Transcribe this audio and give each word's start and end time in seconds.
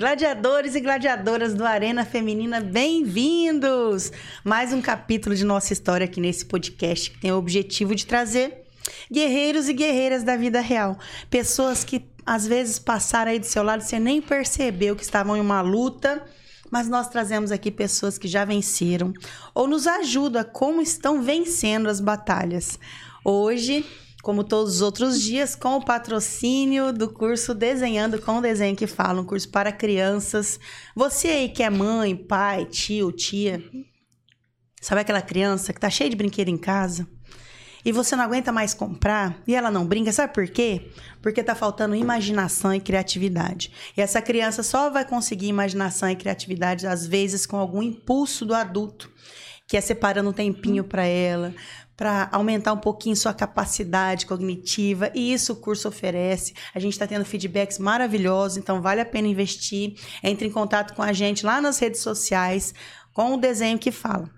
Gladiadores 0.00 0.74
e 0.74 0.80
gladiadoras 0.80 1.52
do 1.52 1.62
Arena 1.62 2.06
Feminina, 2.06 2.58
bem-vindos! 2.58 4.10
Mais 4.42 4.72
um 4.72 4.80
capítulo 4.80 5.36
de 5.36 5.44
nossa 5.44 5.74
história 5.74 6.06
aqui 6.06 6.22
nesse 6.22 6.46
podcast 6.46 7.10
que 7.10 7.20
tem 7.20 7.30
o 7.30 7.36
objetivo 7.36 7.94
de 7.94 8.06
trazer 8.06 8.64
guerreiros 9.12 9.68
e 9.68 9.74
guerreiras 9.74 10.22
da 10.24 10.38
vida 10.38 10.58
real. 10.62 10.98
Pessoas 11.28 11.84
que 11.84 12.02
às 12.24 12.46
vezes 12.46 12.78
passaram 12.78 13.30
aí 13.30 13.38
do 13.38 13.44
seu 13.44 13.62
lado, 13.62 13.82
você 13.82 13.98
nem 13.98 14.22
percebeu 14.22 14.96
que 14.96 15.02
estavam 15.02 15.36
em 15.36 15.40
uma 15.40 15.60
luta, 15.60 16.24
mas 16.70 16.88
nós 16.88 17.10
trazemos 17.10 17.52
aqui 17.52 17.70
pessoas 17.70 18.16
que 18.16 18.26
já 18.26 18.42
venceram 18.42 19.12
ou 19.54 19.68
nos 19.68 19.86
ajudam 19.86 20.40
a 20.40 20.44
como 20.46 20.80
estão 20.80 21.22
vencendo 21.22 21.90
as 21.90 22.00
batalhas. 22.00 22.78
Hoje 23.22 23.84
como 24.22 24.44
todos 24.44 24.76
os 24.76 24.80
outros 24.82 25.20
dias, 25.20 25.54
com 25.54 25.76
o 25.76 25.84
patrocínio 25.84 26.92
do 26.92 27.12
curso 27.12 27.54
Desenhando 27.54 28.20
com 28.20 28.40
Desenho 28.40 28.76
que 28.76 28.86
Fala, 28.86 29.20
um 29.20 29.24
curso 29.24 29.48
para 29.48 29.72
crianças. 29.72 30.58
Você 30.94 31.28
aí 31.28 31.48
que 31.48 31.62
é 31.62 31.70
mãe, 31.70 32.14
pai, 32.14 32.66
tio, 32.66 33.10
tia, 33.12 33.62
sabe 34.80 35.00
aquela 35.00 35.22
criança 35.22 35.72
que 35.72 35.80
tá 35.80 35.88
cheia 35.88 36.10
de 36.10 36.16
brinquedo 36.16 36.48
em 36.48 36.58
casa? 36.58 37.06
E 37.84 37.92
você 37.92 38.14
não 38.14 38.24
aguenta 38.24 38.52
mais 38.52 38.74
comprar 38.74 39.42
e 39.46 39.54
ela 39.54 39.70
não 39.70 39.86
brinca, 39.86 40.12
sabe 40.12 40.34
por 40.34 40.46
quê? 40.46 40.90
Porque 41.22 41.42
tá 41.42 41.54
faltando 41.54 41.94
imaginação 41.94 42.74
e 42.74 42.80
criatividade. 42.80 43.72
E 43.96 44.02
essa 44.02 44.20
criança 44.20 44.62
só 44.62 44.90
vai 44.90 45.04
conseguir 45.04 45.46
imaginação 45.46 46.10
e 46.10 46.16
criatividade 46.16 46.86
às 46.86 47.06
vezes 47.06 47.46
com 47.46 47.56
algum 47.56 47.82
impulso 47.82 48.44
do 48.44 48.54
adulto, 48.54 49.10
que 49.66 49.78
é 49.78 49.80
separando 49.80 50.28
um 50.28 50.34
tempinho 50.34 50.84
para 50.84 51.04
ela, 51.04 51.54
para 52.00 52.30
aumentar 52.32 52.72
um 52.72 52.78
pouquinho 52.78 53.14
sua 53.14 53.34
capacidade 53.34 54.24
cognitiva, 54.24 55.12
e 55.14 55.34
isso 55.34 55.52
o 55.52 55.56
curso 55.56 55.86
oferece. 55.86 56.54
A 56.74 56.80
gente 56.80 56.94
está 56.94 57.06
tendo 57.06 57.26
feedbacks 57.26 57.78
maravilhosos, 57.78 58.56
então 58.56 58.80
vale 58.80 59.02
a 59.02 59.04
pena 59.04 59.28
investir. 59.28 59.96
Entre 60.24 60.48
em 60.48 60.50
contato 60.50 60.94
com 60.94 61.02
a 61.02 61.12
gente 61.12 61.44
lá 61.44 61.60
nas 61.60 61.78
redes 61.78 62.00
sociais, 62.00 62.72
com 63.12 63.34
o 63.34 63.36
desenho 63.36 63.78
que 63.78 63.92
fala. 63.92 64.30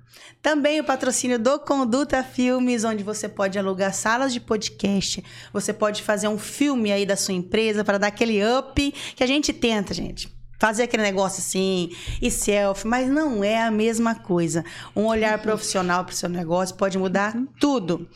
Também 0.43 0.81
o 0.81 0.85
patrocínio 0.85 1.39
do 1.39 1.57
Conduta 1.61 2.21
Filmes, 2.25 2.83
onde 2.83 3.05
você 3.05 3.29
pode 3.29 3.57
alugar 3.57 3.95
salas 3.95 4.33
de 4.33 4.41
podcast. 4.41 5.23
Você 5.53 5.73
pode 5.73 6.03
fazer 6.03 6.27
um 6.27 6.39
filme 6.39 6.91
aí 6.91 7.07
da 7.07 7.15
sua 7.15 7.33
empresa 7.33 7.85
para 7.85 7.97
dar 7.97 8.09
aquele 8.09 8.41
up 8.45 8.93
que 9.15 9.23
a 9.23 9.27
gente 9.29 9.53
tenta, 9.53 9.95
gente 9.95 10.42
fazer 10.63 10.85
aquele 10.85 11.03
negócio 11.03 11.41
assim 11.41 11.91
e 12.21 12.31
selfie, 12.31 12.87
mas 12.87 13.11
não 13.11 13.43
é 13.43 13.61
a 13.61 13.69
mesma 13.69 14.15
coisa. 14.15 14.65
Um 14.95 15.07
olhar 15.07 15.37
uhum. 15.37 15.43
profissional 15.43 16.05
para 16.05 16.13
o 16.13 16.17
seu 16.17 16.29
negócio 16.29 16.77
pode 16.77 16.97
mudar 16.97 17.35
uhum. 17.35 17.49
tudo. 17.59 18.09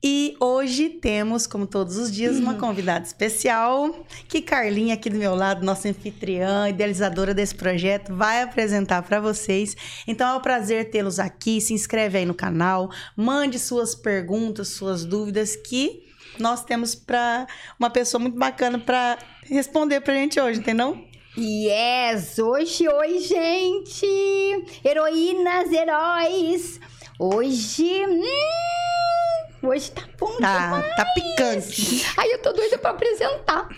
E 0.00 0.36
hoje 0.38 0.88
temos, 0.88 1.44
como 1.44 1.66
todos 1.66 1.96
os 1.96 2.12
dias, 2.12 2.36
uma 2.36 2.52
uhum. 2.52 2.58
convidada 2.60 3.04
especial 3.04 4.06
que 4.28 4.40
Carlinha 4.40 4.94
aqui 4.94 5.10
do 5.10 5.18
meu 5.18 5.34
lado, 5.34 5.66
nossa 5.66 5.88
anfitriã, 5.88 6.68
idealizadora 6.68 7.34
desse 7.34 7.56
projeto, 7.56 8.14
vai 8.14 8.42
apresentar 8.42 9.02
para 9.02 9.18
vocês. 9.18 9.76
Então 10.06 10.34
é 10.34 10.36
um 10.36 10.40
prazer 10.40 10.88
tê-los 10.92 11.18
aqui. 11.18 11.60
Se 11.60 11.74
inscreve 11.74 12.18
aí 12.18 12.24
no 12.24 12.34
canal, 12.34 12.92
mande 13.16 13.58
suas 13.58 13.92
perguntas, 13.92 14.68
suas 14.68 15.04
dúvidas 15.04 15.56
que 15.56 16.04
nós 16.38 16.62
temos 16.64 16.94
para 16.94 17.48
uma 17.76 17.90
pessoa 17.90 18.20
muito 18.20 18.38
bacana 18.38 18.78
para 18.78 19.18
responder 19.42 20.00
para 20.00 20.12
a 20.12 20.16
gente 20.16 20.40
hoje, 20.40 20.60
entendeu? 20.60 21.15
Yes! 21.38 22.38
Hoje, 22.38 22.88
oi, 22.88 23.18
gente! 23.18 24.06
Heroínas, 24.82 25.70
heróis! 25.70 26.80
Hoje. 27.18 28.06
Hum, 28.06 29.68
hoje 29.68 29.90
tá 29.90 30.02
bom 30.18 30.34
tá, 30.38 30.64
demais. 30.64 30.96
Tá 30.96 31.04
picante. 31.12 32.06
Ai, 32.16 32.32
eu 32.32 32.40
tô 32.40 32.54
doida 32.54 32.78
pra 32.78 32.92
apresentar. 32.92 33.68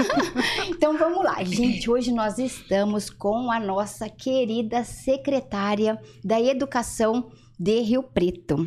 então 0.66 0.96
vamos 0.96 1.22
lá, 1.22 1.44
gente. 1.44 1.90
Hoje 1.90 2.10
nós 2.10 2.38
estamos 2.38 3.10
com 3.10 3.50
a 3.50 3.60
nossa 3.60 4.08
querida 4.08 4.82
secretária 4.82 6.00
da 6.24 6.40
Educação 6.40 7.30
de 7.60 7.80
Rio 7.80 8.02
Preto. 8.02 8.66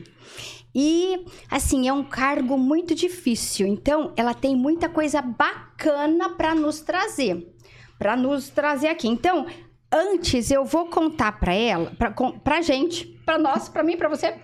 E, 0.75 1.25
assim, 1.50 1.88
é 1.88 1.94
um 1.94 2.04
cargo 2.04 2.56
muito 2.56 2.94
difícil. 2.94 3.66
Então, 3.66 4.14
ela 4.16 4.36
tem 4.36 4.56
muita 4.56 4.88
coisa 4.88 5.24
bacana 5.24 6.30
para 6.36 6.54
nos 6.54 6.81
trazer 6.81 7.56
para 7.97 8.16
nos 8.16 8.50
trazer 8.50 8.88
aqui. 8.88 9.08
Então, 9.08 9.46
antes 9.91 10.52
eu 10.52 10.66
vou 10.66 10.88
contar 10.88 11.40
para 11.40 11.53
ela, 11.53 11.91
para 12.44 12.58
a 12.58 12.62
gente, 12.62 13.06
para 13.25 13.38
nós, 13.38 13.69
para 13.69 13.84
mim, 13.84 13.97
para 13.97 14.09
você, 14.09 14.35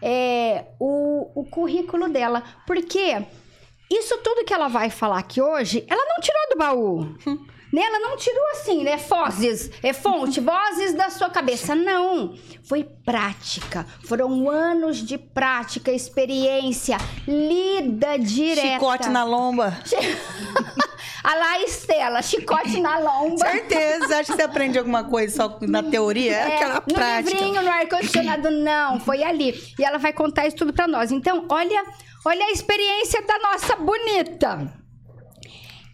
é, 0.00 0.66
o, 0.78 1.40
o 1.40 1.44
currículo 1.44 2.08
dela, 2.08 2.42
porque 2.66 3.24
isso 3.90 4.18
tudo 4.18 4.44
que 4.44 4.52
ela 4.52 4.68
vai 4.68 4.90
falar 4.90 5.18
aqui 5.18 5.40
hoje, 5.40 5.84
ela 5.88 6.04
não 6.06 6.20
tirou 6.20 6.48
do 6.50 6.58
baú. 6.58 7.44
Né? 7.74 7.82
Ela 7.82 7.98
não 7.98 8.16
tirou 8.16 8.50
assim, 8.52 8.84
né? 8.84 8.96
Fozes, 8.98 9.68
é 9.82 9.92
fonte, 9.92 10.38
vozes 10.38 10.94
da 10.94 11.10
sua 11.10 11.28
cabeça. 11.28 11.74
Não. 11.74 12.38
Foi 12.62 12.84
prática. 12.84 13.84
Foram 14.04 14.48
anos 14.48 14.98
de 14.98 15.18
prática, 15.18 15.90
experiência, 15.90 16.96
lida 17.26 18.16
direta. 18.16 18.74
Chicote 18.74 19.08
na 19.08 19.24
lomba. 19.24 19.76
A 21.24 21.34
lá 21.36 21.58
Estela, 21.60 22.20
chicote 22.20 22.78
na 22.82 22.98
lomba. 22.98 23.38
Certeza. 23.38 24.18
Acho 24.18 24.32
que 24.32 24.36
você 24.36 24.42
aprende 24.42 24.78
alguma 24.78 25.04
coisa 25.04 25.34
só 25.34 25.58
na 25.62 25.82
teoria. 25.82 26.32
É, 26.32 26.34
é 26.34 26.54
aquela 26.54 26.74
no 26.74 26.94
prática. 26.94 27.22
No 27.22 27.46
livrinho, 27.46 27.62
no 27.62 27.70
ar-condicionado, 27.70 28.50
não. 28.50 29.00
Foi 29.00 29.22
ali. 29.22 29.58
E 29.78 29.82
ela 29.82 29.96
vai 29.96 30.12
contar 30.12 30.46
isso 30.46 30.56
tudo 30.58 30.74
pra 30.74 30.86
nós. 30.86 31.10
Então, 31.10 31.46
olha, 31.48 31.82
olha 32.26 32.44
a 32.44 32.50
experiência 32.50 33.22
da 33.22 33.38
nossa 33.38 33.74
bonita. 33.74 34.70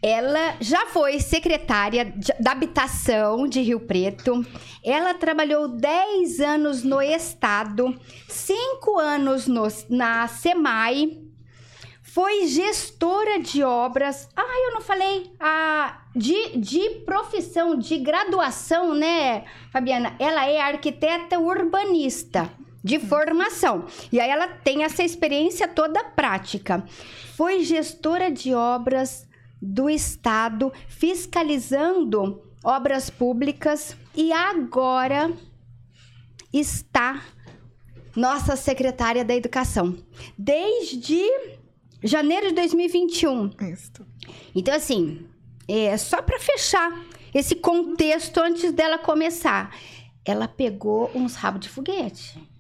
Ela 0.03 0.57
já 0.61 0.87
foi 0.87 1.21
secretária 1.21 2.13
da 2.41 2.51
habitação 2.51 3.47
de 3.47 3.61
Rio 3.61 3.79
Preto. 3.79 4.45
Ela 4.83 5.15
trabalhou 5.15 5.69
10 5.69 6.41
anos 6.41 6.83
no 6.83 7.01
Estado, 7.01 7.95
5 8.27 8.99
anos 8.99 9.47
no, 9.47 9.69
na 9.91 10.27
SEMAI. 10.27 11.30
Foi 12.13 12.47
gestora 12.49 13.39
de 13.39 13.63
obras. 13.63 14.29
Ah, 14.35 14.67
eu 14.67 14.75
não 14.75 14.81
falei. 14.81 15.31
Ah, 15.39 16.03
de, 16.15 16.59
de 16.59 16.91
profissão, 17.07 17.77
de 17.77 17.99
graduação, 17.99 18.95
né, 18.95 19.45
Fabiana? 19.73 20.17
Ela 20.19 20.45
é 20.49 20.61
arquiteta 20.61 21.39
urbanista 21.39 22.51
de 22.83 22.99
formação. 22.99 23.85
E 24.11 24.19
aí 24.19 24.29
ela 24.29 24.49
tem 24.49 24.83
essa 24.83 25.05
experiência 25.05 25.69
toda 25.69 26.03
prática. 26.03 26.85
Foi 27.37 27.63
gestora 27.63 28.29
de 28.29 28.55
obras 28.55 29.29
do 29.63 29.89
Estado 29.89 30.73
fiscalizando 30.89 32.43
obras 32.65 33.09
públicas 33.09 33.97
e 34.17 34.33
agora 34.33 35.33
está 36.53 37.23
nossa 38.17 38.57
secretária 38.57 39.25
da 39.25 39.37
Educação 39.37 39.97
desde 40.37 41.25
janeiro 42.03 42.49
de 42.49 42.55
2021. 42.55 43.51
Isso. 43.73 44.07
Então 44.55 44.75
assim, 44.75 45.27
é 45.69 45.97
só 45.97 46.21
para 46.21 46.39
fechar 46.39 47.05
esse 47.35 47.55
contexto 47.55 48.39
antes 48.39 48.73
dela 48.73 48.99
começar. 48.99 49.75
Ela 50.25 50.49
pegou 50.49 51.11
uns 51.15 51.35
rabos 51.35 51.61
de 51.61 51.69
foguete. 51.69 52.51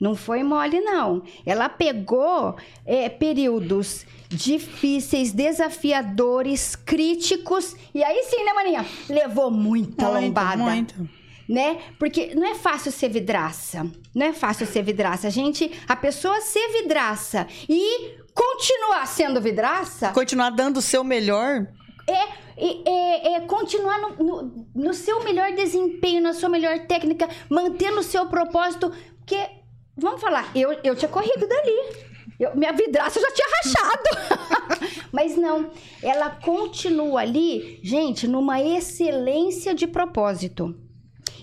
Não 0.00 0.16
foi 0.16 0.42
mole, 0.42 0.80
não. 0.80 1.22
Ela 1.44 1.68
pegou 1.68 2.56
é, 2.86 3.10
períodos 3.10 4.06
difíceis, 4.30 5.30
desafiadores, 5.30 6.74
críticos. 6.74 7.76
E 7.94 8.02
aí 8.02 8.24
sim, 8.24 8.42
né, 8.42 8.52
Maninha? 8.54 8.86
Levou 9.10 9.50
muita 9.50 10.08
muito, 10.10 10.24
lombada. 10.24 10.62
Muito. 10.62 11.08
Né? 11.46 11.80
Porque 11.98 12.34
não 12.34 12.46
é 12.46 12.54
fácil 12.54 12.90
ser 12.92 13.10
vidraça. 13.10 13.86
Não 14.14 14.26
é 14.26 14.32
fácil 14.32 14.66
ser 14.66 14.82
vidraça. 14.82 15.26
A 15.26 15.30
gente, 15.30 15.70
a 15.86 15.96
pessoa 15.96 16.40
ser 16.40 16.66
vidraça 16.80 17.46
e 17.68 18.19
continuar 18.34 19.06
sendo 19.06 19.40
vidraça. 19.40 20.10
Continuar 20.10 20.50
dando 20.50 20.78
o 20.78 20.82
seu 20.82 21.02
melhor. 21.04 21.66
É, 22.06 22.40
é, 22.56 23.34
é, 23.34 23.40
continuar 23.40 23.98
no, 23.98 24.24
no, 24.24 24.66
no, 24.74 24.94
seu 24.94 25.22
melhor 25.22 25.52
desempenho, 25.52 26.22
na 26.22 26.34
sua 26.34 26.48
melhor 26.48 26.78
técnica, 26.80 27.28
mantendo 27.48 28.00
o 28.00 28.02
seu 28.02 28.26
propósito. 28.26 28.92
Porque, 29.18 29.48
vamos 29.96 30.20
falar, 30.20 30.50
eu, 30.54 30.72
eu 30.84 30.96
tinha 30.96 31.08
corrido 31.08 31.46
dali. 31.46 32.10
Eu, 32.38 32.56
minha 32.56 32.72
vidraça 32.72 33.20
já 33.20 33.30
tinha 33.32 33.48
rachado. 33.62 35.00
Mas 35.12 35.36
não, 35.36 35.70
ela 36.02 36.30
continua 36.30 37.20
ali, 37.20 37.80
gente, 37.82 38.26
numa 38.26 38.60
excelência 38.60 39.74
de 39.74 39.86
propósito. 39.86 40.74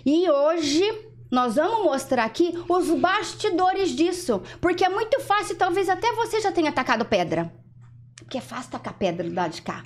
E 0.06 0.30
hoje 0.30 1.07
nós 1.30 1.56
vamos 1.56 1.84
mostrar 1.84 2.26
aqui 2.26 2.54
os 2.68 2.90
bastidores 3.00 3.92
disso. 3.92 4.42
Porque 4.62 4.86
é 4.86 4.90
muito 4.90 5.20
fácil, 5.22 5.56
talvez 5.56 5.90
até 5.90 6.12
você 6.14 6.40
já 6.42 6.52
tenha 6.52 6.70
atacado 6.70 7.06
pedra. 7.06 7.52
Porque 8.16 8.38
é 8.38 8.42
fácil 8.42 8.72
tacar 8.72 8.94
pedra 8.94 9.28
do 9.28 9.36
lado 9.36 9.54
de 9.54 9.62
cá. 9.62 9.84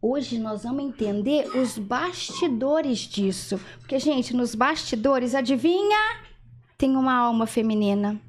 Hoje 0.00 0.38
nós 0.38 0.64
vamos 0.64 0.84
entender 0.84 1.46
os 1.56 1.78
bastidores 1.78 2.98
disso. 2.98 3.58
Porque, 3.80 3.98
gente, 3.98 4.36
nos 4.36 4.54
bastidores, 4.54 5.34
adivinha? 5.34 5.98
Tem 6.76 6.96
uma 6.96 7.14
alma 7.14 7.46
feminina 7.46 8.20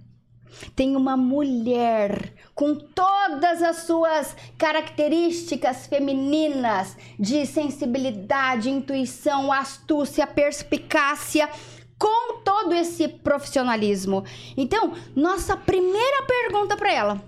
tem 0.76 0.96
uma 0.96 1.18
mulher 1.18 2.34
com 2.54 2.76
todas 2.76 3.62
as 3.62 3.78
suas 3.78 4.36
características 4.58 5.88
femininas 5.88 6.96
de 7.20 7.46
sensibilidade, 7.46 8.70
intuição, 8.70 9.52
astúcia, 9.52 10.26
perspicácia, 10.26 11.50
com 11.98 12.42
todo 12.42 12.74
esse 12.74 13.08
profissionalismo. 13.08 14.24
Então, 14.56 14.94
nossa 15.16 15.56
primeira 15.56 16.24
pergunta 16.24 16.76
para 16.76 16.94
ela, 16.94 17.24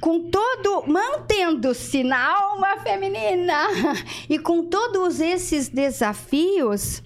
com 0.00 0.30
todo 0.30 0.84
mantendo-se 0.86 2.02
na 2.02 2.36
alma 2.36 2.78
feminina 2.78 3.68
e 4.28 4.38
com 4.38 4.66
todos 4.66 5.20
esses 5.20 5.68
desafios, 5.68 7.02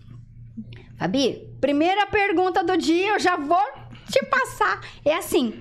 Fabi, 0.99 1.55
primeira 1.61 2.07
pergunta 2.07 2.65
do 2.65 2.77
dia, 2.77 3.09
eu 3.09 3.19
já 3.19 3.37
vou 3.37 3.67
te 4.11 4.25
passar. 4.27 4.81
É 5.05 5.15
assim: 5.15 5.61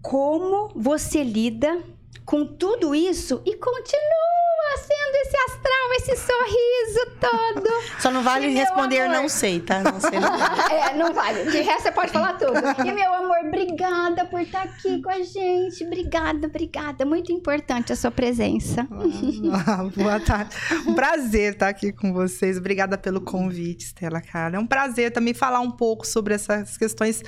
como 0.00 0.70
você 0.74 1.24
lida 1.24 1.82
com 2.24 2.46
tudo 2.46 2.94
isso 2.94 3.42
e 3.44 3.56
continua 3.56 4.39
sendo 4.78 5.14
esse 5.16 5.36
astral, 5.36 5.92
esse 5.96 6.16
sorriso 6.16 7.16
todo. 7.20 8.00
Só 8.00 8.10
não 8.10 8.22
vale 8.22 8.48
E, 8.48 8.54
responder 8.54 9.00
amor? 9.00 9.22
não 9.22 9.28
sei, 9.28 9.60
tá? 9.60 9.80
Não 9.82 10.00
sei. 10.00 10.18
Não 10.18 10.30
vale. 10.38 10.72
é, 10.72 10.94
não 10.94 11.12
vale. 11.14 11.44
De 11.50 11.60
resto, 11.60 11.82
você 11.82 11.92
pode 11.92 12.12
falar 12.12 12.34
tudo. 12.34 12.54
E, 12.86 12.92
meu 12.92 13.14
amor, 13.14 13.38
obrigada 13.46 14.24
por 14.26 14.40
estar 14.40 14.62
aqui 14.62 15.00
com 15.02 15.10
a 15.10 15.22
gente. 15.22 15.84
Obrigada, 15.84 16.46
obrigada. 16.46 17.04
Muito 17.04 17.32
importante 17.32 17.92
a 17.92 17.96
sua 17.96 18.10
presença. 18.10 18.86
Ah, 19.66 19.84
Boa 19.96 20.20
tarde. 20.20 20.54
Um 20.86 20.94
prazer 20.94 21.52
estar 21.54 21.68
aqui 21.68 21.92
com 21.92 22.12
vocês. 22.12 22.56
Obrigada 22.58 22.96
pelo 22.96 23.20
convite, 23.20 23.86
Estela, 23.86 24.20
cara. 24.20 24.56
É 24.56 24.58
um 24.58 24.66
prazer 24.66 25.12
também 25.12 25.34
falar 25.34 25.60
um 25.60 25.70
pouco 25.70 26.06
sobre 26.06 26.34
essas 26.34 26.76
questões 26.76 27.22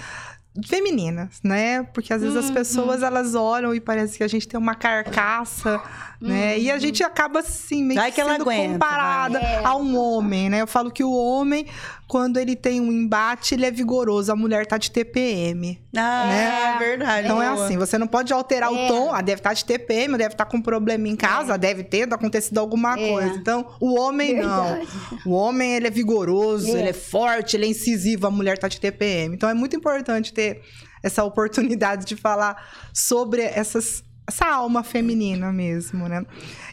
femininas, 0.67 1.41
né? 1.43 1.83
Porque 1.95 2.13
às 2.13 2.21
vezes 2.21 2.37
as 2.37 2.51
pessoas 2.51 3.03
elas 3.03 3.35
olham 3.35 3.75
e 3.75 3.81
parece 3.81 4.19
que 4.19 4.25
a 4.25 4.29
gente 4.29 4.47
tem 4.47 4.59
uma 4.61 4.75
carcaça, 4.75 5.83
né? 6.21 6.59
E 6.59 6.71
a 6.71 6.79
gente 6.79 7.03
acaba 7.03 7.41
assim 7.41 7.83
meio 7.83 7.99
Vai 7.99 8.13
que 8.13 8.23
sendo 8.23 8.43
aguenta, 8.43 8.73
comparada 8.75 9.41
vai. 9.41 9.55
É. 9.55 9.65
a 9.65 9.75
um 9.75 9.97
homem, 9.97 10.51
né? 10.51 10.61
Eu 10.61 10.67
falo 10.67 10.91
que 10.91 11.03
o 11.03 11.13
homem 11.13 11.67
quando 12.13 12.37
ele 12.37 12.55
tem 12.55 12.79
um 12.79 12.93
embate, 12.93 13.55
ele 13.55 13.65
é 13.65 13.71
vigoroso, 13.71 14.31
a 14.31 14.37
mulher 14.37 14.67
tá 14.67 14.77
de 14.77 14.91
TPM. 14.91 15.81
Ah, 15.97 16.27
Né? 16.27 16.75
é 16.75 16.79
verdade. 16.79 17.25
Então 17.25 17.43
é 17.43 17.49
assim, 17.49 17.79
você 17.79 17.97
não 17.97 18.07
pode 18.07 18.31
alterar 18.35 18.71
É. 18.71 18.75
o 18.75 18.87
tom. 18.87 19.15
Ah, 19.15 19.23
deve 19.23 19.39
estar 19.41 19.55
de 19.55 19.65
TPM, 19.65 20.19
deve 20.19 20.35
estar 20.35 20.45
com 20.45 20.61
problema 20.61 21.09
em 21.09 21.17
casa, 21.17 21.57
deve 21.57 21.83
ter 21.83 22.13
acontecido 22.13 22.59
alguma 22.59 22.99
É. 23.01 23.09
coisa. 23.11 23.35
Então, 23.37 23.67
o 23.81 23.99
homem 23.99 24.35
Verdade. 24.35 24.87
não. 25.25 25.33
O 25.33 25.35
homem, 25.35 25.73
ele 25.75 25.87
é 25.87 25.91
vigoroso, 25.91 26.69
É. 26.77 26.81
ele 26.81 26.89
é 26.91 26.93
forte, 26.93 27.57
ele 27.57 27.65
é 27.65 27.69
incisivo, 27.71 28.27
a 28.27 28.31
mulher 28.31 28.59
tá 28.59 28.69
de 28.69 28.79
TPM. 28.79 29.35
Então, 29.35 29.49
é 29.49 29.55
muito 29.55 29.75
importante 29.75 30.35
ter 30.35 30.61
essa 31.03 31.25
oportunidade 31.25 32.05
de 32.05 32.15
falar 32.15 32.63
sobre 32.93 33.41
essas, 33.41 34.05
essa 34.29 34.45
alma 34.47 34.85
feminina 34.85 35.51
mesmo, 35.51 36.07
né? 36.11 36.27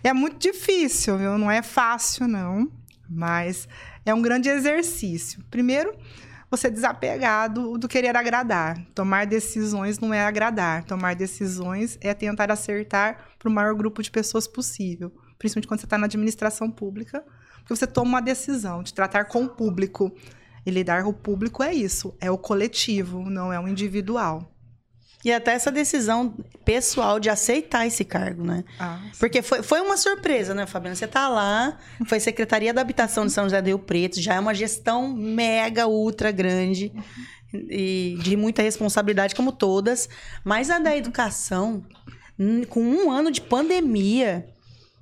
É 0.03 0.11
muito 0.11 0.37
difícil, 0.37 1.17
viu? 1.17 1.37
Não 1.37 1.49
é 1.49 1.61
fácil, 1.61 2.27
não. 2.27 2.67
Mas 3.09 3.67
é 4.05 4.13
um 4.13 4.21
grande 4.21 4.49
exercício. 4.49 5.43
Primeiro, 5.49 5.95
você 6.49 6.69
desapegar 6.69 7.51
do, 7.51 7.77
do 7.77 7.87
querer 7.87 8.15
agradar. 8.15 8.83
Tomar 8.95 9.25
decisões 9.25 9.99
não 9.99 10.13
é 10.13 10.23
agradar. 10.23 10.83
Tomar 10.83 11.15
decisões 11.15 11.97
é 12.01 12.13
tentar 12.13 12.51
acertar 12.51 13.17
para 13.37 13.49
o 13.49 13.51
maior 13.51 13.73
grupo 13.75 14.01
de 14.01 14.09
pessoas 14.09 14.47
possível. 14.47 15.11
Principalmente 15.37 15.67
quando 15.67 15.79
você 15.79 15.85
está 15.85 15.97
na 15.97 16.05
administração 16.05 16.69
pública, 16.69 17.23
porque 17.59 17.75
você 17.75 17.87
toma 17.87 18.09
uma 18.09 18.21
decisão 18.21 18.81
de 18.81 18.93
tratar 18.93 19.25
com 19.25 19.45
o 19.45 19.49
público. 19.49 20.11
E 20.65 20.71
lidar 20.71 21.03
com 21.03 21.09
o 21.09 21.13
público 21.13 21.63
é 21.63 21.73
isso, 21.73 22.13
é 22.19 22.29
o 22.29 22.37
coletivo, 22.37 23.29
não 23.29 23.51
é 23.51 23.59
o 23.59 23.67
individual. 23.67 24.51
E 25.23 25.33
até 25.33 25.51
essa 25.51 25.69
decisão 25.69 26.33
pessoal 26.63 27.19
de 27.19 27.29
aceitar 27.29 27.85
esse 27.85 28.05
cargo, 28.05 28.43
né? 28.43 28.63
Ah, 28.79 29.01
Porque 29.19 29.41
foi, 29.41 29.61
foi 29.61 29.81
uma 29.81 29.97
surpresa, 29.97 30.53
né, 30.53 30.65
Fabiana? 30.65 30.95
Você 30.95 31.07
tá 31.07 31.27
lá, 31.27 31.77
foi 32.05 32.21
Secretaria 32.21 32.73
da 32.73 32.79
Habitação 32.79 33.25
de 33.25 33.33
São 33.33 33.43
José 33.43 33.61
do 33.61 33.65
Rio 33.67 33.79
Preto, 33.79 34.21
já 34.21 34.35
é 34.35 34.39
uma 34.39 34.53
gestão 34.53 35.09
mega, 35.13 35.87
ultra 35.87 36.31
grande 36.31 36.91
e 37.53 38.17
de 38.21 38.37
muita 38.37 38.61
responsabilidade, 38.61 39.35
como 39.35 39.51
todas. 39.51 40.07
Mas 40.43 40.69
a 40.69 40.79
da 40.79 40.95
educação, 40.95 41.83
com 42.69 42.81
um 42.81 43.11
ano 43.11 43.29
de 43.29 43.41
pandemia, 43.41 44.47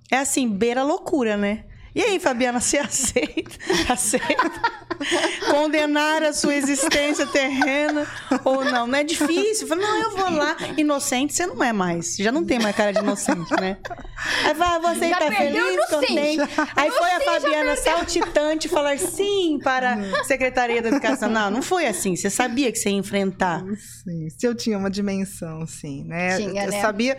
é 0.10 0.18
assim, 0.18 0.50
beira 0.50 0.82
loucura, 0.84 1.38
né? 1.38 1.66
E 1.94 2.02
aí, 2.02 2.20
Fabiana, 2.20 2.60
você 2.60 2.78
aceita? 2.80 3.52
Aceita? 3.90 4.87
Condenar 5.52 6.24
a 6.24 6.34
sua 6.34 6.56
existência 6.56 7.26
terrena 7.28 8.08
ou 8.44 8.64
não? 8.64 8.88
Não 8.88 8.98
é 8.98 9.04
difícil. 9.04 9.68
Fala, 9.68 9.82
não, 9.82 10.02
eu 10.02 10.18
vou 10.18 10.30
lá. 10.32 10.56
Inocente, 10.78 11.34
você 11.34 11.46
não 11.46 11.64
é 11.64 11.74
mais. 11.74 12.08
Você 12.08 12.24
já 12.24 12.32
não 12.32 12.46
tem 12.46 12.60
mais 12.60 12.76
cara 12.76 12.92
de 12.92 13.00
inocente, 13.00 13.54
né? 13.60 13.78
Aí 14.46 14.54
vai, 14.54 14.80
você 14.80 15.10
Já 15.10 15.20
tá 15.20 15.32
feliz, 15.32 15.62
sim. 15.62 15.96
contente. 15.96 16.42
Aí 16.76 16.92
foi 16.92 17.12
a 17.12 17.20
sim, 17.20 17.26
Fabiana 17.26 17.76
saltitante 17.76 18.68
falar 18.68 18.98
sim 18.98 19.60
para 19.64 19.94
a 19.94 20.24
Secretaria 20.24 20.82
da 20.82 20.90
Educação. 20.90 21.30
Não, 21.30 21.52
não 21.52 21.62
foi 21.62 21.86
assim. 21.86 22.16
Você 22.16 22.30
sabia 22.30 22.72
que 22.72 22.78
você 22.78 22.90
ia 22.90 22.98
enfrentar. 22.98 23.64
Sim, 24.04 24.30
se 24.30 24.46
eu 24.46 24.56
tinha 24.56 24.78
uma 24.78 24.90
dimensão, 24.90 25.66
sim, 25.68 26.04
né? 26.06 26.38
Tinha, 26.38 26.66
eu 26.66 26.72
né? 26.72 26.82
sabia. 26.82 27.18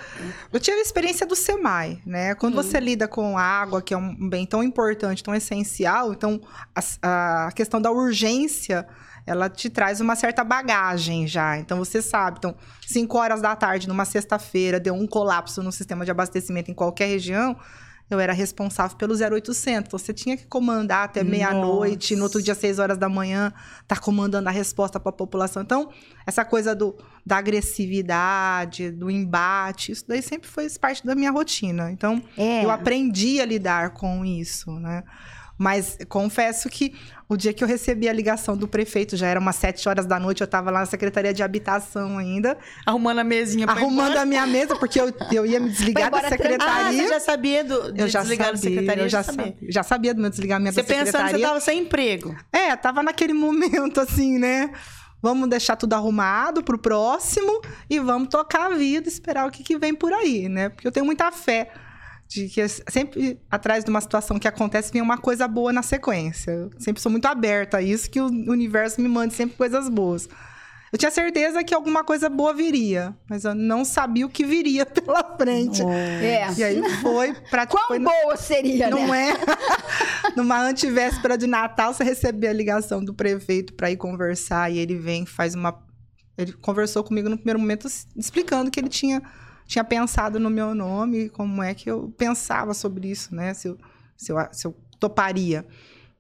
Eu 0.53 0.61
tive 0.61 0.79
a 0.79 0.83
experiência 0.83 1.27
do 1.27 1.37
SEMAI, 1.37 2.01
né? 2.05 2.35
Quando 2.35 2.55
você 2.55 2.81
lida 2.81 3.07
com 3.07 3.37
a 3.37 3.43
água, 3.43 3.81
que 3.83 3.95
é 3.95 3.97
um 3.97 4.29
bem 4.29 4.47
tão 4.47 4.63
importante, 4.63 5.23
tão 5.23 5.35
essencial, 5.35 6.13
então 6.13 6.41
a, 6.75 7.47
a 7.47 7.53
questão 7.53 7.68
da 7.81 7.91
urgência. 7.91 8.87
Ela 9.27 9.51
te 9.51 9.69
traz 9.69 10.01
uma 10.01 10.17
certa 10.17 10.43
bagagem 10.43 11.27
já. 11.27 11.59
Então 11.59 11.77
você 11.79 12.01
sabe. 12.01 12.39
Então, 12.39 12.55
5 12.87 13.19
horas 13.19 13.43
da 13.43 13.55
tarde, 13.55 13.87
numa 13.87 14.07
sexta-feira, 14.07 14.81
deu 14.81 14.95
um 14.95 15.07
colapso 15.07 15.63
no 15.63 15.71
sistema 15.71 16.05
de 16.05 16.11
abastecimento 16.11 16.71
em 16.71 16.75
qualquer 16.75 17.07
região. 17.09 17.55
Eu 18.11 18.19
era 18.19 18.33
responsável 18.33 18.97
pelo 18.97 19.13
0800. 19.13 19.67
Então, 19.87 19.99
você 19.99 20.15
tinha 20.15 20.35
que 20.35 20.47
comandar 20.47 21.05
até 21.05 21.23
meia-noite, 21.23 22.17
no 22.17 22.23
outro 22.23 22.43
dia, 22.43 22.55
6 22.55 22.79
horas 22.79 22.97
da 22.97 23.07
manhã, 23.07 23.53
tá 23.87 23.97
comandando 23.99 24.49
a 24.49 24.51
resposta 24.53 24.99
para 24.99 25.11
a 25.11 25.13
população. 25.13 25.63
Então, 25.63 25.91
essa 26.27 26.43
coisa 26.43 26.75
do, 26.75 26.97
da 27.27 27.37
agressividade, 27.37 28.91
do 28.91 29.11
embate, 29.11 29.93
isso 29.93 30.05
daí 30.09 30.23
sempre 30.23 30.49
foi 30.49 30.67
parte 30.81 31.05
da 31.05 31.15
minha 31.15 31.31
rotina. 31.31 31.91
Então, 31.91 32.23
É. 32.37 32.65
eu 32.65 32.71
aprendi 32.71 33.41
a 33.41 33.45
lidar 33.45 33.91
com 33.91 34.25
isso, 34.25 34.71
né? 34.73 35.03
Mas 35.59 35.99
confesso 36.09 36.69
que 36.69 36.95
o 37.29 37.37
dia 37.37 37.53
que 37.53 37.63
eu 37.63 37.69
recebi 37.69 38.09
a 38.09 38.13
ligação 38.13 38.57
do 38.57 38.67
prefeito, 38.67 39.17
já 39.17 39.27
era 39.27 39.39
umas 39.39 39.57
sete 39.57 39.87
horas 39.89 40.07
da 40.07 40.19
noite, 40.19 40.41
eu 40.41 40.47
estava 40.47 40.71
lá 40.71 40.81
na 40.81 40.87
Secretaria 40.87 41.33
de 41.35 41.43
Habitação 41.43 42.17
ainda, 42.17 42.57
Arrumando 42.87 43.19
a 43.19 43.25
mesinha 43.25 43.67
pra 43.67 43.77
arrumando 43.77 44.17
a 44.17 44.25
minha 44.25 44.47
mesa, 44.47 44.75
porque 44.77 44.99
eu, 44.99 45.13
eu 45.31 45.45
ia 45.45 45.61
me 45.61 45.69
desligar 45.69 46.11
da 46.11 46.21
tranquilo. 46.21 46.55
Ah, 46.61 46.67
secretaria. 46.69 47.03
você 47.03 47.09
já 47.09 47.21
sabia 47.21 47.65
do, 47.65 47.93
de 47.93 48.01
eu 48.01 48.09
já 48.09 48.21
desligar 48.21 48.47
sabia, 48.47 48.61
da 48.61 48.69
secretaria? 48.69 49.05
eu 49.05 49.09
já 49.09 49.23
sabia. 49.23 49.45
sabia. 49.47 49.71
Já 49.71 49.83
sabia 49.83 50.15
do 50.15 50.21
meu 50.23 50.31
desligamento 50.31 50.75
Você 50.75 50.83
da 50.83 50.89
pensando 50.89 51.05
que 51.05 51.11
você 51.11 51.17
secretaria. 51.19 51.47
tava 51.47 51.61
sem 51.61 51.81
emprego. 51.81 52.37
É, 52.51 52.75
tava 52.77 53.03
naquele 53.03 53.35
momento 53.35 54.01
assim, 54.01 54.39
né? 54.39 54.71
Vamos 55.21 55.49
deixar 55.51 55.77
tudo 55.77 55.93
arrumado 55.95 56.63
pro 56.63 56.79
próximo 56.79 57.61
e 57.91 57.99
vamos 57.99 58.29
tocar 58.29 58.71
a 58.73 58.75
vida, 58.75 59.09
esperar 59.09 59.47
o 59.47 59.51
que, 59.51 59.63
que 59.65 59.77
vem 59.77 59.95
por 59.95 60.13
aí, 60.13 60.49
né? 60.49 60.69
Porque 60.69 60.87
eu 60.87 60.93
tenho 60.93 61.05
muita 61.05 61.31
fé 61.33 61.71
de 62.29 62.49
que 62.49 62.61
sempre 62.69 63.41
atrás 63.51 63.85
de 63.85 63.91
uma 63.91 64.01
situação 64.01 64.39
que 64.39 64.47
acontece 64.47 64.93
vem 64.93 65.01
uma 65.01 65.17
coisa 65.17 65.49
boa 65.49 65.73
na 65.73 65.83
sequência. 65.83 66.51
Eu 66.51 66.71
sempre 66.79 67.01
sou 67.01 67.11
muito 67.11 67.27
aberta 67.27 67.79
a 67.79 67.83
isso, 67.83 68.11
que 68.11 68.21
o 68.21 68.27
universo 68.27 69.01
me 69.01 69.09
mande 69.09 69.35
sempre 69.35 69.57
coisas 69.57 69.89
boas. 69.89 70.29
Eu 70.91 70.99
tinha 70.99 71.11
certeza 71.11 71.63
que 71.63 71.75
alguma 71.75 72.03
coisa 72.03 72.31
boa 72.31 72.55
viria, 72.55 73.15
mas 73.29 73.45
eu 73.45 73.55
não 73.55 73.85
sabia 73.85 74.25
o 74.25 74.29
que 74.29 74.45
viria 74.45 74.85
pela 74.87 75.23
frente. 75.37 75.83
É. 75.83 76.47
E 76.57 76.65
aí 76.65 76.83
foi 77.03 77.35
pra 77.51 77.67
Quão 77.67 77.89
foi, 77.89 77.99
boa 77.99 78.37
seria, 78.37 78.89
não 78.89 79.07
né? 79.09 79.31
é? 79.31 80.33
Numa 80.37 80.61
antivéspera 80.61 81.37
de 81.37 81.47
Natal, 81.47 81.93
você 81.93 82.05
recebeu 82.05 82.51
a 82.51 82.55
ligação 82.55 83.05
do 83.05 83.13
prefeito 83.13 83.75
para 83.75 83.91
ir 83.91 83.97
conversar 83.97 84.71
e 84.71 84.79
ele 84.79 84.97
vem, 84.97 85.27
faz 85.27 85.55
uma. 85.55 85.87
Ele 86.37 86.53
conversou 86.53 87.03
comigo 87.03 87.29
no 87.29 87.37
primeiro 87.37 87.59
momento 87.59 87.87
explicando 88.17 88.71
que 88.71 88.79
ele 88.79 88.89
tinha, 88.89 89.21
tinha 89.69 89.85
pensado 89.85 90.41
no 90.41 90.49
meu 90.49 90.75
nome, 90.75 91.29
como 91.29 91.63
é 91.63 91.75
que 91.75 91.91
eu 91.91 92.13
pensava 92.17 92.73
sobre 92.73 93.11
isso, 93.11 93.35
né? 93.35 93.53
Se 93.53 93.69
eu, 93.69 93.79
se 94.17 94.33
eu, 94.33 94.37
se 94.51 94.67
eu 94.67 94.75
toparia. 94.99 95.65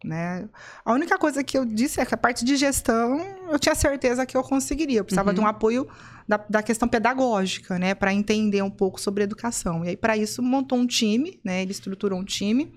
Né? 0.04 0.48
A 0.84 0.92
única 0.92 1.18
coisa 1.18 1.42
que 1.42 1.58
eu 1.58 1.64
disse 1.64 1.98
é 2.00 2.04
que 2.04 2.14
a 2.14 2.16
parte 2.16 2.44
de 2.44 2.56
gestão 2.56 3.18
eu 3.50 3.58
tinha 3.58 3.74
certeza 3.74 4.26
que 4.26 4.36
eu 4.36 4.42
conseguiria. 4.42 5.00
Eu 5.00 5.04
precisava 5.04 5.32
de 5.32 5.40
um 5.40 5.46
apoio 5.46 5.88
da, 6.28 6.36
da 6.48 6.62
questão 6.62 6.86
pedagógica, 6.86 7.78
né? 7.78 7.94
Para 7.94 8.12
entender 8.12 8.62
um 8.62 8.70
pouco 8.70 9.00
sobre 9.00 9.24
educação. 9.24 9.82
E 9.82 9.88
aí, 9.88 9.96
para 9.96 10.14
isso, 10.14 10.42
montou 10.42 10.78
um 10.78 10.86
time, 10.86 11.40
né? 11.42 11.62
Ele 11.62 11.72
estruturou 11.72 12.20
um 12.20 12.24
time 12.24 12.72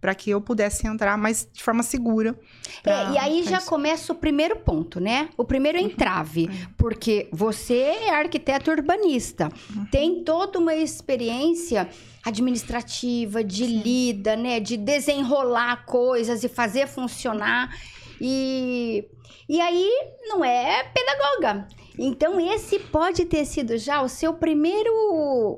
para 0.00 0.14
que 0.14 0.30
eu 0.30 0.40
pudesse 0.40 0.86
entrar 0.86 1.16
mais 1.18 1.48
de 1.52 1.62
forma 1.62 1.82
segura. 1.82 2.38
pra- 2.82 3.10
É, 3.10 3.12
e 3.14 3.18
aí 3.18 3.42
já 3.42 3.58
isso. 3.58 3.68
começa 3.68 4.12
o 4.12 4.16
primeiro 4.16 4.56
ponto, 4.56 5.00
né? 5.00 5.28
O 5.36 5.44
primeiro 5.44 5.78
entrave. 5.78 6.48
Porque 6.76 7.28
você 7.32 7.74
é 7.78 8.10
arquiteto 8.10 8.70
urbanista. 8.70 9.48
Tem 9.90 10.22
toda 10.22 10.58
uma 10.58 10.74
experiência 10.74 11.88
administrativa, 12.24 13.42
de 13.42 13.66
lida, 13.66 14.36
né? 14.36 14.60
De 14.60 14.76
desenrolar 14.76 15.84
coisas 15.86 16.44
e 16.44 16.48
fazer 16.48 16.86
funcionar. 16.86 17.74
E, 18.20 19.04
e 19.48 19.60
aí 19.60 19.90
não 20.26 20.44
é 20.44 20.84
pedagoga. 20.84 21.66
Então 21.98 22.38
esse 22.38 22.78
pode 22.78 23.24
ter 23.24 23.44
sido 23.46 23.76
já 23.78 24.02
o 24.02 24.08
seu 24.08 24.34
primeiro 24.34 24.92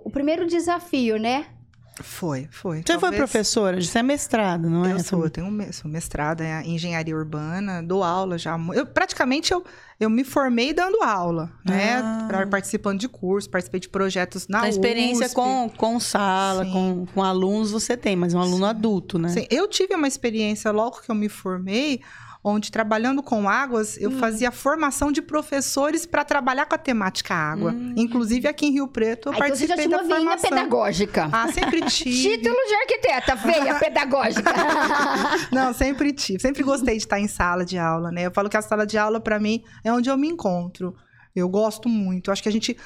o 0.05 0.11
primeiro 0.11 0.47
desafio, 0.47 1.19
né? 1.19 1.47
Foi, 2.03 2.49
foi. 2.51 2.79
Você 2.79 2.85
foi 2.93 2.99
Talvez- 3.01 3.17
professora, 3.17 3.81
você 3.81 3.99
é 3.99 4.03
mestrado, 4.03 4.69
não 4.71 4.85
é? 4.85 4.93
Eu 4.93 5.01
sou, 5.01 5.25
eu 5.25 5.31
tenho 5.31 5.73
sou 5.73 5.91
mestrada 5.91 6.45
em 6.63 6.75
engenharia 6.75 7.17
urbana, 7.17 7.83
dou 7.83 8.03
aula 8.05 8.39
já. 8.39 8.59
Eu, 8.75 8.87
praticamente 8.87 9.53
eu, 9.53 9.65
eu 9.99 10.09
me 10.09 10.23
formei 10.25 10.73
dando 10.73 11.03
aula, 11.03 11.51
né? 11.65 11.97
Ah. 12.03 12.25
Pra- 12.29 12.47
participando 12.47 13.01
de 13.01 13.09
cursos, 13.09 13.49
participei 13.49 13.81
de 13.81 13.89
projetos 13.89 14.47
na 14.49 14.63
A 14.63 14.69
experiência 14.69 15.27
USP. 15.27 15.35
com, 15.35 15.71
com 15.77 15.99
sala, 16.01 16.65
Sim. 16.65 16.73
com, 16.73 17.07
com 17.15 17.23
alunos 17.23 17.71
você 17.73 17.97
tem, 17.97 18.15
mas 18.17 18.33
um 18.35 18.41
aluno 18.41 18.65
adulto, 18.67 19.19
né? 19.19 19.29
Sim, 19.29 19.47
eu 19.51 19.67
tive 19.69 19.95
uma 19.95 20.07
experiência 20.09 20.71
logo 20.71 21.01
que 21.01 21.11
eu 21.11 21.15
me 21.15 21.29
formei, 21.29 22.01
onde 22.43 22.71
trabalhando 22.71 23.23
com 23.23 23.49
águas, 23.49 23.97
eu 24.01 24.11
fazia 24.13 24.51
formação 24.53 25.11
de 25.13 25.21
professores 25.21 26.07
para 26.07 26.25
trabalhar 26.25 26.67
com 26.67 26.75
a 26.75 26.79
temática 26.79 27.35
água. 27.35 27.75
Inclusive 27.97 28.47
aqui 28.49 28.67
em 28.67 28.73
Rio 28.73 28.89
Preto, 28.89 29.29
eu 29.29 29.33
Ah, 29.33 29.37
então 29.37 29.49
você 29.57 29.67
já 29.67 29.75
participei 29.77 29.87
tinha 29.87 29.99
da 29.99 30.05
uma 30.05 30.17
formação. 30.17 30.51
pedagógica. 30.51 31.29
Ah, 31.33 31.53
sempre 31.53 31.81
tive. 31.91 32.37
Título 32.37 32.57
de 32.67 32.75
arquiteta, 32.75 33.35
veia 33.35 33.75
pedagógica. 33.81 34.53
Não, 35.53 35.73
sempre 35.73 36.13
tive. 36.13 36.41
Sempre 36.41 36.63
gostei 36.63 36.97
de 36.97 37.03
estar 37.03 37.19
em 37.21 37.29
sala 37.29 37.65
de 37.65 37.77
aula, 37.79 38.11
né? 38.11 38.27
Eu 38.27 38.31
falo 38.31 38.49
que 38.49 38.57
a 38.57 38.63
sala 38.63 38.87
de 38.87 38.97
aula, 38.97 39.21
para 39.21 39.39
mim, 39.39 39.63
é 39.85 39.93
onde 39.93 40.09
eu 40.09 40.17
me 40.17 40.29
encontro. 40.29 40.95
Eu 41.35 41.49
gosto 41.49 41.89
muito. 41.89 42.29
Eu 42.29 42.33
acho 42.33 42.43
que 42.43 42.49
a 42.49 42.53
gente. 42.53 42.77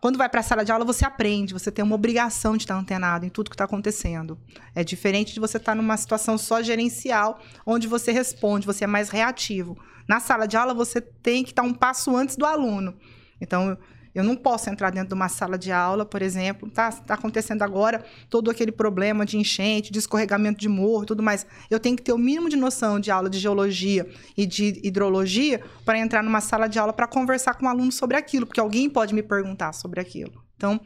Quando 0.00 0.16
vai 0.16 0.28
para 0.28 0.40
a 0.40 0.42
sala 0.42 0.64
de 0.64 0.70
aula, 0.70 0.84
você 0.84 1.04
aprende, 1.04 1.52
você 1.52 1.72
tem 1.72 1.84
uma 1.84 1.94
obrigação 1.94 2.56
de 2.56 2.62
estar 2.62 2.76
antenado 2.76 3.26
em 3.26 3.28
tudo 3.28 3.50
que 3.50 3.54
está 3.54 3.64
acontecendo. 3.64 4.38
É 4.74 4.84
diferente 4.84 5.34
de 5.34 5.40
você 5.40 5.56
estar 5.56 5.74
numa 5.74 5.96
situação 5.96 6.38
só 6.38 6.62
gerencial, 6.62 7.40
onde 7.66 7.88
você 7.88 8.12
responde, 8.12 8.66
você 8.66 8.84
é 8.84 8.86
mais 8.86 9.08
reativo. 9.08 9.76
Na 10.08 10.20
sala 10.20 10.46
de 10.46 10.56
aula, 10.56 10.72
você 10.72 11.00
tem 11.00 11.42
que 11.42 11.50
estar 11.50 11.62
um 11.62 11.74
passo 11.74 12.16
antes 12.16 12.36
do 12.36 12.46
aluno. 12.46 12.96
Então, 13.40 13.76
eu 14.14 14.24
não 14.24 14.34
posso 14.36 14.70
entrar 14.70 14.90
dentro 14.90 15.08
de 15.08 15.14
uma 15.14 15.28
sala 15.28 15.58
de 15.58 15.70
aula, 15.70 16.04
por 16.04 16.22
exemplo, 16.22 16.70
tá, 16.70 16.90
tá 16.90 17.14
acontecendo 17.14 17.62
agora 17.62 18.04
todo 18.28 18.50
aquele 18.50 18.72
problema 18.72 19.24
de 19.24 19.36
enchente, 19.36 19.92
de 19.92 19.98
escorregamento 19.98 20.60
de 20.60 20.68
morro 20.68 21.04
tudo 21.04 21.22
mais. 21.22 21.46
Eu 21.70 21.78
tenho 21.78 21.96
que 21.96 22.02
ter 22.02 22.12
o 22.12 22.18
mínimo 22.18 22.48
de 22.48 22.56
noção 22.56 22.98
de 22.98 23.10
aula 23.10 23.30
de 23.30 23.38
geologia 23.38 24.08
e 24.36 24.46
de 24.46 24.80
hidrologia 24.82 25.62
para 25.84 25.98
entrar 25.98 26.22
numa 26.22 26.40
sala 26.40 26.68
de 26.68 26.78
aula 26.78 26.92
para 26.92 27.06
conversar 27.06 27.54
com 27.54 27.66
o 27.66 27.68
aluno 27.68 27.92
sobre 27.92 28.16
aquilo, 28.16 28.46
porque 28.46 28.60
alguém 28.60 28.88
pode 28.88 29.14
me 29.14 29.22
perguntar 29.22 29.72
sobre 29.72 30.00
aquilo. 30.00 30.42
Então, 30.56 30.80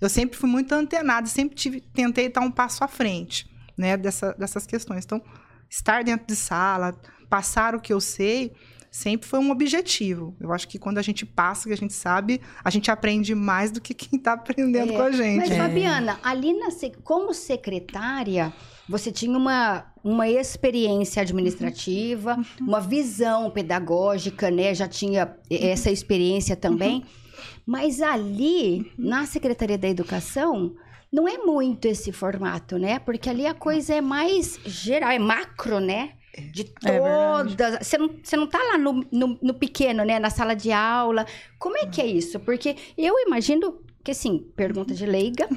eu 0.00 0.08
sempre 0.08 0.36
fui 0.36 0.48
muito 0.48 0.72
antenada, 0.72 1.26
sempre 1.26 1.56
tive, 1.56 1.80
tentei 1.80 2.26
estar 2.26 2.40
um 2.40 2.50
passo 2.50 2.84
à 2.84 2.88
frente, 2.88 3.50
né, 3.76 3.96
dessa, 3.96 4.32
dessas 4.34 4.66
questões. 4.66 5.04
Então, 5.04 5.22
estar 5.68 6.04
dentro 6.04 6.26
de 6.26 6.36
sala, 6.36 6.94
passar 7.28 7.74
o 7.74 7.80
que 7.80 7.92
eu 7.92 8.00
sei, 8.00 8.52
sempre 8.98 9.28
foi 9.28 9.38
um 9.38 9.50
objetivo. 9.50 10.34
Eu 10.40 10.52
acho 10.52 10.66
que 10.68 10.78
quando 10.78 10.98
a 10.98 11.02
gente 11.02 11.24
passa 11.24 11.68
que 11.68 11.72
a 11.72 11.76
gente 11.76 11.92
sabe, 11.92 12.40
a 12.62 12.70
gente 12.70 12.90
aprende 12.90 13.34
mais 13.34 13.70
do 13.70 13.80
que 13.80 13.94
quem 13.94 14.18
está 14.18 14.32
aprendendo 14.32 14.92
É, 14.92 14.96
com 14.96 15.02
a 15.02 15.12
gente. 15.12 15.48
Mas, 15.48 15.56
Fabiana, 15.56 16.18
ali 16.22 16.52
na, 16.52 16.68
como 17.04 17.32
secretária, 17.32 18.52
você 18.88 19.12
tinha 19.12 19.36
uma, 19.38 19.84
uma 20.02 20.28
experiência 20.28 21.22
administrativa, 21.22 22.36
uma 22.60 22.80
visão 22.80 23.50
pedagógica, 23.50 24.50
né? 24.50 24.74
Já 24.74 24.88
tinha 24.88 25.36
essa 25.48 25.90
experiência 25.90 26.56
também. 26.56 27.04
Mas 27.64 28.02
ali, 28.02 28.90
na 28.98 29.26
Secretaria 29.26 29.78
da 29.78 29.88
Educação, 29.88 30.74
não 31.12 31.28
é 31.28 31.38
muito 31.38 31.86
esse 31.86 32.10
formato, 32.12 32.78
né? 32.78 32.98
Porque 32.98 33.30
ali 33.30 33.46
a 33.46 33.54
coisa 33.54 33.94
é 33.94 34.00
mais 34.00 34.58
geral, 34.64 35.10
é 35.10 35.18
macro, 35.18 35.78
né? 35.78 36.14
De 36.52 36.72
É 36.84 36.98
todas. 36.98 37.86
Você 37.86 37.98
não, 37.98 38.10
você 38.22 38.36
não 38.36 38.46
tá 38.46 38.58
lá 38.58 38.78
no, 38.78 39.04
no, 39.10 39.38
no 39.40 39.54
pequeno, 39.54 40.04
né? 40.04 40.18
Na 40.18 40.30
sala 40.30 40.54
de 40.54 40.70
aula. 40.70 41.26
Como 41.58 41.76
é 41.76 41.86
que 41.86 42.00
é 42.00 42.06
isso? 42.06 42.38
Porque 42.40 42.76
eu 42.96 43.18
imagino 43.26 43.80
que, 44.04 44.12
assim, 44.12 44.38
pergunta 44.56 44.94
de 44.94 45.04
leiga, 45.04 45.48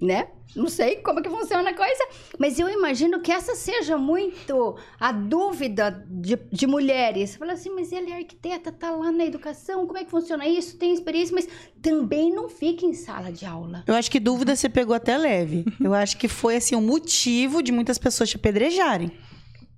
né? 0.00 0.28
Não 0.54 0.68
sei 0.68 0.96
como 0.96 1.22
que 1.22 1.30
funciona 1.30 1.70
a 1.70 1.74
coisa, 1.74 2.04
mas 2.38 2.58
eu 2.58 2.68
imagino 2.68 3.20
que 3.20 3.32
essa 3.32 3.54
seja 3.54 3.96
muito 3.96 4.76
a 5.00 5.10
dúvida 5.10 6.04
de, 6.10 6.36
de 6.50 6.66
mulheres. 6.66 7.30
Você 7.30 7.38
Fala 7.38 7.52
assim, 7.52 7.70
mas 7.70 7.90
ele 7.90 8.10
é 8.10 8.16
arquiteta, 8.16 8.70
tá 8.70 8.90
lá 8.90 9.10
na 9.10 9.24
educação, 9.24 9.86
como 9.86 9.98
é 9.98 10.04
que 10.04 10.10
funciona 10.10 10.46
isso? 10.46 10.76
Tem 10.76 10.92
experiência, 10.92 11.34
mas 11.34 11.48
também 11.80 12.34
não 12.34 12.48
fica 12.50 12.84
em 12.84 12.92
sala 12.92 13.32
de 13.32 13.46
aula. 13.46 13.82
Eu 13.86 13.94
acho 13.94 14.10
que 14.10 14.20
dúvida 14.20 14.54
você 14.54 14.68
pegou 14.68 14.94
até 14.94 15.16
leve. 15.16 15.64
Eu 15.80 15.94
acho 15.94 16.18
que 16.18 16.28
foi 16.28 16.56
assim 16.56 16.76
um 16.76 16.82
motivo 16.82 17.62
de 17.62 17.72
muitas 17.72 17.96
pessoas 17.96 18.28
te 18.28 18.36
apedrejarem. 18.36 19.10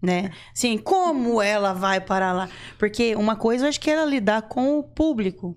Né? 0.05 0.31
Assim, 0.55 0.77
como 0.77 1.41
ela 1.41 1.73
vai 1.73 2.01
parar 2.01 2.33
lá? 2.33 2.49
Porque 2.79 3.15
uma 3.17 3.37
coisa 3.37 3.65
eu 3.65 3.69
acho 3.69 3.81
que 3.81 3.91
era 3.91 4.05
lidar 4.05 4.43
com 4.43 4.79
o 4.79 4.83
público, 4.83 5.57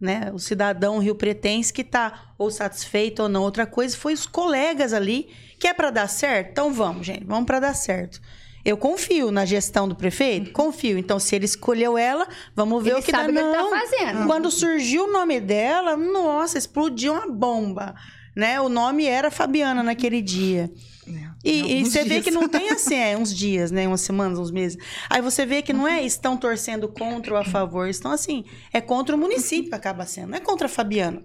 né? 0.00 0.30
O 0.34 0.38
cidadão 0.38 0.98
rio-pretense 0.98 1.72
que 1.72 1.82
tá 1.82 2.32
ou 2.36 2.50
satisfeito 2.50 3.22
ou 3.22 3.28
não. 3.28 3.42
Outra 3.42 3.66
coisa 3.66 3.96
foi 3.96 4.12
os 4.12 4.26
colegas 4.26 4.92
ali, 4.92 5.28
que 5.58 5.66
é 5.66 5.72
para 5.72 5.90
dar 5.90 6.08
certo. 6.08 6.50
Então 6.50 6.72
vamos, 6.72 7.06
gente, 7.06 7.24
vamos 7.24 7.46
para 7.46 7.58
dar 7.60 7.74
certo. 7.74 8.20
Eu 8.62 8.76
confio 8.76 9.30
na 9.30 9.44
gestão 9.44 9.88
do 9.88 9.94
prefeito? 9.94 10.50
Confio. 10.50 10.98
Então, 10.98 11.20
se 11.20 11.36
ele 11.36 11.44
escolheu 11.44 11.96
ela, 11.96 12.26
vamos 12.54 12.82
ver 12.82 12.90
Ele 12.90 12.98
o 12.98 13.02
que 13.02 13.12
sabe 13.12 13.32
dá. 13.32 13.40
o 13.40 13.44
que 13.44 13.48
ele 13.48 13.56
tá 13.56 13.62
Não. 13.62 13.70
fazendo. 13.70 14.26
Quando 14.26 14.50
surgiu 14.50 15.04
o 15.04 15.12
nome 15.12 15.40
dela, 15.40 15.96
nossa, 15.96 16.58
explodiu 16.58 17.12
uma 17.14 17.28
bomba. 17.28 17.94
Né? 18.34 18.60
O 18.60 18.68
nome 18.68 19.06
era 19.06 19.30
Fabiana 19.30 19.84
naquele 19.84 20.20
dia. 20.20 20.68
E, 21.46 21.80
e 21.80 21.84
você 21.84 22.02
vê 22.02 22.20
dias. 22.20 22.24
que 22.24 22.30
não 22.30 22.48
tem 22.48 22.70
assim, 22.74 22.96
é, 22.96 23.16
uns 23.16 23.34
dias, 23.34 23.70
né? 23.70 23.86
Umas 23.86 24.00
semanas, 24.00 24.38
uns 24.38 24.50
meses. 24.50 24.76
Aí 25.08 25.22
você 25.22 25.46
vê 25.46 25.62
que 25.62 25.72
não 25.72 25.86
é 25.86 26.02
estão 26.02 26.36
torcendo 26.36 26.88
contra 26.88 27.32
ou 27.34 27.38
a 27.38 27.44
favor, 27.44 27.88
estão 27.88 28.10
assim, 28.10 28.44
é 28.72 28.80
contra 28.80 29.14
o 29.14 29.18
município 29.18 29.74
acaba 29.74 30.04
sendo, 30.06 30.30
não 30.30 30.38
é 30.38 30.40
contra 30.40 30.66
a 30.66 30.68
Fabiana. 30.68 31.22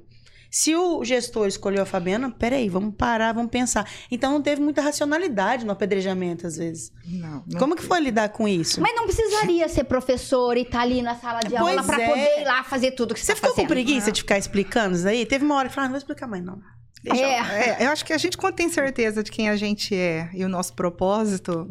Se 0.54 0.76
o 0.76 1.02
gestor 1.06 1.48
escolheu 1.48 1.82
a 1.82 1.86
Fabiana, 1.86 2.30
peraí, 2.30 2.68
vamos 2.68 2.94
parar, 2.98 3.34
vamos 3.34 3.50
pensar. 3.50 3.90
Então 4.12 4.34
não 4.34 4.42
teve 4.42 4.62
muita 4.62 4.82
racionalidade 4.82 5.66
no 5.66 5.72
apedrejamento, 5.72 6.46
às 6.46 6.58
vezes. 6.58 6.92
Não, 7.06 7.42
não 7.48 7.58
Como 7.58 7.74
que 7.74 7.82
foi 7.82 8.02
lidar 8.02 8.28
com 8.30 8.46
isso? 8.46 8.82
Mas 8.82 8.94
não 8.94 9.06
precisaria 9.06 9.70
ser 9.70 9.86
professor 9.86 10.58
e 10.58 10.64
estar 10.64 10.82
ali 10.82 11.02
na 11.02 11.16
sala 11.16 11.40
de 11.40 11.52
Pois 11.52 11.62
aula 11.62 11.84
para 11.84 12.02
é. 12.04 12.06
poder 12.06 12.42
ir 12.42 12.44
lá 12.44 12.66
fazer 12.66 12.92
tudo 12.92 13.14
que 13.14 13.22
você, 13.22 13.28
Você 13.28 13.32
tá 13.32 13.36
ficou 13.38 13.52
com 13.52 13.56
fazendo. 13.56 13.70
preguiça 13.70 14.12
de 14.12 14.20
ficar 14.22 14.38
explicando 14.38 14.98
isso 14.98 15.08
aí? 15.08 15.26
Teve 15.26 15.46
uma 15.46 15.56
hora 15.56 15.70
que 15.70 15.74
falou, 15.74 15.86
ah, 15.86 15.88
não 15.88 15.94
vou 15.94 16.00
explicar 16.00 16.28
mais 16.28 16.44
não. 16.44 16.60
Deixa 17.04 17.24
É. 17.24 17.82
É, 17.82 17.86
eu 17.86 17.90
acho 17.90 18.06
que 18.06 18.14
a 18.14 18.18
gente, 18.18 18.38
quando 18.38 18.56
tem 18.56 18.70
certeza 18.70 19.24
de 19.24 19.32
quem 19.32 19.50
a 19.50 19.56
gente 19.56 19.96
é 19.96 20.30
e 20.34 20.44
o 20.46 20.50
nosso 20.50 20.74
propósito, 20.74 21.68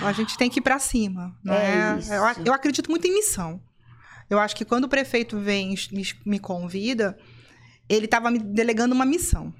a 0.00 0.12
gente 0.12 0.36
tem 0.38 0.48
que 0.48 0.60
ir 0.60 0.62
pra 0.62 0.78
cima. 0.78 1.36
Né? 1.44 1.98
É. 2.08 2.16
Eu, 2.16 2.46
eu 2.46 2.52
acredito 2.52 2.90
muito 2.90 3.06
em 3.06 3.14
missão. 3.14 3.60
Eu 4.28 4.38
acho 4.38 4.54
que 4.54 4.64
quando 4.64 4.84
o 4.84 4.88
prefeito 4.88 5.38
vem 5.38 5.74
e 5.74 5.94
me, 5.94 6.06
me 6.24 6.38
convida, 6.38 7.18
ele 7.88 8.04
estava 8.04 8.30
me 8.30 8.38
delegando 8.38 8.94
uma 8.94 9.04
missão, 9.04 9.52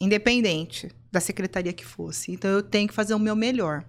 independente 0.00 0.88
da 1.10 1.20
secretaria 1.20 1.72
que 1.72 1.84
fosse. 1.84 2.30
Então 2.30 2.50
eu 2.50 2.62
tenho 2.62 2.86
que 2.86 2.94
fazer 2.94 3.14
o 3.14 3.18
meu 3.18 3.34
melhor. 3.34 3.84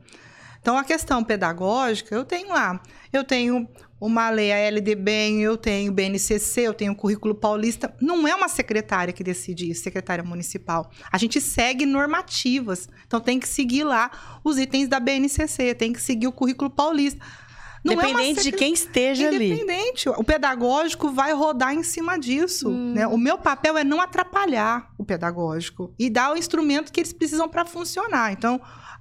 Então 0.60 0.78
a 0.78 0.84
questão 0.84 1.24
pedagógica, 1.24 2.16
eu 2.16 2.26
tenho 2.26 2.50
lá. 2.50 2.82
Eu 3.12 3.24
tenho 3.24 3.70
uma 4.06 4.30
lei, 4.30 4.52
a 4.52 4.70
LDBEM, 4.70 5.42
eu 5.42 5.56
tenho 5.56 5.90
o 5.90 5.96
BNCC, 5.96 6.62
eu 6.62 6.74
tenho 6.74 6.92
o 6.92 6.96
currículo 6.96 7.34
paulista. 7.34 7.96
Não 8.02 8.28
é 8.28 8.36
uma 8.36 8.50
secretária 8.50 9.14
que 9.14 9.24
decide 9.24 9.72
isso, 9.72 9.82
secretária 9.82 10.22
municipal. 10.22 10.92
A 11.10 11.18
gente 11.18 11.40
segue 11.40 11.86
normativas. 11.86 12.90
Então 13.08 13.22
tem 13.22 13.40
que 13.40 13.48
seguir 13.48 13.86
lá 13.86 14.12
os 14.44 14.58
itens 14.58 14.90
da 14.90 15.00
BNCC, 15.00 15.74
tem 15.74 15.94
que 15.94 16.02
seguir 16.02 16.28
o 16.28 16.34
currículo 16.34 16.70
paulista. 16.70 17.26
Não 17.82 17.94
é 18.02 18.10
Independente 18.10 18.44
de 18.44 18.52
quem 18.52 18.74
esteja 18.74 19.30
ali. 19.30 19.52
Independente. 19.54 20.10
O 20.10 20.24
pedagógico 20.24 21.10
vai 21.10 21.34
rodar 21.34 21.74
em 21.74 21.84
cima 21.84 22.18
disso. 22.20 22.70
Hum. 22.70 22.94
né? 22.94 23.08
O 23.08 23.18
meu 23.18 23.38
papel 23.38 23.78
é 23.78 23.86
não 23.86 24.02
atrapalhar 24.02 24.92
o 24.98 25.06
pedagógico 25.06 25.94
e 25.98 26.10
dar 26.10 26.34
o 26.34 26.38
instrumento 26.38 26.92
que 26.92 27.00
eles 27.00 27.14
precisam 27.14 27.48
para 27.48 27.64
funcionar. 27.64 28.34
Então, 28.34 28.60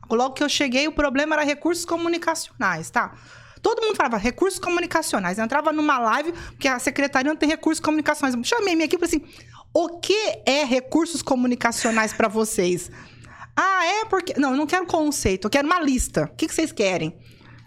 logo 0.08 0.34
que 0.34 0.44
eu 0.44 0.48
cheguei, 0.48 0.86
o 0.86 0.92
problema 0.92 1.34
era 1.34 1.44
recursos 1.44 1.84
comunicacionais, 1.84 2.88
tá? 2.88 3.14
Todo 3.62 3.80
mundo 3.80 3.96
falava 3.96 4.16
recursos 4.16 4.58
comunicacionais. 4.58 5.38
Eu 5.38 5.44
entrava 5.44 5.72
numa 5.72 5.98
live, 5.98 6.32
porque 6.32 6.66
a 6.68 6.78
secretaria 6.78 7.30
não 7.30 7.36
tem 7.38 7.48
recursos 7.48 7.80
comunicacionais. 7.80 8.34
Eu 8.34 8.42
chamei 8.44 8.74
minha 8.74 8.86
equipe 8.86 9.04
e 9.04 9.08
falei 9.08 9.24
assim: 9.24 9.44
o 9.72 10.00
que 10.00 10.42
é 10.44 10.64
recursos 10.64 11.22
comunicacionais 11.22 12.12
para 12.12 12.26
vocês? 12.28 12.90
Ah, 13.56 13.84
é 13.84 14.04
porque. 14.06 14.34
Não, 14.38 14.50
eu 14.50 14.56
não 14.56 14.66
quero 14.66 14.84
conceito, 14.86 15.46
eu 15.46 15.50
quero 15.50 15.66
uma 15.66 15.80
lista. 15.80 16.24
O 16.24 16.36
que, 16.36 16.48
que 16.48 16.54
vocês 16.54 16.72
querem? 16.72 17.16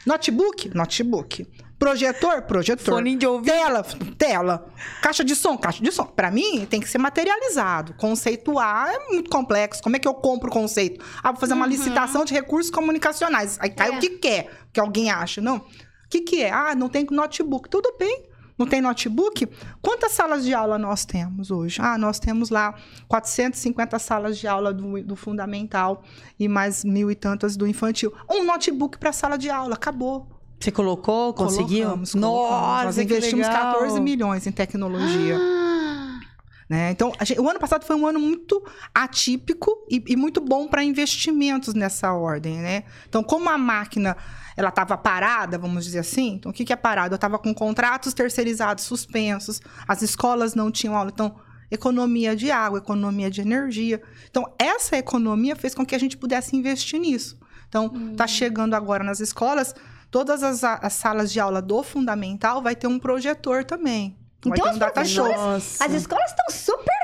Notebook? 0.06 0.76
Notebook. 0.76 1.48
Projetor? 1.78 2.44
Projetor. 2.44 2.86
Fone 2.96 3.18
de 3.18 3.28
ouvido. 3.28 3.52
Tela? 3.52 3.84
Tela. 4.18 4.74
Caixa 5.02 5.24
de 5.26 5.36
som? 5.36 5.58
Caixa 5.58 5.84
de 5.84 5.92
som. 5.92 6.06
Pra 6.06 6.32
mim, 6.32 6.66
tem 6.70 6.80
que 6.80 6.88
ser 6.88 6.98
materializado. 6.98 7.94
Conceituar 7.96 8.88
é 8.90 9.10
muito 9.12 9.30
complexo. 9.30 9.84
Como 9.84 9.96
é 9.96 10.00
que 10.00 10.08
eu 10.08 10.14
compro 10.14 10.50
o 10.50 10.54
conceito? 10.54 11.04
Ah, 11.22 11.32
vou 11.32 11.40
fazer 11.40 11.54
uma 11.54 11.68
licitação 11.68 12.24
de 12.24 12.34
recursos 12.34 12.72
comunicacionais. 12.72 13.58
Aí 13.60 13.70
cai 13.70 13.90
É. 13.90 13.98
o 13.98 14.00
que 14.00 14.10
quer, 14.12 14.50
que 14.72 14.80
alguém 14.80 15.12
acha. 15.12 15.42
Não. 15.42 15.66
O 16.16 16.18
que, 16.18 16.22
que 16.38 16.42
é? 16.44 16.52
Ah, 16.52 16.74
não 16.74 16.88
tem 16.88 17.06
notebook. 17.12 17.70
Tudo 17.70 17.94
bem. 18.00 18.24
Não 18.58 18.66
tem 18.66 18.80
notebook? 18.80 19.50
Quantas 19.82 20.14
salas 20.14 20.46
de 20.46 20.54
aula 20.54 20.78
nós 20.78 21.04
temos 21.04 21.52
hoje? 21.52 21.82
Ah, 21.82 21.98
nós 21.98 22.20
temos 22.20 22.50
lá 22.50 22.74
450 23.10 24.00
salas 24.00 24.38
de 24.38 24.48
aula 24.48 24.74
do, 24.74 25.04
do 25.04 25.16
fundamental 25.18 26.04
e 26.40 26.48
mais 26.48 26.86
mil 26.86 27.12
e 27.12 27.16
tantas 27.16 27.58
do 27.58 27.68
infantil. 27.68 28.14
Um 28.32 28.46
notebook 28.46 28.98
para 28.98 29.12
sala 29.12 29.38
de 29.38 29.50
aula, 29.50 29.76
acabou. 29.76 30.26
Você 30.58 30.72
colocou? 30.72 31.34
Conseguiu? 31.34 31.84
Colocamos, 31.84 32.14
colocamos. 32.14 32.50
Nossa, 32.50 32.84
Nós 32.86 32.98
investimos 32.98 33.46
legal. 33.46 33.74
14 33.74 34.00
milhões 34.00 34.48
em 34.48 34.52
tecnologia. 34.54 35.38
Ah, 35.38 36.20
né? 36.70 36.92
Então, 36.92 37.12
gente- 37.24 37.40
o 37.42 37.50
ano 37.50 37.60
passado 37.60 37.84
foi 37.86 37.96
um 37.98 38.08
ano 38.08 38.22
muito 38.22 38.64
atípico 38.94 39.70
e, 39.92 40.02
e 40.08 40.16
muito 40.16 40.40
bom 40.40 40.66
para 40.68 40.82
investimentos 40.82 41.74
nessa 41.74 42.14
ordem, 42.14 42.60
né? 42.60 42.84
Então, 43.10 43.22
como 43.22 43.50
a 43.50 43.58
máquina 43.58 44.16
ela 44.56 44.70
estava 44.70 44.98
parada, 44.98 45.58
vamos 45.58 45.84
dizer 45.84 46.00
assim, 46.00 46.34
então 46.36 46.52
o 46.52 46.54
que, 46.54 46.64
que 46.64 46.74
é 46.74 46.76
parado? 46.76 47.14
Eu 47.14 47.18
estava 47.18 47.38
com 47.38 47.54
contratos 47.54 48.14
terceirizados 48.14 48.84
suspensos, 48.84 49.62
as 49.88 50.02
escolas 50.02 50.56
não 50.56 50.72
tinham 50.72 50.96
aula, 50.96 51.12
então 51.14 51.36
economia 51.70 52.36
de 52.36 52.52
água, 52.52 52.80
economia 52.80 53.30
de 53.30 53.42
energia. 53.42 54.02
Então, 54.30 54.46
essa 54.58 54.98
economia 54.98 55.56
fez 55.56 55.74
com 55.74 55.86
que 55.86 55.96
a 55.96 56.00
gente 56.00 56.18
pudesse 56.18 56.56
investir 56.56 57.00
nisso. 57.00 57.38
Então, 57.68 57.90
tá 58.16 58.28
chegando 58.28 58.74
agora 58.76 59.04
nas 59.04 59.20
escolas, 59.20 59.74
todas 60.10 60.44
as, 60.44 60.64
as 60.64 60.94
salas 60.94 61.32
de 61.32 61.40
aula 61.40 61.62
do 61.62 61.84
fundamental 61.84 62.62
vai 62.62 62.76
ter 62.76 62.88
um 62.88 63.00
projetor 63.00 63.64
também. 63.64 64.16
Então, 64.46 64.66
as 64.96 65.18
um. 65.18 65.28
Nossa. 65.28 65.86
As 65.86 65.92
escolas 65.94 66.30
estão 66.30 66.46
super 66.50 66.96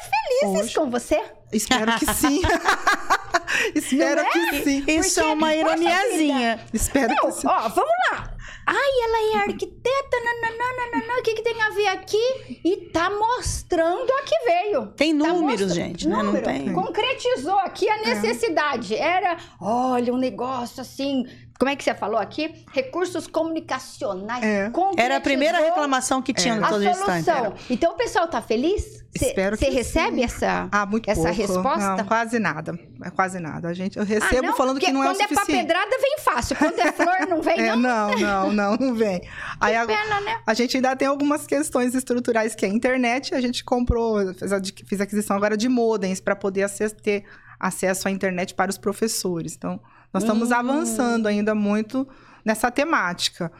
felizes 0.41 0.65
Hoje. 0.65 0.75
com 0.75 0.89
você. 0.89 1.21
Espero 1.51 1.91
que 1.97 2.13
sim. 2.13 2.41
Espero 3.75 4.23
que 4.31 4.63
sim. 4.63 4.83
Isso 4.87 5.15
Porque, 5.15 5.29
é 5.29 5.33
uma 5.33 5.55
ironiazinha. 5.55 6.59
Espero 6.73 7.13
Não, 7.15 7.25
que 7.29 7.31
sim. 7.33 7.47
ó, 7.47 7.67
vamos 7.69 7.91
lá. 8.11 8.33
Ai, 8.65 8.75
ela 9.03 9.33
é 9.39 9.49
arquiteta, 9.49 10.17
nananana, 10.23 11.19
o 11.19 11.23
que, 11.23 11.33
que 11.33 11.41
tem 11.41 11.59
a 11.61 11.69
ver 11.71 11.87
aqui? 11.87 12.59
E 12.63 12.89
tá 12.93 13.09
mostrando 13.09 14.09
a 14.11 14.21
que 14.23 14.39
veio. 14.45 14.87
Tem 14.95 15.17
Tá 15.17 15.27
números, 15.27 15.73
gente, 15.73 16.07
né? 16.07 16.15
Não 16.17 16.25
número. 16.25 16.45
tem. 16.45 16.71
Concretizou 16.73 17.57
aqui 17.59 17.87
É. 17.89 17.91
a 17.93 17.97
necessidade. 18.01 18.95
Era, 18.95 19.37
olha, 19.59 20.13
um 20.13 20.17
negócio 20.17 20.79
assim. 20.81 21.25
Como 21.61 21.69
é 21.69 21.75
que 21.75 21.83
você 21.83 21.93
falou 21.93 22.17
aqui? 22.19 22.65
Recursos 22.73 23.27
comunicacionais. 23.27 24.43
É. 24.43 24.71
Era 24.97 25.17
a 25.17 25.21
primeira 25.21 25.59
reclamação 25.59 26.19
que 26.19 26.33
tinha 26.33 26.55
É. 26.55 26.57
no 26.59 26.65
A 26.65 26.69
todo 26.69 26.83
instante. 26.83 27.23
solução. 27.25 27.53
Então 27.69 27.91
o 27.91 27.95
pessoal 27.95 28.27
tá 28.27 28.41
feliz? 28.41 29.03
Cê- 29.15 29.27
Espero 29.27 29.55
Você 29.57 29.65
que 29.65 29.71
recebe 29.71 30.15
sim. 30.17 30.23
essa, 30.23 30.67
Ah, 30.71 30.85
muito 30.87 31.07
essa 31.07 31.21
pouco. 31.21 31.35
resposta? 31.37 31.97
Não, 31.97 32.05
quase 32.05 32.39
nada. 32.39 32.79
É 33.03 33.09
quase 33.11 33.39
nada. 33.39 33.67
A 33.67 33.73
gente, 33.75 33.95
eu 33.97 34.01
Ah, 34.01 34.05
recebo 34.07 34.47
não? 34.47 34.55
falando 34.55 34.75
Porque 34.75 34.87
que 34.87 34.91
não 34.91 35.03
é 35.03 35.07
o 35.07 35.09
quando 35.11 35.21
é 35.21 35.27
pra 35.27 35.35
suficiente. 35.37 35.67
pedrada, 35.67 35.97
vem 36.01 36.17
fácil. 36.19 36.55
Quando 36.55 36.79
é 36.79 36.91
flor, 36.93 37.27
não 37.29 37.41
vem, 37.43 37.59
É, 37.61 37.75
não. 37.75 38.09
não, 38.09 38.17
não, 38.17 38.51
não, 38.51 38.75
não 38.77 38.95
vem. 38.95 39.21
Aí 39.61 39.75
a, 39.75 39.85
Pena, 39.85 40.19
né? 40.21 40.39
a 40.47 40.53
gente 40.55 40.77
ainda 40.77 40.95
tem 40.95 41.07
algumas 41.07 41.45
questões 41.45 41.93
estruturais 41.93 42.55
que 42.55 42.65
é 42.65 42.69
a 42.69 42.71
internet. 42.71 43.35
A 43.35 43.41
gente 43.41 43.63
comprou, 43.63 44.33
fez, 44.33 44.51
fiz 44.87 44.99
aquisição 44.99 45.35
agora 45.37 45.55
de 45.55 45.69
modems 45.69 46.19
para 46.19 46.35
poder 46.35 46.63
acess- 46.63 46.93
ter 46.93 47.23
acesso 47.59 48.07
à 48.07 48.11
internet 48.11 48.55
para 48.55 48.71
os 48.71 48.77
professores. 48.79 49.53
Então, 49.55 49.79
nós 50.13 50.23
estamos 50.23 50.49
Hum. 50.51 50.55
avançando 50.55 51.27
ainda 51.27 51.53
muito 51.55 52.07
nessa 52.43 52.69
temática. 52.71 53.51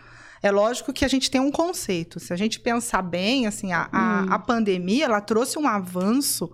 É 0.44 0.50
lógico 0.52 0.92
que 0.92 1.06
a 1.06 1.08
gente 1.08 1.30
tem 1.30 1.40
um 1.40 1.52
conceito. 1.52 2.20
Se 2.20 2.34
a 2.34 2.36
gente 2.36 2.60
pensar 2.60 3.02
bem, 3.04 3.46
assim, 3.46 3.72
a, 3.74 3.88
a, 3.92 4.22
Hum. 4.24 4.28
a 4.34 4.40
pandemia, 4.40 5.06
ela 5.06 5.22
trouxe 5.22 5.60
um 5.60 5.68
avanço 5.68 6.52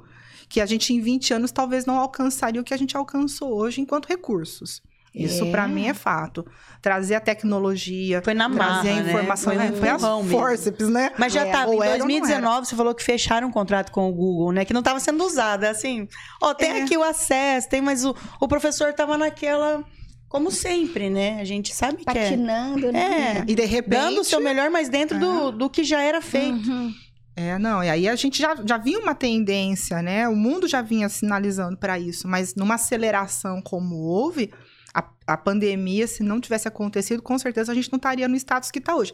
que 0.50 0.62
a 0.62 0.66
gente 0.66 0.94
em 0.94 1.00
20 1.02 1.34
anos 1.34 1.52
talvez 1.52 1.86
não 1.86 1.98
alcançaria 1.98 2.60
o 2.62 2.64
que 2.64 2.74
a 2.74 2.78
gente 2.78 2.96
alcançou 2.96 3.54
hoje 3.54 3.82
enquanto 3.82 4.08
recursos. 4.08 4.82
Isso 5.16 5.46
É. 5.46 5.52
para 5.52 5.68
mim 5.68 5.88
é 5.88 5.94
fato. 5.94 6.46
Trazer 6.82 7.16
a 7.16 7.20
tecnologia, 7.20 8.22
Foi 8.24 8.34
na 8.34 8.48
marra, 8.48 8.82
trazer 8.84 8.90
a 8.92 9.04
né? 9.04 9.10
informação, 9.10 9.54
Foi 9.54 9.64
é, 9.66 9.70
um 9.72 9.76
foi 9.76 9.90
as 9.90 9.96
empurrão 10.02 10.24
mesmo. 10.24 10.40
forceps, 10.40 10.90
né? 10.90 11.12
Mas 11.18 11.34
já 11.34 11.46
É, 11.48 11.52
tava, 11.52 11.72
ou 11.72 11.84
em 11.84 11.88
era 11.88 11.94
ou 11.94 12.00
não 12.00 12.08
2019, 12.08 12.68
você 12.68 12.76
falou 12.76 12.94
que 12.94 13.04
fecharam 13.04 13.48
um 13.48 13.52
contrato 13.52 13.92
com 13.92 14.08
o 14.10 14.14
Google, 14.14 14.52
né? 14.52 14.64
Que 14.64 14.74
não 14.74 14.80
estava 14.80 15.00
sendo 15.00 15.24
usado. 15.24 15.64
É 15.66 15.70
assim, 15.70 16.08
ó, 16.42 16.54
tem 16.54 16.70
É. 16.72 16.84
aqui 16.84 16.96
o 16.98 17.04
acesso, 17.04 17.68
tem, 17.70 17.82
mas 17.82 18.06
o, 18.06 18.16
o 18.40 18.48
professor 18.48 18.94
tava 18.94 19.18
naquela, 19.18 19.84
como 20.30 20.52
sempre, 20.52 21.10
né? 21.10 21.40
A 21.42 21.46
gente 21.46 21.74
sabe 21.74 21.98
que 22.06 22.10
é. 22.10 22.14
Patinando, 22.24 22.88
É, 22.88 22.92
né? 22.92 23.44
E 23.48 23.56
de 23.56 23.66
repente. 23.66 23.90
dando 24.00 24.22
o 24.22 24.24
seu 24.24 24.40
melhor, 24.40 24.70
mas 24.70 24.88
dentro 24.88 25.18
do, 25.20 25.52
do 25.52 25.70
que 25.70 25.84
já 25.84 26.02
era 26.02 26.22
feito. 26.22 26.70
Uhum. 26.70 26.94
É, 27.36 27.58
não, 27.60 27.84
e 27.84 27.90
aí 27.90 28.08
a 28.10 28.16
gente 28.16 28.42
já, 28.42 28.56
já 28.66 28.78
vinha 28.80 28.98
uma 29.00 29.14
tendência, 29.14 30.02
né? 30.02 30.28
O 30.28 30.36
mundo 30.36 30.68
já 30.68 30.82
vinha 30.82 31.08
sinalizando 31.08 31.78
para 31.78 32.00
isso, 32.00 32.28
mas 32.28 32.56
numa 32.56 32.76
aceleração 32.76 33.62
como 33.62 33.96
houve, 33.96 34.52
a, 35.28 35.38
pandemia, 35.38 36.08
se 36.08 36.24
não 36.24 36.40
tivesse 36.40 36.68
acontecido, 36.68 37.22
com 37.22 37.38
certeza 37.38 37.72
a 37.72 37.76
gente 37.76 37.92
não 37.92 37.98
estaria 37.98 38.28
no 38.28 38.36
status 38.36 38.72
que 38.72 38.80
está 38.80 38.96
hoje. 38.96 39.14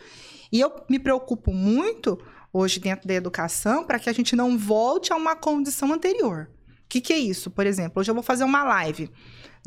E 0.51 0.59
eu 0.59 0.71
me 0.89 0.99
preocupo 0.99 1.51
muito 1.51 2.19
hoje 2.51 2.79
dentro 2.79 3.07
da 3.07 3.13
educação 3.13 3.83
para 3.83 3.97
que 3.99 4.09
a 4.09 4.13
gente 4.13 4.35
não 4.35 4.57
volte 4.57 5.11
a 5.11 5.15
uma 5.15 5.35
condição 5.35 5.91
anterior. 5.91 6.49
O 6.69 6.87
que, 6.87 7.01
que 7.01 7.11
é 7.13 7.17
isso? 7.17 7.49
Por 7.49 7.65
exemplo, 7.65 7.99
hoje 7.99 8.11
eu 8.11 8.15
vou 8.15 8.23
fazer 8.23 8.43
uma 8.43 8.63
live 8.63 9.09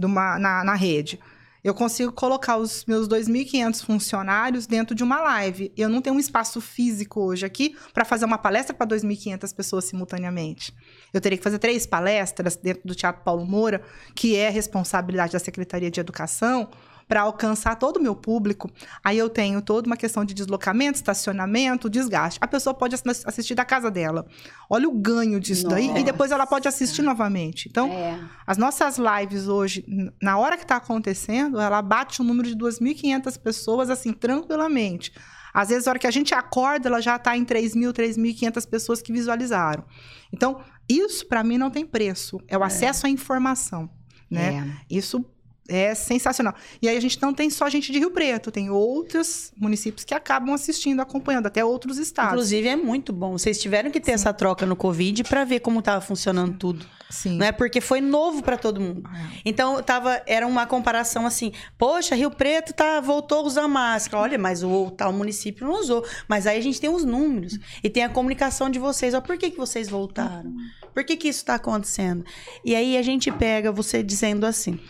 uma- 0.00 0.38
na, 0.38 0.62
na 0.62 0.74
rede. 0.74 1.18
Eu 1.66 1.74
consigo 1.74 2.12
colocar 2.12 2.58
os 2.58 2.84
meus 2.84 3.08
2.500 3.08 3.84
funcionários 3.84 4.68
dentro 4.68 4.94
de 4.94 5.02
uma 5.02 5.20
live. 5.20 5.72
Eu 5.76 5.88
não 5.88 6.00
tenho 6.00 6.14
um 6.14 6.20
espaço 6.20 6.60
físico 6.60 7.20
hoje 7.20 7.44
aqui 7.44 7.76
para 7.92 8.04
fazer 8.04 8.24
uma 8.24 8.38
palestra 8.38 8.72
para 8.72 8.86
2.500 8.86 9.52
pessoas 9.52 9.84
simultaneamente. 9.86 10.72
Eu 11.12 11.20
teria 11.20 11.36
que 11.36 11.42
fazer 11.42 11.58
três 11.58 11.84
palestras 11.84 12.54
dentro 12.54 12.86
do 12.86 12.94
Teatro 12.94 13.24
Paulo 13.24 13.44
Moura, 13.44 13.82
que 14.14 14.36
é 14.36 14.48
responsabilidade 14.48 15.32
da 15.32 15.40
Secretaria 15.40 15.90
de 15.90 15.98
Educação, 15.98 16.70
para 17.08 17.20
alcançar 17.22 17.76
todo 17.76 17.98
o 17.98 18.02
meu 18.02 18.16
público. 18.16 18.68
Aí 19.04 19.16
eu 19.16 19.28
tenho 19.30 19.62
toda 19.62 19.86
uma 19.86 19.96
questão 19.96 20.24
de 20.24 20.34
deslocamento, 20.34 20.96
estacionamento, 20.96 21.88
desgaste. 21.88 22.38
A 22.42 22.48
pessoa 22.48 22.74
pode 22.74 22.94
assi- 22.96 23.22
assistir 23.24 23.54
da 23.54 23.64
casa 23.64 23.90
dela. 23.90 24.26
Olha 24.68 24.88
o 24.88 24.92
ganho 24.92 25.38
disso 25.38 25.68
daí. 25.68 25.88
E 25.96 26.02
depois 26.02 26.32
ela 26.32 26.46
pode 26.46 26.66
assistir 26.66 27.02
novamente. 27.02 27.68
Então, 27.68 27.88
É. 27.92 28.18
as 28.46 28.58
nossas 28.58 28.98
lives 28.98 29.46
hoje, 29.46 29.84
na 30.20 30.36
hora 30.36 30.56
que 30.56 30.64
está 30.64 30.76
acontecendo, 30.76 31.60
ela 31.60 31.80
bate 31.80 32.20
um 32.20 32.24
número 32.24 32.48
de 32.48 32.56
2.500 32.56 33.36
pessoas, 33.36 33.88
assim, 33.88 34.12
tranquilamente. 34.12 35.12
Às 35.54 35.68
vezes, 35.70 35.86
na 35.86 35.90
hora 35.92 35.98
que 35.98 36.06
a 36.06 36.10
gente 36.10 36.34
acorda, 36.34 36.88
ela 36.88 37.00
já 37.00 37.16
está 37.16 37.36
em 37.36 37.44
3.000, 37.44 37.92
3.500 37.92 38.66
pessoas 38.66 39.00
que 39.00 39.12
visualizaram. 39.12 39.84
Então, 40.32 40.60
isso, 40.88 41.26
para 41.26 41.42
mim, 41.44 41.56
não 41.56 41.70
tem 41.70 41.86
preço. 41.86 42.40
É 42.48 42.58
o 42.58 42.62
acesso 42.64 43.06
à 43.06 43.08
informação, 43.10 43.88
né? 44.30 44.76
É. 44.90 44.94
Isso 44.94 45.24
é 45.68 45.94
sensacional. 45.94 46.54
E 46.80 46.88
aí, 46.88 46.96
a 46.96 47.00
gente 47.00 47.20
não 47.20 47.32
tem 47.32 47.50
só 47.50 47.68
gente 47.68 47.92
de 47.92 47.98
Rio 47.98 48.10
Preto, 48.10 48.50
tem 48.50 48.70
outros 48.70 49.52
municípios 49.56 50.04
que 50.04 50.14
acabam 50.14 50.54
assistindo, 50.54 51.00
acompanhando, 51.00 51.46
até 51.46 51.64
outros 51.64 51.98
estados. 51.98 52.32
Inclusive, 52.32 52.68
é 52.68 52.76
muito 52.76 53.12
bom. 53.12 53.32
Vocês 53.32 53.60
tiveram 53.60 53.90
que 53.90 54.00
ter 54.00 54.12
essa 54.12 54.32
troca 54.32 54.64
no 54.66 54.76
Covid 54.76 55.24
para 55.24 55.44
ver 55.44 55.60
como 55.60 55.82
tava 55.82 56.00
funcionando 56.00 56.56
tudo. 56.56 56.86
Sim. 57.08 57.36
Né? 57.36 57.52
Porque 57.52 57.80
foi 57.80 58.00
novo 58.00 58.42
para 58.42 58.56
todo 58.56 58.80
mundo. 58.80 59.08
É. 59.08 59.40
Então, 59.44 59.82
tava, 59.82 60.22
era 60.26 60.46
uma 60.46 60.66
comparação 60.66 61.24
assim: 61.24 61.52
poxa, 61.78 62.14
Rio 62.14 62.30
Preto 62.30 62.72
tá, 62.72 63.00
voltou 63.00 63.38
a 63.38 63.42
usar 63.42 63.68
máscara. 63.68 64.22
Olha, 64.22 64.38
mas 64.38 64.62
o 64.62 64.90
tal 64.90 65.12
município 65.12 65.66
não 65.66 65.80
usou. 65.80 66.04
Mas 66.28 66.46
aí 66.46 66.58
a 66.58 66.60
gente 66.60 66.80
tem 66.80 66.90
os 66.90 67.04
números 67.04 67.58
e 67.82 67.88
tem 67.88 68.02
a 68.02 68.08
comunicação 68.08 68.68
de 68.68 68.78
vocês. 68.78 69.14
Ó, 69.14 69.20
por 69.20 69.38
que, 69.38 69.50
que 69.50 69.56
vocês 69.56 69.88
voltaram? 69.88 70.52
Por 70.92 71.04
que, 71.04 71.16
que 71.16 71.28
isso 71.28 71.40
está 71.40 71.54
acontecendo? 71.54 72.24
E 72.64 72.74
aí 72.74 72.96
a 72.96 73.02
gente 73.02 73.30
pega 73.30 73.70
você 73.70 74.02
dizendo 74.02 74.44
assim. 74.44 74.80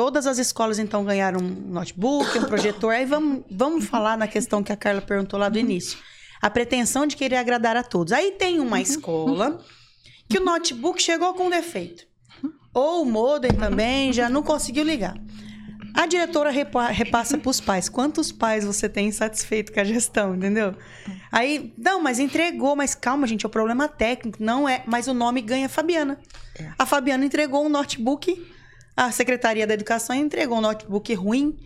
Todas 0.00 0.26
as 0.26 0.38
escolas, 0.38 0.78
então, 0.78 1.04
ganharam 1.04 1.40
um 1.40 1.72
notebook, 1.72 2.38
um 2.38 2.44
projetor. 2.44 2.94
Aí 2.94 3.04
vamos, 3.04 3.44
vamos 3.50 3.84
falar 3.84 4.16
na 4.16 4.26
questão 4.26 4.62
que 4.62 4.72
a 4.72 4.76
Carla 4.76 5.02
perguntou 5.02 5.38
lá 5.38 5.50
do 5.50 5.58
início. 5.58 5.98
A 6.40 6.48
pretensão 6.48 7.06
de 7.06 7.16
querer 7.16 7.36
agradar 7.36 7.76
a 7.76 7.82
todos. 7.82 8.10
Aí 8.14 8.32
tem 8.32 8.60
uma 8.60 8.80
escola 8.80 9.60
que 10.26 10.38
o 10.38 10.42
notebook 10.42 11.02
chegou 11.02 11.34
com 11.34 11.50
defeito. 11.50 12.04
Ou 12.72 13.02
o 13.02 13.04
modem 13.04 13.50
também 13.52 14.10
já 14.10 14.30
não 14.30 14.42
conseguiu 14.42 14.84
ligar. 14.84 15.14
A 15.92 16.06
diretora 16.06 16.48
repa- 16.48 16.86
repassa 16.86 17.36
para 17.36 17.50
os 17.50 17.60
pais. 17.60 17.90
Quantos 17.90 18.32
pais 18.32 18.64
você 18.64 18.88
tem 18.88 19.08
insatisfeito 19.08 19.70
com 19.70 19.80
a 19.80 19.84
gestão, 19.84 20.34
entendeu? 20.34 20.74
Aí, 21.30 21.74
não, 21.76 22.00
mas 22.02 22.18
entregou, 22.18 22.74
mas 22.74 22.94
calma, 22.94 23.26
gente, 23.26 23.44
é 23.44 23.46
o 23.48 23.50
problema 23.50 23.86
técnico. 23.86 24.38
Não 24.42 24.66
é, 24.66 24.82
mas 24.86 25.08
o 25.08 25.12
nome 25.12 25.42
ganha 25.42 25.68
Fabiana. 25.68 26.18
A 26.78 26.86
Fabiana 26.86 27.22
entregou 27.26 27.66
um 27.66 27.68
notebook, 27.68 28.50
a 28.96 29.10
Secretaria 29.10 29.66
da 29.66 29.74
Educação 29.74 30.14
entregou 30.14 30.58
um 30.58 30.62
notebook 30.62 31.12
ruim. 31.14 31.56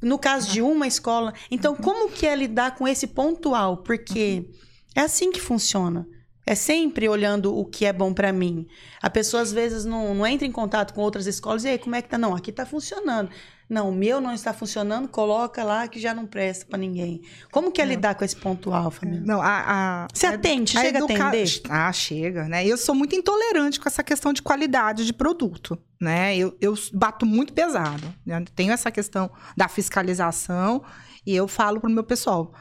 No 0.00 0.16
caso 0.16 0.50
de 0.52 0.62
uma 0.62 0.86
escola. 0.86 1.34
Então, 1.50 1.74
como 1.74 2.08
que 2.08 2.24
é 2.24 2.36
lidar 2.36 2.76
com 2.76 2.86
esse 2.86 3.08
pontual? 3.08 3.78
Porque 3.78 4.48
é 4.94 5.00
assim 5.00 5.32
que 5.32 5.40
funciona. 5.40 6.06
É 6.46 6.54
sempre 6.54 7.08
olhando 7.08 7.54
o 7.54 7.64
que 7.64 7.84
é 7.84 7.92
bom 7.92 8.14
para 8.14 8.32
mim. 8.32 8.66
A 9.02 9.10
pessoa 9.10 9.42
às 9.42 9.52
vezes 9.52 9.84
não, 9.84 10.14
não 10.14 10.26
entra 10.26 10.46
em 10.46 10.52
contato 10.52 10.94
com 10.94 11.02
outras 11.02 11.26
escolas 11.26 11.64
e 11.64 11.68
aí, 11.68 11.78
como 11.78 11.96
é 11.96 12.00
que 12.00 12.08
tá? 12.08 12.16
Não, 12.16 12.34
aqui 12.34 12.52
tá 12.52 12.64
funcionando. 12.64 13.28
Não, 13.68 13.90
o 13.90 13.92
meu 13.94 14.18
não 14.20 14.32
está 14.32 14.54
funcionando, 14.54 15.06
coloca 15.08 15.62
lá 15.62 15.86
que 15.86 16.00
já 16.00 16.14
não 16.14 16.26
presta 16.26 16.64
para 16.64 16.78
ninguém. 16.78 17.20
Como 17.52 17.70
que 17.70 17.82
é 17.82 17.84
lidar 17.84 18.14
com 18.14 18.24
esse 18.24 18.34
pontual, 18.34 18.90
Fabiana? 18.90 19.22
Não, 19.26 19.42
a, 19.42 20.04
a, 20.04 20.08
Você 20.12 20.24
atende? 20.26 20.76
a 20.78 20.80
Chega 20.80 20.98
a 20.98 21.04
educa- 21.04 21.28
atender? 21.28 21.62
Ah, 21.68 21.92
chega, 21.92 22.44
né? 22.48 22.66
Eu 22.66 22.78
sou 22.78 22.94
muito 22.94 23.14
intolerante 23.14 23.78
com 23.78 23.86
essa 23.86 24.02
questão 24.02 24.32
de 24.32 24.40
qualidade 24.40 25.04
de 25.04 25.12
produto, 25.12 25.78
né? 26.00 26.34
Eu, 26.34 26.56
eu 26.62 26.74
bato 26.94 27.26
muito 27.26 27.52
pesado. 27.52 28.02
né? 28.24 28.42
Tenho 28.56 28.72
essa 28.72 28.90
questão 28.90 29.30
da 29.54 29.68
fiscalização 29.68 30.82
e 31.26 31.36
eu 31.36 31.46
falo 31.46 31.80
pro 31.80 31.90
meu 31.90 32.04
pessoal. 32.04 32.54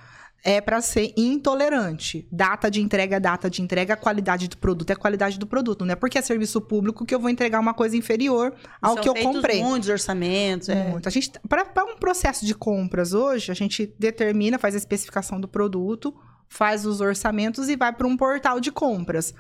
É 0.43 0.61
para 0.61 0.81
ser 0.81 1.13
intolerante. 1.17 2.27
Data 2.31 2.69
de 2.69 2.81
entrega 2.81 3.17
é 3.17 3.19
data 3.19 3.49
de 3.49 3.61
entrega, 3.61 3.97
qualidade 3.97 4.47
do 4.47 4.57
produto 4.57 4.89
é 4.91 4.95
qualidade 4.95 5.37
do 5.37 5.45
produto. 5.47 5.83
Não 5.83 5.91
é 5.91 5.95
porque 5.95 6.17
é 6.17 6.21
serviço 6.21 6.61
público 6.61 7.05
que 7.05 7.13
eu 7.13 7.19
vou 7.19 7.29
entregar 7.29 7.59
uma 7.59 7.73
coisa 7.73 7.97
inferior 7.97 8.53
ao 8.81 8.93
São 8.93 9.03
que 9.03 9.09
eu 9.09 9.15
comprei. 9.15 9.61
muitos 9.61 9.89
orçamentos. 9.89 10.69
É. 10.69 10.89
Muito. 10.89 11.07
A 11.07 11.11
gente, 11.11 11.31
para 11.47 11.83
um 11.83 11.97
processo 11.97 12.45
de 12.45 12.55
compras 12.55 13.13
hoje, 13.13 13.51
a 13.51 13.55
gente 13.55 13.93
determina, 13.99 14.57
faz 14.57 14.75
a 14.75 14.77
especificação 14.77 15.39
do 15.39 15.47
produto, 15.47 16.15
faz 16.47 16.85
os 16.85 17.01
orçamentos 17.01 17.67
e 17.69 17.75
vai 17.75 17.91
para 17.91 18.07
um 18.07 18.15
portal 18.15 18.59
de 18.59 18.71
compras. 18.71 19.33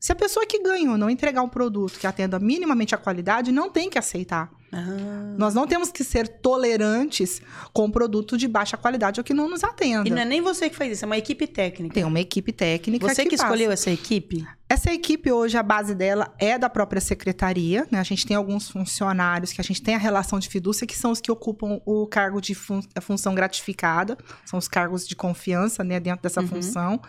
Se 0.00 0.10
a 0.12 0.14
pessoa 0.14 0.46
que 0.46 0.62
ganhou 0.62 0.96
não 0.96 1.10
entregar 1.10 1.42
um 1.42 1.48
produto 1.48 1.98
que 1.98 2.06
atenda 2.06 2.38
minimamente 2.38 2.94
a 2.94 2.98
qualidade, 2.98 3.52
não 3.52 3.68
tem 3.68 3.90
que 3.90 3.98
aceitar. 3.98 4.50
Ah. 4.72 5.34
Nós 5.36 5.52
não 5.54 5.66
temos 5.66 5.90
que 5.92 6.02
ser 6.02 6.26
tolerantes 6.26 7.42
com 7.72 7.90
produto 7.90 8.38
de 8.38 8.48
baixa 8.48 8.76
qualidade 8.78 9.20
ou 9.20 9.24
que 9.24 9.34
não 9.34 9.48
nos 9.50 9.62
atenda. 9.62 10.08
E 10.08 10.10
não 10.10 10.22
é 10.22 10.24
nem 10.24 10.40
você 10.40 10.70
que 10.70 10.76
faz 10.76 10.92
isso, 10.92 11.04
é 11.04 11.06
uma 11.06 11.18
equipe 11.18 11.46
técnica. 11.46 11.92
Tem 11.92 12.04
uma 12.04 12.18
equipe 12.20 12.50
técnica 12.52 13.06
Você 13.08 13.24
que, 13.24 13.30
passa. 13.36 13.44
escolheu 13.44 13.70
essa 13.70 13.90
equipe? 13.90 14.46
Essa 14.68 14.90
equipe 14.92 15.30
hoje, 15.30 15.58
a 15.58 15.62
base 15.62 15.94
dela 15.94 16.32
é 16.38 16.56
da 16.56 16.70
própria 16.70 17.00
secretaria, 17.00 17.86
né? 17.90 17.98
A 17.98 18.04
gente 18.04 18.24
tem 18.26 18.36
alguns 18.36 18.70
funcionários 18.70 19.52
que 19.52 19.60
a 19.60 19.64
gente 19.64 19.82
tem 19.82 19.96
a 19.96 19.98
relação 19.98 20.38
de 20.38 20.48
fidúcia, 20.48 20.86
que 20.86 20.96
são 20.96 21.10
os 21.10 21.20
que 21.20 21.30
ocupam 21.30 21.80
o 21.84 22.06
cargo 22.06 22.40
de 22.40 22.54
fun 22.54 22.80
função 23.02 23.34
gratificada, 23.34 24.16
são 24.46 24.58
os 24.58 24.68
cargos 24.68 25.06
de 25.06 25.14
confiança, 25.16 25.82
né, 25.84 25.98
dentro 26.00 26.22
dessa 26.22 26.40
Uhum. 26.40 26.46
função. 26.46 27.00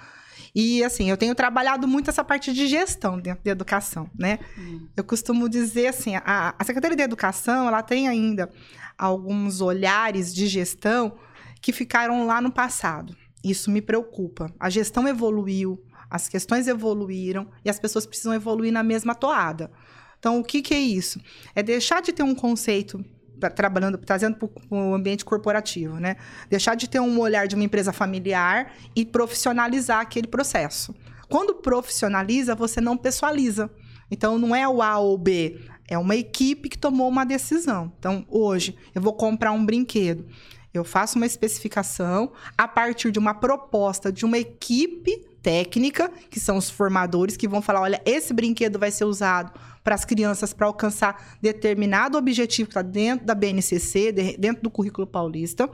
E 0.54 0.84
assim, 0.84 1.10
eu 1.10 1.18
tenho 1.18 1.34
trabalhado 1.34 1.88
muito 1.88 2.10
essa 2.10 2.24
parte 2.24 2.52
de 2.52 2.68
gestão 2.68 3.20
dentro 3.20 3.44
da 3.44 3.52
educação, 3.52 4.10
né? 4.18 4.40
Hum. 4.58 4.88
Eu 4.96 5.04
costumo 5.04 5.48
dizer 5.48 5.88
assim, 5.88 6.16
a, 6.16 6.54
a 6.58 6.64
Secretaria 6.64 6.98
de 6.98 7.04
Educação, 7.04 7.68
ela 7.68 7.82
tem 7.82 8.08
ainda 8.08 8.50
alguns 8.98 9.62
olhares 9.62 10.34
de 10.34 10.48
gestão 10.48 11.18
que 11.62 11.72
ficaram 11.72 12.26
lá 12.26 12.42
no 12.42 12.52
passado. 12.52 13.16
Isso 13.44 13.72
me 13.72 13.82
preocupa. 13.82 14.54
A 14.60 14.70
gestão 14.70 15.08
evoluiu, 15.08 15.82
as 16.10 16.28
questões 16.28 16.68
evoluíram 16.68 17.50
e 17.64 17.70
as 17.70 17.80
pessoas 17.80 18.06
precisam 18.06 18.34
evoluir 18.34 18.74
na 18.74 18.84
mesma 18.84 19.16
toada. 19.16 19.72
Então, 20.20 20.40
o 20.40 20.44
que, 20.44 20.62
que 20.62 20.74
é 20.74 20.80
isso? 20.80 21.20
É 21.56 21.64
deixar 21.64 22.02
de 22.02 22.12
ter 22.12 22.24
um 22.24 22.36
conceito 22.36 23.04
trabalhando, 23.50 23.98
trazendo 23.98 24.36
para 24.38 24.50
o 24.70 24.94
ambiente 24.94 25.26
corporativo, 25.26 26.00
né? 26.00 26.16
Deixar 26.50 26.76
de 26.76 26.90
ter 26.90 27.00
um 27.00 27.20
olhar 27.20 27.48
de 27.48 27.56
uma 27.56 27.64
empresa 27.64 27.92
familiar 27.92 28.74
e 28.96 29.06
profissionalizar 29.06 30.00
aquele 30.00 30.28
processo. 30.28 30.96
Quando 31.30 31.56
profissionaliza, 31.56 32.54
você 32.56 32.82
não 32.82 32.98
pessoaliza. 32.98 33.70
Então, 34.10 34.38
não 34.38 34.56
é 34.56 34.68
o 34.68 34.82
A 34.82 35.00
ou 35.00 35.14
o 35.14 35.18
B, 35.18 35.60
é 35.88 35.98
uma 35.98 36.16
equipe 36.16 36.70
que 36.70 36.78
tomou 36.78 37.08
uma 37.08 37.26
decisão. 37.26 37.92
Então, 37.98 38.26
hoje, 38.30 38.78
eu 38.94 39.02
vou 39.02 39.14
comprar 39.14 39.52
um 39.52 39.66
brinquedo. 39.66 40.26
Eu 40.74 40.86
faço 40.86 41.18
uma 41.18 41.26
especificação 41.26 42.32
a 42.58 42.66
partir 42.68 43.12
de 43.12 43.20
uma 43.20 43.34
proposta 43.34 44.12
de 44.12 44.24
uma 44.24 44.38
equipe 44.38 45.31
técnica, 45.42 46.12
que 46.30 46.40
são 46.40 46.58
os 46.58 46.70
formadores, 46.70 47.36
que 47.38 47.48
vão 47.48 47.62
falar: 47.62 47.82
olha, 47.82 48.02
esse 48.06 48.34
brinquedo 48.34 48.78
vai 48.80 48.92
ser 48.92 49.06
usado 49.06 49.52
para 49.84 49.96
as 49.96 50.06
crianças 50.06 50.54
para 50.54 50.68
alcançar 50.68 51.38
determinado 51.42 52.18
objetivo 52.18 52.68
que 52.70 52.72
está 52.72 52.82
dentro 52.82 53.26
da 53.26 53.34
BNCC, 53.34 54.12
de- 54.12 54.38
dentro 54.38 54.62
do 54.64 54.70
currículo 54.70 55.08
paulista. 55.08 55.70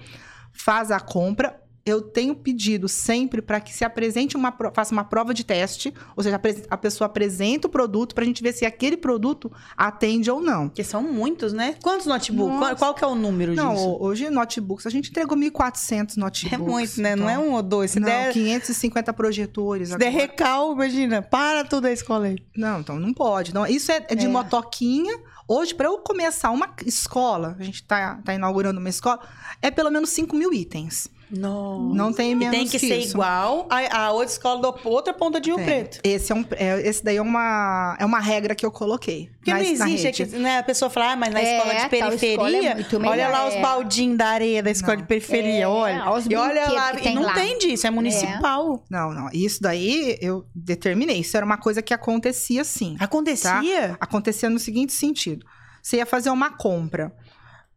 Faz 0.53 0.91
a 0.91 0.99
compra. 0.99 1.59
Eu 1.87 2.01
tenho 2.01 2.35
pedido 2.35 2.89
sempre 2.89 3.41
para 3.41 3.61
que 3.61 3.73
se 3.73 3.85
apresente 3.85 4.35
uma, 4.35 4.53
faça 4.73 4.91
uma 4.93 5.05
prova 5.05 5.33
de 5.33 5.45
teste, 5.45 5.93
ou 6.17 6.21
seja, 6.21 6.39
a 6.69 6.77
pessoa 6.77 7.05
apresenta 7.05 7.67
o 7.67 7.69
produto 7.69 8.13
para 8.13 8.23
a 8.25 8.27
gente 8.27 8.43
ver 8.43 8.51
se 8.51 8.65
aquele 8.65 8.97
produto 8.97 9.49
atende 9.77 10.29
ou 10.29 10.41
não. 10.41 10.67
Porque 10.67 10.83
são 10.83 11.01
muitos, 11.01 11.53
né? 11.53 11.75
Quantos 11.81 12.05
notebooks? 12.05 12.57
Qual, 12.59 12.75
qual 12.75 12.93
que 12.93 13.03
é 13.03 13.07
o 13.07 13.15
número 13.15 13.55
Não, 13.55 13.73
disso? 13.73 13.85
ho- 13.87 14.03
hoje 14.03 14.29
notebooks, 14.29 14.85
a 14.85 14.89
gente 14.89 15.09
entregou 15.11 15.37
1.400 15.37 16.17
notebooks. 16.17 16.53
É 16.53 16.57
muito, 16.57 17.01
né? 17.01 17.15
Não 17.15 17.29
é 17.29 17.39
um 17.39 17.53
ou 17.53 17.63
dois. 17.63 17.91
Se 17.91 17.99
não, 18.01 18.07
der, 18.07 18.33
550 18.33 19.13
projetores. 19.13 19.89
se 19.89 19.97
der 19.97 20.07
agora. 20.09 20.21
recal, 20.23 20.73
imagina. 20.73 21.21
Para 21.21 21.63
tudo 21.63 21.85
a 21.85 21.91
escola 21.91 22.25
aí. 22.27 22.35
Não, 22.55 22.81
então 22.81 22.99
não 22.99 23.13
pode. 23.13 23.53
Não, 23.53 23.65
isso 23.65 23.91
é, 23.91 24.05
é 24.09 24.15
de 24.15 24.25
É. 24.25 24.29
motoquinha. 24.29 25.17
Hoje, 25.47 25.73
para 25.73 25.87
eu 25.87 25.97
começar 25.99 26.49
uma 26.51 26.69
escola, 26.85 27.55
a 27.57 27.63
gente 27.63 27.81
tá, 27.83 28.19
tá 28.25 28.33
inaugurando 28.33 28.79
uma 28.81 28.89
escola, 28.89 29.19
é 29.61 29.71
pelo 29.71 29.89
menos 29.89 30.09
5 30.09 30.35
mil 30.35 30.51
itens. 30.53 31.07
Não. 31.29 31.89
Não 31.93 32.13
tem 32.13 32.31
E 32.31 32.35
menos 32.35 32.55
tem 32.55 32.65
que, 32.65 32.79
que 32.79 32.87
ser 32.87 32.99
isso. 32.99 33.11
igual 33.15 33.67
a, 33.69 34.05
a 34.05 34.11
outra 34.11 34.31
escola 34.31 34.61
da 34.61 34.73
outra 34.89 35.13
ponta 35.13 35.41
de 35.41 35.49
Rio 35.49 35.57
Tem. 35.57 35.65
Preto. 35.65 35.99
Esse, 36.03 36.31
é 36.31 36.35
um, 36.35 36.45
é- 36.51 36.87
esse 36.87 37.03
daí 37.03 37.17
é 37.17 37.21
uma, 37.21 37.97
é 37.99 38.05
uma 38.05 38.19
regra 38.19 38.55
que 38.55 38.65
eu 38.65 38.71
coloquei. 38.71 39.29
Porque 39.37 39.51
na, 39.51 39.57
não 39.57 39.63
na 39.77 39.89
existe, 39.89 40.07
é 40.07 40.25
que, 40.25 40.35
né, 40.37 40.59
a 40.59 40.63
pessoa 40.63 40.89
fala, 40.89 41.11
ah, 41.11 41.15
mas 41.17 41.33
na 41.33 41.41
É, 41.41 41.57
escola 41.57 41.73
de 41.73 41.79
tal 41.81 41.89
periferia, 41.89 42.79
escola 42.79 43.05
é 43.05 43.09
olha 43.09 43.27
lá 43.27 43.33
melhor, 43.39 43.47
os 43.49 43.55
é. 43.55 43.61
baldinhos 43.61 44.17
da 44.17 44.27
areia 44.27 44.63
da 44.63 44.71
escola 44.71 44.93
Não. 44.95 45.01
de 45.01 45.07
periferia, 45.07 45.63
É, 45.63 45.67
olha. 45.67 46.03
E 46.29 46.35
olha 46.35 46.69
lá, 46.71 46.93
e 47.01 47.13
não 47.13 47.23
lá. 47.23 47.33
tem 47.33 47.57
disso, 47.57 47.85
é 47.85 47.89
municipal. 47.91 48.83
Não, 48.89 49.11
não. 49.13 49.29
Isso 49.33 49.61
daí 49.61 50.17
eu 50.21 50.45
determinei. 50.55 51.19
Isso 51.19 51.35
era 51.35 51.45
uma 51.45 51.57
coisa 51.57 51.81
que 51.81 51.93
acontecia 51.93 52.63
sim. 52.63 52.95
Acontecia? 52.99 53.97
Acontecia 53.99 54.49
no 54.49 54.59
seguinte 54.59 54.93
sentido: 54.93 55.45
você 55.83 55.97
ia 55.97 56.05
fazer 56.05 56.29
uma 56.29 56.51
compra. 56.51 57.11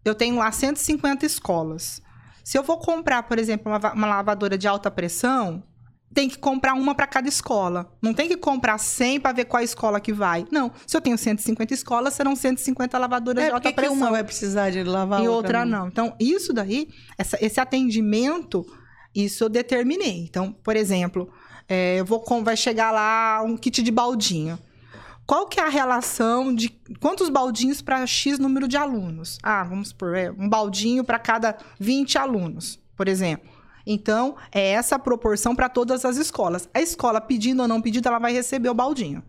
Eu 0.05 0.15
tenho 0.15 0.37
lá 0.37 0.51
150 0.53 1.27
escolas. 1.27 2.01
Se 2.45 2.57
eu 2.59 2.63
vou 2.63 2.79
comprar, 2.79 3.23
por 3.25 3.39
exemplo, 3.39 3.71
uma, 3.73 3.93
uma 3.93 4.07
lavadora 4.07 4.57
de 4.59 4.67
alta 4.69 4.91
pressão, 4.91 5.63
tem 6.13 6.29
que 6.29 6.37
comprar 6.39 6.75
uma 6.75 6.95
para 6.95 7.07
cada 7.07 7.29
escola. 7.29 7.93
Não 8.03 8.13
tem 8.13 8.27
que 8.29 8.37
comprar 8.37 8.79
100 8.79 9.21
para 9.21 9.33
ver 9.33 9.45
qual 9.45 9.63
escola 9.63 10.01
que 10.01 10.13
vai. 10.13 10.45
Não. 10.51 10.73
Se 10.87 10.97
eu 10.97 11.01
tenho 11.01 11.17
150 11.17 11.73
escolas, 11.73 12.15
serão 12.15 12.35
150 12.35 12.99
lavadoras 12.99 13.45
É, 13.45 13.47
de 13.49 13.53
alta 13.53 13.69
que 13.69 13.75
pressão. 13.77 13.97
uma 13.97 14.11
vai 14.11 14.25
precisar 14.25 14.71
de 14.71 14.83
lavar 14.83 15.23
e 15.23 15.27
a 15.27 15.31
outra 15.31 15.65
não. 15.65 15.87
Então, 15.87 16.15
isso 16.19 16.53
daí, 16.53 16.89
essa- 17.17 17.39
esse 17.41 17.61
atendimento, 17.61 18.67
isso 19.15 19.45
eu 19.45 19.49
determinei. 19.49 20.25
Então, 20.25 20.53
por 20.53 20.75
exemplo, 20.77 21.31
é, 21.69 22.01
eu 22.01 22.05
vou 22.05 22.25
vai 22.43 22.57
chegar 22.57 22.91
lá 22.91 23.43
um 23.45 23.57
kit 23.57 23.81
de 23.83 23.91
baldinho. 23.93 24.59
Qual 25.31 25.47
que 25.47 25.61
é 25.61 25.63
a 25.63 25.69
relação 25.69 26.53
de 26.53 26.71
quantos 26.99 27.29
baldinhos 27.29 27.81
para 27.81 28.05
X 28.05 28.37
número 28.41 28.67
de 28.67 28.77
alunos? 28.77 29.39
Ah, 29.41 29.63
vamos 29.63 29.93
por 29.93 30.13
um 30.37 30.49
baldinho 30.49 31.05
para 31.05 31.21
cada 31.21 31.57
20 31.79 32.19
alunos, 32.19 32.81
por 32.97 33.07
exemplo. 33.07 33.49
Então, 33.87 34.35
é 34.51 34.73
essa 34.73 34.99
proporção 34.99 35.55
para 35.55 35.69
todas 35.69 36.05
as 36.05 36.17
escolas. 36.17 36.69
A 36.75 36.81
escola, 36.81 37.21
pedindo 37.21 37.63
ou 37.63 37.69
não 37.69 37.81
pedindo, 37.81 38.09
ela 38.09 38.19
vai 38.19 38.33
receber 38.33 38.71
o 38.71 38.75
baldinho. 38.75 39.23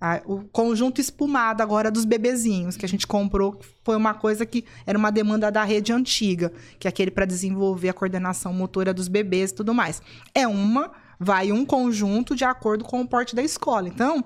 Ah, 0.00 0.22
o 0.26 0.44
conjunto 0.44 1.00
espumado 1.00 1.60
agora 1.60 1.90
dos 1.90 2.04
bebezinhos 2.04 2.76
que 2.76 2.86
a 2.86 2.88
gente 2.88 3.04
comprou 3.04 3.58
foi 3.82 3.96
uma 3.96 4.14
coisa 4.14 4.46
que 4.46 4.64
era 4.86 4.96
uma 4.96 5.10
demanda 5.10 5.50
da 5.50 5.64
rede 5.64 5.92
antiga, 5.92 6.52
que 6.78 6.86
é 6.86 6.88
aquele 6.88 7.10
para 7.10 7.26
desenvolver 7.26 7.88
a 7.88 7.92
coordenação 7.92 8.52
motora 8.52 8.94
dos 8.94 9.08
bebês 9.08 9.50
e 9.50 9.54
tudo 9.54 9.74
mais. 9.74 10.00
É 10.32 10.46
uma, 10.46 10.92
vai 11.18 11.50
um 11.50 11.66
conjunto 11.66 12.36
de 12.36 12.44
acordo 12.44 12.84
com 12.84 13.00
o 13.00 13.08
porte 13.08 13.34
da 13.34 13.42
escola. 13.42 13.88
Então, 13.88 14.24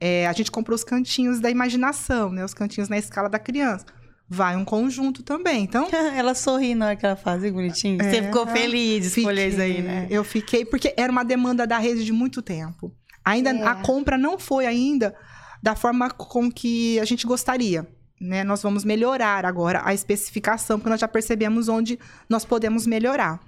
é, 0.00 0.26
a 0.26 0.32
gente 0.32 0.50
comprou 0.50 0.74
os 0.74 0.84
cantinhos 0.84 1.40
da 1.40 1.50
imaginação, 1.50 2.30
né? 2.30 2.44
Os 2.44 2.54
cantinhos 2.54 2.88
na 2.88 2.98
escala 2.98 3.28
da 3.28 3.38
criança. 3.38 3.84
Vai 4.28 4.56
um 4.56 4.64
conjunto 4.64 5.22
também. 5.22 5.64
Então, 5.64 5.88
Ela 6.14 6.34
sorri 6.34 6.74
na 6.74 6.86
hora 6.86 6.96
que 6.96 7.06
ela 7.06 7.16
faz, 7.16 7.42
bonitinho. 7.50 7.96
Você 8.02 8.18
É. 8.18 8.22
ficou 8.24 8.46
feliz 8.46 9.12
de 9.12 9.20
escolher 9.20 9.48
isso 9.48 9.60
aí, 9.60 9.82
né? 9.82 10.06
Eu 10.10 10.22
fiquei, 10.22 10.64
porque 10.64 10.92
era 10.96 11.10
uma 11.10 11.24
demanda 11.24 11.66
da 11.66 11.78
rede 11.78 12.04
de 12.04 12.12
muito 12.12 12.42
tempo. 12.42 12.94
Ainda 13.24 13.50
É. 13.50 13.62
a 13.66 13.76
compra 13.76 14.18
não 14.18 14.38
foi 14.38 14.66
ainda 14.66 15.14
da 15.62 15.74
forma 15.74 16.10
com 16.10 16.50
que 16.50 17.00
a 17.00 17.04
gente 17.04 17.26
gostaria. 17.26 17.86
Né? 18.20 18.42
Nós 18.44 18.62
vamos 18.62 18.84
melhorar 18.84 19.44
agora 19.46 19.80
a 19.84 19.94
especificação, 19.94 20.78
porque 20.78 20.90
nós 20.90 21.00
já 21.00 21.08
percebemos 21.08 21.68
onde 21.68 21.98
nós 22.28 22.44
podemos 22.44 22.86
melhorar. 22.86 23.40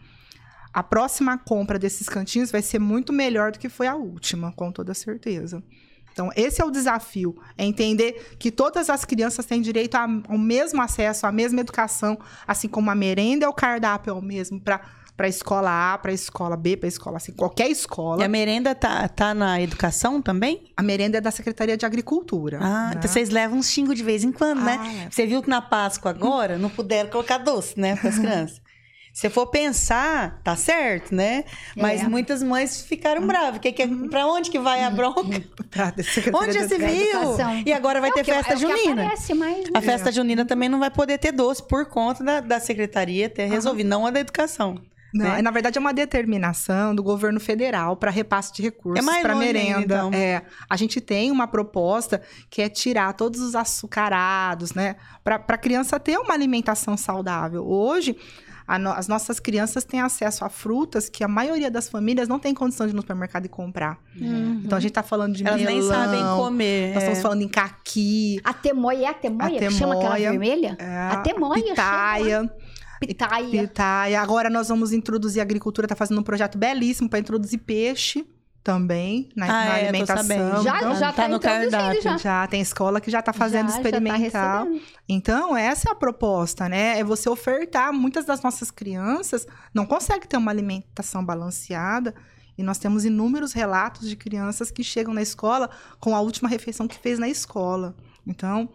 A 0.73 0.83
próxima 0.83 1.37
compra 1.37 1.79
desses 1.79 2.09
cantinhos 2.09 2.51
vai 2.53 2.63
ser 2.63 2.79
muito 2.79 3.13
melhor 3.13 3.51
do 3.53 3.59
que 3.59 3.69
foi 3.69 3.89
a 3.89 3.97
última, 3.97 4.53
com 4.53 4.71
toda 4.71 4.95
certeza. 4.95 5.63
Então, 6.12 6.31
esse 6.37 6.61
é 6.61 6.64
o 6.64 6.70
desafio, 6.70 7.37
é 7.57 7.64
entender 7.64 8.37
que 8.38 8.51
todas 8.51 8.90
as 8.90 9.05
crianças 9.05 9.44
têm 9.46 9.61
direito 9.61 9.94
ao 9.94 10.38
mesmo 10.38 10.83
acesso, 10.83 11.27
à 11.27 11.33
mesma 11.33 11.61
educação, 11.61 12.18
assim 12.46 12.68
como 12.68 12.90
a 12.90 12.94
merenda 12.94 13.46
é 13.46 13.49
o 13.49 13.53
cardápio 13.53 14.11
é 14.11 14.14
o 14.14 14.23
mesmo 14.23 14.61
para 14.61 14.81
para 15.20 15.29
escola 15.29 15.92
A, 15.92 15.99
para 15.99 16.14
escola 16.14 16.57
B, 16.57 16.79
para 16.79 16.88
escola 16.88 17.18
assim, 17.18 17.33
qualquer 17.33 17.68
E 17.68 17.73
escola. 17.73 18.25
a 18.25 18.29
merenda 18.29 18.75
tá, 18.75 19.07
tá 19.07 19.35
na 19.35 19.61
educação 19.61 20.23
também? 20.23 20.73
A 20.75 20.83
merenda 20.83 21.18
é 21.18 21.20
da 21.20 21.31
Secretaria 21.31 21.77
de 21.77 21.85
Agricultura. 21.85 22.59
Ah, 22.59 22.87
né? 22.87 22.94
então 22.96 23.11
vocês 23.11 23.29
levam 23.29 23.59
um 23.59 23.62
xingo 23.62 23.94
de 23.94 24.03
vez 24.03 24.25
em 24.25 24.33
quando, 24.33 24.62
né? 24.62 24.79
Ah, 24.81 24.92
é. 25.05 25.11
Você 25.11 25.27
viu 25.27 25.42
que 25.42 25.51
na 25.51 25.61
Páscoa 25.61 26.11
agora 26.11 26.57
não 26.57 26.70
puderam 26.70 27.11
colocar 27.11 27.37
doce, 27.37 27.79
né, 27.79 27.96
para 27.96 28.09
as 28.09 28.16
crianças. 28.18 28.62
Se 29.21 29.29
for 29.29 29.47
pensar, 29.49 30.41
tá 30.43 30.57
certo, 30.57 31.15
né? 31.15 31.45
Mas 31.77 32.01
É. 32.01 32.09
muitas 32.09 32.43
mães 32.43 32.81
ficaram 32.81 33.27
bravas. 33.27 33.61
Que, 33.61 33.71
que, 33.71 33.87
Pra 34.09 34.27
onde 34.27 34.51
que 34.51 34.59
vai 34.59 34.83
a 34.83 34.89
bronca? 34.91 35.23
Da 35.77 35.93
Secretaria 36.03 36.39
Onde 36.49 36.53
já 36.59 36.67
se 36.69 36.79
viu? 36.79 37.65
E 37.67 37.73
agora 37.73 38.01
vai 38.01 38.09
É 38.09 38.13
ter 38.15 38.25
que- 38.25 38.33
festa 38.33 38.55
é 38.55 38.57
junina. 38.57 39.03
aparece 39.03 39.35
mais, 39.35 39.59
né? 39.59 39.71
A 39.75 39.83
festa 39.83 40.11
junina 40.11 40.45
também 40.47 40.69
não 40.71 40.79
vai 40.81 40.91
poder 40.91 41.19
ter 41.19 41.33
doce 41.33 41.63
por 41.63 41.85
conta 41.87 42.25
da, 42.25 42.41
da 42.41 42.59
secretaria 42.59 43.29
ter 43.29 43.45
resolvido, 43.47 43.87
não 43.89 44.07
a 44.07 44.11
da 44.11 44.21
educação. 44.21 44.81
Não, 45.13 45.25
né? 45.27 45.43
na 45.43 45.51
verdade 45.51 45.77
é 45.77 45.81
uma 45.81 45.93
determinação 45.93 46.95
do 46.95 47.03
governo 47.03 47.41
federal 47.41 47.97
para 47.97 48.11
repasse 48.13 48.53
de 48.53 48.63
recursos 48.63 49.05
É 49.05 49.07
mais 49.07 49.21
para 49.23 49.35
longe 49.35 49.49
ainda, 49.49 49.59
merenda. 49.59 49.83
então. 49.97 50.11
É, 50.15 50.43
a 50.69 50.77
gente 50.77 51.01
tem 51.01 51.31
uma 51.33 51.47
proposta 51.49 52.23
que 52.49 52.63
é 52.63 52.69
tirar 52.69 53.13
todos 53.15 53.41
os 53.41 53.55
açucarados, 53.57 54.73
né, 54.73 54.97
para 55.25 55.37
a 55.47 55.59
criança 55.59 55.99
ter 56.01 56.17
uma 56.17 56.33
alimentação 56.33 56.97
saudável. 56.97 57.67
Hoje 57.67 58.17
no- 58.79 58.91
as 58.93 59.09
nossas 59.09 59.41
crianças 59.41 59.85
têm 59.85 60.01
acesso 60.01 60.45
a 60.45 60.49
frutas 60.49 61.09
que 61.09 61.25
a 61.25 61.29
maioria 61.29 61.71
das 61.71 61.89
famílias 61.89 62.29
não 62.29 62.39
tem 62.39 62.55
condição 62.55 62.87
de 62.87 62.93
ir 62.93 62.97
no 62.97 63.01
supermercado 63.03 63.47
e 63.47 63.49
comprar. 63.49 63.99
Então 64.17 64.77
a 64.77 64.81
gente 64.81 64.93
tá 64.93 65.03
falando 65.03 65.35
de 65.35 65.47
Elas 65.47 65.61
nem 65.63 65.77
melão, 65.81 65.89
sabem 65.95 66.23
comer. 66.37 66.89
Nós 66.95 66.97
é. 66.97 67.07
estamos 67.07 67.23
falando 67.23 67.43
em 67.43 67.49
caqui, 67.49 68.41
A 68.45 68.53
temoia 68.53 69.07
é 69.07 69.09
a 69.09 69.15
temoia? 69.15 69.57
A 69.57 69.59
que 69.59 69.71
chama 69.71 69.95
aquela 69.95 70.15
temoia, 70.15 70.31
vermelha? 70.31 70.77
é, 70.79 70.97
a 71.13 71.17
temoia. 71.19 71.65
pitaia. 71.65 72.53
Pitaia. 73.01 73.63
pitaia. 73.63 74.21
Agora 74.21 74.51
nós 74.51 74.69
vamos 74.69 74.93
introduzir 74.93 75.41
a 75.41 75.43
agricultura, 75.43 75.89
tá 75.89 75.97
fazendo 75.97 76.21
um 76.21 76.23
projeto 76.23 76.59
belíssimo 76.59 77.09
para 77.09 77.19
introduzir 77.19 77.59
peixe 77.61 78.27
também 78.62 79.29
na, 79.35 79.46
Ah, 79.46 79.49
na 79.49 79.79
é, 79.79 79.88
alimentação. 79.88 80.62
Já, 80.62 80.77
Então, 80.79 80.94
já 80.94 81.12
tá 81.12 81.23
tá, 81.23 81.29
no 81.29 81.40
cardápio. 81.40 82.03
já. 82.03 82.16
já 82.18 82.46
tem 82.46 82.61
escola 82.61 83.01
que 83.01 83.11
já 83.11 83.23
tá 83.23 83.33
fazendo 83.33 83.68
Já, 83.70 83.77
já 83.77 83.83
tá 83.83 83.88
experimental. 83.88 84.66
Então, 85.09 85.57
essa 85.57 85.88
é 85.88 85.92
a 85.92 85.94
proposta, 85.94 86.68
né? 86.68 86.99
É 86.99 87.05
você 87.05 87.29
ofertar. 87.29 87.92
Muitas 87.92 88.25
das 88.25 88.42
nossas 88.42 88.70
crianças 88.70 89.46
não 89.73 89.87
conseguem 89.87 90.29
ter 90.29 90.37
uma 90.37 90.51
alimentação 90.51 91.25
balanceada. 91.25 92.14
E 92.59 92.62
nós 92.62 92.77
temos 92.79 93.07
inúmeros 93.07 93.53
relatos 93.55 94.07
de 94.09 94.14
crianças 94.16 94.70
que 94.70 94.85
chegam 94.85 95.14
na 95.14 95.23
escola 95.23 95.70
com 95.99 96.14
a 96.14 96.20
última 96.20 96.49
refeição 96.49 96.87
que 96.87 96.99
fez 96.99 97.18
na 97.18 97.29
escola. 97.29 97.94
Então, 98.27 98.68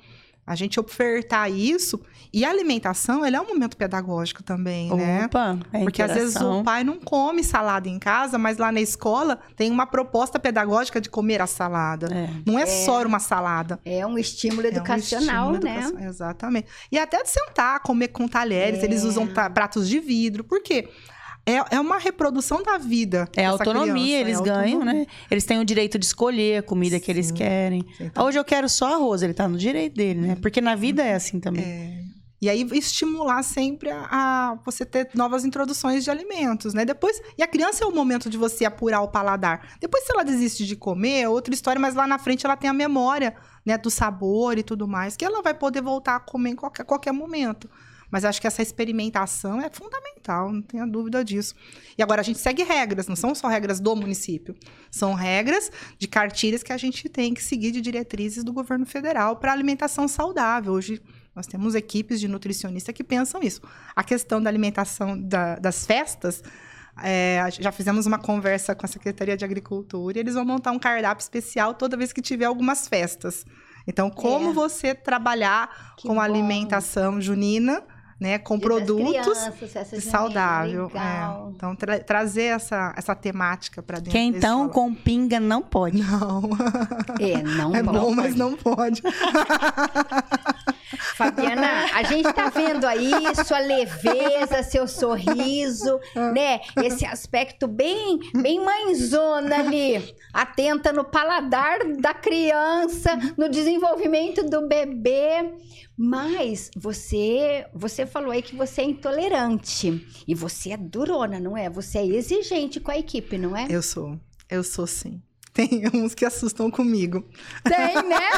a 0.45 0.55
gente 0.55 0.79
ofertar 0.79 1.51
isso. 1.51 2.01
E 2.37 2.43
a 2.43 2.49
alimentação, 2.49 3.25
ele 3.25 3.37
é 3.37 3.39
um 3.39 3.47
momento 3.47 3.77
pedagógico 3.77 4.43
também, 4.43 4.93
né? 4.93 5.23
Opa, 5.25 5.57
é 5.71 5.79
Porque 5.79 6.01
às 6.01 6.11
vezes 6.13 6.35
o 6.35 6.63
pai 6.63 6.83
não 6.83 6.99
come 6.99 7.41
salada 7.45 7.87
em 7.87 7.97
casa, 7.97 8.37
mas 8.37 8.57
lá 8.57 8.73
na 8.73 8.81
escola 8.81 9.39
tem 9.55 9.71
uma 9.71 9.85
proposta 9.87 10.37
pedagógica 10.37 10.99
de 10.99 11.09
comer 11.09 11.41
a 11.41 11.47
salada. 11.47 12.07
É. 12.13 12.29
Não 12.45 12.59
é, 12.59 12.65
só 12.65 13.01
uma 13.03 13.19
salada. 13.19 13.79
É 13.85 14.05
um 14.05 14.17
estímulo 14.17 14.63
É 14.63 14.65
um 14.65 14.73
educacional, 14.73 15.53
estímulo 15.53 15.63
né? 15.63 15.79
educacional, 15.79 16.09
Exatamente. 16.09 16.67
E 16.91 16.99
até 16.99 17.23
de 17.23 17.29
sentar, 17.29 17.79
comer 17.79 18.09
com 18.09 18.27
talheres, 18.27 18.81
É. 18.81 18.85
eles 18.85 19.03
usam 19.05 19.25
ta- 19.27 19.49
pratos 19.49 19.87
de 19.87 19.99
vidro. 20.01 20.43
Por 20.43 20.61
quê? 20.61 20.89
É, 21.45 21.75
é 21.75 21.79
uma 21.79 21.99
reprodução 21.99 22.61
da 22.63 22.77
vida. 22.77 23.29
É 23.35 23.45
autonomia, 23.45 24.19
criança, 24.23 24.29
eles 24.29 24.39
é 24.39 24.43
ganham, 24.43 24.79
autonomia. 24.79 24.93
né? 25.01 25.05
Eles 25.31 25.45
têm 25.45 25.59
o 25.59 25.63
direito 25.63 25.97
de 25.97 26.05
escolher 26.05 26.57
a 26.57 26.63
comida 26.63 26.99
que 26.99 27.09
eles 27.09 27.27
Sim. 27.27 27.33
querem. 27.35 27.85
Então, 27.99 28.25
Hoje 28.25 28.37
eu 28.37 28.43
quero 28.43 28.67
só 28.67 28.95
arroz, 28.95 29.21
ele 29.21 29.33
tá 29.33 29.47
no 29.47 29.57
direito 29.57 29.93
dele, 29.95 30.19
né? 30.19 30.37
Porque 30.41 30.59
na 30.59 30.75
vida 30.75 31.01
é 31.01 31.13
assim 31.13 31.39
também. 31.39 32.13
E 32.41 32.49
aí 32.49 32.67
estimular 32.73 33.41
sempre 33.43 33.89
a, 33.89 34.07
a 34.11 34.55
você 34.65 34.85
ter 34.85 35.09
novas 35.13 35.45
introduções 35.45 36.03
de 36.03 36.11
alimentos, 36.11 36.73
né? 36.73 36.83
Depois, 36.83 37.21
e 37.37 37.43
a 37.43 37.47
criança 37.47 37.83
é 37.83 37.87
o 37.87 37.91
momento 37.91 38.29
de 38.29 38.37
você 38.37 38.65
apurar 38.65 39.01
o 39.01 39.07
paladar. 39.07 39.75
Depois, 39.79 40.03
se 40.03 40.11
ela 40.11 40.23
desiste 40.23 40.65
de 40.65 40.75
comer, 40.75 41.21
é 41.21 41.29
outra 41.29 41.53
história, 41.53 41.79
mas 41.79 41.95
lá 41.95 42.05
na 42.05 42.19
frente 42.19 42.45
ela 42.45 42.57
tem 42.57 42.69
a 42.69 42.73
memória, 42.73 43.35
né, 43.65 43.77
do 43.77 43.89
sabor 43.89 44.57
e 44.57 44.63
tudo 44.63 44.87
mais, 44.87 45.15
que 45.15 45.25
ela 45.25 45.41
vai 45.41 45.53
poder 45.53 45.81
voltar 45.81 46.17
a 46.17 46.19
comer 46.19 46.51
em 46.51 46.55
qualquer, 46.55 46.83
qualquer 46.83 47.11
momento. 47.11 47.69
Mas 48.11 48.23
acho 48.23 48.39
que 48.39 48.47
essa 48.47 48.61
experimentação 48.61 49.59
é 49.59 49.69
fundamental, 49.69 50.51
não 50.51 50.61
tenha 50.61 50.85
dúvida 50.85 51.23
disso. 51.23 51.55
E 51.97 52.03
agora 52.03 52.21
a 52.21 52.23
gente 52.23 52.39
segue 52.39 52.63
regras, 52.63 53.07
não 53.07 53.15
são 53.15 53.33
só 53.33 53.47
regras 53.47 53.79
do 53.79 53.95
município, 53.95 54.55
são 54.91 55.13
regras 55.13 55.71
de 55.97 56.07
cartilhas 56.07 56.63
que 56.63 56.71
a 56.71 56.77
gente 56.77 57.09
tem 57.09 57.33
que 57.33 57.43
seguir 57.43 57.71
de 57.71 57.81
diretrizes 57.81 58.43
do 58.43 58.53
governo 58.53 58.85
federal 58.85 59.37
para 59.37 59.51
alimentação 59.51 60.07
saudável. 60.07 60.73
Hoje 60.73 61.01
nós 61.35 61.45
temos 61.47 61.75
equipes 61.75 62.19
de 62.19 62.27
nutricionistas 62.27 62.93
que 62.95 63.03
pensam 63.03 63.41
isso. 63.41 63.61
A 63.95 64.03
questão 64.03 64.41
da 64.41 64.49
alimentação 64.49 65.19
da- 65.21 65.55
das 65.57 65.85
festas, 65.85 66.41
é, 67.03 67.45
já 67.59 67.71
fizemos 67.73 68.05
uma 68.05 68.17
conversa 68.17 68.73
com 68.73 68.85
a 68.85 68.89
Secretaria 68.89 69.35
de 69.35 69.43
Agricultura 69.43 70.17
e 70.17 70.21
eles 70.21 70.35
vão 70.35 70.45
montar 70.45 70.71
um 70.71 70.79
cardápio 70.79 71.21
especial 71.21 71.73
toda 71.73 71.97
vez 71.97 72.13
que 72.13 72.21
tiver 72.21 72.45
algumas 72.45 72.87
festas. 72.87 73.45
Então, 73.85 74.09
como 74.09 74.51
É. 74.51 74.53
você 74.53 74.95
trabalhar 74.95 75.93
Que 75.97 76.07
com 76.07 76.15
bom. 76.15 76.21
alimentação 76.21 77.19
junina, 77.19 77.83
né, 78.17 78.39
com 78.39 78.57
Dia 78.57 78.65
produtos 78.67 79.37
crianças, 79.59 80.03
saudável. 80.05 80.89
é. 80.95 81.51
Então, 81.53 81.75
tra- 81.75 81.99
trazer 81.99 82.43
essa, 82.45 82.93
essa 82.95 83.13
temática 83.13 83.83
para 83.83 83.97
dentro 83.97 84.13
Quem 84.13 84.29
então 84.29 84.69
com 84.69 84.95
pinga 84.95 85.37
não 85.37 85.61
pode. 85.61 86.01
Não, 86.01 86.49
É, 87.19 87.43
não 87.43 87.75
é 87.75 87.83
pode. 87.83 87.97
bom, 87.99 88.15
mas 88.15 88.33
não 88.35 88.55
pode. 88.55 89.01
Fabiana, 91.15 91.85
a 91.93 92.03
gente 92.03 92.31
tá 92.33 92.49
vendo 92.49 92.85
aí 92.85 93.11
sua 93.45 93.59
leveza, 93.59 94.63
seu 94.63 94.87
sorriso, 94.87 95.99
né? 96.33 96.61
Esse 96.83 97.05
aspecto 97.05 97.67
bem, 97.67 98.19
bem 98.35 98.63
mãezona 98.63 99.57
ali, 99.57 100.15
atenta 100.33 100.93
no 100.93 101.03
paladar 101.03 101.79
da 101.99 102.13
criança, 102.13 103.17
no 103.37 103.49
desenvolvimento 103.49 104.43
do 104.43 104.67
bebê. 104.67 105.53
Mas 105.97 106.69
você, 106.75 107.65
você 107.73 108.05
falou 108.05 108.31
aí 108.31 108.41
que 108.41 108.55
você 108.55 108.81
é 108.81 108.85
intolerante 108.85 110.05
e 110.27 110.35
você 110.35 110.71
é 110.71 110.77
durona, 110.77 111.39
não 111.39 111.57
é? 111.57 111.69
Você 111.69 111.99
é 111.99 112.05
exigente 112.05 112.79
com 112.79 112.91
a 112.91 112.97
equipe, 112.97 113.37
não 113.37 113.55
é? 113.55 113.67
Eu 113.69 113.81
sou, 113.81 114.19
eu 114.49 114.63
sou 114.63 114.85
sim. 114.85 115.21
Tem 115.55 115.83
uns 115.93 116.13
que 116.13 116.25
assustam 116.25 116.69
comigo. 116.69 117.25
Tem, 117.63 117.95
né? 118.03 118.29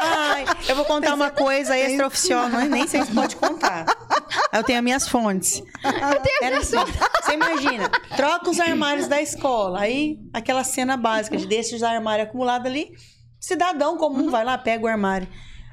Ai, 0.00 0.44
eu 0.66 0.74
vou 0.74 0.86
contar 0.86 1.12
uma 1.12 1.30
coisa 1.30 1.78
extraoficial, 1.78 2.48
não, 2.48 2.64
nem 2.64 2.86
sei 2.86 3.04
se 3.04 3.12
pode 3.12 3.36
contar. 3.36 3.84
Eu 4.50 4.64
tenho 4.64 4.78
as 4.78 4.84
minhas 4.84 5.06
fontes. 5.06 5.62
Era 6.40 6.60
assim, 6.60 6.78
você 7.22 7.34
imagina, 7.34 7.90
troca 8.16 8.48
os 8.48 8.58
armários 8.58 9.06
da 9.06 9.20
escola, 9.20 9.80
aí 9.80 10.18
aquela 10.32 10.64
cena 10.64 10.96
básica 10.96 11.36
de 11.36 11.46
deixa 11.46 11.76
os 11.76 11.82
armários 11.82 12.26
acumulados 12.26 12.66
ali, 12.66 12.94
cidadão 13.38 13.98
comum 13.98 14.30
vai 14.30 14.42
lá, 14.42 14.56
pega 14.56 14.82
o 14.82 14.88
armário. 14.88 15.28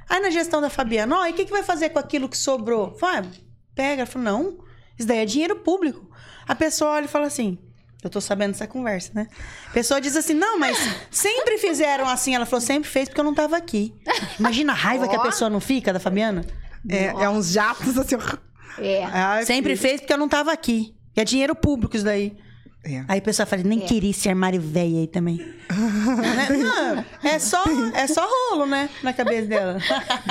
Aí 0.09 0.19
na 0.19 0.29
gestão 0.29 0.59
da 0.59 0.69
Fabiana, 0.69 1.19
ó, 1.19 1.25
e 1.27 1.31
o 1.31 1.33
que, 1.33 1.45
que 1.45 1.51
vai 1.51 1.63
fazer 1.63 1.91
com 1.91 1.99
aquilo 1.99 2.27
que 2.27 2.38
sobrou? 2.38 2.93
Fala, 2.97 3.19
ah, 3.19 3.31
pega. 3.73 4.01
Ela 4.01 4.05
falou, 4.05 4.25
não, 4.25 4.57
isso 4.97 5.07
daí 5.07 5.19
é 5.19 5.25
dinheiro 5.25 5.55
público. 5.57 6.09
A 6.45 6.55
pessoa 6.55 6.91
olha 6.91 7.05
e 7.05 7.07
fala 7.07 7.27
assim, 7.27 7.57
eu 8.03 8.09
tô 8.09 8.21
sabendo 8.21 8.51
dessa 8.51 8.65
conversa, 8.67 9.12
né? 9.13 9.27
A 9.69 9.73
pessoa 9.73 9.99
diz 9.99 10.15
assim, 10.15 10.33
não, 10.33 10.57
mas 10.57 10.77
sempre 11.12 11.57
fizeram 11.57 12.07
assim. 12.07 12.33
Ela 12.35 12.45
falou, 12.45 12.62
sempre 12.65 12.89
fez 12.89 13.09
porque 13.09 13.19
eu 13.19 13.25
não 13.25 13.33
tava 13.33 13.57
aqui. 13.57 13.93
Imagina 14.39 14.71
a 14.73 14.75
raiva 14.75 15.07
que 15.07 15.15
a 15.15 15.19
pessoa 15.21 15.49
não 15.49 15.59
fica 15.59 15.91
da 15.91 15.99
Fabiana. 15.99 16.45
É, 16.89 17.05
é 17.07 17.29
uns 17.29 17.51
jatos 17.51 17.97
assim. 17.97 18.15
ó. 18.15 18.81
É. 18.81 19.03
Ai, 19.03 19.45
Sempre 19.45 19.75
filho. 19.75 19.81
fez 19.89 19.99
porque 20.01 20.13
eu 20.13 20.17
não 20.17 20.29
tava 20.29 20.51
aqui. 20.53 20.95
É 21.15 21.25
dinheiro 21.25 21.53
público 21.53 21.95
isso 21.95 22.05
daí. 22.05 22.38
É. 22.85 23.03
Aí 23.09 23.19
a 23.19 23.21
pessoa 23.21 23.45
fala, 23.45 23.62
nem 23.63 23.83
É. 23.83 23.85
queria 23.85 24.09
esse 24.12 24.29
armário 24.29 24.62
velho 24.62 24.99
aí 24.99 25.07
também. 25.07 25.38
Não, 25.69 27.05
é 27.23 27.38
só, 27.38 27.62
é 27.93 28.07
só 28.07 28.25
rolo, 28.25 28.65
né? 28.65 28.89
Na 29.03 29.12
cabeça 29.13 29.47
dela. 29.47 29.77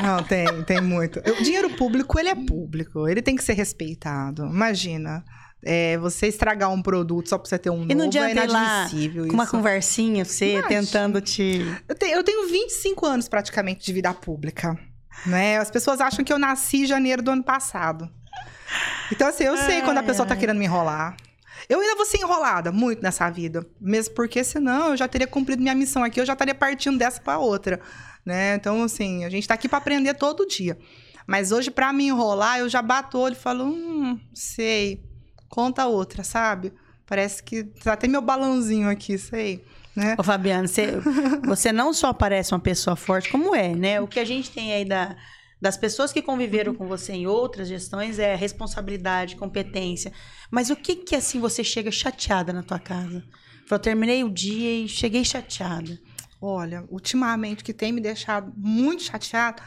Não, 0.03 0.23
tem, 0.23 0.47
tem 0.65 0.81
muito. 0.81 1.21
O 1.21 1.43
dinheiro 1.43 1.69
público, 1.71 2.19
ele 2.19 2.31
é 2.31 2.35
público. 2.35 3.07
Ele 3.07 3.21
tem 3.21 3.37
que 3.37 3.45
ser 3.45 3.53
respeitado. 3.53 4.47
Imagina. 4.47 5.23
É, 5.65 5.99
você 5.99 6.29
estragar 6.29 6.71
um 6.71 6.81
produto 6.81 7.29
só 7.29 7.39
pra 7.39 7.49
você 7.49 7.59
ter 7.59 7.71
um 7.71 7.85
E 7.89 7.95
não 7.95 8.07
novo 8.07 8.19
é 8.19 8.31
inadmissível 8.31 9.27
com 9.27 9.35
uma 9.35 9.47
conversinha, 9.47 10.25
você 10.25 10.53
Imagina. 10.53 10.69
tentando 10.69 11.21
te... 11.21 11.65
Eu 11.89 11.95
tenho, 11.95 12.17
eu 12.17 12.25
tenho 12.25 12.49
25 12.49 13.07
anos 13.07 13.29
praticamente 13.29 13.85
de 13.85 13.93
vida 13.93 14.13
pública. 14.15 14.79
Né? 15.27 15.59
As 15.59 15.71
pessoas 15.71 16.01
acham 16.01 16.25
que 16.25 16.33
eu 16.33 16.39
nasci 16.39 16.83
em 16.83 16.87
janeiro 16.87 17.23
do 17.23 17.31
ano 17.31 17.43
passado. 17.43 18.09
Então, 19.11 19.29
assim, 19.29 19.45
eu 19.45 19.57
sei 19.57 19.83
quando 19.83 19.99
a 19.99 20.03
pessoa 20.03 20.27
tá 20.27 20.37
querendo 20.37 20.59
me 20.59 20.67
enrolar. 20.67 21.17
Eu 21.69 21.81
ainda 21.81 21.97
vou 21.97 22.07
ser 22.07 22.19
enrolada 22.19 22.71
muito 22.71 23.03
nessa 23.03 23.29
vida. 23.31 23.67
Mesmo 23.81 24.15
porque, 24.15 24.45
senão, 24.45 24.91
eu 24.91 24.97
já 24.97 25.09
teria 25.09 25.27
cumprido 25.27 25.61
minha 25.61 25.75
missão 25.75 26.05
aqui, 26.05 26.21
eu 26.21 26.27
já 26.27 26.35
estaria 26.35 26.55
partindo 26.55 26.99
dessa 26.99 27.21
pra 27.21 27.39
outra. 27.39 27.81
Né? 28.25 28.55
Então, 28.55 28.83
assim, 28.83 29.25
a 29.25 29.31
gente 29.31 29.49
tá 29.49 29.55
aqui 29.55 29.69
pra 29.69 29.79
aprender 29.79 30.15
todo 30.15 30.47
dia. 30.47 30.79
Mas 31.27 31.51
hoje, 31.51 31.71
pra 31.71 31.93
me 31.93 32.07
enrolar, 32.07 32.59
eu 32.59 32.69
já 32.69 32.81
bato 32.81 33.19
o 33.19 33.21
olho 33.21 33.33
e 33.33 33.37
falo, 33.37 33.65
hum, 33.65 34.21
sei. 34.33 35.08
Conta 35.49 35.87
outra, 35.87 36.23
sabe? 36.23 36.73
Parece 37.07 37.43
que 37.43 37.65
tá 37.65 37.95
até 37.95 38.07
meu 38.07 38.21
balãozinho 38.21 38.89
aqui, 38.89 39.17
sei. 39.17 39.65
Né? 39.97 40.15
Ô, 40.19 40.23
Fabiana, 40.23 40.69
você, 40.69 41.01
você 41.45 41.73
não 41.73 41.93
só 41.93 42.13
parece 42.13 42.53
uma 42.53 42.61
pessoa 42.61 42.95
forte, 42.95 43.31
como 43.31 43.55
é, 43.55 43.75
né? 43.75 44.01
O 44.01 44.07
que 44.07 44.21
a 44.21 44.25
gente 44.25 44.51
tem 44.51 44.73
aí 44.73 44.85
da, 44.85 45.17
das 45.61 45.77
pessoas 45.77 46.13
que 46.13 46.23
conviveram 46.23 46.75
com 46.75 46.87
você 46.87 47.13
em 47.13 47.27
outras 47.27 47.67
gestões 47.67 48.19
é 48.19 48.35
responsabilidade, 48.35 49.37
competência. 49.37 50.13
Mas 50.51 50.71
o 50.71 50.77
que 50.77 50.97
que, 50.97 51.17
assim, 51.17 51.41
você 51.41 51.65
chega 51.65 51.91
chateada 51.91 52.53
na 52.53 52.63
tua 52.63 52.79
casa? 52.79 53.25
Falou, 53.67 53.83
terminei 53.83 54.23
o 54.23 54.31
dia 54.31 54.85
e 54.85 54.89
cheguei 54.89 55.25
chateada. 55.25 55.99
Olha, 56.41 56.85
ultimamente 56.89 57.63
o 57.63 57.65
que 57.65 57.75
tem 57.75 57.91
me 57.91 58.01
deixado 58.01 58.53
muito 58.57 59.03
chateada 59.03 59.63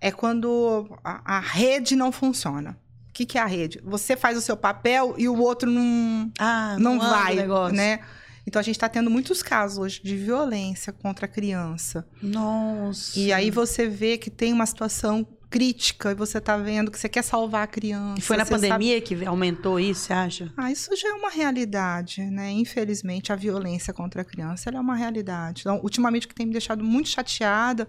é 0.00 0.12
quando 0.12 0.86
a, 1.02 1.38
a 1.38 1.40
rede 1.40 1.96
não 1.96 2.12
funciona. 2.12 2.78
O 3.14 3.16
que, 3.16 3.24
que 3.24 3.38
é 3.38 3.40
a 3.40 3.46
rede? 3.46 3.80
Você 3.84 4.16
faz 4.16 4.36
o 4.36 4.40
seu 4.40 4.56
papel 4.56 5.14
e 5.16 5.28
o 5.28 5.38
outro 5.40 5.70
não, 5.70 6.32
Ah, 6.36 6.76
não, 6.80 6.94
anda 6.94 7.04
o 7.04 7.10
vai, 7.10 7.72
né? 7.72 8.00
Então 8.44 8.58
a 8.58 8.62
gente 8.64 8.74
está 8.74 8.88
tendo 8.88 9.08
muitos 9.08 9.40
casos 9.40 9.78
hoje 9.78 10.00
de 10.02 10.16
violência 10.16 10.92
contra 10.92 11.26
a 11.26 11.28
criança. 11.28 12.04
Nossa. 12.20 13.16
E 13.16 13.32
aí 13.32 13.52
você 13.52 13.86
vê 13.88 14.18
que 14.18 14.30
tem 14.30 14.52
uma 14.52 14.66
situação 14.66 15.24
crítica 15.48 16.10
e 16.10 16.14
você 16.16 16.40
tá 16.40 16.56
vendo 16.56 16.90
que 16.90 16.98
você 16.98 17.08
quer 17.08 17.22
salvar 17.22 17.62
a 17.62 17.66
criança. 17.68 18.18
E 18.18 18.20
foi 18.20 18.36
na 18.36 18.44
você 18.44 18.50
sabe- 18.54 18.68
pandemia 18.68 19.00
que 19.00 19.24
aumentou 19.24 19.78
isso, 19.78 20.00
você 20.06 20.12
acha? 20.12 20.52
Ah, 20.56 20.72
isso 20.72 20.90
já 20.96 21.10
é 21.10 21.12
uma 21.12 21.30
realidade, 21.30 22.20
né? 22.24 22.50
Infelizmente, 22.50 23.32
a 23.32 23.36
violência 23.36 23.92
contra 23.94 24.22
a 24.22 24.24
criança 24.24 24.70
é 24.70 24.80
uma 24.80 24.96
realidade. 24.96 25.60
Então, 25.60 25.78
ultimamente, 25.84 26.26
o 26.26 26.28
que 26.28 26.34
tem 26.34 26.46
me 26.46 26.52
deixado 26.52 26.82
muito 26.82 27.08
chateada 27.08 27.88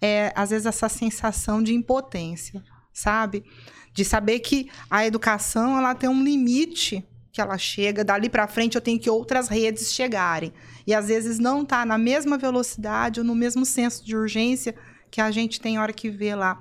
é, 0.00 0.32
às 0.34 0.48
vezes, 0.50 0.64
essa 0.64 0.88
sensação 0.88 1.60
de 1.62 1.74
impotência. 1.74 2.62
Sabe? 2.92 3.44
De 3.92 4.04
saber 4.04 4.40
que 4.40 4.70
a 4.90 5.06
educação 5.06 5.76
ela 5.76 5.94
tem 5.94 6.08
um 6.08 6.22
limite 6.22 7.06
que 7.32 7.40
ela 7.40 7.56
chega, 7.56 8.04
dali 8.04 8.28
para 8.28 8.48
frente 8.48 8.74
eu 8.74 8.80
tenho 8.80 8.98
que 8.98 9.08
outras 9.08 9.48
redes 9.48 9.92
chegarem. 9.92 10.52
E 10.86 10.94
às 10.94 11.08
vezes 11.08 11.38
não 11.38 11.64
tá 11.64 11.86
na 11.86 11.96
mesma 11.96 12.36
velocidade 12.36 13.20
ou 13.20 13.26
no 13.26 13.34
mesmo 13.34 13.64
senso 13.64 14.04
de 14.04 14.16
urgência 14.16 14.74
que 15.10 15.20
a 15.20 15.30
gente 15.30 15.60
tem 15.60 15.78
hora 15.78 15.92
que 15.92 16.10
vê 16.10 16.34
lá 16.34 16.60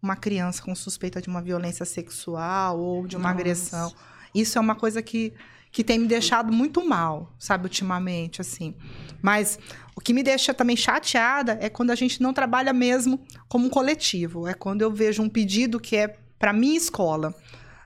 uma 0.00 0.16
criança 0.16 0.62
com 0.62 0.74
suspeita 0.74 1.20
de 1.20 1.28
uma 1.28 1.42
violência 1.42 1.84
sexual 1.84 2.78
ou 2.78 3.06
de 3.06 3.16
uma 3.16 3.30
Nossa. 3.30 3.40
agressão. 3.40 3.94
Isso 4.34 4.58
é 4.58 4.60
uma 4.60 4.74
coisa 4.74 5.02
que, 5.02 5.32
que 5.76 5.84
tem 5.84 5.98
me 5.98 6.06
deixado 6.06 6.50
muito 6.50 6.82
mal, 6.88 7.34
sabe, 7.38 7.64
ultimamente, 7.64 8.40
assim. 8.40 8.74
Mas 9.20 9.58
o 9.94 10.00
que 10.00 10.14
me 10.14 10.22
deixa 10.22 10.54
também 10.54 10.74
chateada 10.74 11.58
é 11.60 11.68
quando 11.68 11.90
a 11.90 11.94
gente 11.94 12.22
não 12.22 12.32
trabalha 12.32 12.72
mesmo 12.72 13.20
como 13.46 13.66
um 13.66 13.68
coletivo. 13.68 14.48
É 14.48 14.54
quando 14.54 14.80
eu 14.80 14.90
vejo 14.90 15.22
um 15.22 15.28
pedido 15.28 15.78
que 15.78 15.94
é 15.94 16.16
para 16.38 16.50
minha 16.54 16.78
escola, 16.78 17.34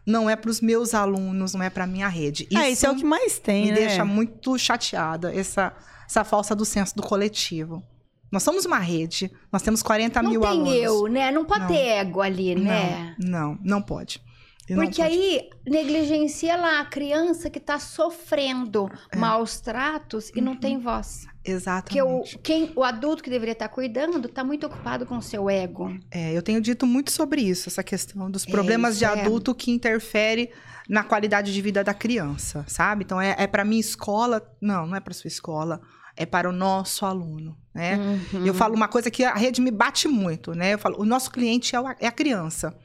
não 0.07 0.31
é 0.31 0.37
para 0.37 0.53
os 0.53 0.61
meus 0.61 0.95
alunos, 0.95 1.53
não 1.53 1.65
é 1.65 1.69
para 1.69 1.85
minha 1.85 2.07
rede. 2.07 2.47
ah, 2.55 2.71
isso 2.71 2.87
é 2.87 2.91
o 2.93 2.95
que 2.95 3.03
mais 3.03 3.41
tem, 3.41 3.65
me 3.65 3.71
né? 3.73 3.79
deixa 3.79 4.05
muito 4.05 4.57
chateada, 4.57 5.35
essa, 5.35 5.73
essa 6.09 6.23
falsa 6.23 6.55
do 6.55 6.65
senso 6.65 6.95
do 6.95 7.03
coletivo. 7.03 7.83
Nós 8.31 8.45
somos 8.45 8.65
uma 8.65 8.79
rede, 8.79 9.33
nós 9.51 9.63
temos 9.63 9.83
40 9.83 10.23
Não 10.23 10.31
mil 10.31 10.41
tem 10.43 10.51
alunos. 10.51 10.75
eu, 10.75 11.09
né? 11.09 11.33
Não 11.33 11.45
pode 11.45 11.63
Não. 11.63 11.67
ter 11.67 11.87
ego 11.89 12.21
ali, 12.21 12.55
né? 12.55 13.17
Não, 13.19 13.31
não, 13.31 13.59
não 13.65 13.83
pode. 13.83 14.23
E 14.71 14.75
não 14.75 14.85
Porque 14.85 15.03
pode. 15.03 15.15
aí 15.15 15.51
negligencia 15.67 16.57
lá 16.57 16.81
a 16.81 16.85
criança 16.85 17.51
que 17.51 17.59
tá 17.59 17.79
sofrendo 17.79 18.89
É. 19.11 19.17
maus 19.17 19.61
tratos 19.61 20.31
e 20.35 20.41
não 20.41 20.53
Uhum. 20.53 20.61
tem 20.61 20.79
voz. 20.79 21.27
Porque 21.43 21.51
o, 21.51 21.57
Exatamente. 21.57 22.39
quem, 22.39 22.73
o 22.77 22.85
adulto 22.85 23.23
que 23.23 23.31
deveria 23.31 23.53
estar 23.53 23.69
cuidando 23.69 24.29
tá 24.29 24.45
muito 24.45 24.67
ocupado 24.67 25.07
com 25.07 25.17
o 25.17 25.23
seu 25.23 25.49
ego. 25.49 25.91
É, 26.11 26.37
eu 26.37 26.43
tenho 26.43 26.61
dito 26.61 26.87
muito 26.87 27.11
sobre 27.11 27.41
isso, 27.41 27.69
essa 27.69 27.83
questão 27.83 28.31
dos 28.31 28.47
É, 28.47 28.51
problemas 28.51 28.99
de 28.99 29.05
isso 29.07 29.15
é. 29.15 29.21
adulto 29.23 29.55
que 29.55 29.71
interfere 29.71 30.51
na 30.89 31.03
qualidade 31.03 31.53
de 31.53 31.63
vida 31.63 31.83
da 31.83 31.95
criança, 31.95 32.65
sabe? 32.69 33.05
Então, 33.05 33.21
é, 33.21 33.35
é 33.39 33.47
para 33.47 33.65
minha 33.65 33.81
escola? 33.81 34.43
Não, 34.61 34.87
não 34.87 34.95
é 34.97 35.01
para 35.01 35.15
sua 35.15 35.29
escola. 35.29 35.81
É 36.17 36.27
para 36.27 36.49
o 36.49 36.53
nosso 36.53 37.07
aluno, 37.07 37.57
né? 37.75 37.97
Uhum. 38.35 38.45
Eu 38.47 38.53
falo 38.53 38.75
uma 38.75 38.89
coisa 38.89 39.11
que 39.11 39.25
a 39.25 39.33
rede 39.35 39.61
me 39.61 39.71
bate 39.71 40.07
muito, 40.09 40.53
né? 40.55 40.75
Eu 40.75 40.79
falo, 40.79 41.01
o 41.01 41.05
nosso 41.07 41.31
cliente 41.31 41.75
é, 41.75 41.79
é 42.01 42.07
a 42.07 42.13
criança, 42.13 42.77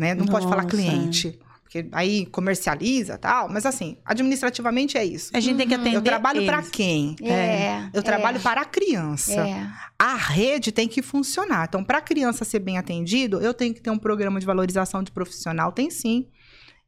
né? 0.00 0.14
Não 0.14 0.24
pode 0.24 0.46
falar 0.46 0.62
Nossa, 0.62 0.76
cliente, 0.76 1.38
porque 1.62 1.86
aí 1.92 2.24
comercializa 2.24 3.18
tal, 3.18 3.50
mas 3.50 3.66
assim, 3.66 3.98
administrativamente 4.02 4.96
é 4.96 5.04
isso. 5.04 5.30
A 5.34 5.40
gente 5.40 5.58
tem 5.58 5.68
que 5.68 5.74
atender 5.74 5.94
Eu 5.94 6.02
trabalho 6.02 6.46
para 6.46 6.62
quem? 6.62 7.14
É. 7.22 7.90
Eu 7.92 8.02
trabalho 8.02 8.38
é, 8.38 8.40
para 8.40 8.62
a 8.62 8.64
criança. 8.64 9.46
É. 9.46 9.68
A 9.98 10.16
rede 10.16 10.72
tem 10.72 10.88
que 10.88 11.02
funcionar. 11.02 11.66
Então, 11.68 11.84
para 11.84 11.98
a 11.98 12.00
criança 12.00 12.46
ser 12.46 12.60
bem 12.60 12.78
atendido, 12.78 13.42
eu 13.42 13.52
tenho 13.52 13.74
que 13.74 13.82
ter 13.82 13.90
um 13.90 13.98
programa 13.98 14.40
de 14.40 14.46
valorização 14.46 15.02
de 15.02 15.12
profissional. 15.12 15.70
Tem 15.70 15.90
sim. 15.90 16.26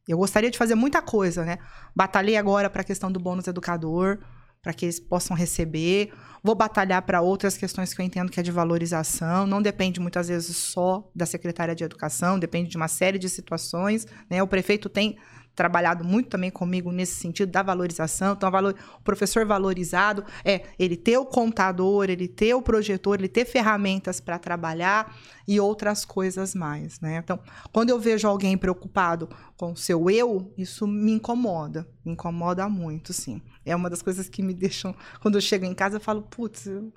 Eu 0.07 0.17
gostaria 0.17 0.49
de 0.49 0.57
fazer 0.57 0.73
muita 0.73 1.01
coisa, 1.03 1.45
né? 1.45 1.59
Batalhei 1.95 2.35
agora 2.35 2.67
para 2.67 2.81
a 2.81 2.85
questão 2.85 3.11
do 3.11 3.19
bônus 3.19 3.45
educador, 3.45 4.19
para 4.63 4.73
que 4.73 4.85
eles 4.85 4.99
possam 4.99 5.35
receber. 5.35 6.13
Vou 6.41 6.55
batalhar 6.55 7.01
para 7.01 7.21
outras 7.21 7.57
questões 7.57 7.93
que 7.93 8.01
eu 8.01 8.05
entendo 8.05 8.31
que 8.31 8.39
é 8.39 8.43
de 8.43 8.51
valorização. 8.51 9.45
Não 9.45 9.61
depende 9.61 9.99
muitas 9.99 10.29
vezes 10.29 10.55
só 10.55 11.07
da 11.13 11.25
secretária 11.25 11.75
de 11.75 11.83
educação, 11.83 12.39
depende 12.39 12.69
de 12.69 12.77
uma 12.77 12.87
série 12.87 13.19
de 13.19 13.29
situações. 13.29 14.07
Né? 14.29 14.41
O 14.41 14.47
prefeito 14.47 14.87
tem 14.87 15.17
trabalhado 15.55 16.03
muito 16.03 16.29
também 16.29 16.49
comigo 16.49 16.91
nesse 16.91 17.15
sentido 17.15 17.51
da 17.51 17.61
valorização. 17.61 18.33
Então, 18.33 18.49
valor- 18.49 18.75
o 18.99 19.03
professor 19.03 19.45
valorizado 19.45 20.23
é 20.43 20.63
ele 20.79 20.95
ter 20.97 21.17
o 21.17 21.25
contador, 21.25 22.09
ele 22.09 22.27
ter 22.27 22.53
o 22.53 22.61
projetor, 22.61 23.19
ele 23.19 23.27
ter 23.27 23.45
ferramentas 23.45 24.19
para 24.19 24.39
trabalhar 24.39 25.15
e 25.47 25.59
outras 25.59 26.05
coisas 26.05 26.55
mais, 26.55 26.99
né? 26.99 27.17
Então, 27.23 27.39
quando 27.71 27.89
eu 27.89 27.99
vejo 27.99 28.27
alguém 28.27 28.57
preocupado 28.57 29.29
com 29.57 29.71
o 29.73 29.77
seu 29.77 30.09
eu, 30.09 30.51
isso 30.57 30.87
me 30.87 31.11
incomoda, 31.11 31.87
me 32.03 32.13
incomoda 32.13 32.67
muito, 32.67 33.13
sim. 33.13 33.41
É 33.65 33.75
uma 33.75 33.89
das 33.89 34.01
coisas 34.01 34.27
que 34.27 34.41
me 34.41 34.53
deixam, 34.53 34.95
quando 35.21 35.35
eu 35.35 35.41
chego 35.41 35.65
em 35.65 35.73
casa, 35.73 35.97
eu 35.97 36.01
falo, 36.01 36.21
putz, 36.23 36.65
eu- 36.67 36.91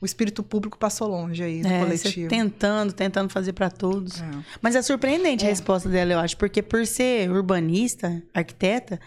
o 0.00 0.04
espírito 0.06 0.42
público 0.42 0.78
passou 0.78 1.08
longe 1.08 1.42
aí 1.42 1.60
no 1.62 1.68
É, 1.68 1.80
coletivo. 1.80 2.28
tentando, 2.28 2.92
tentando 2.92 3.28
fazer 3.30 3.52
pra 3.52 3.70
todos. 3.70 4.20
É. 4.20 4.24
Mas 4.62 4.74
é 4.74 4.82
surpreendente 4.82 5.44
a 5.44 5.48
É. 5.48 5.50
resposta 5.50 5.88
dela, 5.88 6.12
eu 6.12 6.18
acho, 6.18 6.36
porque 6.36 6.62
por 6.62 6.86
ser 6.86 7.30
urbanista, 7.30 8.22
arquiteta, 8.32 9.00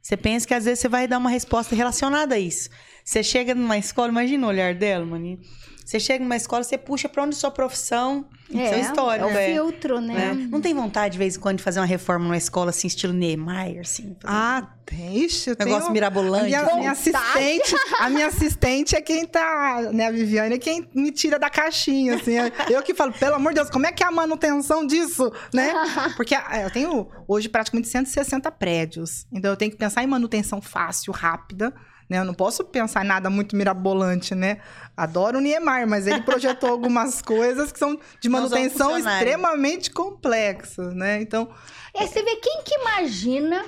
você 0.00 0.16
pensa 0.16 0.46
que 0.46 0.54
às 0.54 0.64
vezes 0.64 0.78
você 0.80 0.88
vai 0.88 1.08
dar 1.08 1.18
uma 1.18 1.30
resposta 1.30 1.74
relacionada 1.74 2.36
a 2.36 2.38
isso. 2.38 2.70
Você 3.04 3.22
chega 3.22 3.54
numa 3.54 3.76
escola, 3.78 4.08
imagina 4.08 4.46
o 4.46 4.48
olhar 4.50 4.74
dela, 4.74 5.04
mano. 5.04 5.38
Você 5.86 6.00
chega 6.00 6.24
numa 6.24 6.34
escola, 6.34 6.64
você 6.64 6.76
puxa 6.76 7.08
pra 7.08 7.22
onde 7.22 7.36
sua 7.36 7.48
profissão, 7.48 8.26
seu 8.50 8.80
histórico. 8.80 9.28
é 9.28 9.32
o 9.32 9.38
é. 9.38 9.52
filtro, 9.52 10.00
né? 10.00 10.14
né? 10.34 10.48
Não 10.50 10.60
tem 10.60 10.74
vontade, 10.74 11.12
de 11.12 11.18
vez 11.18 11.36
em 11.36 11.40
quando, 11.40 11.58
de 11.58 11.62
fazer 11.62 11.78
uma 11.78 11.86
reforma 11.86 12.24
numa 12.24 12.36
escola 12.36 12.70
assim, 12.70 12.88
estilo 12.88 13.12
Niemeyer, 13.12 13.82
assim? 13.82 14.16
fazer 14.20 14.34
Ah, 14.36 14.66
tem. 14.84 15.16
Ixi, 15.18 15.50
um 15.50 15.54
negócio 15.56 15.80
tenho- 15.82 15.92
mirabolante. 15.92 16.52
A 16.52 16.62
minha, 16.62 16.62
assim. 16.62 16.78
minha 16.78 16.90
assistente, 16.90 17.76
a 18.00 18.10
minha 18.10 18.26
assistente 18.26 18.96
é 18.96 19.00
quem 19.00 19.24
tá, 19.26 19.88
né, 19.92 20.06
a 20.06 20.10
Viviane 20.10 20.56
é 20.56 20.58
quem 20.58 20.88
me 20.92 21.12
tira 21.12 21.38
da 21.38 21.48
caixinha, 21.48 22.16
assim. 22.16 22.32
Eu 22.68 22.82
que 22.82 22.92
falo, 22.92 23.12
pelo 23.12 23.36
amor 23.36 23.50
de 23.50 23.60
Deus, 23.60 23.70
como 23.70 23.86
é 23.86 23.92
que 23.92 24.02
é 24.02 24.06
a 24.08 24.10
manutenção 24.10 24.84
disso, 24.84 25.32
né? 25.54 25.72
Porque 26.16 26.34
ah, 26.34 26.62
eu 26.62 26.70
tenho 26.72 27.08
hoje 27.28 27.48
praticamente 27.48 27.86
160 27.86 28.50
prédios, 28.50 29.24
então 29.32 29.52
eu 29.52 29.56
tenho 29.56 29.70
que 29.70 29.76
pensar 29.76 30.02
em 30.02 30.08
manutenção 30.08 30.60
fácil, 30.60 31.12
rápida, 31.12 31.72
né? 32.08 32.18
Eu 32.18 32.24
não 32.24 32.34
posso 32.34 32.64
pensar 32.64 33.04
em 33.04 33.08
nada 33.08 33.28
muito 33.30 33.56
mirabolante, 33.56 34.34
né? 34.34 34.60
Adoro 34.96 35.38
o 35.38 35.40
Niemeyer, 35.40 35.86
mas 35.88 36.06
ele 36.06 36.22
projetou 36.22 36.70
algumas 36.70 37.20
coisas 37.22 37.72
que 37.72 37.78
são 37.78 37.98
de 38.20 38.28
manutenção 38.28 38.96
extremamente 38.96 39.90
complexas, 39.90 40.94
né? 40.94 41.20
Então, 41.20 41.48
É, 41.94 42.06
você 42.06 42.22
vê 42.22 42.36
quem 42.36 42.62
que 42.64 42.74
imagina 42.80 43.64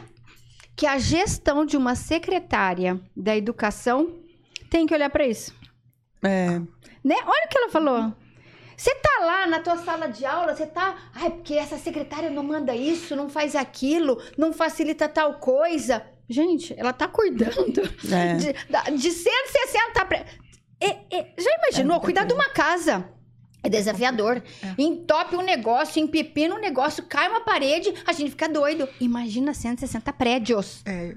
que 0.76 0.86
a 0.86 0.98
gestão 0.98 1.64
de 1.64 1.76
uma 1.76 1.94
secretária 1.94 3.00
da 3.16 3.36
educação 3.36 4.14
tem 4.70 4.86
que 4.86 4.94
olhar 4.94 5.10
para 5.10 5.26
isso, 5.26 5.52
É. 6.22 6.58
né? 7.04 7.16
Olha 7.26 7.46
o 7.46 7.48
que 7.48 7.58
ela 7.58 7.70
falou. 7.70 8.12
Você 8.76 8.94
tá 8.94 9.24
lá 9.24 9.44
na 9.48 9.58
tua 9.58 9.76
sala 9.78 10.06
de 10.06 10.24
aula, 10.24 10.54
você 10.54 10.64
tá, 10.64 10.94
ai, 11.12 11.30
porque 11.30 11.54
essa 11.54 11.76
secretária 11.76 12.30
não 12.30 12.44
manda 12.44 12.76
isso, 12.76 13.16
não 13.16 13.28
faz 13.28 13.56
aquilo, 13.56 14.22
não 14.36 14.52
facilita 14.52 15.08
tal 15.08 15.34
coisa. 15.40 16.06
Gente, 16.28 16.74
ela 16.76 16.92
tá 16.92 17.08
cuidando 17.08 17.82
É. 18.12 18.34
de, 18.34 18.52
de 18.98 19.10
160 19.10 20.04
pre... 20.04 20.24
É- 20.80 20.96
é- 21.10 21.32
já 21.38 21.50
imaginou 21.62 21.96
muita 21.96 22.00
cuidar 22.04 22.24
de 22.24 22.34
coisa. 22.34 22.48
uma 22.48 22.54
casa? 22.54 23.08
É 23.62 23.68
desafiador. 23.68 24.40
Entope 24.78 25.34
um 25.34 25.42
negócio, 25.42 26.00
empepina 26.00 26.54
um 26.54 26.60
negócio, 26.60 27.02
cai 27.04 27.28
uma 27.28 27.40
parede, 27.40 27.92
a 28.06 28.12
gente 28.12 28.30
fica 28.30 28.48
doido. 28.48 28.88
Imagina 29.00 29.52
160 29.52 30.12
prédios. 30.12 30.80
é, 30.86 31.16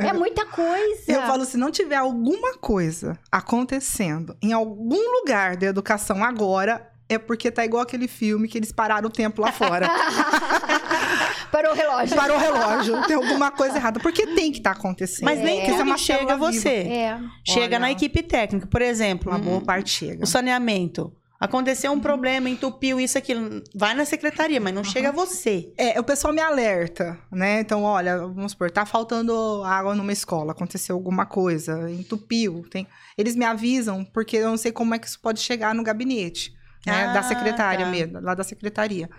É 0.00 0.12
muita 0.14 0.46
coisa. 0.46 1.02
Eu 1.06 1.20
falo, 1.22 1.44
se 1.44 1.58
não 1.58 1.70
tiver 1.70 1.96
alguma 1.96 2.56
coisa 2.56 3.18
acontecendo 3.30 4.34
em 4.40 4.52
algum 4.52 5.18
lugar 5.20 5.56
da 5.56 5.66
educação 5.66 6.24
agora, 6.24 6.88
é 7.10 7.18
porque 7.18 7.50
tá 7.50 7.62
igual 7.62 7.82
aquele 7.82 8.08
filme 8.08 8.48
que 8.48 8.56
eles 8.56 8.72
pararam 8.72 9.08
o 9.08 9.12
tempo 9.12 9.42
lá 9.42 9.52
fora. 9.52 9.86
Parou 11.52 11.72
o 11.72 11.74
relógio. 11.74 12.16
Parou 12.16 12.36
o 12.36 12.40
relógio. 12.40 13.06
Tem 13.06 13.14
alguma 13.14 13.50
coisa 13.50 13.76
errada. 13.76 14.00
Porque 14.00 14.26
tem 14.28 14.50
que 14.50 14.58
estar 14.58 14.70
acontecendo. 14.72 15.24
Mas 15.26 15.38
nem 15.38 15.60
É. 15.60 15.66
Isso 15.66 15.76
tudo 15.76 15.86
uma 15.86 15.98
chega 15.98 16.32
a 16.32 16.36
você. 16.36 16.68
É. 16.68 17.20
Chega 17.46 17.76
Olha. 17.76 17.78
na 17.80 17.92
equipe 17.92 18.22
técnica. 18.22 18.66
Por 18.66 18.80
exemplo, 18.80 19.30
Uma 19.30 19.38
boa 19.38 19.58
um- 19.58 19.60
parte 19.64 19.90
chega. 19.90 20.24
o 20.24 20.26
saneamento. 20.26 21.12
Aconteceu 21.38 21.90
um 21.90 21.98
problema, 21.98 22.48
entupiu 22.48 23.00
isso, 23.00 23.18
aquilo. 23.18 23.64
Vai 23.74 23.94
na 23.94 24.04
secretaria, 24.04 24.60
mas 24.60 24.72
não 24.72 24.84
chega 24.84 25.08
a 25.08 25.12
você. 25.12 25.72
É, 25.76 25.98
o 25.98 26.04
pessoal 26.04 26.32
me 26.32 26.40
alerta, 26.40 27.18
né? 27.32 27.58
Então, 27.62 27.82
olha, 27.82 28.16
vamos 28.18 28.52
supor, 28.52 28.70
tá 28.70 28.86
faltando 28.86 29.60
água 29.64 29.92
numa 29.96 30.12
escola, 30.12 30.52
aconteceu 30.52 30.94
alguma 30.94 31.26
coisa, 31.26 31.90
entupiu. 31.90 32.64
Tem... 32.70 32.86
Eles 33.18 33.34
me 33.34 33.44
avisam, 33.44 34.04
porque 34.04 34.36
eu 34.36 34.48
não 34.50 34.56
sei 34.56 34.70
como 34.70 34.94
é 34.94 35.00
que 35.00 35.06
isso 35.08 35.18
pode 35.20 35.40
chegar 35.40 35.74
no 35.74 35.82
gabinete, 35.82 36.54
né? 36.86 37.06
Ah, 37.06 37.12
da 37.12 37.22
secretária 37.24 37.86
tá. 37.86 37.90
mesmo, 37.90 38.20
lá 38.20 38.36
da 38.36 38.44
secretaria. 38.44 39.10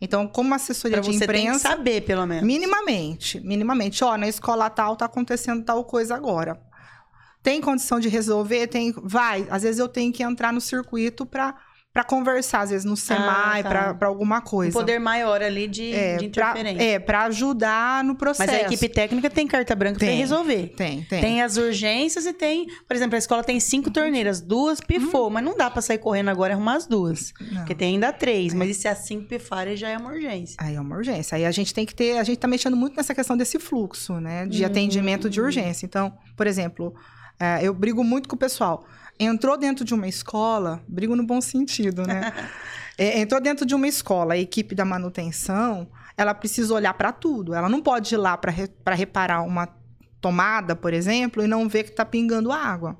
Então, 0.00 0.26
como 0.26 0.54
assessoria 0.54 0.98
Pra 0.98 1.10
de 1.10 1.18
você 1.18 1.26
tem 1.26 1.34
que 1.34 1.42
imprensa. 1.42 1.68
saber, 1.68 2.00
pelo 2.02 2.26
menos. 2.26 2.44
Minimamente, 2.44 3.38
minimamente. 3.40 4.02
Ó, 4.02 4.16
na 4.16 4.28
escola 4.28 4.70
tal 4.70 4.96
tá 4.96 5.04
acontecendo 5.04 5.62
tal 5.64 5.84
coisa 5.84 6.14
agora. 6.14 6.60
Tem 7.42 7.60
condição 7.60 8.00
de 8.00 8.08
resolver? 8.08 8.66
Tem, 8.66 8.92
vai. 9.02 9.46
Às 9.50 9.62
vezes 9.62 9.78
eu 9.78 9.88
tenho 9.88 10.12
que 10.12 10.22
entrar 10.22 10.52
no 10.52 10.60
circuito 10.60 11.24
para 11.26 11.54
para 11.92 12.04
conversar, 12.04 12.60
às 12.60 12.70
vezes 12.70 12.84
no 12.84 12.96
SEMAI, 12.96 13.64
tá. 13.64 13.68
pra 13.68 13.94
para 13.94 14.06
alguma 14.06 14.38
Um 14.38 14.42
coisa. 14.42 14.72
poder 14.78 15.00
maior 15.00 15.42
ali 15.42 15.66
de, 15.66 15.92
é, 15.92 16.16
de 16.18 16.28
pra, 16.28 16.50
interferência. 16.52 16.84
é, 16.84 16.98
para 17.00 17.24
ajudar 17.24 18.04
no 18.04 18.14
processo. 18.14 18.48
Mas 18.50 18.62
a 18.62 18.66
equipe 18.66 18.88
técnica 18.88 19.28
tem 19.28 19.44
carta 19.46 19.74
branca 19.74 19.98
pra 19.98 20.06
Tem. 20.06 20.16
resolver. 20.16 20.68
tem, 20.76 21.02
tem. 21.02 21.20
Tem 21.20 21.42
as 21.42 21.56
urgências 21.56 22.26
e 22.26 22.32
tem, 22.32 22.66
por 22.86 22.94
exemplo, 22.94 23.16
a 23.16 23.18
escola 23.18 23.42
tem 23.42 23.58
cinco 23.58 23.90
torneiras, 23.90 24.40
duas 24.40 24.80
pifou, 24.80 25.30
mas 25.30 25.42
não 25.42 25.56
dá 25.56 25.68
pra 25.68 25.82
sair 25.82 25.98
correndo 25.98 26.28
agora 26.30 26.52
e 26.52 26.54
arrumar 26.54 26.76
as 26.76 26.86
duas. 26.86 27.32
Não. 27.40 27.56
Porque 27.58 27.74
tem 27.74 27.94
ainda 27.94 28.12
três, 28.12 28.54
mas 28.54 28.70
e 28.70 28.74
se 28.74 28.86
as 28.86 28.98
cinco 28.98 29.26
pifarem 29.26 29.76
já 29.76 29.88
é 29.88 29.96
uma 29.98 30.10
urgência. 30.12 30.56
Aí 30.60 30.76
é 30.76 30.80
uma 30.80 30.94
urgência. 30.96 31.34
Aí 31.36 31.44
a 31.44 31.50
gente 31.50 31.74
tem 31.74 31.84
que 31.84 31.94
ter, 31.94 32.18
a 32.18 32.22
gente 32.22 32.38
tá 32.38 32.46
mexendo 32.46 32.76
muito 32.76 32.96
nessa 32.96 33.14
questão 33.14 33.36
desse 33.36 33.58
fluxo, 33.58 34.20
né? 34.20 34.46
De 34.46 34.62
Hum. 34.62 34.66
atendimento 34.66 35.28
de 35.28 35.40
urgência. 35.40 35.86
Então, 35.86 36.12
por 36.36 36.46
exemplo, 36.46 36.94
é, 37.38 37.58
eu 37.66 37.74
brigo 37.74 38.04
muito 38.04 38.28
com 38.28 38.36
o 38.36 38.38
pessoal. 38.38 38.86
Entrou 39.22 39.58
dentro 39.58 39.84
de 39.84 39.92
uma 39.92 40.08
escola, 40.08 40.82
brigo 40.88 41.14
no 41.14 41.22
bom 41.22 41.42
sentido, 41.42 42.06
né? 42.06 42.32
é, 42.96 43.20
entrou 43.20 43.38
dentro 43.38 43.66
de 43.66 43.74
uma 43.74 43.86
escola, 43.86 44.32
a 44.32 44.38
equipe 44.38 44.74
da 44.74 44.84
manutenção, 44.84 45.86
ela 46.16 46.32
precisa 46.32 46.72
olhar 46.72 46.94
para 46.94 47.12
tudo. 47.12 47.54
Ela 47.54 47.68
não 47.68 47.82
pode 47.82 48.14
ir 48.14 48.16
lá 48.18 48.36
para 48.36 48.50
re, 48.50 48.68
reparar 48.94 49.42
uma 49.42 49.68
tomada, 50.20 50.74
por 50.74 50.92
exemplo, 50.92 51.42
e 51.42 51.46
não 51.46 51.68
ver 51.68 51.84
que 51.84 51.92
tá 51.92 52.04
pingando 52.04 52.50
água. 52.50 52.98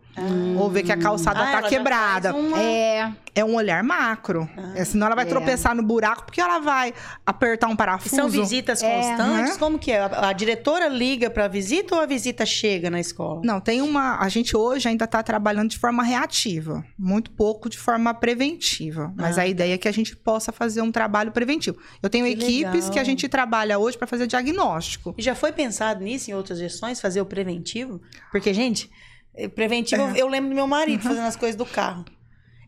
Ou 0.59 0.69
ver 0.71 0.83
que 0.83 0.93
a 0.93 0.97
calçada 0.97 1.41
Ah, 1.41 1.53
tá 1.63 1.69
quebrada. 1.69 2.35
uma- 2.35 2.61
É, 2.61 3.13
É 3.33 3.45
um 3.45 3.55
olhar 3.55 3.83
macro. 3.85 4.51
Ah. 4.57 4.73
É, 4.75 4.85
senão 4.85 5.07
ela 5.07 5.15
vai 5.15 5.25
É. 5.25 5.29
tropeçar 5.29 5.75
no 5.75 5.85
buraco 5.85 6.25
porque 6.25 6.41
ela 6.41 6.59
vai 6.59 6.93
apertar 7.25 7.69
um 7.69 7.75
E 7.75 7.77
parafuso. 7.77 8.15
são 8.17 8.29
visitas 8.29 8.83
É. 8.83 8.91
constantes? 8.97 9.57
Como 9.57 9.79
que 9.79 9.93
é? 9.93 10.01
A, 10.01 10.29
a 10.31 10.33
diretora 10.33 10.89
liga 10.89 11.31
pra 11.31 11.47
visita 11.47 11.95
ou 11.95 12.01
a 12.01 12.07
visita 12.07 12.45
chega 12.45 12.91
na 12.91 12.99
escola? 12.99 13.41
Não, 13.45 13.61
tem 13.61 13.81
uma. 13.83 14.19
A 14.19 14.29
gente 14.29 14.57
hoje 14.57 14.89
ainda 14.89 15.05
está 15.05 15.23
trabalhando 15.23 15.71
de 15.71 15.79
forma 15.79 16.03
reativa, 16.03 16.85
muito 16.99 17.31
pouco 17.31 17.71
de 17.71 17.79
forma 17.79 18.13
preventiva. 18.13 19.13
Mas 19.17 19.39
Ah. 19.39 19.43
a 19.43 19.47
ideia 19.47 19.75
é 19.75 19.79
que 19.79 19.87
a 19.89 19.93
gente 19.93 20.17
possa 20.17 20.51
fazer 20.51 20.83
um 20.83 20.91
trabalho 20.91 21.31
preventivo. 21.31 21.79
Eu 22.03 22.11
tenho 22.11 22.27
Que 22.27 22.33
equipes 22.33 22.73
legal. 22.75 22.91
que 22.91 22.99
a 22.99 23.05
gente 23.05 23.29
trabalha 23.29 23.79
hoje 23.79 23.97
para 23.97 24.09
fazer 24.09 24.27
diagnóstico. 24.27 25.15
E 25.17 25.23
já 25.23 25.37
foi 25.37 25.53
pensado 25.53 26.03
nisso 26.03 26.31
em 26.31 26.35
outras 26.35 26.59
gestões, 26.59 27.01
fazer 27.01 27.21
o 27.21 27.27
preventivo? 27.27 28.03
Porque, 28.33 28.53
gente, 28.53 28.91
eh, 29.35 29.49
preventivo, 29.49 30.03
eu 30.17 30.29
lembro 30.29 30.51
do 30.51 30.55
meu 30.55 30.67
marido 30.67 31.03
fazendo 31.03 31.27
as 31.27 31.37
coisas 31.37 31.57
do 31.57 31.67
carro. 31.67 32.05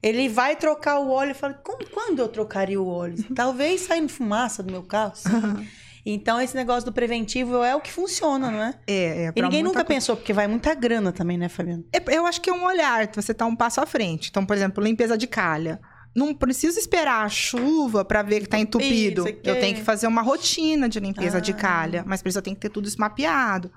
Ele 0.03 0.29
vai 0.29 0.57
trocar 0.57 0.99
o 0.99 1.11
óleo 1.11 1.31
e 1.31 1.35
fala, 1.35 1.55
"Como- 1.55 1.89
quando 1.91 2.19
eu 2.19 2.29
trocaria 2.29 2.81
o 2.81 2.87
óleo? 2.89 3.15
Talvez 3.35 3.83
saindo 3.83 4.09
fumaça 4.09 4.63
do 4.63 4.73
meu 4.73 4.83
carro. 4.83 5.13
sim." 5.15 5.31
Então, 6.05 6.41
esse 6.41 6.57
negócio 6.57 6.85
do 6.85 6.93
preventivo 6.93 7.63
é 7.63 7.77
o 7.77 7.81
que 7.81 7.93
funciona, 7.93 8.51
não 8.51 8.61
é? 8.61 8.75
É, 8.89 9.27
é 9.27 9.33
E 9.37 9.41
ninguém 9.43 9.63
nunca 9.63 9.85
coisa. 9.85 9.87
pensou, 9.95 10.17
porque 10.17 10.33
vai 10.33 10.49
muita 10.49 10.75
grana 10.75 11.13
também, 11.13 11.39
né, 11.39 11.49
Fabiana? 11.49 11.85
É, 11.93 12.03
Eu 12.17 12.27
acho 12.27 12.41
que 12.41 12.51
é 12.51 12.53
um 12.53 12.65
olhar, 12.65 13.09
você 13.15 13.33
tá 13.33 13.47
um 13.47 13.55
passo 13.55 13.81
à 13.81 13.87
frente. 13.87 14.29
Então, 14.29 14.45
por 14.45 14.57
exemplo, 14.57 14.83
limpeza 14.83 15.17
de 15.17 15.29
calha. 15.29 15.81
Não 16.13 16.35
preciso 16.35 16.77
esperar 16.77 17.25
a 17.25 17.29
chuva 17.29 18.05
para 18.05 18.21
ver 18.23 18.41
que 18.41 18.49
tá 18.49 18.59
entupido. 18.59 19.21
Isso 19.23 19.29
aqui 19.29 19.49
Eu 19.49 19.55
é- 19.55 19.61
tenho 19.61 19.77
que 19.77 19.83
fazer 19.83 20.09
uma 20.09 20.23
rotina 20.23 20.89
de 20.89 20.99
limpeza 20.99 21.41
de 21.41 21.53
Ah. 21.53 21.55
calha, 21.55 22.05
mas 22.05 22.21
precisa 22.21 22.43
tem 22.43 22.53
que 22.53 22.61
ter 22.61 22.69
tudo 22.71 22.89
isso 22.89 22.99
mapeado. 23.01 23.71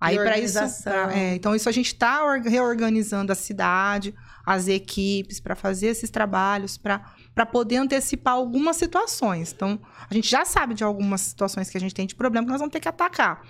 Aí 0.00 0.16
para 0.16 0.38
isso, 0.38 0.54
pra- 0.82 1.12
é, 1.18 1.34
então 1.34 1.54
isso 1.54 1.68
a 1.68 1.72
gente 1.72 1.88
está 1.88 2.36
reorganizando 2.38 3.30
a 3.32 3.34
cidade, 3.34 4.14
as 4.46 4.66
equipes 4.68 5.38
para 5.40 5.54
fazer 5.54 5.88
esses 5.88 6.08
trabalhos 6.10 6.76
para 6.78 7.02
para 7.34 7.46
poder 7.46 7.76
antecipar 7.76 8.34
algumas 8.34 8.76
situações. 8.76 9.52
Então, 9.52 9.80
a 10.10 10.12
gente 10.12 10.28
já 10.28 10.44
sabe 10.44 10.74
de 10.74 10.82
algumas 10.82 11.20
situações 11.20 11.70
que 11.70 11.76
a 11.76 11.80
gente 11.80 11.94
tem 11.94 12.06
de 12.06 12.14
problema 12.14 12.44
que 12.44 12.50
nós 12.50 12.60
vamos 12.60 12.72
ter 12.72 12.80
que 12.80 12.88
atacar. 12.88 13.42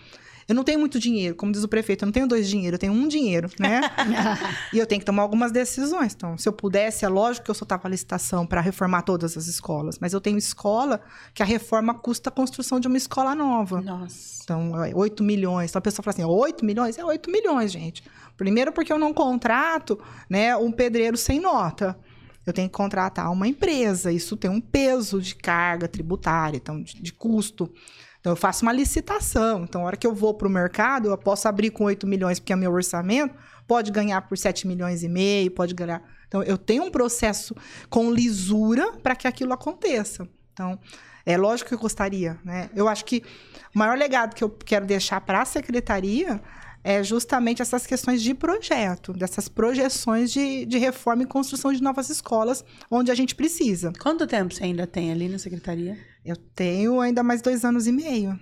Eu 0.50 0.54
não 0.56 0.64
tenho 0.64 0.80
muito 0.80 0.98
dinheiro, 0.98 1.36
como 1.36 1.52
diz 1.52 1.62
o 1.62 1.68
prefeito, 1.68 2.02
eu 2.02 2.06
não 2.06 2.12
tenho 2.12 2.26
dois 2.26 2.48
dinheiro, 2.48 2.74
eu 2.74 2.78
tenho 2.78 2.92
um 2.92 3.06
dinheiro, 3.06 3.48
né? 3.56 3.82
e 4.74 4.78
eu 4.80 4.84
tenho 4.84 5.00
que 5.00 5.04
tomar 5.04 5.22
algumas 5.22 5.52
decisões. 5.52 6.12
Então, 6.12 6.36
se 6.36 6.48
eu 6.48 6.52
pudesse, 6.52 7.04
é 7.04 7.08
lógico 7.08 7.44
que 7.44 7.52
eu 7.52 7.54
soltava 7.54 7.86
a 7.86 7.88
licitação 7.88 8.44
para 8.44 8.60
reformar 8.60 9.02
todas 9.02 9.36
as 9.36 9.46
escolas, 9.46 10.00
mas 10.00 10.12
eu 10.12 10.20
tenho 10.20 10.36
escola 10.36 11.00
que 11.32 11.40
a 11.40 11.46
reforma 11.46 11.94
custa 11.94 12.30
a 12.30 12.32
construção 12.32 12.80
de 12.80 12.88
uma 12.88 12.96
escola 12.96 13.32
nova. 13.32 13.80
Nossa. 13.80 14.42
Então, 14.42 14.82
é 14.82 14.92
8 14.92 15.22
milhões. 15.22 15.70
Então 15.70 15.78
a 15.78 15.82
pessoa 15.82 16.02
fala 16.02 16.14
assim: 16.14 16.24
8 16.24 16.64
milhões? 16.64 16.98
É 16.98 17.04
8 17.04 17.30
milhões, 17.30 17.70
gente. 17.70 18.02
Primeiro, 18.36 18.72
porque 18.72 18.92
eu 18.92 18.98
não 18.98 19.14
contrato 19.14 20.00
né, 20.28 20.56
um 20.56 20.72
pedreiro 20.72 21.16
sem 21.16 21.38
nota. 21.38 21.96
Eu 22.44 22.52
tenho 22.52 22.68
que 22.68 22.74
contratar 22.74 23.30
uma 23.30 23.46
empresa. 23.46 24.10
Isso 24.10 24.36
tem 24.36 24.50
um 24.50 24.60
peso 24.60 25.20
de 25.20 25.36
carga 25.36 25.86
tributária, 25.86 26.56
então, 26.56 26.82
de, 26.82 27.00
de 27.00 27.12
custo. 27.12 27.72
Então, 28.20 28.32
eu 28.32 28.36
faço 28.36 28.62
uma 28.62 28.72
licitação. 28.72 29.64
Então, 29.64 29.82
a 29.82 29.84
hora 29.86 29.96
que 29.96 30.06
eu 30.06 30.14
vou 30.14 30.34
para 30.34 30.46
o 30.46 30.50
mercado, 30.50 31.08
eu 31.08 31.18
posso 31.18 31.48
abrir 31.48 31.70
com 31.70 31.84
8 31.84 32.06
milhões, 32.06 32.38
porque 32.38 32.52
é 32.52 32.56
meu 32.56 32.72
orçamento, 32.72 33.34
pode 33.66 33.90
ganhar 33.90 34.20
por 34.22 34.36
7 34.36 34.66
milhões 34.66 35.02
e 35.02 35.08
meio, 35.08 35.50
pode 35.50 35.74
ganhar. 35.74 36.02
Então, 36.28 36.42
eu 36.42 36.58
tenho 36.58 36.84
um 36.84 36.90
processo 36.90 37.54
com 37.88 38.12
lisura 38.12 38.92
para 39.02 39.16
que 39.16 39.26
aquilo 39.26 39.52
aconteça. 39.52 40.28
Então, 40.52 40.78
é 41.24 41.36
lógico 41.36 41.68
que 41.68 41.74
eu 41.74 41.78
gostaria, 41.78 42.38
né? 42.44 42.70
Eu 42.74 42.88
acho 42.88 43.04
que 43.04 43.22
o 43.74 43.78
maior 43.78 43.96
legado 43.96 44.34
que 44.34 44.44
eu 44.44 44.50
quero 44.50 44.86
deixar 44.86 45.20
para 45.22 45.42
a 45.42 45.44
secretaria 45.44 46.40
é 46.82 47.02
justamente 47.02 47.60
essas 47.60 47.86
questões 47.86 48.22
de 48.22 48.34
projeto, 48.34 49.12
dessas 49.12 49.48
projeções 49.48 50.32
de, 50.32 50.64
de 50.64 50.78
reforma 50.78 51.22
e 51.22 51.26
construção 51.26 51.72
de 51.72 51.82
novas 51.82 52.08
escolas, 52.08 52.64
onde 52.90 53.10
a 53.10 53.14
gente 53.14 53.34
precisa. 53.34 53.92
Quanto 54.00 54.26
tempo 54.26 54.54
você 54.54 54.64
ainda 54.64 54.86
tem 54.86 55.12
ali 55.12 55.28
na 55.28 55.38
secretaria? 55.38 55.96
Eu 56.24 56.36
tenho 56.36 57.00
ainda 57.00 57.22
mais 57.22 57.40
dois 57.40 57.64
anos 57.64 57.86
e 57.86 57.92
meio. 57.92 58.38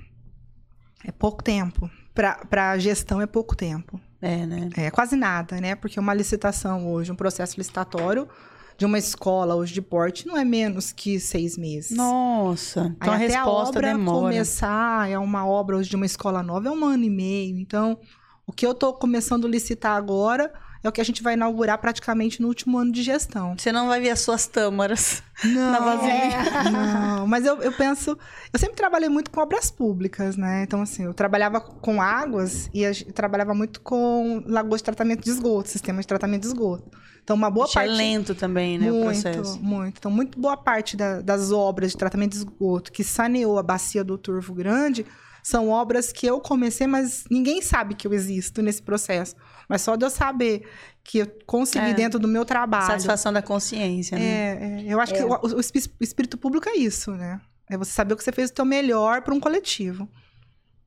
É 1.04 1.12
pouco 1.12 1.42
tempo. 1.42 1.90
Para 2.14 2.72
a 2.72 2.78
gestão 2.78 3.20
é 3.20 3.26
pouco 3.26 3.54
tempo. 3.54 4.00
É, 4.20 4.44
né? 4.44 4.68
É 4.76 4.90
quase 4.90 5.14
nada, 5.14 5.60
né? 5.60 5.76
Porque 5.76 6.00
uma 6.00 6.12
licitação 6.12 6.90
hoje, 6.90 7.12
um 7.12 7.16
processo 7.16 7.56
licitatório 7.56 8.28
de 8.76 8.84
uma 8.84 8.98
escola 8.98 9.54
hoje 9.56 9.74
de 9.74 9.82
porte 9.82 10.26
não 10.26 10.36
é 10.36 10.44
menos 10.44 10.92
que 10.92 11.18
seis 11.18 11.56
meses. 11.56 11.96
Nossa. 11.96 12.94
Então 12.96 13.12
Aí 13.12 13.22
a 13.22 13.26
até 13.26 13.34
resposta 13.34 13.76
a 13.76 13.78
obra 13.78 13.92
demora. 13.92 14.20
começar, 14.32 15.10
é 15.10 15.18
uma 15.18 15.46
obra 15.46 15.76
hoje 15.76 15.90
de 15.90 15.96
uma 15.96 16.06
escola 16.06 16.42
nova, 16.42 16.68
é 16.68 16.70
um 16.70 16.84
ano 16.84 17.04
e 17.04 17.10
meio. 17.10 17.58
Então, 17.58 17.98
o 18.46 18.52
que 18.52 18.66
eu 18.66 18.72
estou 18.72 18.92
começando 18.94 19.46
a 19.46 19.50
licitar 19.50 19.96
agora 19.96 20.52
é 20.82 20.88
o 20.88 20.92
que 20.92 21.00
a 21.00 21.04
gente 21.04 21.22
vai 21.22 21.34
inaugurar 21.34 21.78
praticamente 21.78 22.40
no 22.40 22.48
último 22.48 22.78
ano 22.78 22.92
de 22.92 23.02
gestão. 23.02 23.54
Você 23.58 23.72
não 23.72 23.88
vai 23.88 24.00
ver 24.00 24.10
as 24.10 24.20
suas 24.20 24.46
tâmaras 24.46 25.22
na 25.44 25.72
Não, 25.72 25.84
vasilha. 25.84 26.70
não, 26.70 27.26
mas 27.26 27.44
eu, 27.44 27.56
eu 27.62 27.72
penso. 27.72 28.16
Eu 28.52 28.58
sempre 28.58 28.76
trabalhei 28.76 29.08
muito 29.08 29.30
com 29.30 29.40
obras 29.40 29.70
públicas, 29.70 30.36
né? 30.36 30.62
Então, 30.62 30.82
assim, 30.82 31.04
eu 31.04 31.14
trabalhava 31.14 31.60
com 31.60 32.00
águas 32.00 32.70
e 32.72 32.84
trabalhava 33.12 33.54
muito 33.54 33.80
com 33.80 34.42
lagoas 34.46 34.80
de 34.80 34.84
tratamento 34.84 35.22
de 35.24 35.30
esgoto, 35.30 35.68
sistema 35.68 36.00
de 36.00 36.06
tratamento 36.06 36.42
de 36.42 36.48
esgoto. 36.48 36.90
Então, 37.22 37.36
uma 37.36 37.50
boa 37.50 37.66
Isso 37.66 37.78
é 37.78 37.82
parte. 37.84 37.96
lento 37.96 38.34
também, 38.34 38.78
né, 38.78 38.90
o 38.90 38.94
muito, 38.94 39.04
processo. 39.22 39.58
muito. 39.62 39.98
Então, 39.98 40.10
muito 40.10 40.40
boa 40.40 40.56
parte 40.56 40.96
da- 40.96 41.20
das 41.20 41.52
obras 41.52 41.90
de 41.90 41.98
tratamento 41.98 42.30
de 42.32 42.38
esgoto 42.38 42.90
que 42.90 43.04
saneou 43.04 43.58
a 43.58 43.62
bacia 43.62 44.02
do 44.02 44.16
Turvo 44.16 44.54
Grande 44.54 45.04
são 45.42 45.68
obras 45.68 46.10
que 46.10 46.26
eu 46.26 46.40
comecei, 46.40 46.86
mas 46.86 47.24
ninguém 47.30 47.60
sabe 47.60 47.94
que 47.94 48.06
eu 48.06 48.14
existo 48.14 48.62
nesse 48.62 48.82
processo. 48.82 49.34
Mas 49.68 49.82
só 49.82 49.96
de 49.96 50.04
eu 50.04 50.10
saber 50.10 50.66
que 51.04 51.18
eu 51.18 51.26
consegui 51.46 51.90
É. 51.90 51.94
dentro 51.94 52.18
do 52.18 52.26
meu 52.26 52.44
trabalho. 52.44 52.86
Satisfação 52.86 53.32
da 53.32 53.42
consciência, 53.42 54.18
né? 54.18 54.24
É, 54.24 54.80
é, 54.88 54.92
eu 54.92 55.00
acho 55.00 55.14
que 55.14 55.22
o, 55.22 55.28
o 55.28 55.56
o 55.56 55.60
espírito 56.04 56.38
público 56.38 56.68
é 56.68 56.76
isso, 56.76 57.12
né? 57.12 57.40
É 57.68 57.76
você 57.76 57.92
saber 57.92 58.16
que 58.16 58.24
você 58.24 58.32
fez 58.32 58.50
o 58.50 58.54
teu 58.54 58.64
melhor 58.64 59.22
para 59.22 59.34
um 59.34 59.40
coletivo. 59.40 60.08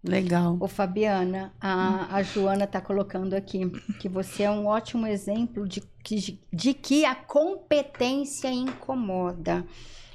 Legal. 0.03 0.57
Ô, 0.59 0.67
Fabiana, 0.67 1.53
a, 1.61 2.15
a 2.15 2.23
Joana 2.23 2.63
está 2.63 2.81
colocando 2.81 3.35
aqui 3.35 3.69
que 3.99 4.09
você 4.09 4.43
é 4.43 4.49
um 4.49 4.65
ótimo 4.65 5.05
exemplo 5.05 5.67
de 5.67 5.79
que, 6.03 6.39
de 6.51 6.73
que 6.73 7.05
a 7.05 7.13
competência 7.13 8.49
incomoda. 8.49 9.63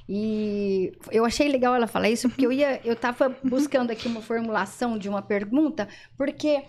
E 0.08 0.92
eu 1.10 1.24
achei 1.24 1.48
legal 1.48 1.74
ela 1.74 1.86
falar 1.86 2.08
isso, 2.10 2.28
porque 2.28 2.46
eu 2.46 2.52
ia, 2.52 2.80
eu 2.84 2.94
estava 2.94 3.34
buscando 3.44 3.92
aqui 3.92 4.08
uma 4.08 4.20
formulação 4.20 4.98
de 4.98 5.08
uma 5.08 5.22
pergunta, 5.22 5.88
porque 6.16 6.64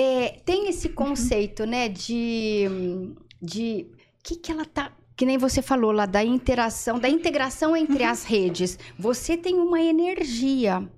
é, 0.00 0.40
tem 0.44 0.68
esse 0.68 0.90
conceito, 0.90 1.66
né, 1.66 1.88
de 1.88 2.68
de 3.42 3.90
que 4.22 4.36
que 4.36 4.52
ela 4.52 4.64
tá 4.64 4.92
que 5.16 5.26
nem 5.26 5.36
você 5.36 5.60
falou 5.60 5.90
lá 5.90 6.06
da 6.06 6.24
interação, 6.24 7.00
da 7.00 7.08
integração 7.08 7.76
entre 7.76 8.04
as 8.04 8.22
redes. 8.22 8.78
Você 8.96 9.36
tem 9.36 9.56
uma 9.56 9.80
energia, 9.80 10.88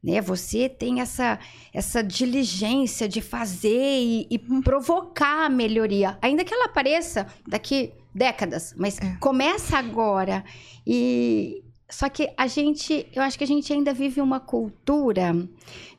né? 0.00 0.20
Você 0.20 0.68
tem 0.68 1.00
essa 1.00 1.40
essa 1.72 2.00
diligência 2.00 3.08
de 3.08 3.20
fazer 3.20 3.98
e, 4.00 4.28
e 4.30 4.38
provocar 4.62 5.46
a 5.46 5.48
melhoria, 5.48 6.16
ainda 6.22 6.44
que 6.44 6.54
ela 6.54 6.66
apareça 6.66 7.26
daqui 7.48 7.92
décadas, 8.14 8.72
mas 8.78 9.00
começa 9.18 9.76
agora. 9.76 10.44
E 10.86 11.64
só 11.94 12.08
que 12.08 12.28
a 12.36 12.48
gente, 12.48 13.06
eu 13.14 13.22
acho 13.22 13.38
que 13.38 13.44
a 13.44 13.46
gente 13.46 13.72
ainda 13.72 13.94
vive 13.94 14.20
uma 14.20 14.40
cultura 14.40 15.32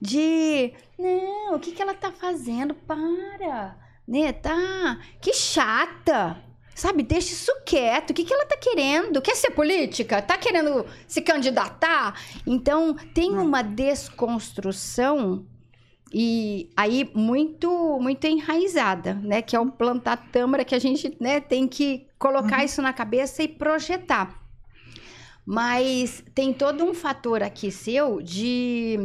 de 0.02 0.74
não, 1.00 1.56
o 1.56 1.60
que 1.60 1.72
que 1.72 1.82
ela 1.82 1.94
tá 1.94 2.12
fazendo? 2.12 2.74
Para, 2.74 3.78
né? 4.06 4.34
Tá, 4.34 5.00
que 5.22 5.34
chata. 5.34 6.44
Sabe, 6.76 7.02
deixa 7.02 7.32
isso 7.32 7.52
quieto. 7.66 8.10
O 8.10 8.14
que, 8.14 8.26
que 8.26 8.34
ela 8.34 8.46
tá 8.46 8.58
querendo? 8.58 9.22
Quer 9.22 9.38
ser 9.38 9.52
política? 9.52 10.22
Tá 10.22 10.38
querendo 10.38 10.86
se 11.08 11.22
candidatar? 11.22 12.20
Então, 12.46 12.94
tem 13.14 13.32
uma 13.32 13.62
desconstrução 13.62 15.46
e 16.14 16.70
aí 16.76 17.10
muito 17.16 17.98
muito 18.02 18.28
enraizada, 18.28 19.14
né? 19.14 19.42
Que 19.42 19.56
é 19.56 19.60
o 19.62 19.72
plantar 19.72 20.18
tâmara 20.30 20.66
que 20.66 20.76
a 20.76 20.80
gente 20.80 21.16
né, 21.22 21.40
tem 21.40 21.70
que 21.70 22.06
colocar 22.20 22.66
isso 22.66 22.82
na 22.82 22.92
cabeça 22.92 23.42
e 23.44 23.48
projetar. 23.48 24.45
Mas 25.46 26.24
tem 26.34 26.52
todo 26.52 26.84
um 26.84 26.94
fator 26.94 27.44
aqui 27.44 27.72
seu 27.72 28.22
de, 28.22 28.98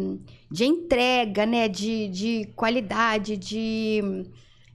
de 0.50 0.64
entrega, 0.64 1.44
né? 1.44 1.68
De, 1.68 2.08
de 2.08 2.46
qualidade, 2.56 3.36
de, 3.36 4.00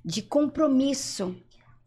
de 0.03 0.21
compromisso 0.21 1.35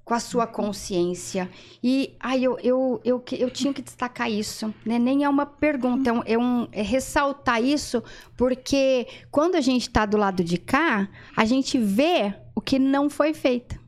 com 0.05 0.15
a 0.15 0.21
sua 0.21 0.47
consciência. 0.47 1.51
E 1.85 2.17
aí 2.19 2.43
eu, 2.43 2.59
eu, 2.61 3.01
eu, 3.05 3.23
eu 3.31 3.51
tinha 3.51 3.75
que 3.75 3.83
destacar 3.83 4.29
isso, 4.31 4.75
né? 4.85 4.99
Nem 4.99 5.23
é 5.23 5.29
uma 5.29 5.45
pergunta, 5.45 6.09
é, 6.09 6.13
um, 6.13 6.23
é, 6.25 6.39
um- 6.39 6.69
é 6.73 6.83
ressaltar 6.83 7.63
isso, 7.63 8.03
porque 8.37 9.07
quando 9.31 9.55
a 9.55 9.61
gente 9.61 9.83
está 9.83 10.07
do 10.07 10.17
lado 10.17 10.43
de 10.43 10.57
cá, 10.57 11.09
a 11.37 11.45
gente 11.45 11.77
vê 11.79 12.35
o 12.55 12.61
que 12.61 12.79
não 12.79 13.11
foi 13.11 13.35
feito. 13.35 13.79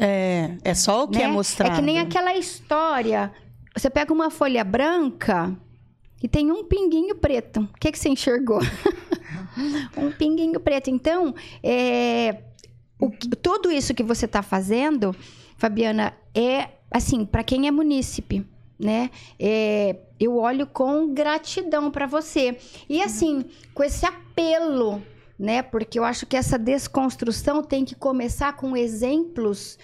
É, 0.00 0.56
é 0.64 0.74
só 0.74 1.04
o 1.04 1.08
que 1.08 1.18
né? 1.18 1.24
é 1.24 1.28
mostrado. 1.28 1.72
É 1.72 1.76
que 1.76 1.82
nem 1.82 1.98
aquela 1.98 2.34
história 2.36 3.30
você 3.78 3.88
pega 3.88 4.12
uma 4.12 4.30
folha 4.30 4.64
branca 4.64 5.56
e 6.22 6.26
tem 6.26 6.50
um 6.50 6.64
pinguinho 6.64 7.14
preto. 7.14 7.60
O 7.60 7.78
que, 7.78 7.92
que 7.92 7.98
você 7.98 8.08
enxergou? 8.08 8.60
um 9.96 10.10
pinguinho 10.10 10.58
preto. 10.58 10.90
Então, 10.90 11.34
é, 11.62 12.42
o 12.98 13.10
tudo 13.40 13.70
isso 13.70 13.94
que 13.94 14.02
você 14.02 14.24
está 14.24 14.42
fazendo, 14.42 15.14
Fabiana, 15.56 16.14
é 16.34 16.70
assim, 16.90 17.24
para 17.24 17.44
quem 17.44 17.68
é 17.68 17.70
munícipe, 17.70 18.44
né? 18.78 19.10
É, 19.38 19.96
eu 20.18 20.36
olho 20.36 20.66
com 20.66 21.12
gratidão 21.14 21.90
para 21.90 22.06
você. 22.06 22.58
E 22.88 23.00
assim, 23.00 23.44
com 23.72 23.84
esse 23.84 24.04
apelo, 24.04 25.00
né? 25.38 25.62
Porque 25.62 25.98
eu 25.98 26.04
acho 26.04 26.26
que 26.26 26.36
essa 26.36 26.58
desconstrução 26.58 27.62
tem 27.62 27.84
que 27.84 27.94
começar 27.94 28.54
com 28.56 28.76
exemplos 28.76 29.78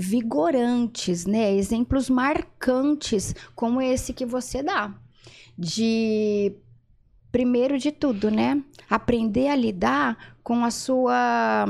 vigorantes, 0.00 1.26
né? 1.26 1.54
Exemplos 1.54 2.08
marcantes, 2.08 3.34
como 3.54 3.82
esse 3.82 4.12
que 4.12 4.24
você 4.24 4.62
dá. 4.62 4.94
De 5.58 6.52
primeiro 7.30 7.78
de 7.78 7.92
tudo, 7.92 8.30
né? 8.30 8.62
Aprender 8.88 9.48
a 9.48 9.54
lidar 9.54 10.34
com 10.42 10.64
a 10.64 10.70
sua 10.70 11.66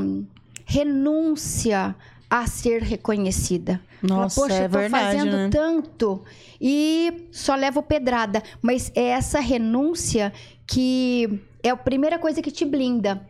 renúncia 0.64 1.96
a 2.30 2.46
ser 2.46 2.82
reconhecida. 2.82 3.80
Nossa, 4.00 4.40
Poxa, 4.40 4.54
é 4.54 4.64
eu 4.64 4.70
tô 4.70 4.78
verdade, 4.78 5.18
fazendo 5.18 5.36
né? 5.36 5.50
tanto 5.50 6.22
e 6.60 7.26
só 7.32 7.56
levo 7.56 7.82
pedrada. 7.82 8.42
Mas 8.62 8.92
é 8.94 9.08
essa 9.08 9.40
renúncia 9.40 10.32
que 10.66 11.42
é 11.62 11.70
a 11.70 11.76
primeira 11.76 12.18
coisa 12.18 12.40
que 12.40 12.52
te 12.52 12.64
blinda. 12.64 13.26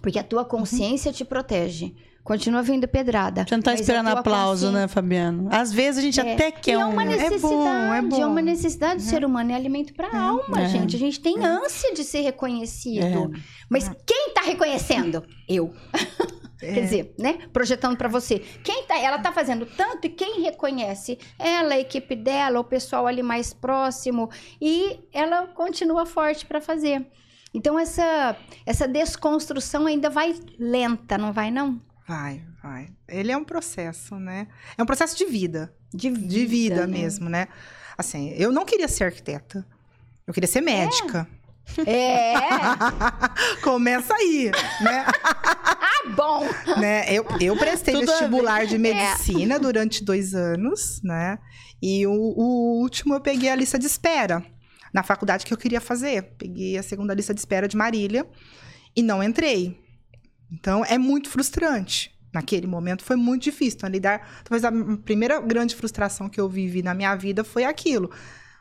Porque 0.00 0.18
a 0.18 0.22
tua 0.22 0.44
consciência 0.44 1.12
te 1.12 1.24
protege. 1.24 1.92
Continua 2.28 2.60
vindo 2.60 2.86
pedrada. 2.86 3.46
Você 3.48 3.56
não 3.56 3.62
tá 3.62 3.72
esperando 3.72 4.08
aplauso, 4.08 4.66
consciência- 4.66 4.80
né, 4.82 4.86
Fabiano? 4.86 5.48
Às 5.50 5.72
vezes 5.72 5.98
a 5.98 6.02
gente 6.02 6.20
É. 6.20 6.34
até 6.34 6.48
E 6.48 6.52
quer 6.52 6.72
é 6.72 6.84
um... 6.84 6.90
uma 6.90 7.02
necessidade, 7.06 7.40
bom, 7.40 7.94
é 7.94 8.02
bom. 8.02 8.26
uma 8.26 8.42
necessidade 8.42 8.96
do 8.96 9.08
ser 9.08 9.24
humano, 9.24 9.50
é 9.50 9.54
alimento 9.54 9.94
para 9.94 10.08
a 10.08 10.20
alma, 10.20 10.60
É. 10.60 10.68
gente. 10.68 10.94
A 10.94 10.98
gente 10.98 11.18
tem 11.20 11.42
ânsia 11.42 11.94
de 11.94 12.04
ser 12.04 12.20
reconhecido. 12.20 13.32
Mas 13.70 13.90
quem 14.06 14.30
tá 14.34 14.42
reconhecendo? 14.42 15.24
Eu. 15.48 15.72
Quer 16.60 16.80
dizer, 16.82 17.14
né? 17.18 17.38
Projetando 17.50 17.96
para 17.96 18.08
você. 18.08 18.40
Quem 18.62 18.82
tá, 18.84 18.98
ela 18.98 19.18
tá 19.20 19.32
fazendo 19.32 19.64
tanto 19.64 20.06
e 20.06 20.10
quem 20.10 20.42
reconhece? 20.42 21.16
Ela, 21.38 21.74
a 21.74 21.78
equipe 21.80 22.14
dela, 22.14 22.60
o 22.60 22.64
pessoal 22.64 23.06
ali 23.06 23.22
mais 23.22 23.54
próximo 23.54 24.28
e 24.60 24.98
ela 25.14 25.46
continua 25.46 26.04
forte 26.04 26.44
para 26.44 26.60
fazer. 26.60 27.06
Então 27.54 27.78
essa 27.78 28.36
essa 28.66 28.86
desconstrução 28.86 29.86
ainda 29.86 30.10
vai 30.10 30.34
lenta, 30.58 31.16
não 31.16 31.32
vai 31.32 31.50
não? 31.50 31.80
Vai, 32.08 32.42
vai. 32.62 32.88
Ele 33.06 33.30
é 33.30 33.36
um 33.36 33.44
processo, 33.44 34.16
né? 34.16 34.48
É 34.78 34.82
um 34.82 34.86
processo 34.86 35.14
de 35.16 35.26
vida. 35.26 35.72
De 35.92 36.08
vida, 36.08 36.26
De 36.26 36.46
vida 36.46 36.86
né? 36.86 36.98
mesmo, 36.98 37.28
né? 37.28 37.48
Assim, 37.98 38.30
eu 38.30 38.50
não 38.50 38.64
queria 38.64 38.88
ser 38.88 39.04
arquiteta. 39.04 39.66
Eu 40.26 40.32
queria 40.32 40.48
ser 40.48 40.62
médica. 40.62 41.28
É, 41.86 42.32
Começa 43.62 44.14
aí, 44.14 44.50
né? 44.80 45.04
ah, 45.22 46.08
bom. 46.16 46.44
né? 46.80 47.04
Eu, 47.12 47.26
eu 47.40 47.54
prestei 47.58 47.92
Tudo 47.92 48.06
vestibular 48.06 48.62
É. 48.62 48.66
de 48.66 48.78
medicina 48.78 49.58
durante 49.58 50.02
dois 50.02 50.34
anos, 50.34 51.02
né? 51.02 51.38
E 51.82 52.06
o, 52.06 52.12
o 52.12 52.80
último 52.80 53.14
eu 53.14 53.20
peguei 53.20 53.50
a 53.50 53.54
lista 53.54 53.78
de 53.78 53.86
espera 53.86 54.42
na 54.94 55.02
faculdade 55.02 55.44
que 55.44 55.52
eu 55.52 55.58
queria 55.58 55.80
fazer. 55.80 56.22
Peguei 56.38 56.78
a 56.78 56.82
segunda 56.82 57.12
lista 57.12 57.34
de 57.34 57.40
espera 57.40 57.68
de 57.68 57.76
Marília 57.76 58.26
e 58.96 59.02
não 59.02 59.22
entrei. 59.22 59.78
Então 60.52 60.84
é 60.84 60.96
muito 60.98 61.28
frustrante. 61.28 62.16
Naquele 62.32 62.66
momento 62.66 63.02
foi 63.04 63.16
muito 63.16 63.44
difícil. 63.44 63.78
Então, 63.78 63.88
lidar. 63.90 64.42
Talvez 64.44 64.64
a 64.64 64.70
primeira 65.04 65.40
grande 65.40 65.74
frustração 65.74 66.28
que 66.28 66.40
eu 66.40 66.48
vivi 66.48 66.82
na 66.82 66.92
minha 66.94 67.14
vida 67.16 67.42
foi 67.42 67.64
aquilo. 67.64 68.10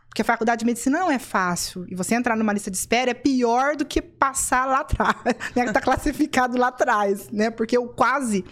Porque 0.07 0.21
a 0.21 0.25
faculdade 0.25 0.59
de 0.59 0.65
medicina 0.65 0.99
não 0.99 1.11
é 1.11 1.19
fácil. 1.19 1.85
E 1.89 1.93
você 1.93 2.15
entrar 2.15 2.35
numa 2.35 2.53
lista 2.53 2.71
de 2.71 2.77
espera 2.77 3.11
é 3.11 3.13
pior 3.13 3.75
do 3.75 3.85
que 3.85 4.01
passar 4.01 4.65
lá 4.65 4.79
atrás. 4.79 5.15
Né? 5.55 5.65
Que 5.65 5.73
tá 5.73 5.81
classificado 5.81 6.57
lá 6.57 6.69
atrás, 6.69 7.29
né? 7.29 7.49
Porque 7.51 7.77
o 7.77 7.87
quase 7.89 8.43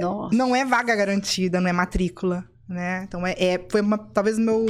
Nossa. 0.00 0.36
não 0.36 0.54
é 0.54 0.64
vaga 0.64 0.94
garantida, 0.94 1.60
não 1.60 1.68
é 1.68 1.72
matrícula, 1.72 2.44
né? 2.68 3.04
Então, 3.08 3.26
é, 3.26 3.32
é- 3.38 3.66
foi 3.70 3.80
uma- 3.80 3.98
talvez 3.98 4.38
meu, 4.38 4.66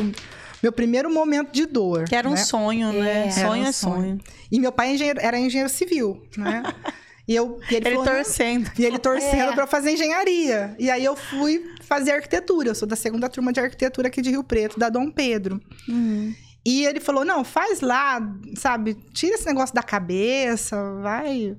meu 0.62 0.72
primeiro 0.72 1.12
momento 1.12 1.52
de 1.52 1.66
dor. 1.66 2.05
Que 2.05 2.14
era 2.14 2.28
um 2.28 2.32
né? 2.32 2.36
sonho, 2.38 2.92
né? 2.92 3.26
É. 3.26 3.30
Sonho 3.30 3.64
um 3.64 3.66
é 3.66 3.72
sonho. 3.72 3.94
sonho. 4.02 4.20
E 4.50 4.61
meu 4.61 4.70
pai 4.72 4.96
é 4.96 5.14
era 5.26 5.38
engenheiro 5.38 5.68
civil, 5.68 6.22
né? 6.36 6.62
E, 7.27 7.35
eu, 7.35 7.59
e 7.70 7.75
ele, 7.75 7.89
Ele 7.89 7.97
falou, 7.97 8.05
"Não, 8.05 8.14
torcendo. 8.22 8.70
e 8.79 8.85
ele 8.85 8.99
torcendo 8.99 9.53
É. 9.53 9.55
pra 9.55 9.66
fazer 9.66 9.93
engenharia. 9.93 10.77
E 10.79 10.91
aí 10.91 11.03
eu 11.05 11.16
fui 11.16 11.64
fazer 11.83 12.12
arquitetura. 12.12 12.68
Eu 12.68 12.75
sou 12.75 12.87
da 12.87 12.97
segunda 12.97 13.29
turma 13.31 13.53
de 13.53 13.61
arquitetura 13.61 14.09
aqui 14.09 14.20
de 14.20 14.31
Rio 14.31 14.45
Preto, 14.45 14.79
da 14.79 14.91
Dom 14.91 15.11
Pedro. 15.11 15.59
Uhum. 15.89 16.35
E 16.66 16.85
ele 16.85 17.01
falou: 17.01 17.25
não, 17.25 17.43
faz 17.43 17.81
lá, 17.81 18.20
sabe? 18.57 18.95
Tira 19.14 19.35
esse 19.37 19.47
negócio 19.47 19.75
da 19.75 19.83
cabeça, 19.83 20.77
vai. 21.03 21.57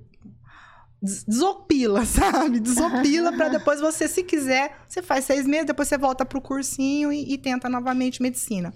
des- 1.01 1.23
Desopila, 1.23 2.05
sabe? 2.05 2.59
Desopila 2.59 3.31
pra 3.33 3.49
depois 3.49 3.79
você, 3.81 4.07
se 4.07 4.23
quiser, 4.23 4.75
você 4.87 5.01
faz 5.01 5.25
seis 5.25 5.45
meses, 5.47 5.65
depois 5.67 5.87
você 5.87 5.97
volta 5.97 6.25
pro 6.25 6.41
cursinho 6.41 7.11
e, 7.11 7.33
e 7.33 7.37
tenta 7.37 7.67
novamente 7.69 8.21
medicina. 8.21 8.73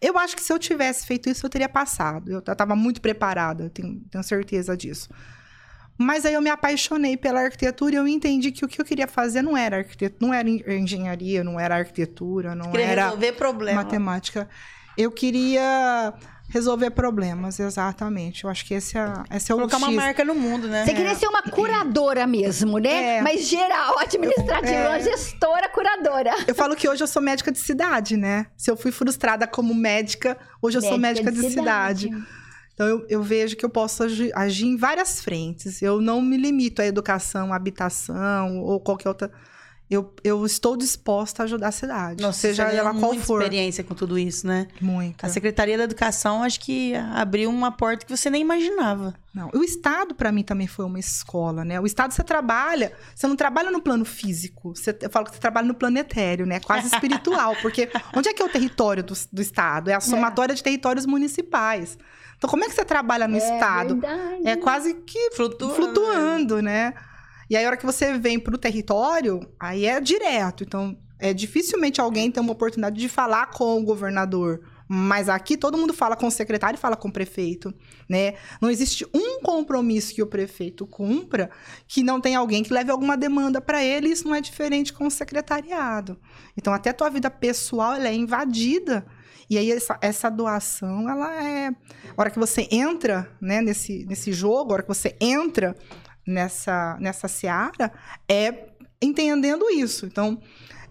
Eu 0.00 0.16
acho 0.18 0.34
que 0.34 0.42
se 0.42 0.52
eu 0.52 0.58
tivesse 0.58 1.06
feito 1.06 1.28
isso, 1.28 1.44
eu 1.44 1.50
teria 1.50 1.68
passado. 1.68 2.30
Eu 2.32 2.40
tava 2.40 2.74
muito 2.74 3.00
preparada, 3.00 3.64
eu 3.64 3.70
tenho, 3.70 4.00
tenho 4.10 4.24
certeza 4.24 4.76
disso. 4.76 5.08
Mas 6.02 6.24
aí 6.24 6.32
eu 6.32 6.40
me 6.40 6.48
apaixonei 6.48 7.14
pela 7.16 7.40
arquitetura 7.42 7.94
e 7.94 7.98
eu 7.98 8.08
entendi 8.08 8.50
que 8.50 8.64
o 8.64 8.68
que 8.68 8.80
eu 8.80 8.84
queria 8.84 9.06
fazer 9.06 9.42
não 9.42 9.54
era 9.56 9.76
arquitetura, 9.76 10.16
não 10.26 10.32
era 10.32 10.48
en- 10.48 10.62
engenharia, 10.66 11.44
não 11.44 11.60
era 11.60 11.76
arquitetura, 11.76 12.54
não 12.54 12.70
Queria 12.70 12.86
era 12.86 13.04
resolver 13.04 13.32
problema. 13.32 13.82
matemática. 13.84 14.48
Eu 14.96 15.10
queria 15.12 16.14
resolver 16.48 16.90
problemas, 16.90 17.60
exatamente. 17.60 18.42
Eu 18.44 18.50
acho 18.50 18.64
que 18.66 18.74
esse 18.74 18.98
é, 18.98 19.12
esse 19.36 19.52
é 19.52 19.54
o 19.54 19.58
Colocar 19.58 19.76
uma 19.76 19.86
X. 19.88 19.96
marca 19.96 20.24
no 20.24 20.34
mundo, 20.34 20.66
né? 20.68 20.84
Você 20.84 20.94
queria 20.94 21.14
ser 21.14 21.28
uma 21.28 21.42
curadora 21.42 22.26
mesmo, 22.26 22.78
né? 22.78 23.18
É. 23.18 23.22
Mas 23.22 23.46
geral, 23.46 23.98
administrativa, 24.00 24.72
É. 24.72 24.88
uma 24.88 25.00
gestora 25.00 25.68
curadora. 25.68 26.32
Eu 26.46 26.54
falo 26.54 26.74
que 26.74 26.88
hoje 26.88 27.02
eu 27.04 27.06
sou 27.06 27.22
médica 27.22 27.52
de 27.52 27.58
cidade, 27.58 28.16
né? 28.16 28.46
Se 28.56 28.70
eu 28.70 28.76
fui 28.76 28.90
frustrada 28.90 29.46
como 29.46 29.72
médica, 29.74 30.36
hoje 30.60 30.78
eu 30.78 30.82
sou 30.82 30.98
médica 30.98 31.30
de, 31.30 31.50
cidade. 31.50 32.10
Então 32.80 32.88
eu, 32.88 33.06
eu 33.10 33.22
vejo 33.22 33.56
que 33.56 33.64
eu 33.64 33.68
posso 33.68 34.04
agi- 34.04 34.32
agir 34.34 34.64
em 34.64 34.74
várias 34.74 35.20
frentes. 35.22 35.82
Eu 35.82 36.00
não 36.00 36.22
me 36.22 36.38
limito 36.38 36.80
à 36.80 36.86
educação, 36.86 37.52
à 37.52 37.56
habitação 37.56 38.58
ou 38.60 38.80
qualquer 38.80 39.08
outra. 39.10 39.30
Eu, 39.90 40.14
eu 40.24 40.46
estou 40.46 40.78
disposta 40.78 41.42
a 41.42 41.44
ajudar 41.44 41.68
a 41.68 41.72
cidade. 41.72 42.22
Nossa, 42.22 42.38
seja 42.38 42.62
ela 42.70 42.92
qual 42.94 43.10
muita 43.10 43.22
for. 43.24 43.42
experiência 43.42 43.84
com 43.84 43.94
tudo 43.94 44.18
isso, 44.18 44.46
né? 44.46 44.66
Muita. 44.80 45.26
A 45.26 45.28
Secretaria 45.28 45.76
da 45.76 45.84
Educação, 45.84 46.42
acho 46.42 46.58
que 46.60 46.94
abriu 46.94 47.50
uma 47.50 47.70
porta 47.70 48.06
que 48.06 48.16
você 48.16 48.30
nem 48.30 48.40
imaginava. 48.40 49.12
Não, 49.34 49.50
o 49.52 49.62
Estado, 49.62 50.14
para 50.14 50.32
mim, 50.32 50.42
também 50.42 50.66
foi 50.66 50.86
uma 50.86 50.98
escola, 50.98 51.66
né? 51.66 51.78
O 51.80 51.84
Estado, 51.84 52.14
você 52.14 52.22
trabalha, 52.24 52.92
você 53.14 53.26
não 53.26 53.36
trabalha 53.36 53.70
no 53.70 53.82
plano 53.82 54.06
físico, 54.06 54.74
você, 54.74 54.96
eu 55.02 55.10
falo 55.10 55.26
que 55.26 55.32
você 55.34 55.40
trabalha 55.40 55.66
no 55.66 55.74
plano 55.74 55.98
etéreo, 55.98 56.46
né? 56.46 56.60
Quase 56.60 56.86
espiritual, 56.94 57.54
porque 57.60 57.90
onde 58.16 58.28
é 58.30 58.32
que 58.32 58.40
é 58.40 58.44
o 58.44 58.48
território 58.48 59.02
do, 59.02 59.12
do 59.30 59.42
Estado? 59.42 59.90
É 59.90 59.94
a 59.94 60.00
somatória 60.00 60.54
de 60.54 60.62
territórios 60.62 61.04
municipais. 61.04 61.98
Então, 62.40 62.48
como 62.48 62.64
é 62.64 62.68
que 62.68 62.74
você 62.74 62.86
trabalha 62.86 63.28
no 63.28 63.36
Estado? 63.36 64.00
Verdade. 64.00 64.48
É 64.48 64.56
quase 64.56 64.94
que 64.94 65.30
Flutuando. 65.32 65.74
flutuando, 65.74 66.62
né? 66.62 66.94
E 67.50 67.54
aí, 67.54 67.62
a 67.62 67.68
hora 67.68 67.76
que 67.76 67.84
você 67.84 68.16
vem 68.16 68.40
pro 68.40 68.56
território, 68.56 69.46
aí 69.60 69.84
é 69.84 70.00
direto. 70.00 70.64
Então, 70.64 70.96
é 71.18 71.34
dificilmente 71.34 72.00
alguém 72.00 72.30
tem 72.30 72.42
uma 72.42 72.52
oportunidade 72.52 72.98
de 72.98 73.10
falar 73.10 73.50
com 73.50 73.78
o 73.78 73.84
governador. 73.84 74.62
Mas 74.88 75.28
aqui 75.28 75.54
todo 75.54 75.76
mundo 75.76 75.92
fala 75.92 76.16
com 76.16 76.28
o 76.28 76.30
secretário 76.30 76.78
e 76.78 76.80
fala 76.80 76.96
com 76.96 77.08
o 77.08 77.12
prefeito, 77.12 77.74
né? 78.08 78.36
Não 78.58 78.70
existe 78.70 79.06
um 79.12 79.42
compromisso 79.42 80.14
que 80.14 80.22
o 80.22 80.26
prefeito 80.26 80.86
cumpra 80.86 81.50
que 81.86 82.02
não 82.02 82.22
tem 82.22 82.34
alguém 82.34 82.62
que 82.62 82.72
leve 82.72 82.90
alguma 82.90 83.18
demanda 83.18 83.60
para 83.60 83.84
ele. 83.84 84.08
Isso 84.08 84.26
não 84.26 84.34
é 84.34 84.40
diferente 84.40 84.94
com 84.94 85.06
o 85.06 85.10
secretariado. 85.10 86.18
Então, 86.56 86.72
até 86.72 86.88
a 86.88 86.94
tua 86.94 87.10
vida 87.10 87.30
pessoal 87.30 87.92
ela 87.96 88.08
é 88.08 88.14
invadida. 88.14 89.06
E 89.50 89.58
aí, 89.58 89.72
essa, 89.72 89.98
essa 90.00 90.30
doação, 90.30 91.10
ela 91.10 91.44
é. 91.44 91.68
A 91.68 91.74
hora 92.16 92.30
que 92.30 92.38
você 92.38 92.68
entra 92.70 93.28
né, 93.40 93.60
nesse, 93.60 94.06
nesse 94.06 94.32
jogo, 94.32 94.70
a 94.70 94.74
hora 94.74 94.82
que 94.82 94.88
você 94.88 95.16
entra 95.20 95.74
nessa, 96.24 96.96
nessa 97.00 97.26
seara, 97.26 97.92
é 98.30 98.68
entendendo 99.02 99.68
isso. 99.68 100.06
Então, 100.06 100.40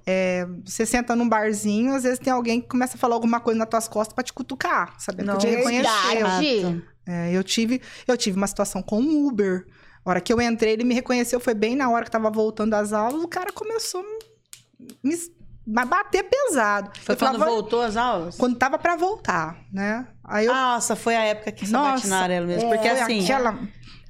é, 0.05 0.45
você 0.65 0.85
senta 0.85 1.15
num 1.15 1.29
barzinho, 1.29 1.93
às 1.93 2.03
vezes 2.03 2.19
tem 2.19 2.33
alguém 2.33 2.59
que 2.59 2.67
começa 2.67 2.97
a 2.97 2.99
falar 2.99 3.15
alguma 3.15 3.39
coisa 3.39 3.57
nas 3.57 3.69
tuas 3.69 3.87
costas 3.87 4.13
pra 4.13 4.23
te 4.23 4.33
cutucar, 4.33 4.93
sabendo 4.99 5.31
que 5.31 5.37
te 5.37 5.47
Nossa. 5.47 5.57
reconheceu. 5.57 6.81
É, 7.07 7.31
eu, 7.31 7.43
tive, 7.43 7.81
eu 8.07 8.17
tive 8.17 8.35
uma 8.35 8.47
situação 8.47 8.83
com 8.83 9.01
o 9.01 9.27
Uber. 9.27 9.65
A 10.03 10.09
hora 10.09 10.21
que 10.21 10.33
eu 10.33 10.41
entrei, 10.41 10.73
ele 10.73 10.83
me 10.83 10.93
reconheceu, 10.93 11.39
foi 11.39 11.53
bem 11.53 11.75
na 11.75 11.89
hora 11.89 12.03
que 12.03 12.11
tava 12.11 12.29
voltando 12.29 12.73
às 12.73 12.91
aulas, 12.91 13.23
o 13.23 13.27
cara 13.27 13.53
começou 13.53 14.03
me 15.03 15.15
bater 15.85 16.23
pesado. 16.23 16.91
Foi 17.01 17.15
eu 17.15 17.19
quando 17.19 17.39
voltou 17.39 17.81
as 17.81 17.95
aulas? 17.95 18.35
quando 18.37 18.57
tava 18.57 18.77
pra 18.77 18.95
voltar, 18.95 19.57
né? 19.71 20.07
Aí 20.23 20.45
eu 20.45 20.53
Nossa, 20.53 20.95
foi 20.95 21.15
a 21.15 21.23
época 21.23 21.51
que 21.51 21.65
você 21.65 21.71
Nossa, 21.71 21.91
bate 21.95 22.07
na 22.07 22.19
arela 22.21 22.45
mesmo. 22.47 22.69
é, 22.69 22.75
Porque 22.75 22.87
assim, 22.87 23.23
aquela 23.23 23.59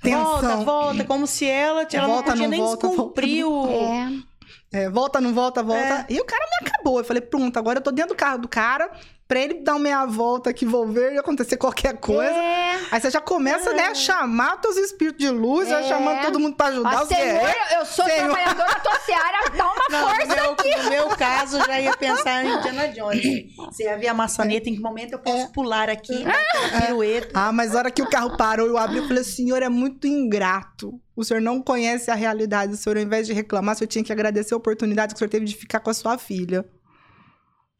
tensão. 0.01 0.23
volta, 0.23 0.55
volta, 0.57 1.03
como 1.05 1.27
se 1.27 1.45
ela, 1.45 1.85
ela 1.91 2.07
Volta, 2.07 2.21
não 2.21 2.23
podia 2.23 2.43
não 2.43 2.49
nem 2.49 2.59
volta, 2.61 2.87
descumprir 2.87 3.47
o... 3.47 3.67
É. 3.67 4.29
É, 4.71 4.89
volta, 4.89 5.19
não 5.19 5.33
volta, 5.33 5.63
volta. 5.63 6.05
E 6.09 6.19
o 6.21 6.25
cara 6.25 6.45
me 6.45 6.67
acabou. 6.67 6.99
Eu 6.99 7.03
falei, 7.03 7.21
pronto, 7.21 7.57
agora 7.57 7.79
eu 7.79 7.83
tô 7.83 7.91
dentro 7.91 8.13
do 8.13 8.17
carro 8.17 8.37
do 8.37 8.47
cara 8.47 8.91
pra 9.29 9.39
ele 9.39 9.61
dar 9.61 9.73
uma 9.73 9.79
meia 9.79 10.05
volta 10.07 10.49
aqui, 10.49 10.65
volver 10.65 11.13
e 11.13 11.19
acontecer 11.19 11.55
qualquer 11.55 11.97
coisa. 11.99 12.31
É. 12.33 12.79
Aí 12.91 12.99
você 12.99 13.11
já 13.11 13.21
começa, 13.21 13.71
né, 13.73 13.83
a 13.83 13.93
chamar 13.93 14.57
teus 14.57 14.75
espíritos 14.75 15.23
de 15.23 15.29
luz, 15.29 15.69
já 15.69 15.81
É. 15.81 15.83
chamando 15.87 16.21
todo 16.23 16.39
mundo 16.39 16.55
pra 16.55 16.67
ajudar 16.69 17.03
Ó, 17.03 17.05
Senhor, 17.05 17.21
guerreiros. 17.23 17.71
eu 17.73 17.85
sou 17.85 18.05
Senhor. 18.05 18.33
trabalhadora 18.33 18.67
da 18.69 18.79
tua 18.79 18.99
seara, 19.01 19.37
dá 19.55 19.65
uma 19.65 19.85
Não, 19.91 20.09
força 20.09 20.35
meu, 20.35 20.51
aqui. 20.53 20.75
no 20.77 20.89
meu 20.89 21.07
caso, 21.09 21.57
eu 21.59 21.65
já 21.67 21.79
ia 21.79 21.95
pensar 21.95 22.43
em 22.43 22.57
Indiana 22.57 22.87
Jones. 22.87 23.55
Você 23.55 23.83
ia 23.83 23.97
ver 23.99 24.07
a 24.07 24.13
maçaneta, 24.15 24.67
em 24.67 24.73
que 24.73 24.81
momento 24.81 25.11
eu 25.13 25.19
posso 25.19 25.51
pular 25.51 25.89
aqui, 25.91 26.23
dar 26.23 26.31
aquela 26.33 26.81
pirueta. 26.87 27.29
Ah, 27.35 27.51
mas 27.51 27.75
a 27.75 27.77
hora 27.77 27.91
que 27.91 28.01
o 28.01 28.09
carro 28.09 28.35
parou, 28.35 28.65
eu 28.65 28.79
abri 28.79 28.97
e 28.97 29.07
falei, 29.07 29.21
o 29.21 29.25
senhor 29.25 29.61
é 29.61 29.69
muito 29.69 30.07
ingrato. 30.07 30.99
O 31.15 31.23
senhor 31.23 31.39
não 31.41 31.61
conhece 31.61 32.09
a 32.09 32.15
realidade. 32.15 32.73
O 32.73 32.77
senhor, 32.77 32.97
ao 32.97 33.03
invés 33.03 33.27
de 33.27 33.33
reclamar, 33.33 33.75
o 33.75 33.77
senhor 33.77 33.89
tinha 33.89 34.03
que 34.03 34.11
agradecer 34.11 34.55
a 34.55 34.57
oportunidade 34.57 35.13
que 35.13 35.17
o 35.17 35.19
senhor 35.19 35.29
teve 35.29 35.45
de 35.45 35.55
ficar 35.55 35.81
com 35.81 35.89
a 35.91 35.93
sua 35.93 36.17
filha. 36.17 36.65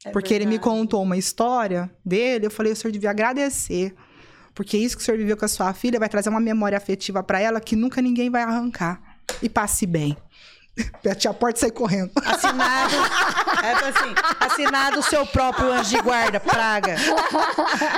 É 0.06 0.12
Porque 0.12 0.34
ele 0.34 0.45
me 0.45 0.52
verdade. 0.52 0.70
contou 0.70 1.04
uma 1.04 1.18
história 1.18 1.89
dele, 2.06 2.45
eu 2.45 2.52
falei, 2.52 2.72
o 2.72 2.76
senhor 2.76 2.91
devia 2.91 3.10
agradecer. 3.10 3.93
Porque 4.56 4.78
isso 4.78 4.95
que 4.95 5.02
o 5.02 5.06
senhor 5.06 5.18
viveu 5.18 5.38
com 5.38 5.45
a 5.45 5.47
sua 5.47 5.74
filha 5.74 6.00
vai 6.00 6.10
trazer 6.10 6.30
uma 6.30 6.39
memória 6.39 6.78
afetiva 6.78 7.22
pra 7.24 7.39
ela 7.39 7.60
que 7.60 7.76
nunca 7.76 8.02
ninguém 8.02 8.30
vai 8.30 8.41
arrancar. 8.41 9.02
E 9.41 9.50
passe 9.50 9.86
bem. 9.86 10.18
Bate 11.04 11.28
a 11.28 11.34
porta 11.34 11.58
e 11.58 11.62
sai 11.62 11.72
correndo. 11.72 12.12
Assinado, 12.26 12.95
é 13.64 13.72
assim, 13.72 14.16
assinado 14.39 15.00
o 15.00 15.04
seu 15.04 15.26
próprio 15.26 15.72
anjo 15.72 15.89
de 15.89 16.02
guarda, 16.02 16.39
praga. 16.39 16.95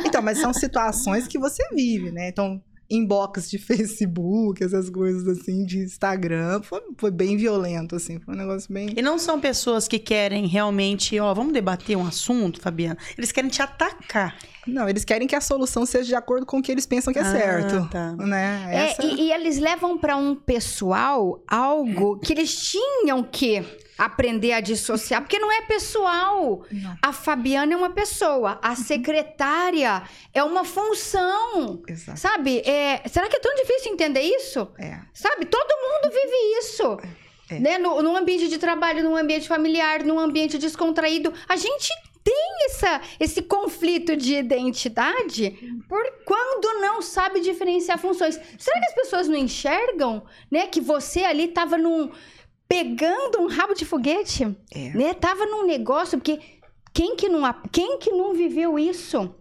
Então, 0.06 0.22
mas 0.22 0.40
são 0.40 0.54
situações 0.54 1.28
que 1.28 1.38
você 1.38 1.64
vive, 1.74 2.12
né? 2.12 2.30
Então, 2.30 2.62
inbox 2.92 3.50
de 3.50 3.58
Facebook, 3.60 4.64
essas 4.64 4.90
coisas 4.90 5.28
assim, 5.28 5.66
de 5.66 5.80
Instagram, 5.80 6.62
foi, 6.62 6.82
foi 6.98 7.12
bem 7.12 7.38
violento, 7.38 7.96
assim. 7.96 8.20
Foi 8.20 8.34
um 8.34 8.38
negócio 8.38 8.72
bem. 8.74 8.94
E 8.96 9.02
não 9.02 9.18
são 9.18 9.40
pessoas 9.40 9.88
que 9.88 9.98
querem 9.98 10.46
realmente, 10.48 11.20
ó, 11.20 11.34
vamos 11.34 11.54
debater 11.54 11.96
um 11.98 12.06
assunto, 12.06 12.60
Fabiana. 12.62 12.98
Eles 13.18 13.32
querem 13.32 13.50
te 13.50 13.62
atacar. 13.62 14.36
Não, 14.68 14.88
eles 14.88 15.04
querem 15.04 15.28
que 15.28 15.36
a 15.36 15.42
solução 15.42 15.86
seja 15.86 16.06
de 16.08 16.16
acordo 16.16 16.46
com 16.46 16.60
o 16.60 16.62
que 16.62 16.72
eles 16.72 16.86
pensam 16.86 17.12
que 17.12 17.18
é 17.20 17.24
Ah, 17.24 17.32
certo. 17.32 17.90
tá. 17.90 18.12
Né? 18.16 18.68
É, 18.72 18.76
Essa- 18.92 19.04
e, 19.06 19.22
e 19.28 19.32
eles 19.34 19.58
levam 19.58 19.98
pra 19.98 20.16
um 20.16 20.36
pessoal 20.36 21.44
algo 21.48 22.20
que 22.20 22.34
eles 22.34 22.56
tinham 22.70 23.24
que 23.24 23.64
aprender 24.02 24.54
a 24.54 24.60
dissociar, 24.60 25.22
porque 25.22 25.38
não 25.38 25.52
é 25.52 25.62
pessoal. 25.62 26.66
Não. 26.72 26.98
A 27.02 27.14
Fabiana 27.14 27.74
é 27.74 27.78
uma 27.78 27.92
pessoa, 27.92 28.58
a 28.60 28.76
secretária 28.76 30.02
é 30.34 30.44
uma 30.44 30.66
função. 30.66 31.84
Exato. 31.88 32.20
Sabe? 32.20 32.62
É, 32.62 33.08
será 33.08 33.30
que 33.30 33.36
é 33.36 33.40
tão 33.40 33.54
difícil 33.54 33.94
entender 33.94 34.22
isso? 34.22 34.68
É. 34.80 35.00
Sabe? 35.14 35.46
Todo 35.46 35.70
mundo 35.70 36.12
vive 36.12 36.60
isso. 36.60 36.98
É. 37.52 37.60
Né? 37.60 37.78
No, 37.78 38.02
num 38.02 38.18
ambiente 38.18 38.48
de 38.48 38.58
trabalho, 38.58 39.04
num 39.04 39.16
ambiente 39.16 39.48
familiar, 39.48 40.04
num 40.04 40.20
ambiente 40.20 40.58
descontraído. 40.58 41.32
A 41.48 41.56
gente 41.56 41.92
tem 42.24 42.66
essa, 42.66 43.02
esse 43.20 43.44
conflito 43.44 44.16
de 44.16 44.36
identidade 44.36 45.52
por 45.88 46.04
quando 46.26 46.80
não 46.80 47.04
sabe 47.04 47.40
diferenciar 47.40 48.00
funções. 48.00 48.40
Será 48.58 48.80
que 48.80 48.88
as 48.88 48.96
pessoas 48.96 49.28
não 49.28 49.36
enxergam, 49.36 50.24
né? 50.50 50.66
Que 50.66 50.82
você 50.82 51.24
ali 51.24 51.50
tava 51.50 51.78
num... 51.78 52.10
Pegando 52.72 53.40
um 53.42 53.48
rabo 53.48 53.74
de 53.74 53.84
foguete, 53.84 54.44
É. 54.74 54.90
né? 54.98 55.14
Tava 55.14 55.46
num 55.46 55.66
negócio, 55.66 56.18
porque 56.18 56.40
quem 56.94 57.18
que 57.18 57.28
não, 57.28 57.42
quem 57.72 57.98
que 58.00 58.10
não 58.12 58.34
viveu 58.34 58.80
isso? 58.80 59.36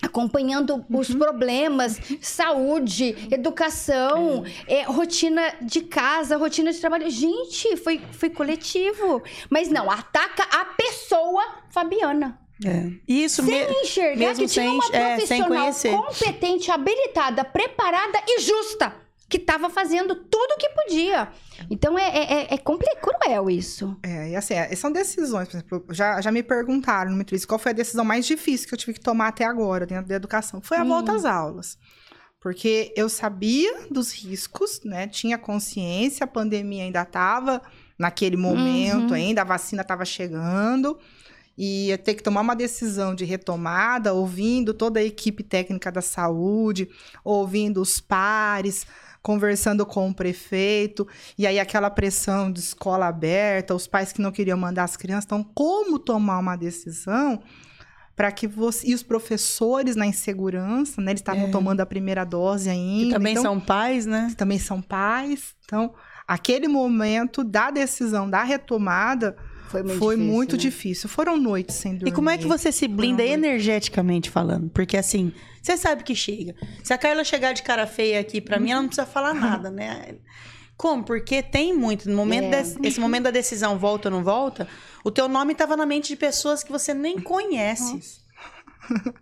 Acompanhando 0.00 0.86
os 0.88 1.12
problemas, 1.12 1.98
saúde, 2.20 3.16
educação, 3.32 4.44
é, 4.68 4.82
rotina 4.84 5.42
de 5.60 5.80
casa, 5.80 6.36
rotina 6.36 6.72
de 6.72 6.78
trabalho. 6.78 7.10
Gente, 7.10 7.76
foi, 7.78 8.00
foi 8.12 8.30
coletivo. 8.30 9.20
Mas 9.50 9.68
não, 9.68 9.90
ataca 9.90 10.44
a 10.56 10.64
pessoa 10.66 11.42
Fabiana. 11.70 12.38
É. 12.64 12.90
Isso 13.08 13.42
Sem 13.42 13.54
mesmo. 13.54 13.74
enxergar 13.82 14.16
mesmo 14.16 14.46
que 14.46 14.52
tinha 14.52 14.66
sem- 14.66 14.74
uma 14.74 14.84
é, 14.96 15.14
profissional 15.16 15.48
conhecer. 15.48 15.90
competente, 15.96 16.70
habilitada, 16.70 17.44
preparada 17.44 18.20
e 18.26 18.40
justa. 18.40 18.94
Que 19.28 19.36
estava 19.36 19.68
fazendo 19.68 20.14
tudo 20.14 20.52
o 20.52 20.56
que 20.56 20.68
podia. 20.70 21.28
Então 21.70 21.98
é, 21.98 22.08
é, 22.08 22.42
é, 22.44 22.54
é 22.54 22.58
cruel 22.58 23.50
isso. 23.50 23.96
É, 24.02 24.30
e 24.30 24.36
assim, 24.36 24.54
é, 24.54 24.74
são 24.74 24.90
decisões, 24.90 25.48
por 25.48 25.56
exemplo, 25.56 25.84
já, 25.90 26.20
já 26.20 26.32
me 26.32 26.42
perguntaram 26.42 27.10
no 27.10 27.16
Metriz 27.16 27.44
qual 27.44 27.58
foi 27.58 27.72
a 27.72 27.74
decisão 27.74 28.04
mais 28.04 28.24
difícil 28.26 28.66
que 28.68 28.74
eu 28.74 28.78
tive 28.78 28.94
que 28.94 29.00
tomar 29.00 29.28
até 29.28 29.44
agora 29.44 29.84
dentro 29.84 30.06
da 30.08 30.14
educação. 30.14 30.60
Foi 30.62 30.78
a 30.78 30.82
Hum. 30.82 30.88
volta 30.88 31.12
às 31.12 31.24
aulas. 31.24 31.76
Porque 32.40 32.92
eu 32.96 33.08
sabia 33.08 33.88
dos 33.90 34.12
riscos, 34.12 34.80
né? 34.84 35.08
Tinha 35.08 35.36
consciência, 35.36 36.22
a 36.24 36.26
pandemia 36.26 36.84
ainda 36.84 37.02
estava 37.02 37.60
naquele 37.98 38.36
momento 38.36 39.08
Uhum. 39.08 39.14
ainda, 39.14 39.42
a 39.42 39.44
vacina 39.44 39.82
estava 39.82 40.04
chegando. 40.04 40.98
E 41.60 41.88
ia 41.88 41.98
ter 41.98 42.14
que 42.14 42.22
tomar 42.22 42.40
uma 42.42 42.54
decisão 42.54 43.12
de 43.12 43.24
retomada, 43.24 44.14
ouvindo 44.14 44.72
toda 44.72 45.00
a 45.00 45.02
equipe 45.04 45.42
técnica 45.42 45.90
da 45.90 46.00
saúde, 46.00 46.88
ouvindo 47.24 47.82
os 47.82 48.00
pares, 48.00 48.86
conversando 49.22 49.84
com 49.84 50.08
o 50.08 50.14
prefeito, 50.14 51.06
e 51.36 51.46
aí 51.46 51.58
aquela 51.58 51.90
pressão 51.90 52.50
de 52.50 52.60
escola 52.60 53.06
aberta, 53.06 53.74
os 53.74 53.86
pais 53.86 54.12
que 54.12 54.20
não 54.22 54.30
queriam 54.32 54.56
mandar 54.58 54.84
as 54.84 54.96
crianças. 54.96 55.24
Então, 55.24 55.44
como 55.54 55.98
tomar 55.98 56.38
uma 56.38 56.56
decisão 56.56 57.42
para 58.16 58.32
que 58.32 58.48
você. 58.48 58.88
E 58.88 58.94
os 58.94 59.02
professores 59.02 59.94
na 59.94 60.04
insegurança, 60.04 61.00
né? 61.00 61.12
Eles 61.12 61.20
estavam 61.20 61.44
É. 61.44 61.50
tomando 61.50 61.80
a 61.80 61.86
primeira 61.86 62.24
dose 62.24 62.68
ainda. 62.68 63.06
Que 63.06 63.12
também 63.12 63.32
então, 63.32 63.42
são 63.44 63.60
pais, 63.60 64.06
né? 64.06 64.34
também 64.36 64.58
são 64.58 64.82
pais. 64.82 65.54
Então, 65.64 65.94
aquele 66.26 66.66
momento 66.66 67.44
da 67.44 67.70
decisão, 67.70 68.28
da 68.28 68.42
retomada, 68.42 69.36
Foi 69.68 69.82
muito 69.82 69.98
foi 69.98 70.16
difícil. 70.16 70.32
muito 70.34 70.52
né? 70.52 70.58
difícil. 70.58 71.08
Foram 71.08 71.36
noites 71.36 71.76
sem 71.76 71.94
dormir. 71.94 72.10
E 72.10 72.14
como 72.14 72.30
é 72.30 72.38
que 72.38 72.46
você 72.46 72.72
se 72.72 72.88
blinda 72.88 73.22
Não, 73.22 73.30
energeticamente 73.30 74.30
falando? 74.30 74.70
Porque 74.70 74.96
assim, 74.96 75.32
você 75.62 75.76
sabe 75.76 76.02
que 76.02 76.14
chega. 76.14 76.54
Se 76.82 76.92
a 76.92 76.98
Carla 76.98 77.22
chegar 77.24 77.52
de 77.52 77.62
cara 77.62 77.86
feia 77.86 78.20
aqui 78.20 78.40
pra 78.40 78.58
mim, 78.58 78.70
ela 78.70 78.80
não 78.80 78.88
precisa 78.88 79.06
falar 79.06 79.34
nada, 79.34 79.70
né? 79.70 80.14
Como? 80.76 81.02
Porque 81.04 81.42
tem 81.42 81.74
muito. 81.76 82.08
No 82.08 82.16
momento 82.16 82.44
É. 82.44 82.50
desse- 82.62 82.78
esse 82.82 83.00
momento 83.00 83.24
da 83.24 83.30
decisão, 83.30 83.76
volta 83.78 84.08
ou 84.08 84.14
não 84.14 84.22
volta, 84.24 84.66
o 85.04 85.10
teu 85.10 85.28
nome 85.28 85.54
tava 85.54 85.76
na 85.76 85.84
mente 85.84 86.08
de 86.08 86.16
pessoas 86.16 86.62
que 86.64 86.70
você 86.72 86.94
nem 86.94 87.18
conhece. 87.20 88.20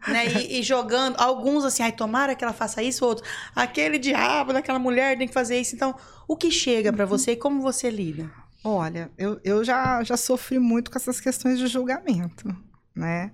Né? 0.07 0.26
E, 0.42 0.61
e 0.61 0.62
jogando, 0.62 1.16
alguns 1.18 1.64
assim, 1.64 1.82
ai, 1.82 1.90
tomara 1.90 2.34
que 2.36 2.44
ela 2.44 2.53
faça 2.53 2.82
isso, 2.82 3.05
outros, 3.05 3.28
aquele 3.55 3.99
diabo 3.99 4.53
daquela 4.53 4.78
mulher 4.78 5.18
tem 5.18 5.26
que 5.26 5.34
fazer 5.34 5.59
isso. 5.61 5.74
Então, 5.74 5.94
o 6.28 6.36
que 6.36 6.51
chega 6.53 6.92
pra 6.92 7.05
você 7.05 7.32
e 7.32 7.36
como 7.36 7.61
você 7.61 7.90
lida? 7.90 8.30
Olha, 8.68 9.12
eu, 9.16 9.40
eu 9.44 9.62
já, 9.62 10.02
já 10.02 10.16
sofri 10.16 10.58
muito 10.58 10.90
com 10.90 10.98
essas 10.98 11.20
questões 11.20 11.56
de 11.56 11.68
julgamento, 11.68 12.48
né? 12.92 13.30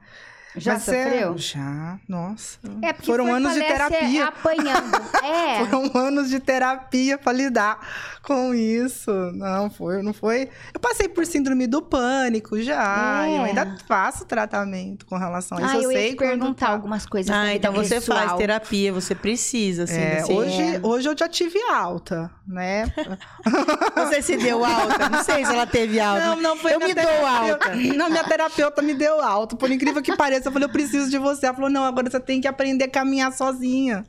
Já 0.57 0.75
Mas 0.75 0.89
é- 0.89 1.05
sofreu? 1.05 1.39
já, 1.39 1.99
nossa. 2.07 2.59
É 2.83 2.93
porque 2.93 3.11
Foram 3.11 3.33
anos 3.33 3.55
de 3.55 3.61
terapia. 3.61 4.27
apanhando. 4.27 4.93
É. 5.23 5.65
Foram 5.65 5.91
anos 5.95 6.29
de 6.29 6.41
terapia 6.41 7.17
para 7.17 7.33
lidar 7.33 7.79
com 8.23 8.53
isso. 8.55 9.11
Não 9.35 9.71
foi, 9.71 10.03
não 10.03 10.13
foi. 10.13 10.49
Eu 10.75 10.81
passei 10.81 11.09
por 11.09 11.25
síndrome 11.25 11.67
do 11.67 11.81
pânico 11.81 12.61
já. 12.61 13.27
É. 13.27 13.39
Eu 13.39 13.43
ainda 13.45 13.77
faço 13.87 14.25
tratamento 14.25 15.07
com 15.07 15.17
relação 15.17 15.59
a 15.59 15.63
isso. 15.63 15.71
Ah, 15.71 15.81
eu, 15.81 15.93
ia 15.93 15.99
sei 15.99 16.11
te 16.11 16.17
quando 16.17 16.29
perguntar 16.31 16.67
tá. 16.67 16.73
algumas 16.73 17.07
coisas. 17.07 17.35
Ah, 17.35 17.55
então 17.55 17.73
você 17.73 17.97
pessoal. 17.97 18.19
faz 18.19 18.33
terapia, 18.33 18.93
você 18.93 19.15
precisa, 19.15 19.85
assim. 19.85 20.01
É, 20.01 20.21
você, 20.23 20.33
hoje, 20.33 20.81
hoje 20.83 21.09
eu 21.09 21.17
já 21.17 21.29
tive 21.29 21.59
alta, 21.71 22.31
né? 22.47 22.93
você 23.95 24.21
se 24.23 24.37
deu 24.37 24.65
alta. 24.65 25.09
Não 25.09 25.23
sei 25.23 25.45
se 25.45 25.53
ela 25.53 25.67
teve 25.67 26.01
alta. 26.01 26.27
Não, 26.27 26.37
não 26.37 26.57
foi 26.57 26.75
Eu 26.75 26.81
me 26.81 26.95
dou 26.95 27.27
alta. 27.27 27.75
Não, 27.75 28.11
minha 28.11 28.25
terapeuta 28.25 28.83
me 28.83 28.95
deu 28.95 29.21
alta. 29.21 29.57
Por 29.57 29.71
incrível 29.71 30.03
que 30.03 30.17
pareça, 30.17 30.42
eu 30.49 30.53
falei, 30.53 30.67
eu 30.67 30.73
preciso 30.73 31.11
de 31.11 31.19
você. 31.19 31.47
Ela 31.47 31.55
falou, 31.55 31.71
não, 31.71 31.85
agora 31.85 32.11
você 32.11 32.21
tem 32.21 32.41
que 32.41 32.49
aprender 32.49 32.85
a 32.85 32.91
caminhar 32.91 33.33
sozinha. 33.33 34.05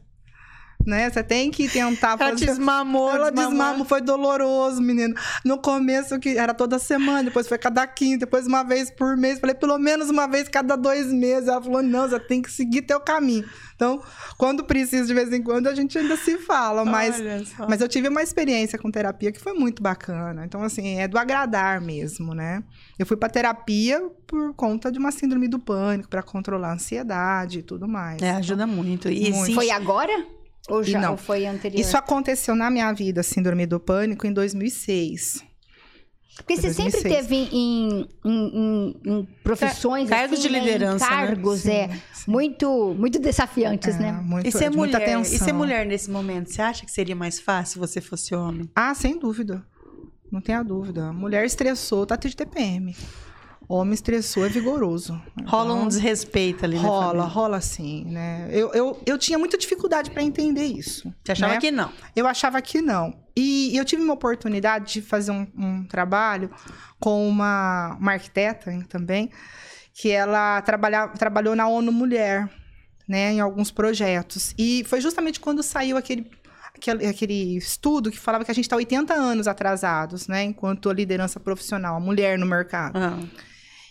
Né? 0.86 1.10
Você 1.10 1.24
tem 1.24 1.50
que 1.50 1.68
tentar 1.70 2.18
Ela 2.20 2.36
te 2.36 2.46
desmamou, 2.46 3.10
Ela 3.10 3.32
desmamou. 3.32 3.50
desmamou, 3.52 3.86
foi 3.86 4.02
doloroso, 4.02 4.82
menino. 4.82 5.16
No 5.46 5.58
começo, 5.58 6.20
que 6.20 6.38
era 6.38 6.54
toda 6.54 6.78
semana, 6.80 7.24
depois 7.24 7.48
foi 7.48 7.58
cada 7.58 7.86
quinta, 7.88 8.26
depois 8.26 8.46
uma 8.48 8.64
vez 8.64 8.92
por 8.92 9.16
mês. 9.16 9.40
Falei, 9.40 9.56
pelo 9.56 9.78
menos 9.78 10.10
uma 10.10 10.28
vez 10.28 10.48
cada 10.48 10.76
dois 10.76 11.08
meses. 11.08 11.48
Ela 11.48 11.62
falou, 11.62 11.82
não, 11.82 12.08
você 12.08 12.20
tem 12.20 12.42
que 12.42 12.52
seguir 12.52 12.82
teu 12.84 13.00
caminho. 13.00 13.46
Então, 13.76 14.02
quando 14.38 14.64
precisa, 14.64 15.06
de 15.06 15.14
vez 15.14 15.32
em 15.34 15.42
quando, 15.42 15.68
a 15.68 15.76
gente 15.76 15.98
ainda 15.98 16.16
se 16.16 16.38
fala. 16.38 16.86
Mas, 16.86 17.16
mas 17.68 17.82
eu 17.82 17.88
tive 17.88 18.08
uma 18.08 18.22
experiência 18.22 18.78
com 18.78 18.92
terapia 18.92 19.32
que 19.32 19.40
foi 19.40 19.54
muito 19.54 19.82
bacana. 19.82 20.46
Então, 20.46 20.62
assim, 20.64 21.00
é 21.00 21.08
do 21.08 21.18
agradar 21.18 21.82
mesmo, 21.82 22.34
né? 22.34 22.64
Eu 22.98 23.06
fui 23.06 23.18
pra 23.18 23.28
terapia 23.30 24.02
por 24.28 24.54
conta 24.54 24.92
de 24.92 25.00
uma 25.00 25.12
síndrome 25.12 25.48
do 25.48 25.60
pânico, 25.60 26.08
pra 26.10 26.22
controlar 26.22 26.70
a 26.70 26.74
ansiedade 26.74 27.60
e 27.60 27.64
tudo 27.64 27.88
mais. 27.88 28.22
É, 28.22 28.32
ajuda 28.32 28.66
muito. 28.68 29.10
E 29.10 29.32
Muito. 29.32 29.48
sim, 29.48 29.56
Foi 29.56 29.70
agora? 29.70 30.26
Ou 30.70 30.82
já 30.84 31.00
Não. 31.00 31.12
ou 31.12 31.18
foi 31.18 31.46
anterior? 31.46 31.80
Isso 31.80 31.98
aconteceu 31.98 32.56
na 32.56 32.70
minha 32.72 32.92
vida, 32.94 33.22
a 33.22 33.24
síndrome 33.24 33.66
do 33.66 33.80
pânico, 33.80 34.26
em 34.26 34.32
2006. 34.34 35.44
Porque 36.38 36.56
você 36.56 36.74
sempre 36.74 36.94
2006. 37.04 37.16
teve 37.28 37.36
em, 37.36 37.50
em- 37.52 38.10
em- 38.26 39.02
em 39.06 39.28
profissões. 39.44 40.10
Cargos 40.10 40.40
assim, 40.40 40.48
de 40.48 40.54
né, 40.54 40.60
em 40.60 40.64
liderança, 40.64 41.06
né? 41.06 41.12
Cargos, 41.12 41.66
é. 41.68 41.90
Muito, 42.28 42.96
muito 42.98 43.20
desafiantes, 43.20 43.96
É, 43.96 44.00
né? 44.00 44.12
muito, 44.14 44.48
E 44.48 44.52
ser 44.52 44.72
de 44.72 44.78
muita 44.78 44.98
mulher, 45.00 45.22
e 45.22 45.26
ser 45.26 45.54
mulher 45.54 45.86
nesse 45.86 46.10
momento, 46.10 46.50
você 46.50 46.62
acha 46.62 46.86
que 46.86 46.92
seria 46.92 47.16
mais 47.16 47.40
fácil 47.40 47.74
se 47.74 47.80
você 47.80 48.02
fosse 48.02 48.34
homem? 48.34 48.68
Ah, 48.76 48.96
sem 48.96 49.20
dúvida. 49.20 49.64
não 50.32 50.42
tenha 50.42 50.64
dúvida. 50.64 51.14
Mulher 51.14 51.46
estressou, 51.46 52.08
tá 52.08 52.16
de 52.16 52.36
TPM. 52.36 52.96
Homem 53.74 53.96
estressou 53.96 54.46
é 54.46 54.50
vigoroso. 54.50 55.20
Rola 55.48 55.74
um 55.74 55.78
Então, 55.78 55.88
desrespeito 55.88 56.64
ali, 56.64 56.76
né? 56.76 56.82
Rola, 56.84 57.24
rola 57.24 57.60
sim, 57.60 58.06
né? 58.06 58.48
Eu, 58.52 58.72
eu, 58.72 59.02
eu 59.04 59.18
tinha 59.18 59.40
muita 59.40 59.58
dificuldade 59.58 60.12
para 60.12 60.22
entender 60.22 60.66
isso. 60.66 61.12
Você 61.24 61.32
achava 61.32 61.56
né? 61.56 61.60
que 61.60 61.72
não? 61.72 61.92
Eu 62.16 62.28
achava 62.28 62.62
que 62.62 62.82
não. 62.84 63.16
E 63.36 63.76
eu 63.76 63.84
tive 63.84 64.04
uma 64.04 64.14
oportunidade 64.14 64.94
de 64.94 65.02
fazer 65.02 65.32
um, 65.32 65.48
um 65.58 65.84
trabalho 65.86 66.52
com 67.00 67.28
uma, 67.28 67.98
uma 68.00 68.12
arquiteta 68.12 68.72
também, 68.88 69.32
que 69.92 70.12
ela 70.12 70.62
trabalha, 70.62 71.08
trabalhou 71.08 71.56
na 71.56 71.68
ONU 71.68 71.92
Mulher, 71.92 72.48
né, 73.08 73.32
em 73.32 73.40
alguns 73.40 73.72
projetos. 73.72 74.54
E 74.56 74.84
foi 74.86 75.02
justamente 75.02 75.40
quando 75.40 75.64
saiu 75.64 75.98
aquele, 75.98 76.30
aquele, 76.76 77.08
aquele 77.08 77.58
estudo 77.58 78.12
que 78.12 78.20
falava 78.20 78.46
que 78.46 78.52
a 78.52 78.54
gente 78.54 78.66
está 78.66 78.76
80 78.76 79.16
anos 79.16 79.48
atrasados, 79.48 80.28
né, 80.28 80.44
enquanto 80.44 80.92
liderança 80.92 81.40
profissional, 81.40 81.96
a 81.96 82.00
mulher 82.00 82.38
no 82.38 82.46
mercado. 82.46 83.00
Ah. 83.00 83.18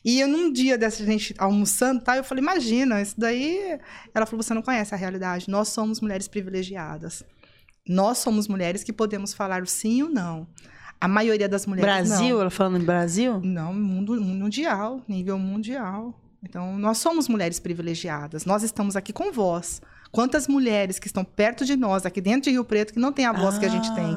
E 0.04 0.20
eu, 0.20 0.26
num 0.26 0.52
dia 0.52 0.76
dessa 0.76 1.04
gente 1.04 1.34
almoçando, 1.38 2.02
tá, 2.02 2.16
eu 2.16 2.24
falei, 2.24 2.42
imagina, 2.42 3.00
isso 3.00 3.14
daí... 3.18 3.78
Ela 4.14 4.26
falou, 4.26 4.42
você 4.42 4.52
não 4.52 4.62
conhece 4.62 4.94
a 4.94 4.96
realidade. 4.96 5.48
Nós 5.48 5.68
somos 5.68 6.00
mulheres 6.00 6.26
privilegiadas. 6.26 7.22
Nós 7.88 8.18
somos 8.18 8.48
mulheres 8.48 8.82
que 8.82 8.92
podemos 8.92 9.32
falar 9.32 9.62
o 9.62 9.66
sim 9.66 9.98
e 9.98 10.02
o 10.02 10.08
não. 10.08 10.46
A 11.00 11.08
maioria 11.08 11.48
das 11.48 11.66
mulheres 11.66 12.08
Brasil, 12.08 12.34
não. 12.34 12.40
ela 12.40 12.50
falando 12.50 12.80
em 12.80 12.84
Brasil? 12.84 13.40
Não, 13.42 13.74
mundo 13.74 14.20
mundial, 14.20 15.02
nível 15.08 15.38
mundial. 15.38 16.20
Então, 16.42 16.78
nós 16.78 16.98
somos 16.98 17.28
mulheres 17.28 17.58
privilegiadas. 17.58 18.44
Nós 18.44 18.62
estamos 18.62 18.96
aqui 18.96 19.12
com 19.12 19.32
voz. 19.32 19.80
Quantas 20.10 20.46
mulheres 20.46 20.98
que 20.98 21.06
estão 21.06 21.24
perto 21.24 21.64
de 21.64 21.76
nós, 21.76 22.04
aqui 22.04 22.20
dentro 22.20 22.42
de 22.42 22.50
Rio 22.50 22.64
Preto, 22.64 22.92
que 22.92 23.00
não 23.00 23.12
têm 23.12 23.24
a 23.24 23.32
voz 23.32 23.58
que 23.58 23.64
a 23.64 23.68
gente 23.68 23.92
tem? 23.94 24.16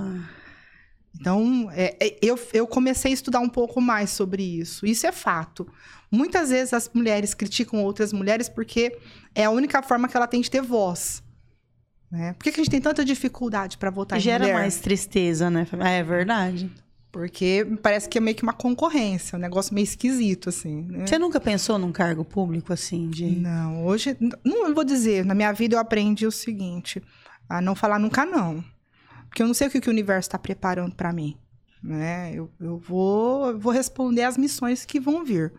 Então, 1.20 1.70
é, 1.74 1.96
é, 2.00 2.18
eu, 2.22 2.40
eu 2.54 2.68
comecei 2.68 3.12
a 3.12 3.14
estudar 3.14 3.40
um 3.40 3.50
pouco 3.50 3.80
mais 3.80 4.10
sobre 4.10 4.44
isso. 4.44 4.86
Isso 4.86 5.08
é 5.08 5.12
fato. 5.12 5.68
Muitas 6.12 6.50
vezes 6.50 6.74
as 6.74 6.90
mulheres 6.94 7.34
criticam 7.34 7.84
outras 7.84 8.14
mulheres 8.14 8.48
porque 8.48 8.98
é 9.34 9.46
a 9.46 9.50
única 9.50 9.82
forma 9.82 10.08
que 10.08 10.16
ela 10.16 10.28
tem 10.28 10.42
de 10.42 10.52
ter 10.52 10.62
voz. 10.62 11.24
Né? 12.12 12.34
Por 12.34 12.44
que, 12.44 12.52
que 12.52 12.62
a 12.62 12.64
gente 12.64 12.72
tem 12.72 12.82
tanta 12.82 13.04
dificuldade 13.04 13.78
para 13.78 13.90
votar 13.90 14.18
em 14.18 14.22
Gera 14.22 14.44
mulher? 14.44 14.54
mais 14.54 14.80
tristeza, 14.80 15.50
né? 15.50 15.68
É 15.80 16.04
verdade. 16.04 16.72
Porque 17.12 17.66
parece 17.82 18.10
que 18.10 18.18
é 18.18 18.22
meio 18.22 18.36
que 18.36 18.44
uma 18.44 18.54
concorrência, 18.54 19.38
um 19.38 19.40
negócio 19.40 19.74
meio 19.74 19.86
esquisito, 19.86 20.50
assim. 20.50 20.82
né? 20.84 21.08
Você 21.08 21.18
nunca 21.18 21.40
pensou 21.40 21.78
num 21.78 21.92
cargo 21.92 22.26
público 22.26 22.74
assim? 22.74 23.10
De... 23.10 23.26
Não, 23.26 23.86
hoje, 23.86 24.18
não 24.44 24.74
vou 24.74 24.84
dizer, 24.84 25.24
na 25.24 25.34
minha 25.34 25.54
vida 25.54 25.76
eu 25.76 25.80
aprendi 25.80 26.28
o 26.28 26.32
seguinte, 26.32 27.02
a 27.48 27.62
não 27.62 27.74
falar 27.74 28.00
nunca 28.00 28.26
não. 28.26 28.62
Porque 29.36 29.44
eu 29.44 29.48
não 29.48 29.54
sei 29.54 29.68
o 29.68 29.70
que, 29.70 29.82
que 29.82 29.90
o 29.90 29.92
universo 29.92 30.30
está 30.30 30.40
preparando 30.40 30.96
para 30.96 31.12
mim, 31.12 31.38
né? 31.84 32.32
Eu, 32.34 32.50
eu 32.58 32.78
vou, 32.78 33.60
vou 33.60 33.74
responder 33.74 34.24
às 34.24 34.38
missões 34.38 34.86
que 34.86 34.98
vão 34.98 35.26
vir. 35.26 35.52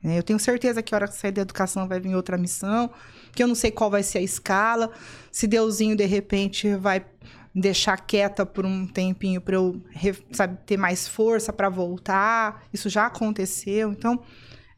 né? 0.00 0.16
Eu 0.16 0.22
tenho 0.22 0.38
certeza 0.38 0.84
que 0.84 0.94
a 0.94 0.98
hora 0.98 1.08
que 1.08 1.16
sair 1.16 1.32
da 1.32 1.42
educação 1.42 1.88
vai 1.88 1.98
vir 1.98 2.14
outra 2.14 2.38
missão, 2.38 2.88
que 3.32 3.42
eu 3.42 3.48
não 3.48 3.56
sei 3.56 3.72
qual 3.72 3.90
vai 3.90 4.04
ser 4.04 4.18
a 4.18 4.22
escala, 4.22 4.92
se 5.32 5.48
Deusinho 5.48 5.96
de 5.96 6.06
repente 6.06 6.76
vai 6.76 7.04
deixar 7.52 7.96
quieta 7.96 8.46
por 8.46 8.64
um 8.64 8.86
tempinho 8.86 9.40
para 9.40 9.56
eu, 9.56 9.82
sabe, 10.30 10.56
ter 10.64 10.76
mais 10.76 11.08
força 11.08 11.52
para 11.52 11.68
voltar. 11.68 12.62
Isso 12.72 12.88
já 12.88 13.06
aconteceu, 13.06 13.90
então 13.90 14.22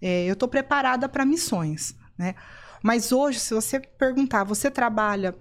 é, 0.00 0.24
eu 0.24 0.32
estou 0.32 0.48
preparada 0.48 1.10
para 1.10 1.26
missões, 1.26 1.94
né? 2.16 2.34
Mas 2.82 3.12
hoje, 3.12 3.38
se 3.38 3.52
você 3.52 3.78
perguntar, 3.78 4.44
você 4.44 4.70
trabalha 4.70 5.36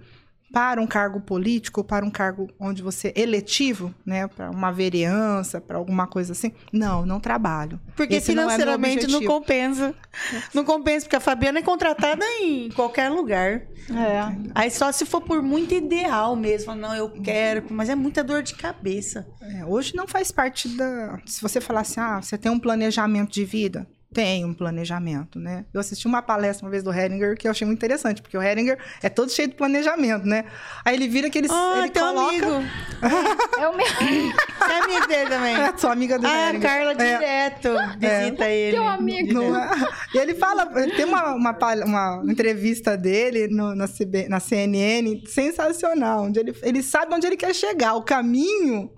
para 0.52 0.80
um 0.80 0.86
cargo 0.86 1.20
político, 1.20 1.84
para 1.84 2.04
um 2.04 2.10
cargo 2.10 2.48
onde 2.58 2.82
você 2.82 3.12
eletivo, 3.16 3.94
né, 4.04 4.26
para 4.26 4.50
uma 4.50 4.72
vereança, 4.72 5.60
para 5.60 5.78
alguma 5.78 6.06
coisa 6.06 6.32
assim? 6.32 6.52
Não, 6.72 7.06
não 7.06 7.20
trabalho. 7.20 7.80
Porque 7.94 8.16
Esse 8.16 8.34
não 8.34 8.44
é 8.44 8.46
financeiramente 8.46 9.06
não, 9.06 9.18
objetivo. 9.18 9.32
compensa. 9.32 9.94
Não 10.52 10.64
compensa, 10.64 11.06
porque 11.06 11.16
a 11.16 11.20
Fabiana 11.20 11.60
é 11.60 11.62
contratada 11.62 12.24
em 12.40 12.70
qualquer 12.70 13.08
lugar. 13.10 13.62
É. 13.90 14.50
Aí 14.54 14.70
só 14.70 14.90
se 14.92 15.06
for 15.06 15.20
por 15.20 15.42
muito 15.42 15.74
ideal 15.74 16.34
mesmo. 16.34 16.74
Não, 16.74 16.94
eu 16.94 17.10
quero, 17.10 17.64
mas 17.70 17.88
é 17.88 17.94
muita 17.94 18.22
dor 18.22 18.42
de 18.42 18.54
cabeça. 18.54 19.26
É, 19.40 19.64
hoje 19.64 19.94
não 19.94 20.06
faz 20.06 20.30
parte 20.30 20.68
da. 20.68 21.18
Se 21.26 21.40
você 21.40 21.60
falar 21.60 21.80
assim, 21.80 22.00
ah, 22.00 22.20
você 22.20 22.36
tem 22.36 22.50
um 22.50 22.58
planejamento 22.58 23.32
de 23.32 23.44
vida. 23.44 23.86
Tem 24.12 24.44
um 24.44 24.52
planejamento, 24.52 25.38
né? 25.38 25.64
Eu 25.72 25.80
assisti 25.80 26.04
uma 26.08 26.20
palestra 26.20 26.66
uma 26.66 26.70
vez 26.70 26.82
do 26.82 26.92
Heringer 26.92 27.36
que 27.36 27.46
eu 27.46 27.50
achei 27.52 27.64
muito 27.64 27.78
interessante, 27.78 28.20
porque 28.20 28.36
o 28.36 28.42
Heringer 28.42 28.76
é 29.00 29.08
todo 29.08 29.30
cheio 29.30 29.46
de 29.46 29.54
planejamento, 29.54 30.26
né? 30.26 30.46
Aí 30.84 30.96
ele 30.96 31.06
vira 31.06 31.30
que 31.30 31.38
ele, 31.38 31.46
Ah, 31.48 31.74
ele 31.78 31.90
teu 31.90 32.04
coloca. 32.04 32.28
amigo. 32.28 32.50
É 33.56 33.68
o 33.68 33.76
meu. 33.76 33.86
Você 33.86 34.72
é 34.72 34.78
amigo 34.82 35.06
dele 35.06 35.30
também. 35.30 35.54
É, 35.56 35.72
sou 35.78 35.90
amiga 35.90 36.18
do 36.18 36.26
Ah, 36.26 36.30
a 36.30 36.48
Heringer. 36.48 36.68
Carla 36.70 36.90
É. 36.92 36.94
direto 37.18 37.68
visita 38.00 38.48
ele. 38.48 38.76
Teu 38.76 38.88
amigo. 38.88 39.32
Não 39.32 39.56
é? 39.56 39.70
E 40.12 40.18
ele 40.18 40.34
fala, 40.34 40.66
tem 40.66 41.04
uma, 41.04 41.32
uma, 41.36 41.54
pal- 41.54 41.84
uma 41.84 42.20
entrevista 42.28 42.96
dele 42.96 43.46
no- 43.46 43.76
na, 43.76 43.86
CB 43.86 44.28
na 44.28 44.40
CNN 44.40 45.22
sensacional, 45.28 46.24
onde 46.24 46.40
ele, 46.40 46.52
ele 46.64 46.82
sabe 46.82 47.14
onde 47.14 47.28
ele 47.28 47.36
quer 47.36 47.54
chegar, 47.54 47.94
o 47.94 48.02
caminho. 48.02 48.90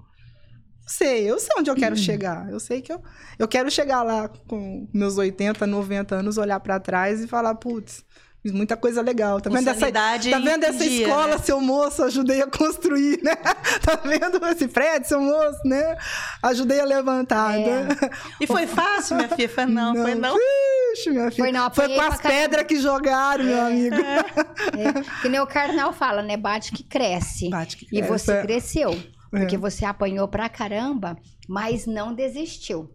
Sei, 0.87 1.31
eu 1.31 1.39
sei 1.39 1.55
onde 1.59 1.71
eu 1.71 1.77
quero 1.77 1.97
chegar. 1.97 2.51
Eu 2.51 2.59
sei 2.59 2.83
que 2.83 2.93
eu, 2.93 3.01
eu 3.39 3.47
quero 3.49 3.71
chegar 3.71 4.03
lá 4.03 4.29
com 4.29 4.89
meus 4.93 5.17
80, 5.17 5.67
90 5.67 6.17
anos, 6.17 6.39
olhar 6.39 6.59
pra 6.61 6.81
trás 6.81 7.21
e 7.21 7.29
falar, 7.29 7.55
putz, 7.55 8.05
fiz 8.43 8.53
muita 8.53 8.77
coisa 8.77 9.01
legal. 9.01 9.41
Tá 9.41 9.49
vendo 9.49 9.69
essa, 9.69 9.93
tá 9.93 10.39
vendo 10.39 10.65
essa 10.65 10.79
dia, 10.79 11.07
escola, 11.07 11.37
né? 11.37 11.39
seu 11.39 11.61
moço? 11.61 12.03
Ajudei 12.03 12.43
a 12.43 12.47
construir, 12.47 13.23
né? 13.23 13.37
Tá 13.83 14.01
vendo 14.05 14.45
esse 14.47 14.69
prédio, 14.69 15.09
seu 15.09 15.21
moço, 15.21 15.61
né? 15.65 15.97
Ajudei 16.43 16.81
a 16.81 16.85
levantar. 16.85 17.59
É. 17.59 17.85
né? 17.85 17.89
E 18.41 18.47
foi 18.47 18.67
fácil, 18.67 19.17
minha 19.17 19.29
filha? 19.29 19.49
Foi 19.49 19.67
não, 19.67 19.95
foi 19.95 20.15
não. 20.15 20.37
Ixi, 20.93 21.11
minha 21.11 21.31
filha. 21.31 21.45
Foi 21.45 21.53
não, 21.53 21.71
Foi 21.71 21.89
com 21.89 22.01
as 22.01 22.21
pedras 22.21 22.67
que 22.67 22.79
jogaram, 22.79 23.45
meu 23.45 23.61
amigo. 23.67 23.97
É, 23.97 25.21
que 25.23 25.29
nem 25.29 25.41
o 25.41 25.47
Carnal 25.47 25.93
fala, 25.93 26.23
né? 26.23 26.37
Bate 26.37 26.73
que 26.73 26.83
cresce. 26.83 27.49
Bate 27.49 27.77
que 27.77 27.87
E 27.87 27.89
cresce, 27.89 28.09
você 28.09 28.33
é. 28.33 28.43
cresceu. 28.43 29.22
Porque 29.33 29.57
É. 29.57 29.59
você 29.59 29.85
apanhou 29.85 30.29
pra 30.29 30.49
caramba, 30.49 31.17
mas 31.49 31.87
não 31.87 32.15
desistiu. 32.15 32.89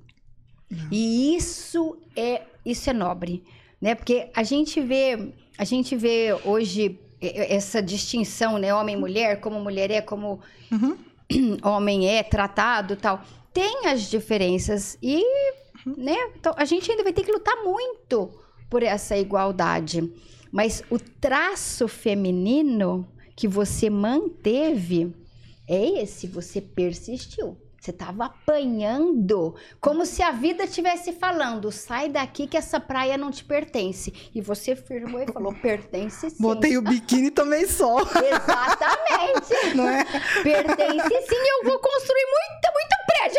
E 0.91 1.35
isso 1.35 1.97
é 2.15 2.43
isso 2.65 2.89
é 2.89 2.93
nobre, 2.93 3.43
né? 3.81 3.95
Porque 3.95 4.29
a 4.35 4.43
gente 4.43 4.79
vê, 4.81 5.33
a 5.57 5.63
gente 5.63 5.95
vê 5.95 6.33
hoje 6.45 6.99
essa 7.21 7.81
distinção, 7.81 8.57
né, 8.59 8.73
homem 8.73 8.95
e 8.95 8.99
mulher, 8.99 9.39
como 9.41 9.59
mulher 9.59 9.89
é, 9.89 10.01
como 10.01 10.39
Uhum. 10.71 10.97
homem 11.63 12.07
é 12.09 12.21
tratado, 12.21 12.95
tal. 12.95 13.21
Tem 13.53 13.87
as 13.87 14.01
diferenças 14.09 14.97
e, 15.01 15.23
né, 15.85 16.15
então 16.35 16.53
a 16.57 16.65
gente 16.65 16.91
ainda 16.91 17.03
vai 17.03 17.13
ter 17.13 17.23
que 17.23 17.31
lutar 17.31 17.55
muito 17.63 18.29
por 18.69 18.83
essa 18.83 19.17
igualdade. 19.17 20.11
Mas 20.51 20.83
o 20.91 20.99
traço 20.99 21.87
feminino 21.87 23.07
que 23.35 23.47
você 23.47 23.89
manteve 23.89 25.13
é 25.67 26.01
esse, 26.01 26.27
você 26.27 26.61
persistiu. 26.61 27.57
Você 27.79 27.91
estava 27.91 28.25
apanhando, 28.25 29.55
como 29.79 30.05
se 30.05 30.21
a 30.21 30.31
vida 30.31 30.63
estivesse 30.63 31.13
falando: 31.13 31.71
sai 31.71 32.09
daqui 32.09 32.47
que 32.47 32.57
essa 32.57 32.79
praia 32.79 33.17
não 33.17 33.31
te 33.31 33.45
pertence. 33.45 34.11
E 34.33 34.41
você 34.41 34.75
firmou 34.75 35.21
e 35.21 35.31
falou: 35.31 35.53
pertence 35.53 36.29
sim. 36.31 36.41
Botei 36.41 36.77
o 36.77 36.81
biquíni 36.81 37.27
e 37.27 37.31
tomei 37.31 37.67
sol, 37.67 37.99
Exatamente. 38.11 39.75
não 39.75 39.87
é? 39.87 40.03
Pertence 40.43 41.21
sim, 41.29 41.35
eu 41.35 41.69
vou 41.69 41.79
construir 41.79 42.25
muito, 42.25 42.76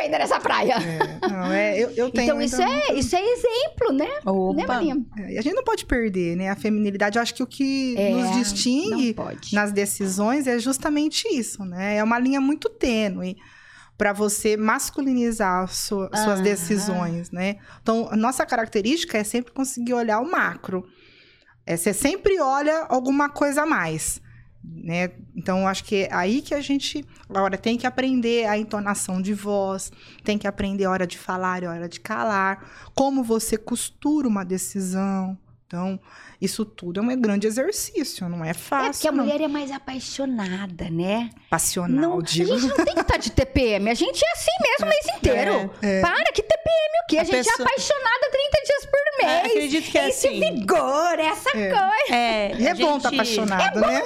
ainda 0.08 0.18
nessa 0.18 0.40
praia. 0.40 0.74
É, 0.74 1.28
não, 1.28 1.52
é, 1.52 1.78
eu, 1.78 1.90
eu 1.96 2.10
tenho 2.10 2.24
então 2.24 2.40
isso 2.40 2.60
é, 2.60 2.94
isso 2.94 3.14
é 3.14 3.20
exemplo, 3.22 3.92
né? 3.92 4.06
Né, 4.06 4.22
Opa. 4.26 4.66
Marinha? 4.66 4.96
É, 5.18 5.34
e 5.34 5.38
a 5.38 5.42
gente 5.42 5.54
não 5.54 5.64
pode 5.64 5.84
perder, 5.86 6.36
né? 6.36 6.48
A 6.50 6.56
feminilidade, 6.56 7.18
eu 7.18 7.22
acho 7.22 7.34
que 7.34 7.42
o 7.42 7.46
que 7.46 7.94
É, 7.96 8.10
nos 8.10 8.30
distingue 8.32 9.14
nas 9.52 9.70
decisões 9.72 10.46
é 10.46 10.58
justamente 10.58 11.28
isso, 11.28 11.64
né? 11.64 11.96
É 11.96 12.02
uma 12.04 12.18
linha 12.18 12.40
muito 12.40 12.68
tênue 12.68 13.36
para 13.96 14.12
você 14.12 14.56
masculinizar 14.56 15.64
as 15.64 15.72
su- 15.76 16.08
suas 16.14 16.26
Aham. 16.38 16.42
decisões, 16.42 17.30
né? 17.30 17.56
Então, 17.82 18.08
a 18.10 18.16
nossa 18.16 18.46
característica 18.46 19.18
é 19.18 19.24
sempre 19.24 19.52
conseguir 19.52 19.92
olhar 19.94 20.20
o 20.20 20.30
macro. 20.30 20.84
É, 21.66 21.76
você 21.76 21.92
sempre 21.92 22.40
olha 22.40 22.86
alguma 22.88 23.28
coisa 23.28 23.62
a 23.62 23.66
mais, 23.66 24.20
né? 24.62 25.10
Então, 25.34 25.66
acho 25.66 25.84
que 25.84 26.04
é 26.04 26.08
aí 26.12 26.42
que 26.42 26.54
a 26.54 26.60
gente 26.60 27.04
agora 27.28 27.56
tem 27.56 27.78
que 27.78 27.86
aprender 27.86 28.46
a 28.46 28.58
entonação 28.58 29.20
de 29.20 29.32
voz, 29.32 29.92
tem 30.24 30.36
que 30.36 30.46
aprender 30.46 30.84
a 30.84 30.90
hora 30.90 31.06
de 31.06 31.18
falar 31.18 31.62
e 31.62 31.66
a 31.66 31.70
hora 31.70 31.88
de 31.88 32.00
calar, 32.00 32.90
como 32.94 33.22
você 33.22 33.56
costura 33.56 34.26
uma 34.26 34.44
decisão. 34.44 35.38
Então, 35.68 36.00
isso 36.40 36.64
tudo 36.64 36.98
é 36.98 37.02
um 37.02 37.20
grande 37.20 37.46
exercício, 37.46 38.26
não 38.26 38.42
é 38.42 38.50
É 38.50 38.54
fácil. 38.54 38.92
porque 38.92 39.08
a 39.08 39.12
não. 39.12 39.24
mulher 39.24 39.38
é 39.42 39.48
mais 39.48 39.70
apaixonada, 39.70 40.88
né? 40.88 41.28
passional, 41.50 42.10
Não, 42.12 42.18
a 42.20 42.22
digo. 42.22 42.58
gente 42.58 42.68
não 42.74 42.84
tem 42.86 42.94
que 42.94 43.00
estar 43.02 43.18
de 43.18 43.30
TPM, 43.30 43.90
a 43.90 43.94
gente 43.94 44.22
é 44.24 44.32
assim 44.32 44.50
mesmo 44.62 44.86
o 44.86 44.88
mês 44.88 45.16
inteiro. 45.18 45.70
É. 45.82 46.00
Para, 46.00 46.32
que 46.32 46.42
TPM 46.42 47.02
o 47.04 47.06
quê? 47.08 47.18
A, 47.18 47.20
A 47.20 47.24
gente 47.24 47.36
pessoa- 47.36 47.54
é 47.58 47.62
apaixonada 47.70 48.30
30 48.30 48.62
dias 48.64 48.86
por 48.86 49.26
mês. 49.26 49.44
acredito 49.46 49.90
que 49.90 49.98
é 49.98 50.08
esse 50.08 50.26
assim. 50.28 50.40
vigor, 50.40 51.18
essa 51.18 51.50
É. 51.50 51.68
coisa. 51.68 52.14
É, 52.14 52.62
é 52.62 52.70
a 52.70 52.74
bom 52.74 52.96
estar 52.96 53.10
gente- 53.10 53.20
apaixonado, 53.20 53.80
né? 53.80 54.02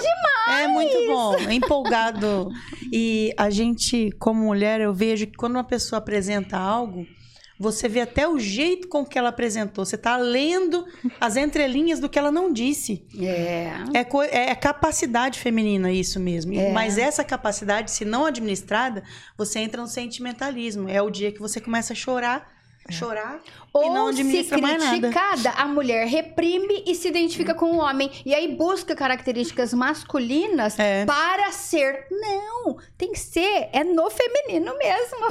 É 0.64 0.66
muito 0.68 1.06
bom, 1.06 1.34
é 1.48 1.52
empolgado. 1.54 2.50
E 2.92 3.32
a 3.38 3.50
gente, 3.50 4.10
como 4.18 4.42
mulher, 4.44 4.80
eu 4.80 4.92
vejo 4.92 5.26
que 5.28 5.36
quando 5.36 5.54
uma 5.54 5.64
pessoa 5.64 5.98
apresenta 5.98 6.56
algo, 6.58 7.06
você 7.62 7.88
vê 7.88 8.00
até 8.00 8.26
o 8.28 8.38
jeito 8.38 8.88
com 8.88 9.04
que 9.04 9.16
ela 9.16 9.28
apresentou. 9.28 9.84
Você 9.84 9.96
tá 9.96 10.16
lendo 10.16 10.84
as 11.20 11.36
entrelinhas 11.36 12.00
do 12.00 12.08
que 12.08 12.18
ela 12.18 12.32
não 12.32 12.52
disse. 12.52 13.06
É. 13.18 13.70
É, 13.94 14.04
co- 14.04 14.22
é 14.22 14.54
capacidade 14.54 15.38
feminina 15.38 15.92
isso 15.92 16.18
mesmo. 16.18 16.52
É. 16.58 16.72
Mas 16.72 16.98
essa 16.98 17.22
capacidade, 17.22 17.90
se 17.90 18.04
não 18.04 18.26
administrada, 18.26 19.02
você 19.38 19.60
entra 19.60 19.80
no 19.80 19.88
sentimentalismo. 19.88 20.88
É 20.88 21.00
o 21.00 21.08
dia 21.10 21.30
que 21.30 21.38
você 21.40 21.60
começa 21.60 21.92
a 21.92 21.96
chorar, 21.96 22.48
chorar 22.90 23.40
e 23.74 23.88
não 23.90 24.06
Ou 24.06 24.12
se 24.12 24.20
administra 24.20 24.58
mais 24.58 24.78
nada. 24.82 24.98
criticada, 24.98 25.50
a 25.50 25.66
mulher 25.66 26.06
reprime 26.06 26.84
e 26.86 26.94
se 26.94 27.08
identifica 27.08 27.54
com 27.54 27.72
o 27.72 27.76
homem. 27.78 28.10
E 28.26 28.34
aí 28.34 28.54
busca 28.56 28.94
características 28.94 29.72
masculinas 29.72 30.78
É. 30.78 31.04
para 31.06 31.50
ser. 31.52 32.06
Não, 32.10 32.76
tem 32.98 33.12
que 33.12 33.18
ser. 33.20 33.68
É 33.72 33.82
no 33.84 34.10
feminino 34.10 34.76
mesmo. 34.78 35.26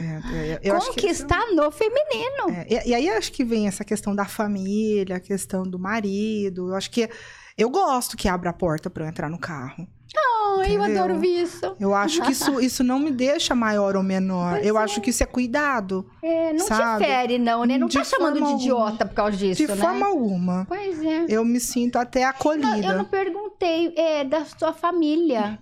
É, 0.00 0.58
é, 0.68 0.76
isso- 0.76 0.86
Conquistar 0.88 1.46
no 1.54 1.70
feminino. 1.70 2.50
É, 2.50 2.66
e, 2.86 2.90
e 2.90 2.94
aí 2.94 3.08
acho 3.10 3.30
que 3.32 3.44
vem 3.44 3.66
essa 3.68 3.84
questão 3.84 4.14
da 4.14 4.24
família, 4.24 5.16
a 5.16 5.20
questão 5.20 5.62
do 5.62 5.78
marido. 5.78 6.70
Eu 6.70 6.74
acho 6.74 6.90
que 6.90 7.08
eu 7.56 7.68
gosto 7.70 8.16
que 8.16 8.28
abra 8.28 8.50
a 8.50 8.52
porta 8.52 8.88
para 8.90 9.04
eu 9.04 9.08
entrar 9.08 9.28
no 9.28 9.38
carro. 9.38 9.86
Ai, 10.16 10.74
eu 10.76 10.80
Entendeu? 10.82 11.02
adoro 11.04 11.20
ver 11.20 11.42
isso. 11.42 11.76
Eu 11.78 11.94
acho 11.94 12.22
que 12.22 12.32
isso, 12.32 12.60
isso 12.60 12.82
não 12.82 12.98
me 12.98 13.10
deixa 13.10 13.54
maior 13.54 13.96
ou 13.96 14.02
menor. 14.02 14.54
Pois 14.54 14.66
eu 14.66 14.78
é. 14.78 14.82
acho 14.82 15.00
que 15.00 15.10
isso 15.10 15.22
é 15.22 15.26
cuidado. 15.26 16.08
É, 16.22 16.52
não 16.52 16.66
Sabe? 16.66 17.04
te 17.04 17.08
fere, 17.08 17.38
não, 17.38 17.64
né? 17.64 17.76
Não 17.76 17.88
De 17.88 17.98
tá 17.98 18.04
chamando 18.04 18.34
de 18.34 18.40
forma 18.40 18.56
idiota 18.56 19.04
por 19.06 19.14
causa 19.14 19.36
disso, 19.36 19.66
de 19.66 19.68
né? 19.68 19.76
forma 19.76 20.06
alguma. 20.06 20.64
Pois 20.66 21.02
é. 21.02 21.26
Eu 21.28 21.44
me 21.44 21.60
sinto 21.60 21.96
até 21.96 22.24
acolhida. 22.24 22.68
Não, 22.76 22.82
eu 22.82 22.98
não 22.98 23.04
perguntei 23.04 23.92
é, 23.96 24.24
da 24.24 24.44
sua 24.44 24.72
família. 24.72 25.58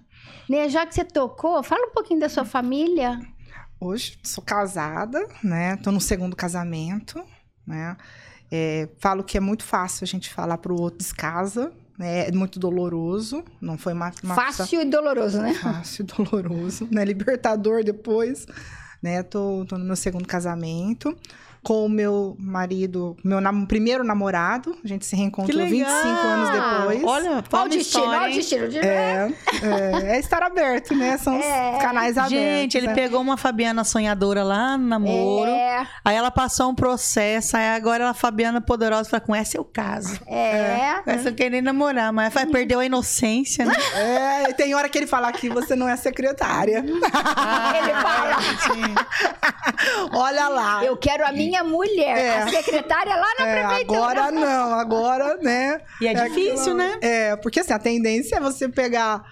Né? 0.49 0.69
Já 0.69 0.87
que 0.87 0.95
você 0.95 1.05
tocou, 1.05 1.63
fala 1.63 1.87
um 1.87 1.93
pouquinho 1.93 2.21
da 2.21 2.29
sua 2.29 2.45
família. 2.45 3.21
Hoje 3.81 4.19
sou 4.23 4.43
casada, 4.43 5.27
né? 5.43 5.77
Tô 5.77 5.91
no 5.91 6.01
segundo 6.01 6.37
casamento, 6.37 7.23
né? 7.67 7.97
É, 8.51 8.89
falo 8.99 9.25
que 9.25 9.37
é 9.37 9.41
muito 9.41 9.65
fácil 9.65 10.05
a 10.05 10.07
gente 10.07 10.33
falar 10.33 10.59
pro 10.59 10.81
outro 10.81 10.99
descasa? 10.99 11.73
É 11.99 12.31
muito 12.33 12.59
doloroso. 12.59 13.43
Não 13.61 13.79
foi 13.79 13.93
uma, 13.93 14.13
uma 14.23 14.35
Fácil 14.35 14.83
e 14.83 14.85
doloroso, 14.85 15.41
né? 15.41 15.55
fácil, 15.55 16.05
doloroso, 16.05 16.89
né? 16.91 17.05
Libertador 17.05 17.83
depois, 17.83 18.47
né? 19.03 19.23
Tô, 19.23 19.65
tô 19.67 19.79
no 19.79 19.85
meu 19.85 19.97
segundo 19.97 20.27
casamento 20.27 21.17
com 21.67 21.85
o 21.85 21.89
meu 21.89 22.37
marido, 22.39 23.17
meu 23.25 23.41
nam- 23.41 23.67
primeiro 23.67 24.05
namorado. 24.05 24.77
A 24.85 24.87
gente 24.87 25.05
se 25.05 25.17
reencontrou 25.17 25.59
25 25.67 25.91
anos 25.91 26.51
depois. 26.51 27.03
Olha, 27.05 27.45
Olha 27.53 27.64
o 27.64 27.69
destino, 27.69 28.05
olha 28.07 28.31
o 28.31 28.35
destino. 28.35 28.69
de- 28.69 28.79
É, 28.79 29.29
é, 29.64 30.17
é 30.17 30.19
estar 30.21 30.45
aberto, 30.45 30.95
né? 30.95 31.19
São 31.19 31.37
os 31.37 31.45
É. 31.45 31.79
canais 31.81 32.17
abertos. 32.17 32.39
Gente, 32.39 32.79
ele 32.79 32.87
né? 32.87 32.95
pegou 32.95 33.21
uma 33.21 33.37
Fabiana 33.37 33.83
sonhadora 33.83 34.45
lá 34.45 34.79
no 34.79 34.87
namoro. 34.87 35.51
É, 35.51 35.85
Aí 36.05 36.14
ela 36.14 36.31
passou 36.31 36.71
um 36.71 36.75
processo, 36.75 37.57
aí 37.57 37.71
agora 37.75 38.05
ela, 38.05 38.14
Fabiana 38.14 38.61
Poderosa, 38.61 39.11
fala: 39.11 39.21
com 39.21 39.35
essa 39.35 39.57
eu 39.57 39.64
caso. 39.64 40.21
é. 40.29 41.01
Com 41.03 41.11
essa 41.11 41.31
eu 41.31 41.35
queria 41.35 41.61
namorar, 41.61 42.12
mas 42.12 42.33
perdeu 42.53 42.79
a 42.79 42.87
inocência, 42.87 43.64
né? 43.67 43.75
É, 43.97 44.53
tem 44.53 44.73
hora 44.73 44.89
que 44.89 44.97
ele 44.97 45.09
fala 45.09 45.33
que 45.33 45.49
você 45.49 45.75
não 45.75 45.89
é 45.89 45.97
secretária. 45.97 46.79
Ele 46.79 47.01
fala, 48.01 48.37
Olha 50.12 50.49
lá. 50.49 50.85
eu 50.85 50.97
quero 50.97 51.27
a 51.27 51.33
minha 51.33 51.56
mulher, 51.65 52.17
É. 52.19 52.39
a 52.43 52.49
secretária 52.49 53.15
lá 53.17 53.27
na 53.39 53.47
É, 53.47 53.67
prefeitura. 53.67 54.01
agora 54.01 54.31
não, 54.33 54.75
agora, 54.75 55.37
né? 55.43 55.81
E 56.01 56.07
é 56.09 56.15
difícil, 56.15 56.53
aquilo- 56.73 56.77
né? 56.77 56.99
É, 57.01 57.37
porque 57.37 57.61
assim, 57.61 57.73
a 57.73 57.79
tendência 57.79 58.37
é 58.37 58.41
você 58.41 58.69
pegar 58.69 59.23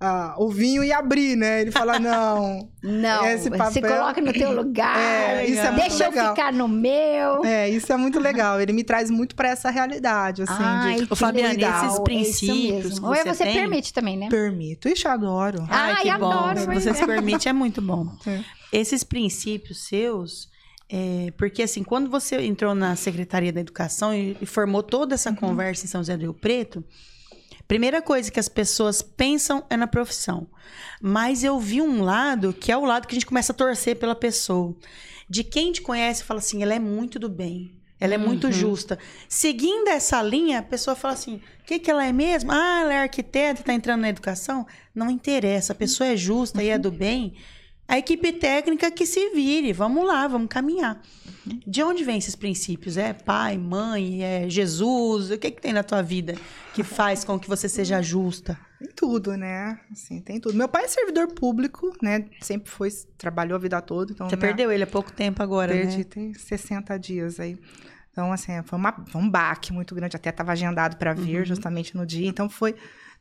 ah, 0.00 0.34
o 0.36 0.50
vinho 0.50 0.84
e 0.84 0.92
abrir, 0.92 1.34
né? 1.34 1.62
Ele 1.62 1.70
fala, 1.70 1.98
não. 2.00 2.68
Não, 2.82 3.24
Esse 3.26 3.44
se 3.44 3.50
papel- 3.50 3.82
coloca 3.82 4.20
no 4.20 4.32
teu 4.34 4.52
lugar. 4.52 4.98
É, 4.98 5.46
isso 5.46 5.60
é 5.60 5.70
muito 5.70 5.80
Deixa 5.88 6.08
legal. 6.08 6.24
eu 6.26 6.30
ficar 6.34 6.52
no 6.52 6.68
meu. 6.68 7.42
É, 7.44 7.70
isso 7.70 7.90
é 7.90 7.96
muito 7.96 8.18
legal. 8.20 8.60
Ele 8.60 8.72
me 8.74 8.84
traz 8.84 9.08
muito 9.08 9.34
pra 9.34 9.48
essa 9.48 9.70
realidade, 9.70 10.42
assim, 10.42 10.52
Ai, 10.58 10.96
de 10.96 11.06
Fabiana, 11.16 11.48
legal. 11.50 11.86
esses 11.86 11.98
É 11.98 12.02
princípios 12.02 12.40
isso 12.40 12.46
que 12.46 12.72
mesmo. 12.90 13.06
Ou 13.06 13.14
é 13.14 13.24
você 13.24 13.44
tem- 13.44 13.54
permite 13.54 13.94
também, 13.94 14.18
né? 14.18 14.28
permito. 14.28 14.88
Ixi, 14.88 15.08
adoro. 15.08 15.64
Ai, 15.70 15.92
Ai, 15.92 16.02
que 16.02 16.18
bom. 16.18 16.30
adoro, 16.30 16.58
Se 16.60 16.66
você 16.66 16.90
é. 16.90 16.94
se 16.94 17.06
permite, 17.06 17.48
é 17.48 17.52
muito 17.52 17.80
bom. 17.80 18.06
É. 18.26 18.40
Esses 18.72 19.04
princípios 19.04 19.86
seus, 19.86 20.48
é, 20.96 21.32
porque 21.32 21.64
assim, 21.64 21.82
quando 21.82 22.08
você 22.08 22.40
entrou 22.42 22.72
na 22.72 22.94
Secretaria 22.94 23.52
da 23.52 23.60
Educação 23.60 24.14
e, 24.14 24.36
e 24.40 24.46
formou 24.46 24.80
toda 24.80 25.16
essa 25.16 25.32
conversa 25.32 25.84
em 25.84 25.88
São 25.88 26.00
José 26.00 26.16
do 26.16 26.20
Rio 26.20 26.34
Preto, 26.34 26.84
primeira 27.66 28.00
coisa 28.00 28.30
que 28.30 28.38
as 28.38 28.48
pessoas 28.48 29.02
pensam 29.02 29.64
é 29.68 29.76
na 29.76 29.88
profissão. 29.88 30.46
Mas 31.02 31.42
eu 31.42 31.58
vi 31.58 31.82
um 31.82 32.00
lado 32.00 32.52
que 32.52 32.70
é 32.70 32.76
o 32.76 32.84
lado 32.84 33.08
que 33.08 33.12
a 33.12 33.16
gente 33.16 33.26
começa 33.26 33.50
a 33.50 33.56
torcer 33.56 33.96
pela 33.96 34.14
pessoa. 34.14 34.76
De 35.28 35.42
quem 35.42 35.72
te 35.72 35.82
conhece 35.82 36.22
fala 36.22 36.38
assim, 36.38 36.62
ela 36.62 36.74
é 36.74 36.78
muito 36.78 37.18
do 37.18 37.28
bem. 37.28 37.72
Ela 37.98 38.14
é 38.14 38.18
muito 38.18 38.52
justa. 38.52 38.96
Seguindo 39.28 39.88
essa 39.88 40.22
linha, 40.22 40.60
a 40.60 40.62
pessoa 40.62 40.94
fala 40.94 41.14
assim: 41.14 41.40
o 41.60 41.64
que, 41.64 41.80
que 41.80 41.90
ela 41.90 42.06
é 42.06 42.12
mesmo? 42.12 42.52
Ah, 42.52 42.82
ela 42.82 42.92
é 42.92 42.98
arquiteta 42.98 43.60
e 43.60 43.62
está 43.62 43.72
entrando 43.72 44.02
na 44.02 44.10
educação? 44.10 44.64
Não 44.94 45.10
interessa, 45.10 45.72
a 45.72 45.76
pessoa 45.76 46.08
é 46.08 46.16
justa 46.16 46.62
e 46.62 46.68
é 46.68 46.78
do 46.78 46.92
bem. 46.92 47.34
A 47.86 47.98
equipe 47.98 48.32
técnica 48.32 48.90
que 48.90 49.04
se 49.06 49.30
vire, 49.30 49.72
vamos 49.72 50.06
lá, 50.06 50.26
vamos 50.26 50.48
caminhar. 50.48 51.00
De 51.66 51.82
onde 51.82 52.02
vêm 52.02 52.16
esses 52.18 52.34
princípios? 52.34 52.96
É 52.96 53.12
pai, 53.12 53.58
mãe, 53.58 54.22
é 54.24 54.48
Jesus? 54.48 55.30
O 55.30 55.36
que, 55.38 55.50
que 55.50 55.60
tem 55.60 55.72
na 55.72 55.82
tua 55.82 56.02
vida 56.02 56.34
que 56.72 56.82
faz 56.82 57.24
com 57.24 57.38
que 57.38 57.46
você 57.48 57.68
seja 57.68 58.00
justa? 58.00 58.58
Tem 58.78 58.88
tudo, 58.96 59.36
né? 59.36 59.78
Assim, 59.92 60.20
tem 60.20 60.40
tudo. 60.40 60.56
Meu 60.56 60.68
pai 60.68 60.84
é 60.84 60.88
servidor 60.88 61.28
público, 61.34 61.92
né? 62.02 62.24
Sempre 62.40 62.70
foi, 62.70 62.88
trabalhou 63.18 63.56
a 63.56 63.58
vida 63.58 63.80
toda. 63.82 64.12
Então 64.12 64.28
Você 64.30 64.36
minha- 64.36 64.48
perdeu 64.48 64.72
ele 64.72 64.84
há 64.84 64.86
pouco 64.86 65.12
tempo 65.12 65.42
agora, 65.42 65.72
Perdi, 65.74 65.98
né? 65.98 66.04
tem 66.04 66.32
60 66.34 66.96
dias 66.98 67.38
aí. 67.38 67.58
Então, 68.12 68.32
assim, 68.32 68.52
foi, 68.64 68.78
uma, 68.78 68.92
foi 69.06 69.20
um 69.20 69.28
baque 69.28 69.72
muito 69.72 69.94
grande. 69.94 70.16
Até 70.16 70.30
estava 70.30 70.52
agendado 70.52 70.96
para 70.96 71.12
vir 71.12 71.40
Uhum. 71.40 71.44
justamente 71.44 71.94
no 71.96 72.06
dia. 72.06 72.28
Então, 72.28 72.48
foi. 72.48 72.74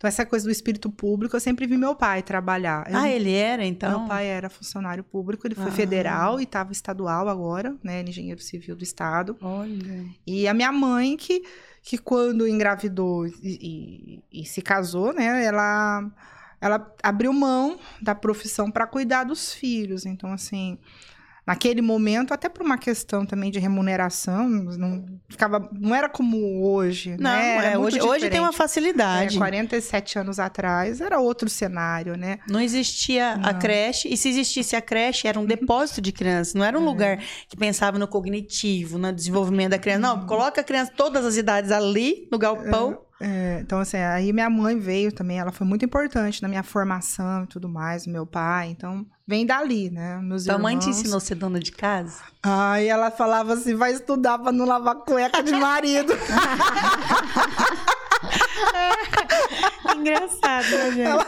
Então, 0.03 0.09
essa 0.09 0.25
coisa 0.25 0.43
do 0.45 0.51
espírito 0.51 0.89
público, 0.91 1.33
eu 1.33 1.39
sempre 1.39 1.65
vi 1.65 1.77
meu 1.77 1.95
pai 1.95 2.21
trabalhar. 2.21 2.85
Eu- 2.91 2.97
Ah, 2.97 3.07
ele 3.09 3.31
era, 3.31 3.65
então? 3.65 3.99
Meu 4.01 4.09
pai 4.09 4.27
era 4.27 4.49
funcionário 4.49 5.01
público, 5.01 5.47
ele 5.47 5.55
foi 5.55 5.67
Ah. 5.69 5.71
federal 5.71 6.41
e 6.41 6.43
estava 6.43 6.73
estadual 6.73 7.29
agora, 7.29 7.73
né? 7.81 8.01
É 8.01 8.03
engenheiro 8.03 8.41
civil 8.41 8.75
do 8.75 8.83
estado. 8.83 9.37
Olha. 9.41 10.05
E 10.27 10.45
a 10.45 10.53
minha 10.53 10.73
mãe, 10.73 11.15
que, 11.15 11.41
que 11.81 11.97
quando 11.97 12.45
engravidou 12.45 13.25
e, 13.27 13.31
e- 14.31 14.41
e 14.41 14.45
se 14.45 14.61
casou, 14.61 15.13
né? 15.13 15.45
Ela, 15.45 16.11
ela 16.59 16.93
abriu 17.01 17.31
mão 17.31 17.79
da 18.01 18.13
profissão 18.13 18.69
para 18.69 18.85
cuidar 18.85 19.23
dos 19.23 19.53
filhos. 19.53 20.05
Então, 20.05 20.33
assim, 20.33 20.77
naquele 21.45 21.81
momento, 21.81 22.33
até 22.33 22.47
por 22.47 22.63
uma 22.65 22.77
questão 22.77 23.25
também 23.25 23.51
de 23.51 23.59
remuneração, 23.59 24.47
não, 24.47 25.05
ficava, 25.29 25.69
não 25.79 25.93
era 25.93 26.07
como 26.07 26.63
hoje, 26.65 27.11
Não, 27.19 27.31
né? 27.31 27.55
Era 27.57 27.67
é, 27.71 27.77
hoje, 27.77 28.01
hoje 28.01 28.29
tem 28.29 28.39
uma 28.39 28.53
facilidade. 28.53 29.35
É, 29.35 29.37
47 29.39 30.19
anos 30.19 30.39
atrás 30.39 31.01
era 31.01 31.19
outro 31.19 31.49
cenário, 31.49 32.15
né? 32.17 32.39
Não 32.47 32.59
existia 32.61 33.33
a 33.33 33.37
Não. 33.37 33.53
Uhum. 33.53 33.59
creche, 33.59 34.07
e 34.07 34.15
se 34.17 34.29
existisse 34.29 34.75
a 34.75 34.81
creche, 34.81 35.27
era 35.27 35.39
um 35.39 35.45
depósito 35.45 36.01
de 36.01 36.11
crianças, 36.11 36.53
não 36.53 36.63
era 36.63 36.77
É. 36.77 36.79
um 36.79 36.85
lugar 36.85 37.19
que 37.49 37.57
pensava 37.57 37.99
no 37.99 38.07
cognitivo, 38.07 38.97
no 38.97 39.11
desenvolvimento 39.11 39.71
da 39.71 39.79
criança. 39.79 39.99
Não, 39.99 40.25
coloca 40.25 40.61
a 40.61 40.63
criança, 40.63 40.91
todas 40.95 41.25
as 41.25 41.35
idades 41.37 41.71
ali, 41.71 42.27
no 42.31 42.37
galpão. 42.37 42.93
É, 42.93 43.12
então, 43.21 43.79
assim, 43.79 43.97
aí 43.97 44.33
minha 44.33 44.49
mãe 44.49 44.77
veio 44.79 45.11
também, 45.11 45.39
ela 45.39 45.51
foi 45.51 45.65
muito 45.65 45.85
importante 45.85 46.41
na 46.41 46.47
minha 46.47 46.63
formação 46.63 47.43
e 47.43 47.47
tudo 47.47 47.69
mais, 47.69 48.05
meu 48.05 48.25
pai, 48.25 48.69
então 48.69 49.05
vem 49.25 49.45
dali, 49.45 49.89
né? 49.89 50.19
Meus 50.21 50.43
Tua 50.43 50.57
mãe 50.57 50.77
te 50.77 50.83
irmãos. 50.83 50.99
ensinou 50.99 51.17
a 51.17 51.21
ser 51.21 51.35
dona 51.35 51.59
de 51.59 51.71
casa? 51.71 52.19
Aí 52.41 52.87
ela 52.87 53.09
falava 53.11 53.53
assim, 53.53 53.75
vai 53.75 53.93
estudar 53.93 54.37
pra 54.39 54.51
não 54.51 54.65
lavar 54.65 54.95
cueca 54.95 55.41
de 55.41 55.53
marido. 55.53 56.13
Engraçado, 59.95 60.69
né, 60.69 60.91
gente? 60.91 61.25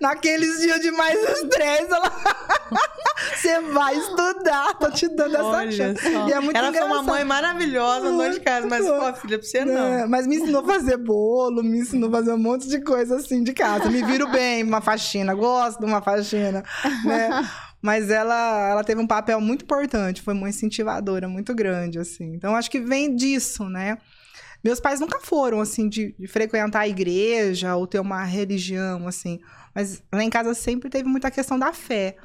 Naqueles 0.00 0.60
dias 0.60 0.80
de 0.80 0.90
mais 0.90 1.18
estresse, 1.38 1.92
ela... 1.92 2.12
Você 3.34 3.60
vai 3.60 3.96
estudar, 3.96 4.74
tô 4.74 4.90
te 4.90 5.08
dando 5.08 5.34
essa 5.36 5.44
Olha 5.44 5.72
chance. 5.72 6.02
só. 6.02 6.28
E 6.28 6.32
é 6.32 6.40
muito 6.40 6.56
Ela 6.56 6.72
foi 6.72 6.80
uma 6.80 6.86
engraçado. 6.86 7.06
mãe 7.06 7.24
maravilhosa, 7.24 8.00
dona 8.10 8.30
de 8.30 8.40
casa, 8.40 8.66
mas, 8.66 8.84
pô, 8.86 9.12
filha, 9.14 9.38
pra 9.38 9.46
você 9.48 9.64
não. 9.64 9.86
É, 9.86 10.06
mas 10.06 10.26
me 10.26 10.36
ensinou 10.36 10.62
a 10.62 10.64
fazer 10.64 10.96
bolo, 10.96 11.62
me 11.62 11.78
ensinou 11.80 12.08
a 12.08 12.12
fazer 12.12 12.32
um 12.32 12.38
monte 12.38 12.68
de 12.68 12.80
coisa 12.80 13.16
assim 13.16 13.42
de 13.42 13.52
casa. 13.52 13.88
Me 13.90 14.02
viro 14.04 14.28
bem, 14.28 14.62
uma 14.62 14.80
faxina, 14.80 15.34
gosto 15.34 15.80
de 15.80 15.86
uma 15.86 16.00
faxina, 16.02 16.62
né? 17.04 17.48
Mas 17.80 18.10
ela, 18.10 18.70
ela 18.70 18.84
teve 18.84 19.00
um 19.00 19.06
papel 19.06 19.40
muito 19.40 19.62
importante, 19.64 20.22
foi 20.22 20.34
uma 20.34 20.48
incentivadora 20.48 21.28
muito 21.28 21.54
grande, 21.54 21.98
assim. 21.98 22.34
Então, 22.34 22.56
acho 22.56 22.70
que 22.70 22.80
vem 22.80 23.14
disso, 23.14 23.68
né? 23.68 23.98
Meus 24.64 24.80
pais 24.80 24.98
nunca 24.98 25.20
foram, 25.20 25.60
assim, 25.60 25.88
de, 25.88 26.14
de 26.18 26.26
frequentar 26.26 26.80
a 26.80 26.88
igreja 26.88 27.76
ou 27.76 27.86
ter 27.86 28.00
uma 28.00 28.24
religião, 28.24 29.06
assim. 29.06 29.38
Mas 29.74 30.02
lá 30.12 30.22
em 30.22 30.30
casa 30.30 30.54
sempre 30.54 30.88
teve 30.90 31.08
muita 31.08 31.30
questão 31.30 31.58
da 31.58 31.72
fé. 31.72 32.16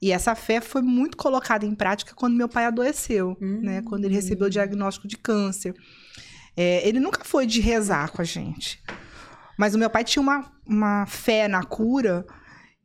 E 0.00 0.12
essa 0.12 0.34
fé 0.34 0.60
foi 0.60 0.80
muito 0.82 1.16
colocada 1.16 1.66
em 1.66 1.74
prática 1.74 2.14
quando 2.14 2.36
meu 2.36 2.48
pai 2.48 2.66
adoeceu, 2.66 3.36
Hum. 3.40 3.60
né? 3.62 3.82
Quando 3.82 4.04
ele 4.04 4.14
recebeu 4.14 4.46
o 4.46 4.50
diagnóstico 4.50 5.08
de 5.08 5.16
câncer. 5.16 5.74
É, 6.56 6.86
ele 6.88 7.00
nunca 7.00 7.24
foi 7.24 7.46
de 7.46 7.60
rezar 7.60 8.10
com 8.12 8.22
a 8.22 8.24
gente. 8.24 8.82
Mas 9.58 9.74
o 9.74 9.78
meu 9.78 9.90
pai 9.90 10.04
tinha 10.04 10.22
uma, 10.22 10.50
uma 10.66 11.04
fé 11.06 11.48
na 11.48 11.62
cura 11.64 12.24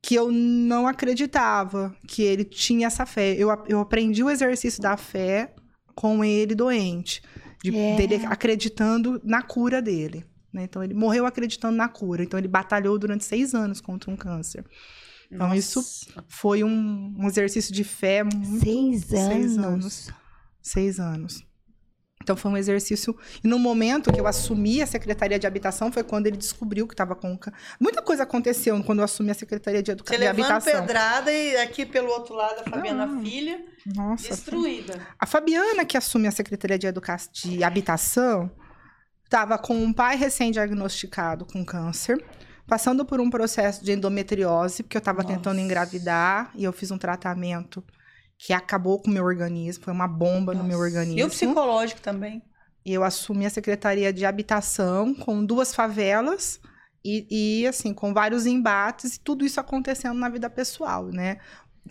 que 0.02 0.16
eu 0.16 0.32
não 0.32 0.88
acreditava 0.88 1.96
que 2.08 2.22
ele 2.24 2.44
tinha 2.44 2.88
essa 2.88 3.06
fé. 3.06 3.34
Eu, 3.38 3.50
eu 3.68 3.80
aprendi 3.80 4.24
o 4.24 4.30
exercício 4.30 4.82
da 4.82 4.98
fé 4.98 5.54
com 5.96 6.24
ele 6.26 6.54
doente. 6.56 7.22
de- 7.64 7.74
É. 7.78 7.96
Dele 7.96 8.26
acreditando 8.26 9.22
na 9.24 9.42
cura 9.42 9.82
dele. 9.82 10.26
Né? 10.54 10.64
Então, 10.64 10.84
ele 10.84 10.94
morreu 10.94 11.26
acreditando 11.26 11.76
na 11.76 11.90
cura. 11.90 12.24
Então, 12.24 12.40
ele 12.40 12.48
batalhou 12.48 12.98
durante 12.98 13.26
seis 13.26 13.54
anos 13.54 13.82
contra 13.82 14.12
um 14.12 14.16
câncer. 14.16 14.64
Então, 15.32 15.48
Nossa. 15.48 15.60
isso 15.60 16.14
foi 16.28 16.64
um, 16.64 17.16
um 17.18 17.28
exercício 17.28 17.74
de 17.74 17.84
fé 17.84 18.24
muito 18.24 18.60
Seis 18.60 19.14
anos. 19.14 19.34
Seis 19.34 19.58
anos. 19.58 20.10
Seis 20.62 21.00
anos. 21.00 21.54
Então 22.24 22.38
foi 22.38 22.50
um 22.50 22.58
exercício. 22.58 23.16
E 23.44 23.48
no 23.48 23.60
momento 23.60 24.12
que 24.12 24.20
eu 24.20 24.26
assumi 24.26 24.82
a 24.82 24.88
Secretaria 24.88 25.38
de 25.38 25.46
Habitação 25.46 25.92
foi 25.92 26.04
quando 26.04 26.26
ele 26.28 26.38
descobriu 26.38 26.88
que 26.88 26.94
estava 26.94 27.16
com. 27.16 27.38
Muita 27.80 28.02
coisa 28.02 28.24
aconteceu 28.24 28.82
quando 28.84 29.00
eu 29.00 29.06
assumi 29.06 29.30
a 29.30 29.34
Secretaria 29.34 29.84
de, 29.84 29.92
Educa... 29.92 30.10
Você 30.10 30.18
levando 30.18 30.46
Habitação. 30.46 30.82
pedrada 30.82 31.32
e 31.32 31.58
aqui 31.58 31.86
pelo 31.86 32.10
outro 32.10 32.34
lado 32.34 32.62
a 32.66 32.70
Fabiana 32.70 33.06
Não. 33.06 33.22
Filha, 33.22 33.64
Nossa. 33.94 34.30
destruída. 34.30 35.00
A 35.20 35.26
Fabiana, 35.26 35.86
que 35.86 35.98
assume 35.98 36.28
a 36.28 36.32
Secretaria 36.32 36.80
de, 36.80 36.88
Educa... 36.88 37.18
de 37.32 37.64
Habitação, 37.64 38.50
estava 39.26 39.58
com 39.58 39.76
um 39.76 39.92
pai 39.92 40.16
recém-diagnosticado 40.16 41.46
com 41.46 41.66
câncer, 41.66 42.24
passando 42.68 43.06
por 43.06 43.20
um 43.20 43.30
processo 43.30 43.84
de 43.84 43.92
endometriose, 43.92 44.84
porque 44.84 44.98
eu 44.98 45.00
estava 45.00 45.24
Nossa. 45.24 45.36
tentando 45.36 45.60
engravidar 45.60 46.52
e 46.56 46.64
eu 46.64 46.72
fiz 46.72 46.92
um 46.92 46.98
tratamento 46.98 47.84
que 48.38 48.54
acabou 48.54 49.02
com 49.02 49.10
o 49.10 49.14
meu 49.14 49.24
organismo, 49.24 49.84
foi 49.84 49.94
uma 49.94 50.08
bomba 50.08 50.54
no 50.54 50.64
meu 50.64 50.78
Nossa. 50.78 50.90
organismo. 50.90 51.20
E 51.20 51.24
o 51.24 51.30
psicológico 51.30 52.02
também. 52.02 52.44
E 52.86 52.94
eu 52.94 53.04
assumi 53.04 53.46
a 53.46 53.50
Secretaria 53.50 54.12
de 54.12 54.26
Habitação 54.26 55.14
com 55.14 55.46
duas 55.46 55.74
favelas 55.74 56.60
e, 57.06 57.62
e, 57.62 57.68
assim, 57.68 57.94
com 57.94 58.14
vários 58.14 58.46
embates 58.46 59.16
e 59.16 59.20
tudo 59.20 59.46
isso 59.46 59.60
acontecendo 59.60 60.18
na 60.18 60.30
vida 60.30 60.50
pessoal, 60.50 61.08
né? 61.08 61.38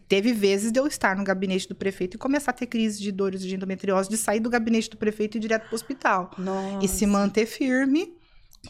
Teve 0.08 0.32
vezes 0.32 0.70
de 0.72 0.78
eu 0.80 0.86
estar 0.86 1.16
no 1.16 1.24
gabinete 1.24 1.68
do 1.68 1.74
prefeito 1.74 2.14
e 2.16 2.18
começar 2.18 2.50
a 2.50 2.54
ter 2.54 2.66
crise 2.66 3.00
de 3.00 3.10
dores 3.12 3.42
de 3.42 3.54
endometriose, 3.54 4.08
de 4.08 4.16
sair 4.16 4.40
do 4.40 4.48
gabinete 4.50 4.88
do 4.90 4.96
prefeito 4.96 5.36
e 5.36 5.38
ir 5.38 5.40
direto 5.40 5.66
pro 5.66 5.74
hospital. 5.74 6.30
Nossa. 6.38 6.84
E 6.84 6.88
se 6.88 7.06
manter 7.06 7.46
firme, 7.46 8.12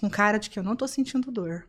com 0.00 0.08
cara 0.10 0.38
de 0.38 0.50
que 0.50 0.58
eu 0.58 0.62
não 0.62 0.74
tô 0.76 0.86
sentindo 0.88 1.30
dor. 1.30 1.64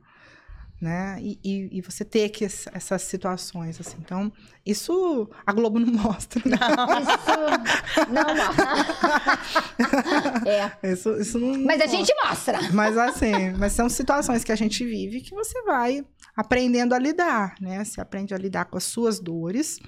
Né? 0.82 1.18
E, 1.22 1.40
e, 1.44 1.78
e 1.78 1.82
você 1.82 2.04
ter 2.04 2.28
que 2.30 2.44
es- 2.44 2.68
essas 2.74 3.04
situações, 3.04 3.80
assim. 3.80 3.96
Então, 4.00 4.30
isso 4.66 5.30
a 5.46 5.54
Globo 5.54 5.80
não 5.80 5.88
mostra, 6.04 6.42
né? 6.46 6.58
Isso 7.02 8.12
não. 8.12 8.26
é. 10.46 10.72
Isso, 10.92 11.16
isso 11.22 11.40
não, 11.40 11.54
não 11.56 11.66
Mas 11.66 11.80
a 11.82 11.86
mostra. 11.86 11.98
gente 11.98 12.14
mostra. 12.26 12.60
Mas 12.74 12.98
assim, 12.98 13.52
mas 13.58 13.72
são 13.74 13.88
situações 13.88 14.44
que 14.44 14.52
a 14.52 14.56
gente 14.56 14.84
vive 14.84 15.22
que 15.22 15.34
você 15.34 15.62
vai 15.64 16.04
aprendendo 16.36 16.94
a 16.94 17.00
lidar, 17.00 17.56
né? 17.60 17.84
Você 17.84 18.02
aprende 18.02 18.34
a 18.34 18.38
lidar 18.38 18.66
com 18.66 18.78
as 18.78 18.84
suas 18.84 19.20
dores, 19.20 19.80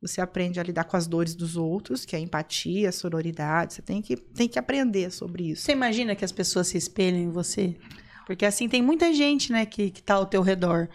você 0.00 0.20
aprende 0.20 0.60
a 0.60 0.62
lidar 0.62 0.84
com 0.84 0.96
as 0.96 1.06
dores 1.06 1.34
dos 1.34 1.56
outros, 1.56 2.04
que 2.04 2.14
é 2.14 2.18
a 2.18 2.22
empatia, 2.22 2.90
a 2.90 2.92
sororidade. 2.92 3.74
Você 3.74 3.82
tem 3.82 4.02
que, 4.02 4.16
tem 4.16 4.46
que 4.46 4.58
aprender 4.58 5.10
sobre 5.10 5.50
isso. 5.50 5.62
Você 5.62 5.72
imagina 5.72 6.14
que 6.14 6.24
as 6.24 6.32
pessoas 6.32 6.68
se 6.68 6.76
espelham 6.76 7.18
em 7.18 7.30
você? 7.30 7.74
Porque 8.26 8.44
assim, 8.44 8.68
tem 8.68 8.82
muita 8.82 9.12
gente, 9.14 9.50
né, 9.50 9.64
que, 9.64 9.90
que 9.90 10.02
tá 10.02 10.14
ao 10.14 10.26
teu 10.26 10.42
redor. 10.42 10.88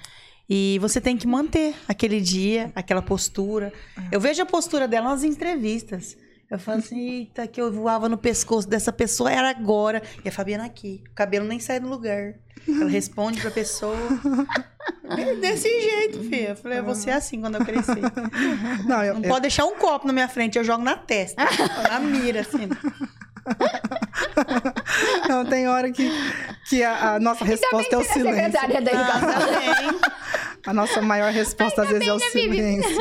E 0.48 0.78
você 0.80 1.02
tem 1.02 1.18
que 1.18 1.28
manter 1.28 1.76
aquele 1.88 2.22
dia, 2.22 2.72
aquela 2.76 3.02
postura. 3.02 3.72
Eu 4.12 4.20
vejo 4.20 4.42
a 4.42 4.46
postura 4.46 4.88
dela 4.88 5.10
nas 5.10 5.24
entrevistas. 5.24 6.18
Eu 6.50 6.58
falo 6.58 6.80
assim, 6.80 7.00
eita, 7.00 7.46
que 7.48 7.62
eu 7.62 7.72
voava 7.72 8.10
no 8.10 8.18
pescoço 8.18 8.68
dessa 8.68 8.92
pessoa, 8.92 9.32
era 9.32 9.50
agora. 9.52 10.02
E 10.26 10.30
a 10.30 10.32
Fabiana 10.32 10.66
aqui, 10.66 11.04
o 11.12 11.14
cabelo 11.14 11.46
nem 11.48 11.60
sai 11.60 11.80
do 11.80 11.88
lugar. 11.88 12.34
Ela 12.68 12.90
responde 12.90 13.40
pra 13.40 13.52
pessoa. 13.52 13.96
É 15.18 15.36
desse 15.36 15.70
jeito, 15.70 16.20
filha. 16.24 16.50
Eu 16.50 16.56
falei, 16.56 16.82
você 16.82 17.10
é 17.12 17.14
assim 17.14 17.40
quando 17.40 17.56
eu 17.56 17.66
crescer. 17.66 18.02
Não, 18.88 19.04
eu, 19.04 19.14
Não 19.16 19.22
eu- 19.24 19.30
pode 19.30 19.42
deixar 19.42 19.66
um 19.66 19.76
copo 19.76 20.08
na 20.08 20.14
minha 20.14 20.28
frente, 20.28 20.58
eu 20.58 20.64
jogo 20.64 20.84
na 20.84 20.96
testa. 20.96 21.44
na 21.90 22.00
mira, 22.00 22.42
assim. 22.42 22.68
não, 25.28 25.46
tem 25.46 25.68
hora 25.68 25.92
que, 25.92 26.10
que 26.68 26.84
a, 26.84 27.16
a 27.16 27.20
nossa 27.20 27.44
resposta 27.46 27.96
é 27.96 27.98
o 27.98 28.02
é 28.02 28.04
silêncio. 28.06 28.36
secretária 28.36 28.82
da 28.82 28.92
educação. 28.92 29.40
Também. 29.40 30.00
A 30.66 30.74
nossa 30.74 31.02
maior 31.02 31.32
resposta, 31.32 31.84
às 31.84 31.90
vezes, 31.90 32.08
é 32.08 32.14
o 32.14 32.18
né, 32.18 32.26
silêncio. 32.32 32.98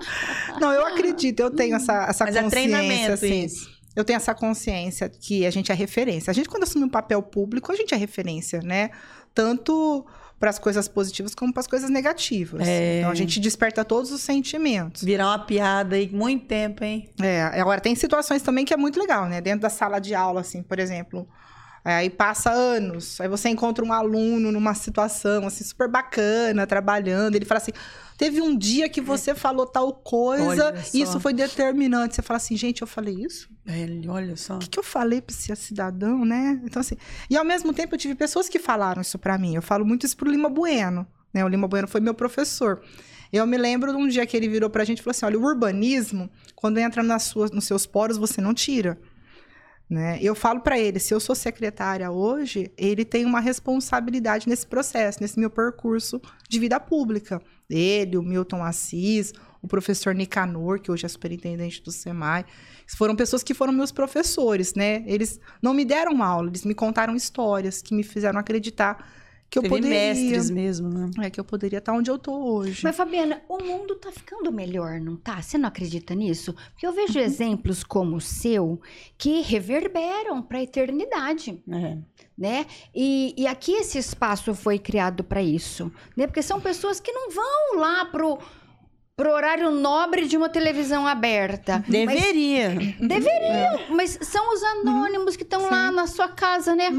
não, 0.60 0.72
eu 0.72 0.86
acredito, 0.86 1.40
eu 1.40 1.50
tenho 1.50 1.76
essa, 1.76 2.06
essa 2.08 2.24
Mas 2.24 2.36
é 2.36 2.42
consciência, 2.42 2.50
treinamento 2.50 3.12
assim. 3.12 3.44
isso. 3.44 3.78
Eu 3.96 4.04
tenho 4.04 4.16
essa 4.16 4.34
consciência 4.34 5.08
que 5.08 5.44
a 5.44 5.50
gente 5.50 5.72
é 5.72 5.74
referência. 5.74 6.30
A 6.30 6.34
gente, 6.34 6.48
quando 6.48 6.62
assume 6.62 6.84
um 6.84 6.88
papel 6.88 7.20
público, 7.22 7.72
a 7.72 7.74
gente 7.74 7.94
é 7.94 7.96
referência, 7.96 8.60
né? 8.62 8.90
Tanto 9.34 10.06
para 10.38 10.50
as 10.50 10.58
coisas 10.58 10.86
positivas 10.86 11.34
como 11.34 11.52
para 11.52 11.60
as 11.60 11.66
coisas 11.66 11.90
negativas. 11.90 12.66
É. 12.66 12.98
Então, 12.98 13.10
a 13.10 13.14
gente 13.14 13.40
desperta 13.40 13.84
todos 13.84 14.12
os 14.12 14.20
sentimentos. 14.20 15.02
Virar 15.02 15.26
uma 15.26 15.38
piada 15.38 15.96
aí, 15.96 16.08
muito 16.12 16.46
tempo, 16.46 16.84
hein? 16.84 17.08
É, 17.20 17.42
agora, 17.42 17.80
tem 17.80 17.94
situações 17.94 18.42
também 18.42 18.64
que 18.64 18.72
é 18.72 18.76
muito 18.76 18.98
legal, 18.98 19.26
né? 19.26 19.40
Dentro 19.40 19.60
da 19.60 19.70
sala 19.70 19.98
de 19.98 20.14
aula, 20.14 20.40
assim, 20.40 20.62
por 20.62 20.78
exemplo. 20.78 21.28
É, 21.88 21.94
Aí 21.94 22.10
passa 22.10 22.50
anos, 22.50 23.18
aí 23.18 23.28
você 23.28 23.48
encontra 23.48 23.82
um 23.82 23.94
aluno 23.94 24.52
numa 24.52 24.74
situação, 24.74 25.46
assim, 25.46 25.64
super 25.64 25.88
bacana, 25.88 26.66
trabalhando. 26.66 27.34
Ele 27.34 27.46
fala 27.46 27.56
assim: 27.56 27.72
teve 28.18 28.42
um 28.42 28.54
dia 28.54 28.90
que 28.90 29.00
você 29.00 29.34
falou 29.34 29.64
tal 29.64 29.94
coisa, 29.94 30.74
e 30.92 31.00
isso 31.00 31.18
foi 31.18 31.32
determinante. 31.32 32.14
Você 32.14 32.20
fala 32.20 32.36
assim, 32.36 32.58
gente, 32.58 32.82
eu 32.82 32.86
falei 32.86 33.14
isso? 33.14 33.48
Olha 34.06 34.36
só. 34.36 34.56
o 34.56 34.58
que, 34.58 34.68
que 34.68 34.78
eu 34.78 34.82
falei 34.82 35.22
para 35.22 35.34
esse 35.34 35.56
cidadão, 35.56 36.26
né? 36.26 36.60
Então, 36.62 36.80
assim. 36.80 36.96
E 37.30 37.38
ao 37.38 37.44
mesmo 37.44 37.72
tempo 37.72 37.94
eu 37.94 37.98
tive 37.98 38.14
pessoas 38.14 38.50
que 38.50 38.58
falaram 38.58 39.00
isso 39.00 39.18
para 39.18 39.38
mim. 39.38 39.54
Eu 39.54 39.62
falo 39.62 39.86
muito 39.86 40.04
isso 40.04 40.14
pro 40.14 40.30
Lima 40.30 40.50
Bueno, 40.50 41.06
né? 41.32 41.42
O 41.42 41.48
Lima 41.48 41.66
Bueno 41.66 41.88
foi 41.88 42.02
meu 42.02 42.12
professor. 42.12 42.82
Eu 43.32 43.46
me 43.46 43.56
lembro 43.56 43.92
de 43.92 43.96
um 43.96 44.06
dia 44.06 44.26
que 44.26 44.36
ele 44.36 44.48
virou 44.48 44.68
pra 44.68 44.84
gente 44.84 44.98
e 44.98 45.02
falou 45.02 45.12
assim: 45.12 45.24
olha, 45.24 45.38
o 45.38 45.42
urbanismo, 45.42 46.28
quando 46.54 46.76
entra 46.76 47.02
nas 47.02 47.22
suas, 47.22 47.50
nos 47.50 47.64
seus 47.64 47.86
poros, 47.86 48.18
você 48.18 48.42
não 48.42 48.52
tira. 48.52 48.98
Né? 49.88 50.18
Eu 50.20 50.34
falo 50.34 50.60
para 50.60 50.78
ele, 50.78 50.98
se 50.98 51.14
eu 51.14 51.20
sou 51.20 51.34
secretária 51.34 52.10
hoje, 52.10 52.70
ele 52.76 53.06
tem 53.06 53.24
uma 53.24 53.40
responsabilidade 53.40 54.46
nesse 54.46 54.66
processo, 54.66 55.18
nesse 55.20 55.40
meu 55.40 55.48
percurso 55.48 56.20
de 56.46 56.58
vida 56.58 56.78
pública. 56.78 57.40
Ele, 57.70 58.18
o 58.18 58.22
Milton 58.22 58.62
Assis, 58.62 59.32
o 59.62 59.66
professor 59.66 60.14
Nicanor, 60.14 60.80
que 60.80 60.90
hoje 60.90 61.06
é 61.06 61.08
superintendente 61.08 61.82
do 61.82 61.90
SEMAI, 61.90 62.44
foram 62.96 63.16
pessoas 63.16 63.42
que 63.42 63.54
foram 63.54 63.72
meus 63.72 63.90
professores, 63.90 64.74
né? 64.74 65.02
Eles 65.06 65.40
não 65.60 65.74
me 65.74 65.84
deram 65.84 66.22
aula, 66.22 66.48
eles 66.48 66.64
me 66.64 66.74
contaram 66.74 67.14
histórias 67.16 67.82
que 67.82 67.94
me 67.94 68.02
fizeram 68.02 68.38
acreditar 68.38 69.06
que 69.50 69.58
eu 69.58 69.62
Teve 69.62 69.74
poderia, 69.76 69.98
mestres 70.14 70.50
mesmo, 70.50 70.88
né? 70.90 71.10
é 71.22 71.30
que 71.30 71.40
eu 71.40 71.44
poderia 71.44 71.78
estar 71.78 71.94
onde 71.94 72.10
eu 72.10 72.18
tô 72.18 72.34
hoje. 72.34 72.82
Mas, 72.84 72.94
Fabiana, 72.94 73.40
o 73.48 73.56
mundo 73.64 73.94
tá 73.94 74.12
ficando 74.12 74.52
melhor, 74.52 75.00
não 75.00 75.16
tá? 75.16 75.40
Você 75.40 75.56
não 75.56 75.68
acredita 75.68 76.14
nisso? 76.14 76.54
Porque 76.72 76.86
eu 76.86 76.92
vejo 76.92 77.18
exemplos 77.18 77.82
como 77.82 78.16
o 78.16 78.20
seu 78.20 78.78
que 79.16 79.40
reverberam 79.40 80.42
para 80.42 80.58
a 80.58 80.62
eternidade, 80.62 81.62
É. 81.72 81.96
né? 82.36 82.66
E, 82.94 83.34
e 83.38 83.46
aqui 83.46 83.72
esse 83.72 83.96
espaço 83.98 84.54
foi 84.54 84.78
criado 84.78 85.24
para 85.24 85.42
isso, 85.42 85.90
né? 86.14 86.26
Porque 86.26 86.42
são 86.42 86.60
pessoas 86.60 87.00
que 87.00 87.10
não 87.10 87.30
vão 87.30 87.80
lá 87.80 88.04
pro, 88.04 88.38
pro 89.16 89.32
horário 89.32 89.70
nobre 89.70 90.26
de 90.28 90.36
uma 90.36 90.50
televisão 90.50 91.06
aberta. 91.06 91.82
Mas 91.88 91.90
Deveria. 91.90 92.68
deveriam, 93.00 93.96
mas 93.96 94.18
são 94.20 94.52
os 94.52 94.62
anônimos 94.62 95.36
que 95.36 95.42
estão 95.42 95.70
lá 95.70 95.90
na 95.90 96.06
sua 96.06 96.28
casa, 96.28 96.76
né? 96.76 96.90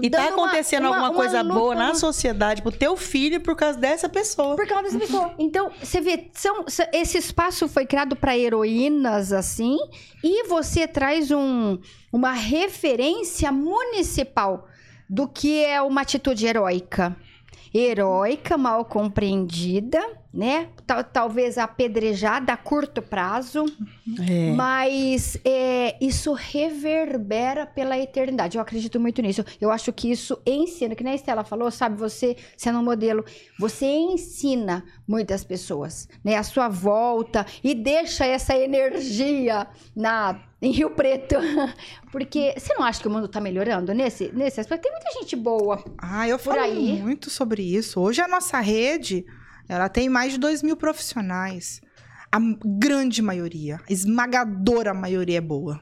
E 0.00 0.08
tá 0.10 0.20
uma- 0.20 0.28
acontecendo 0.30 0.86
uma- 0.86 0.96
alguma 0.96 1.10
uma 1.10 1.14
coisa 1.16 1.42
luta 1.42 1.54
boa 1.54 1.74
na 1.74 1.94
sociedade 1.94 2.62
pro 2.62 2.72
teu 2.72 2.96
filho 2.96 3.40
por 3.40 3.54
causa 3.56 3.78
dessa 3.78 4.08
pessoa. 4.08 4.56
Por 4.56 4.66
causa 4.66 4.84
dessa 4.84 4.98
pessoa. 4.98 5.34
Então, 5.38 5.70
você 5.82 6.00
vê, 6.00 6.28
são, 6.32 6.64
esse 6.92 7.18
espaço 7.18 7.68
foi 7.68 7.84
criado 7.86 8.16
para 8.16 8.36
heroínas, 8.36 9.32
assim, 9.32 9.76
e 10.24 10.46
você 10.48 10.86
traz 10.86 11.30
um, 11.30 11.78
uma 12.12 12.32
referência 12.32 13.50
municipal 13.52 14.66
do 15.08 15.26
que 15.28 15.64
é 15.64 15.80
uma 15.82 16.02
atitude 16.02 16.46
heróica. 16.46 17.16
Heróica, 17.74 18.56
mal 18.56 18.84
compreendida, 18.84 20.00
né? 20.38 20.68
Tal- 20.86 21.02
talvez 21.02 21.58
apedrejada 21.58 22.52
a 22.52 22.56
curto 22.56 23.02
prazo, 23.02 23.64
É. 24.30 24.52
mas 24.52 25.36
é, 25.44 25.96
isso 26.00 26.32
reverbera 26.32 27.66
pela 27.66 27.98
eternidade. 27.98 28.56
Eu 28.56 28.62
acredito 28.62 29.00
muito 29.00 29.20
nisso. 29.20 29.44
Eu 29.60 29.68
acho 29.72 29.92
que 29.92 30.08
isso 30.08 30.40
ensina, 30.46 30.94
que 30.94 31.02
nem 31.02 31.14
a 31.14 31.16
Estela 31.16 31.42
falou, 31.42 31.68
sabe? 31.72 31.96
Você 31.98 32.36
sendo 32.56 32.78
um 32.78 32.84
modelo, 32.84 33.24
você 33.58 33.86
ensina 33.86 34.84
muitas 35.08 35.42
pessoas, 35.42 36.08
né? 36.24 36.36
A 36.36 36.44
sua 36.44 36.68
volta 36.68 37.44
e 37.64 37.74
deixa 37.74 38.24
essa 38.24 38.56
energia 38.56 39.66
na 39.96 40.40
em 40.62 40.70
Rio 40.72 40.90
Preto. 40.90 41.34
Porque 42.12 42.54
você 42.56 42.74
não 42.74 42.84
acha 42.84 43.00
que 43.00 43.08
o 43.08 43.10
mundo 43.10 43.26
tá 43.28 43.40
melhorando 43.40 43.92
nesse, 43.92 44.30
nesse 44.32 44.60
aspecto? 44.60 44.82
Tem 44.82 44.92
muita 44.92 45.10
gente 45.20 45.34
boa. 45.36 45.82
Ah, 45.98 46.28
eu 46.28 46.38
falo 46.38 46.60
aí. 46.60 47.00
muito 47.00 47.28
sobre 47.28 47.62
isso. 47.62 48.00
Hoje 48.00 48.20
a 48.20 48.26
nossa 48.28 48.58
rede, 48.60 49.24
ela 49.68 49.88
tem 49.88 50.08
mais 50.08 50.32
de 50.32 50.38
2 50.38 50.62
mil 50.62 50.76
profissionais. 50.76 51.80
A 52.30 52.38
grande 52.64 53.22
maioria, 53.22 53.80
a 53.88 53.92
esmagadora 53.92 54.92
maioria 54.94 55.38
é 55.38 55.40
boa. 55.40 55.80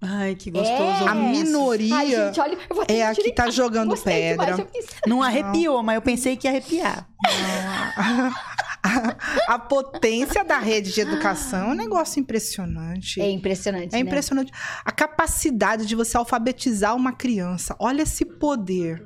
Ai, 0.00 0.36
que 0.36 0.48
gostoso. 0.48 0.80
A 1.08 1.12
ouvir 1.12 1.32
isso. 1.32 1.44
minoria 1.44 1.94
Ai, 1.96 2.06
gente, 2.10 2.40
olha, 2.40 2.58
eu 2.70 2.76
vou 2.76 2.86
ter 2.86 2.94
é 2.94 3.06
a 3.06 3.12
que 3.14 3.32
tá 3.32 3.50
jogando 3.50 3.88
Gostei 3.90 4.30
demais, 4.30 4.56
pedra. 4.56 4.68
fiz- 4.72 4.86
Não 5.08 5.20
arrepiou, 5.22 5.82
mas 5.82 5.96
eu 5.96 6.02
pensei 6.02 6.36
que 6.36 6.46
ia 6.46 6.52
arrepiar. 6.52 7.08
A, 8.80 9.54
a 9.54 9.58
potência 9.58 10.44
da 10.44 10.58
rede 10.58 10.92
de 10.92 11.00
educação 11.00 11.70
é 11.70 11.72
um 11.72 11.74
negócio 11.74 12.20
impressionante. 12.20 13.20
É 13.20 13.28
impressionante, 13.28 13.88
É 13.92 13.96
né? 13.96 13.98
impressionante. 13.98 14.52
A 14.84 14.92
capacidade 14.92 15.84
de 15.84 15.96
você 15.96 16.16
alfabetizar 16.16 16.94
uma 16.94 17.12
criança. 17.12 17.74
Olha 17.80 18.02
esse 18.02 18.24
poder. 18.24 19.04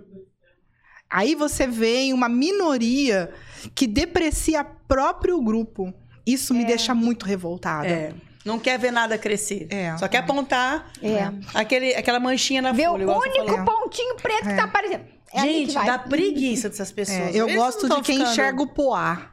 Aí 1.11 1.35
você 1.35 1.67
vê 1.67 2.13
uma 2.13 2.29
minoria 2.29 3.33
que 3.75 3.87
deprecia 3.87 4.65
próprio 4.65 5.41
grupo. 5.43 5.93
Isso 6.27 6.55
me 6.55 6.65
deixa 6.65 6.95
muito 6.95 7.27
revoltada. 7.27 7.87
É. 7.89 8.13
Não 8.45 8.59
quer 8.59 8.79
ver 8.79 8.91
nada 8.91 9.17
crescer. 9.19 9.67
É. 9.71 9.97
Só 9.97 10.09
quer 10.09 10.19
apontar 10.19 10.91
É. 11.03 11.31
aquele, 11.55 11.95
aquela 11.95 12.19
manchinha 12.21 12.61
na 12.63 12.73
Ver 12.73 12.89
o 12.89 12.93
folha. 12.93 13.03
igual 13.03 13.21
você 13.21 13.41
único 13.41 13.65
pontinho 13.65 14.17
preto 14.17 14.49
que 14.49 14.55
tá 14.57 14.65
aparecendo. 14.65 15.05
É 15.35 15.41
ali 15.41 15.67
que 15.67 15.73
Gente, 15.73 15.87
dá 15.87 15.99
preguiça 15.99 16.69
dessas 16.69 16.91
É, 16.91 16.95
pessoas. 16.95 17.35
eu 17.35 17.47
Eles 17.49 17.57
gosto 17.61 17.89
de 17.89 18.03
quem 18.03 18.17
ficando- 18.19 18.31
enxerga 18.33 18.63
o 18.63 18.67
poá. 18.67 19.29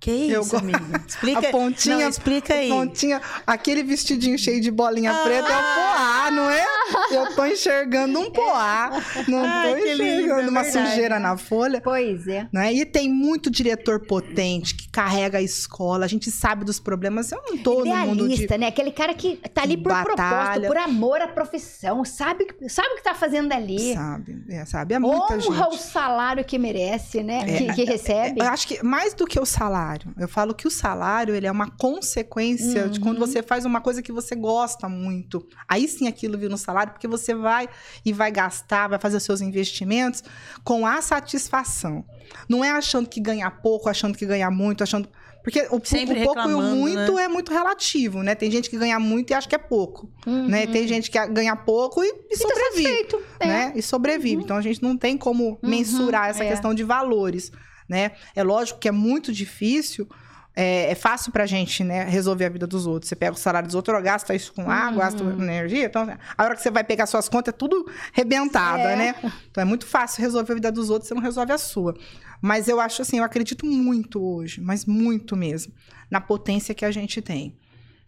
Que 0.00 0.10
isso, 0.10 0.54
Eu 0.54 0.58
amiga? 0.58 0.78
Explica. 1.08 1.48
A 1.48 1.50
pontinha, 1.50 1.96
Não, 1.96 2.08
explica 2.08 2.54
aí. 2.54 2.70
a 2.70 2.74
pontinha, 2.74 3.22
aquele 3.46 3.82
vestidinho 3.82 4.38
cheio 4.38 4.60
de 4.60 4.70
bolinha 4.70 5.12
Ah. 5.12 5.22
preta 5.24 5.48
é 5.48 5.56
o 5.56 5.62
poá, 5.62 6.30
não 6.30 6.50
é? 6.50 6.66
Eu 7.10 7.34
tô 7.34 7.44
enxergando 7.46 8.18
um 8.20 8.30
poá. 8.30 8.90
Não 9.28 9.42
Ai, 9.44 9.70
tô 9.70 9.76
lindo, 9.86 10.02
enxergando 10.02 10.40
é 10.40 10.50
uma 10.50 10.62
verdade. 10.62 10.88
sujeira 10.90 11.18
na 11.18 11.36
folha. 11.36 11.80
Pois 11.80 12.26
é. 12.26 12.48
Né? 12.52 12.72
E 12.72 12.84
tem 12.84 13.08
muito 13.10 13.50
diretor 13.50 14.00
potente 14.06 14.74
que 14.74 14.88
carrega 14.88 15.38
a 15.38 15.42
escola. 15.42 16.04
A 16.04 16.08
gente 16.08 16.30
sabe 16.30 16.64
dos 16.64 16.78
problemas. 16.80 17.30
Eu 17.32 17.42
não 17.48 17.58
tô 17.58 17.84
no 17.84 17.94
mundo 17.96 18.28
de. 18.28 18.34
Idealista, 18.34 18.58
né? 18.58 18.66
Aquele 18.68 18.90
cara 18.90 19.14
que 19.14 19.36
tá 19.52 19.62
ali 19.62 19.76
por 19.76 19.90
Batalha. 19.92 20.14
propósito, 20.16 20.66
por 20.66 20.76
amor 20.76 21.20
à 21.20 21.28
profissão, 21.28 22.04
sabe, 22.04 22.46
sabe 22.68 22.88
o 22.88 22.96
que 22.96 23.02
tá 23.02 23.14
fazendo 23.14 23.52
ali. 23.52 23.94
Sabe, 23.94 24.44
é, 24.48 24.64
sabe? 24.64 24.94
É 24.94 24.98
muita 24.98 25.34
Honra 25.34 25.68
o 25.68 25.72
gente. 25.72 25.82
salário 25.82 26.44
que 26.44 26.58
merece, 26.58 27.22
né? 27.22 27.42
É, 27.46 27.58
que, 27.58 27.72
que 27.74 27.84
recebe. 27.84 28.40
Eu 28.40 28.46
acho 28.46 28.66
que 28.68 28.82
mais 28.84 29.14
do 29.14 29.26
que 29.26 29.38
o 29.38 29.46
salário, 29.46 30.12
eu 30.18 30.28
falo 30.28 30.54
que 30.54 30.66
o 30.66 30.70
salário 30.70 31.34
ele 31.34 31.46
é 31.46 31.50
uma 31.50 31.70
consequência 31.70 32.88
de 32.88 33.00
quando 33.00 33.14
Uhum. 33.20 33.26
você 33.26 33.42
faz 33.42 33.64
uma 33.64 33.80
coisa 33.80 34.02
que 34.02 34.10
você 34.12 34.34
gosta 34.34 34.88
muito. 34.88 35.46
Aí 35.68 35.86
sim 35.88 36.08
aquilo 36.08 36.36
vira 36.36 36.52
um 36.52 36.56
salário, 36.56 36.73
porque 36.92 37.08
você 37.08 37.34
vai 37.34 37.68
e 38.04 38.12
vai 38.12 38.30
gastar, 38.30 38.88
vai 38.88 38.98
fazer 38.98 39.16
os 39.16 39.22
seus 39.22 39.40
investimentos 39.40 40.22
com 40.62 40.86
a 40.86 41.00
satisfação. 41.00 42.04
Não 42.48 42.64
é 42.64 42.70
achando 42.70 43.08
que 43.08 43.20
ganha 43.20 43.50
pouco, 43.50 43.88
achando 43.88 44.16
que 44.16 44.26
ganha 44.26 44.50
muito, 44.50 44.82
achando. 44.82 45.08
Porque 45.42 45.60
o, 45.70 45.76
o 45.76 46.24
pouco 46.24 46.48
e 46.48 46.54
o 46.54 46.62
muito 46.62 47.18
é 47.18 47.28
muito 47.28 47.52
relativo, 47.52 48.22
né? 48.22 48.34
Tem 48.34 48.50
gente 48.50 48.70
que 48.70 48.78
ganha 48.78 48.98
muito 48.98 49.30
e 49.30 49.34
acha 49.34 49.46
que 49.46 49.54
é 49.54 49.58
pouco, 49.58 50.10
Uhum. 50.26 50.48
né? 50.48 50.66
Tem 50.66 50.88
gente 50.88 51.10
que 51.10 51.26
ganha 51.26 51.54
pouco 51.54 52.02
e, 52.02 52.08
e 52.08 52.38
tá 52.38 52.48
sobrevive. 52.48 53.08
É. 53.38 53.46
né? 53.46 53.72
E 53.76 53.82
sobrevive. 53.82 54.42
Então 54.42 54.56
a 54.56 54.62
gente 54.62 54.82
não 54.82 54.96
tem 54.96 55.18
como 55.18 55.58
mensurar 55.62 56.30
essa 56.30 56.42
é. 56.42 56.48
questão 56.48 56.74
de 56.74 56.82
valores, 56.82 57.52
né? 57.86 58.12
É 58.34 58.42
lógico 58.42 58.80
que 58.80 58.88
é 58.88 58.92
muito 58.92 59.32
difícil. 59.32 60.08
É, 60.56 60.92
é 60.92 60.94
fácil 60.94 61.32
pra 61.32 61.46
gente, 61.46 61.82
né, 61.82 62.04
resolver 62.04 62.44
a 62.44 62.48
vida 62.48 62.66
dos 62.66 62.86
outros. 62.86 63.08
Você 63.08 63.16
pega 63.16 63.32
o 63.32 63.36
salário 63.36 63.66
dos 63.66 63.74
outros, 63.74 64.00
gasta 64.02 64.34
isso 64.34 64.52
com 64.52 64.70
água, 64.70 65.02
gasta 65.04 65.22
com 65.24 65.30
energia. 65.30 65.86
Então, 65.86 66.06
a 66.36 66.44
hora 66.44 66.54
que 66.54 66.62
você 66.62 66.70
vai 66.70 66.84
pegar 66.84 67.06
suas 67.06 67.28
contas, 67.28 67.52
é 67.52 67.56
tudo 67.56 67.90
rebentada, 68.12 68.82
É. 68.82 68.96
né? 68.96 69.14
Então, 69.50 69.60
é 69.60 69.64
muito 69.64 69.84
fácil 69.86 70.22
resolver 70.22 70.52
a 70.52 70.54
vida 70.54 70.70
dos 70.70 70.90
outros, 70.90 71.08
você 71.08 71.14
não 71.14 71.22
resolve 71.22 71.52
a 71.52 71.58
sua. 71.58 71.96
Mas 72.40 72.68
eu 72.68 72.78
acho 72.80 73.02
assim, 73.02 73.18
eu 73.18 73.24
acredito 73.24 73.66
muito 73.66 74.22
hoje, 74.22 74.60
mas 74.60 74.84
muito 74.84 75.36
mesmo, 75.36 75.72
na 76.10 76.20
potência 76.20 76.74
que 76.74 76.84
a 76.84 76.90
gente 76.90 77.20
tem. 77.20 77.56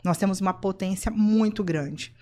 Nós 0.05 0.17
temos 0.17 0.41
uma 0.41 0.55
potência 0.55 1.11
muito 1.11 1.65
grande. 1.65 2.15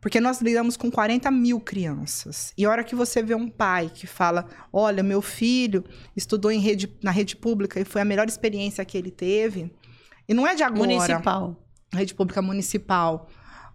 Porque 0.00 0.20
nós 0.20 0.40
lidamos 0.40 0.76
com 0.76 0.90
40 0.90 1.30
mil 1.30 1.60
crianças. 1.60 2.52
E 2.56 2.64
a 2.64 2.70
hora 2.70 2.82
que 2.82 2.94
você 2.94 3.22
vê 3.22 3.34
um 3.34 3.48
pai 3.48 3.90
que 3.92 4.06
fala: 4.06 4.46
Olha, 4.72 5.02
meu 5.02 5.20
filho 5.20 5.84
estudou 6.16 6.50
em 6.50 6.58
rede, 6.58 6.96
na 7.02 7.10
rede 7.10 7.36
pública 7.36 7.78
e 7.78 7.84
foi 7.84 8.00
a 8.00 8.04
melhor 8.04 8.26
experiência 8.26 8.84
que 8.84 8.96
ele 8.96 9.10
teve. 9.10 9.70
E 10.28 10.32
não 10.32 10.46
é 10.46 10.54
de 10.54 10.62
agora. 10.62 10.86
Municipal. 10.86 11.56
Rede 11.92 12.14
pública 12.14 12.40
municipal. 12.40 13.28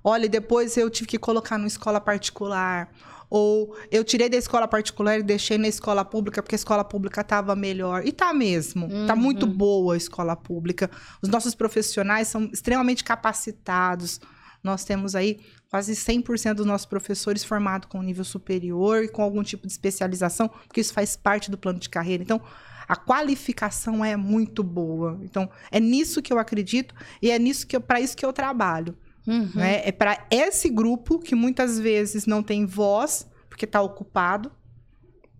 Olha, 0.04 0.28
depois 0.30 0.78
eu 0.78 0.90
tive 0.90 1.08
que 1.08 1.20
colocar 1.20 1.58
numa 1.58 1.68
escola 1.68 2.00
particular. 2.00 2.90
Ou 3.30 3.76
eu 3.92 4.04
tirei 4.04 4.30
da 4.30 4.38
escola 4.38 4.68
particular 4.68 5.20
e 5.20 5.24
deixei 5.24 5.58
na 5.58 5.68
escola 5.68 6.06
pública 6.06 6.42
porque 6.42 6.56
a 6.56 6.58
escola 6.58 6.84
pública 6.84 7.22
estava 7.22 7.56
melhor. 7.56 8.06
E 8.06 8.12
tá 8.12 8.34
mesmo. 8.34 8.88
Tá 9.08 9.16
muito 9.16 9.46
boa 9.46 9.96
a 9.96 9.98
escola 9.98 10.36
pública. 10.36 10.90
Os 11.22 11.30
nossos 11.30 11.54
profissionais 11.56 12.28
são 12.28 12.46
extremamente 12.46 13.04
capacitados. 13.04 14.22
Nós 14.64 14.84
temos 14.84 15.16
aí 15.16 15.40
quase 15.70 15.94
100% 15.94 16.56
dos 16.56 16.66
nossos 16.66 16.86
professores 16.86 17.44
formados 17.44 17.88
com 17.90 18.02
nível 18.02 18.24
superior 18.24 19.04
e 19.04 19.08
com 19.08 19.22
algum 19.22 19.44
tipo 19.44 19.66
de 19.68 19.74
especialização, 19.74 20.48
porque 20.48 20.82
isso 20.82 20.94
faz 20.94 21.16
parte 21.16 21.52
do 21.52 21.58
plano 21.58 21.80
de 21.80 21.90
carreira. 21.90 22.24
Então, 22.24 22.42
a 22.88 22.96
qualificação 22.96 24.04
é 24.04 24.16
muito 24.16 24.64
boa. 24.64 25.20
Então, 25.24 25.50
é 25.72 25.80
nisso 25.80 26.22
que 26.22 26.32
eu 26.32 26.40
acredito 26.40 26.94
e 27.22 27.32
é 27.32 27.40
nisso 27.40 27.66
que 27.68 27.80
para 27.80 28.00
isso 28.00 28.16
que 28.16 28.26
eu 28.26 28.32
trabalho. 28.32 28.96
Uhum. 29.28 29.50
né? 29.56 29.82
É 29.88 29.92
para 29.92 30.26
esse 30.30 30.70
grupo 30.70 31.18
que 31.18 31.34
muitas 31.34 31.80
vezes 31.80 32.28
não 32.28 32.44
tem 32.44 32.66
voz, 32.66 33.28
porque 33.50 33.66
está 33.66 33.82
ocupado, 33.82 34.52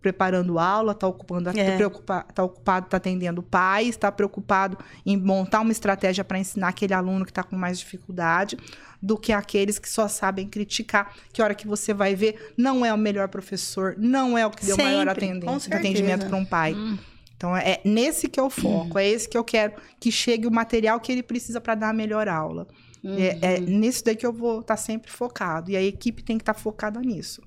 preparando 0.06 0.60
aula, 0.60 0.92
está 0.92 1.08
ocupando, 1.08 1.50
É. 1.50 1.76
preocupa, 1.78 2.22
tá 2.32 2.44
ocupado, 2.44 2.86
está 2.86 2.98
atendendo 2.98 3.42
pais, 3.42 3.90
está 3.90 4.12
preocupado 4.12 4.78
em 5.04 5.18
montar 5.18 5.62
uma 5.62 5.72
estratégia 5.72 6.24
para 6.24 6.38
ensinar 6.38 6.68
aquele 6.68 6.94
aluno 6.94 7.26
que 7.26 7.32
está 7.32 7.42
com 7.42 7.56
mais 7.56 7.80
dificuldade, 7.80 8.56
do 9.02 9.18
que 9.18 9.34
aqueles 9.34 9.80
que 9.80 9.90
só 9.90 10.08
sabem 10.08 10.48
criticar, 10.48 11.12
que 11.34 11.42
a 11.42 11.46
hora 11.46 11.56
que 11.56 11.68
você 11.68 11.92
vai 11.92 12.14
ver, 12.14 12.54
não 12.56 12.86
é 12.86 12.94
o 12.94 12.98
melhor 13.00 13.30
professor, 13.30 13.96
não 13.98 14.38
é 14.38 14.46
o 14.46 14.52
que 14.52 14.64
deu 14.64 14.76
Sempre, 14.76 14.92
maior 14.92 15.10
atendimento, 15.10 16.28
para 16.28 16.38
um 16.38 16.46
pai. 16.46 16.76
Hum. 16.76 17.00
Então 17.36 17.58
é 17.58 17.82
nesse 17.84 18.30
que 18.30 18.40
eu 18.40 18.52
foco, 18.52 19.00
é 19.00 19.08
esse 19.08 19.28
que 19.28 19.36
eu 19.36 19.44
quero 19.44 19.74
que 20.00 20.12
chegue 20.12 20.46
o 20.46 20.52
material 20.52 21.00
que 21.00 21.12
ele 21.12 21.24
precisa 21.24 21.60
para 21.60 21.74
dar 21.74 21.90
a 21.90 21.94
melhor 21.94 22.28
aula. 22.28 22.68
É, 23.04 23.56
é 23.56 23.60
nisso 23.60 24.04
daí 24.06 24.16
que 24.16 24.26
eu 24.26 24.34
vou 24.34 24.60
estar 24.62 24.78
sempre 24.78 25.12
focado. 25.12 25.72
E 25.72 25.76
a 25.76 25.82
equipe 25.82 26.24
tem 26.24 26.38
que 26.38 26.44
estar 26.44 26.54
focada 26.54 27.00
nisso. 27.00 27.42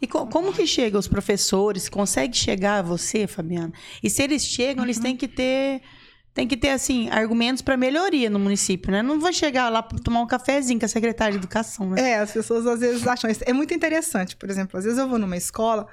E 0.00 0.06
co- 0.06 0.26
como 0.26 0.52
que 0.52 0.66
chega 0.66 0.98
os 0.98 1.08
professores? 1.08 1.88
Consegue 1.88 2.36
chegar 2.36 2.78
a 2.78 2.82
você, 2.82 3.26
Fabiana? 3.26 3.72
E 4.02 4.10
se 4.10 4.22
eles 4.22 4.44
chegam, 4.44 4.84
eles 4.84 4.98
têm 4.98 5.16
que 5.16 5.28
ter 5.28 5.80
tem 6.34 6.48
que 6.48 6.56
ter 6.56 6.70
assim 6.70 7.08
argumentos 7.10 7.62
para 7.62 7.76
melhoria 7.76 8.28
no 8.28 8.40
município, 8.40 8.90
né? 8.90 9.02
Não 9.02 9.20
vai 9.20 9.32
chegar 9.32 9.68
lá 9.68 9.80
para 9.80 9.96
tomar 10.00 10.20
um 10.20 10.26
cafezinho 10.26 10.80
com 10.80 10.84
a 10.84 10.88
secretária 10.88 11.30
de 11.32 11.38
educação, 11.38 11.88
né? 11.90 12.10
É, 12.10 12.18
as 12.18 12.32
pessoas 12.32 12.66
às 12.66 12.80
vezes 12.80 13.06
acham 13.06 13.30
isso. 13.30 13.42
É 13.46 13.52
muito 13.52 13.72
interessante. 13.72 14.34
Por 14.34 14.50
exemplo, 14.50 14.76
às 14.76 14.84
vezes 14.84 14.98
eu 14.98 15.08
vou 15.08 15.16
numa 15.18 15.36
escola. 15.36 15.86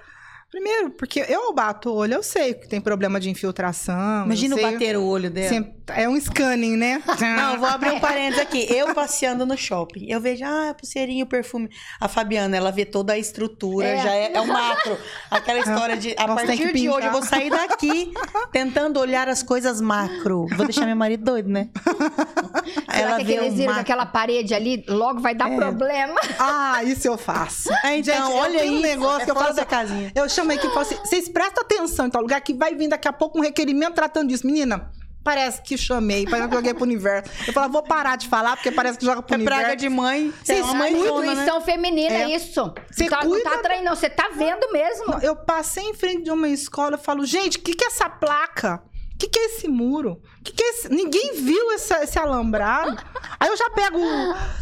Primeiro, 0.51 0.89
porque 0.91 1.25
eu 1.29 1.53
bato 1.53 1.89
o 1.89 1.95
olho, 1.95 2.15
eu 2.15 2.21
sei 2.23 2.53
que 2.53 2.67
tem 2.67 2.81
problema 2.81 3.21
de 3.21 3.29
infiltração. 3.29 4.25
Imagina 4.25 4.53
eu 4.59 4.61
bater 4.71 4.97
o 4.97 5.03
olho 5.05 5.29
dela. 5.29 5.47
sempre- 5.47 5.79
é 5.93 6.07
um 6.07 6.15
scanning, 6.19 6.75
né? 6.77 7.01
Não, 7.19 7.57
vou 7.59 7.67
abrir 7.67 7.91
um 7.91 7.99
parênteses 7.99 8.39
aqui. 8.41 8.65
Eu 8.69 8.93
passeando 8.93 9.45
no 9.45 9.57
shopping, 9.57 10.05
eu 10.09 10.19
vejo, 10.21 10.43
ah, 10.45 10.69
a 10.69 10.73
pulseirinha, 10.73 11.23
o 11.23 11.27
perfume. 11.27 11.69
A 11.99 12.07
Fabiana, 12.07 12.55
ela 12.55 12.71
vê 12.71 12.85
toda 12.85 13.13
a 13.13 13.17
estrutura, 13.17 13.87
É. 13.87 13.97
já 14.03 14.11
é, 14.13 14.33
é 14.33 14.41
um 14.41 14.45
macro. 14.47 14.97
Aquela 15.29 15.59
história 15.59 15.95
de, 15.97 16.15
a 16.17 16.27
Nossa, 16.27 16.45
partir 16.45 16.73
de 16.73 16.89
hoje, 16.89 17.07
eu 17.07 17.11
vou 17.11 17.23
sair 17.23 17.49
daqui 17.49 18.11
tentando 18.51 18.99
olhar 18.99 19.27
as 19.29 19.41
coisas 19.43 19.79
macro. 19.81 20.47
Vou 20.55 20.65
deixar 20.65 20.85
meu 20.85 20.95
marido 20.95 21.23
doido, 21.23 21.49
né? 21.49 21.69
Será 22.93 23.15
que 23.17 23.21
aqueles 23.23 23.53
viram 23.53 23.67
macro. 23.67 23.81
aquela 23.81 24.05
parede 24.05 24.53
ali 24.53 24.83
logo 24.87 25.19
vai 25.21 25.33
dar 25.35 25.49
É. 25.51 25.55
problema? 25.55 26.15
Ah, 26.39 26.83
isso 26.83 27.07
eu 27.07 27.17
faço. 27.17 27.69
É, 27.85 27.97
então, 27.97 28.13
Gente, 28.15 28.33
olha 28.37 28.59
tenho 28.59 28.73
um 28.77 28.81
negócio 28.81 29.21
é 29.21 29.25
que 29.25 29.31
eu 29.31 29.35
fora 29.35 29.53
da 29.53 29.65
casinha. 29.65 30.11
Eu 30.15 30.27
chamo 30.29 30.40
a 30.49 30.53
equipe 30.55 30.67
e 30.71 30.73
falo 30.73 30.81
assim: 30.85 30.95
vocês 30.97 31.29
prestam 31.29 31.63
atenção 31.63 32.07
em 32.07 32.09
tal 32.09 32.21
lugar 32.21 32.41
que 32.41 32.53
vai 32.53 32.73
vir 32.73 32.87
daqui 32.89 33.07
a 33.07 33.13
pouco 33.13 33.37
um 33.37 33.41
requerimento 33.41 33.93
tratando 33.93 34.29
disso. 34.29 34.45
Menina, 34.47 34.91
parece 35.23 35.61
que 35.61 35.77
chamei, 35.77 36.25
parece 36.25 36.49
que 36.49 36.55
joguei 36.55 36.73
pro 36.73 36.83
universo. 36.83 37.29
Eu 37.47 37.53
falo, 37.53 37.71
vou 37.71 37.83
parar 37.83 38.15
de 38.15 38.27
falar, 38.27 38.55
porque 38.55 38.71
parece 38.71 38.97
que 38.97 39.05
joga 39.05 39.21
pro 39.21 39.35
É 39.35 39.37
universo. 39.37 39.59
praga 39.61 39.75
de 39.75 39.87
mãe. 39.89 40.33
Vocês 40.43 40.59
é 40.59 40.63
uma 40.63 40.73
mãe 40.73 40.95
zona, 40.95 41.21
né? 41.27 41.31
Intuição 41.33 41.61
feminina, 41.61 42.15
É. 42.15 42.35
isso. 42.35 42.73
Você 42.91 43.03
não, 43.03 43.09
tá, 43.09 43.23
não 43.23 43.29
cuida 43.31 43.49
tá 43.51 43.57
traindo, 43.59 43.85
não. 43.85 43.95
Você 43.95 44.09
tá 44.09 44.29
vendo 44.35 44.71
mesmo. 44.71 45.19
Eu 45.21 45.35
passei 45.35 45.83
em 45.83 45.93
frente 45.93 46.23
de 46.23 46.31
uma 46.31 46.49
escola 46.49 46.97
e 46.99 47.03
falo, 47.03 47.23
gente, 47.25 47.57
o 47.59 47.61
que, 47.61 47.75
que 47.75 47.83
é 47.83 47.87
essa 47.87 48.09
placa? 48.09 48.81
O 49.13 49.17
que, 49.21 49.27
que 49.29 49.37
é 49.37 49.45
esse 49.45 49.67
muro? 49.67 50.19
Que 50.43 50.51
que 50.51 50.63
é 50.63 50.69
esse... 50.71 50.89
Ninguém 50.89 51.33
viu 51.35 51.71
essa- 51.73 52.03
esse 52.03 52.17
alambrado. 52.17 52.97
Aí 53.39 53.47
eu 53.49 53.55
já 53.55 53.69
pego. 53.69 53.99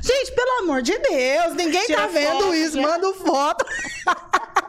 Gente, 0.04 0.34
pelo 0.36 0.64
amor 0.64 0.82
de 0.82 0.98
Deus, 0.98 1.54
ninguém 1.56 1.86
Tira 1.86 2.02
tá 2.02 2.08
vendo 2.08 2.40
foto, 2.42 2.54
isso. 2.56 2.76
né? 2.76 2.82
Manda 2.84 3.14
foto. 3.14 3.66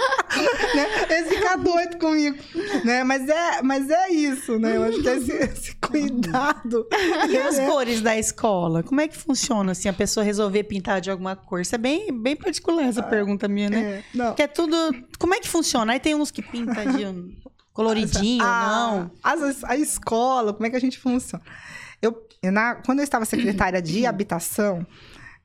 né? 0.74 0.86
Eles 1.16 1.28
ficam 1.28 1.58
doidos 1.62 1.96
comigo. 1.96 2.36
Né? 2.84 3.04
Mas, 3.04 3.28
é, 3.28 3.62
mas 3.62 3.90
é 3.90 4.10
isso, 4.10 4.58
né? 4.58 4.76
Eu 4.76 4.84
acho 4.84 5.02
que 5.02 5.08
esse, 5.08 5.32
esse 5.32 5.76
cuidado. 5.76 6.86
E 7.28 7.36
as 7.36 7.58
né? 7.58 7.66
cores 7.66 8.00
da 8.00 8.16
escola? 8.18 8.82
Como 8.82 9.00
é 9.00 9.08
que 9.08 9.16
funciona, 9.16 9.72
assim, 9.72 9.88
a 9.88 9.92
pessoa 9.92 10.24
resolver 10.24 10.64
pintar 10.64 11.00
de 11.00 11.10
alguma 11.10 11.36
cor? 11.36 11.60
Isso 11.60 11.74
é 11.74 11.78
bem, 11.78 12.12
bem 12.12 12.36
particular, 12.36 12.84
essa 12.84 13.02
pergunta 13.02 13.48
minha, 13.48 13.70
né? 13.70 13.80
É, 13.80 14.04
não. 14.14 14.26
Porque 14.26 14.42
é 14.42 14.46
tudo... 14.48 14.76
Como 15.18 15.34
é 15.34 15.40
que 15.40 15.48
funciona? 15.48 15.92
Aí 15.92 16.00
tem 16.00 16.14
uns 16.14 16.30
que 16.30 16.42
pintam 16.42 16.84
de 16.96 17.04
um 17.06 17.34
coloridinho, 17.72 18.44
a, 18.44 18.66
não. 18.66 19.10
as- 19.22 19.64
a 19.64 19.76
escola, 19.76 20.52
como 20.52 20.66
é 20.66 20.70
que 20.70 20.76
a 20.76 20.80
gente 20.80 20.98
funciona? 20.98 21.42
Eu, 22.00 22.26
eu 22.42 22.50
na- 22.52 22.76
quando 22.76 22.98
eu 23.00 23.04
estava 23.04 23.24
secretária 23.24 23.80
de 23.82 24.06
habitação, 24.06 24.86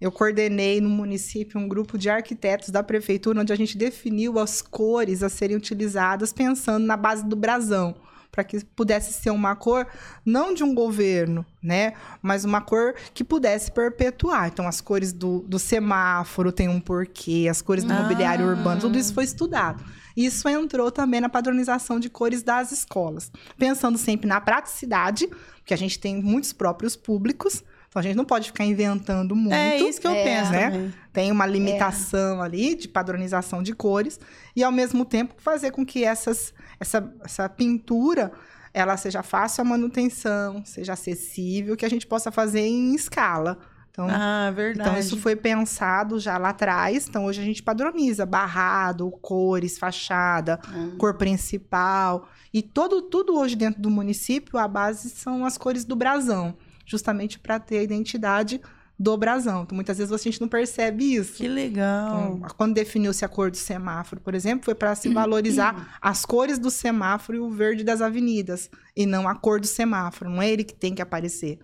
eu 0.05 0.11
coordenei 0.11 0.79
no 0.79 0.89
município 0.89 1.59
um 1.59 1.67
grupo 1.67 1.97
de 1.97 2.09
arquitetos 2.09 2.69
da 2.69 2.83
prefeitura, 2.83 3.41
onde 3.41 3.51
a 3.51 3.55
gente 3.55 3.75
definiu 3.75 4.37
as 4.37 4.61
cores 4.61 5.23
a 5.23 5.29
serem 5.29 5.57
utilizadas 5.57 6.31
pensando 6.31 6.85
na 6.85 6.95
base 6.95 7.25
do 7.25 7.35
brasão, 7.35 7.95
para 8.31 8.43
que 8.43 8.63
pudesse 8.63 9.13
ser 9.13 9.31
uma 9.31 9.55
cor 9.55 9.87
não 10.23 10.53
de 10.53 10.63
um 10.63 10.75
governo, 10.75 11.43
né, 11.61 11.93
mas 12.21 12.45
uma 12.45 12.61
cor 12.61 12.93
que 13.15 13.23
pudesse 13.23 13.71
perpetuar. 13.71 14.47
Então, 14.47 14.67
as 14.67 14.79
cores 14.79 15.11
do, 15.11 15.39
do 15.47 15.57
semáforo 15.57 16.51
tem 16.51 16.69
um 16.69 16.79
porquê, 16.79 17.47
as 17.49 17.61
cores 17.61 17.83
do 17.83 17.91
Ah. 17.91 18.03
mobiliário 18.03 18.45
urbano, 18.45 18.81
tudo 18.81 18.99
isso 18.99 19.11
foi 19.11 19.23
estudado. 19.23 19.83
Isso 20.15 20.47
entrou 20.47 20.91
também 20.91 21.19
na 21.19 21.29
padronização 21.29 21.99
de 21.99 22.09
cores 22.09 22.43
das 22.43 22.71
escolas, 22.71 23.31
pensando 23.57 23.97
sempre 23.97 24.27
na 24.27 24.39
praticidade, 24.39 25.27
porque 25.57 25.73
a 25.73 25.77
gente 25.77 25.97
tem 25.97 26.21
muitos 26.21 26.53
próprios 26.53 26.95
públicos, 26.95 27.63
então 27.95 27.99
a 28.01 28.03
gente 28.03 28.17
não 28.17 28.25
pode 28.25 28.47
ficar 28.47 28.65
inventando 28.65 29.33
muito. 29.37 29.53
É 29.55 29.77
isso 29.79 30.01
que 30.01 30.07
eu 30.07 30.11
É. 30.11 30.23
penso 30.25 30.51
Né? 30.51 30.69
também. 30.69 30.93
Tem 31.13 31.31
uma 31.31 31.45
limitação 31.45 32.41
ali 32.41 32.75
de 32.75 32.89
padronização 32.89 33.63
de 33.63 33.73
cores 33.73 34.19
e 34.53 34.61
ao 34.65 34.71
mesmo 34.71 35.05
tempo 35.05 35.33
fazer 35.37 35.71
com 35.71 35.85
que 35.85 36.03
essas, 36.03 36.53
essa, 36.77 37.09
essa 37.23 37.47
pintura 37.47 38.33
ela 38.73 38.97
seja 38.97 39.23
fácil 39.23 39.61
a 39.61 39.63
manutenção, 39.65 40.61
seja 40.65 40.91
acessível, 40.91 41.77
que 41.77 41.85
a 41.85 41.89
gente 41.89 42.05
possa 42.05 42.29
fazer 42.33 42.59
em 42.67 42.93
escala. 42.93 43.57
Então, 43.89 44.09
Ah, 44.11 44.51
verdade. 44.53 44.89
então, 44.89 44.99
isso 44.99 45.15
foi 45.17 45.37
pensado 45.37 46.19
já 46.19 46.37
lá 46.37 46.49
atrás. 46.49 47.07
Então, 47.07 47.23
hoje 47.23 47.39
a 47.39 47.45
gente 47.45 47.63
padroniza 47.63 48.25
barrado, 48.25 49.09
cores, 49.21 49.77
fachada, 49.79 50.59
Ah. 50.67 50.89
cor 50.97 51.13
principal. 51.13 52.27
E 52.53 52.61
todo, 52.61 53.01
tudo 53.03 53.37
hoje 53.39 53.55
dentro 53.55 53.81
do 53.81 53.89
município, 53.89 54.59
a 54.59 54.67
base 54.67 55.09
são 55.11 55.45
as 55.45 55.57
cores 55.57 55.85
do 55.85 55.95
brasão. 55.95 56.57
Justamente 56.85 57.39
para 57.39 57.59
ter 57.59 57.79
a 57.79 57.83
identidade 57.83 58.61
do 58.97 59.17
brasão. 59.17 59.63
Então, 59.63 59.75
muitas 59.75 59.97
vezes 59.97 60.13
a 60.13 60.17
gente 60.17 60.39
não 60.39 60.47
percebe 60.47 61.15
isso. 61.15 61.33
Que 61.33 61.47
legal. 61.49 62.35
Então, 62.37 62.47
quando 62.57 62.73
definiu-se 62.73 63.25
a 63.25 63.27
cor 63.27 63.51
do 63.51 63.57
semáforo, 63.57 64.21
por 64.21 64.33
exemplo, 64.33 64.63
foi 64.63 64.75
para 64.75 64.95
se 64.95 65.09
valorizar 65.09 65.97
as 66.01 66.25
cores 66.25 66.57
do 66.57 66.71
semáforo 66.71 67.37
e 67.37 67.41
o 67.41 67.49
verde 67.49 67.83
das 67.83 68.01
avenidas, 68.01 68.69
e 68.95 69.05
não 69.05 69.27
a 69.27 69.35
cor 69.35 69.59
do 69.59 69.67
semáforo. 69.67 70.29
Não 70.29 70.41
é 70.41 70.49
ele 70.49 70.63
que 70.63 70.73
tem 70.73 70.95
que 70.95 71.01
aparecer. 71.01 71.59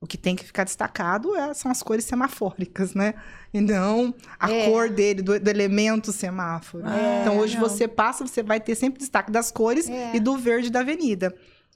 O 0.00 0.06
que 0.06 0.18
tem 0.18 0.34
que 0.36 0.44
ficar 0.44 0.64
destacado 0.64 1.34
é- 1.36 1.54
são 1.54 1.70
as 1.70 1.80
cores 1.82 2.04
semafóricas, 2.04 2.92
né? 2.94 3.14
E 3.54 3.60
não 3.60 4.12
a 4.38 4.50
É. 4.50 4.66
cor 4.68 4.88
dele, 4.90 5.22
do, 5.22 5.38
do 5.38 5.48
elemento 5.48 6.12
semáforo. 6.12 6.84
É, 6.88 7.20
então, 7.22 7.38
hoje 7.38 7.54
legal. 7.54 7.68
você 7.70 7.86
passa, 7.88 8.26
você 8.26 8.42
vai 8.42 8.60
ter 8.60 8.74
sempre 8.74 8.98
destaque 8.98 9.30
das 9.32 9.50
cores 9.52 9.88
É. 9.88 10.14
e 10.16 10.20
do 10.20 10.36
verde 10.36 10.70
da 10.70 10.80
avenida. 10.80 11.32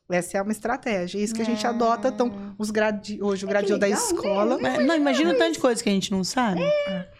Essa 0.08 0.38
é 0.38 0.42
uma 0.42 0.52
estratégia. 0.52 1.18
É 1.18 1.22
isso 1.22 1.34
que 1.34 1.42
a 1.42 1.44
gente 1.44 1.66
adota. 1.66 2.08
Então, 2.08 2.54
os 2.58 2.70
gradi... 2.70 3.18
hoje 3.20 3.44
o 3.44 3.48
É 3.48 3.78
da 3.78 3.88
né? 3.88 3.92
escola. 3.92 4.58
Mas, 4.60 4.84
não, 4.84 4.94
imagina 4.94 5.32
o 5.32 5.34
tanto 5.36 5.54
de 5.54 5.58
coisa 5.58 5.82
que 5.82 5.88
a 5.88 5.92
gente 5.92 6.12
não 6.12 6.22
sabe. 6.22 6.60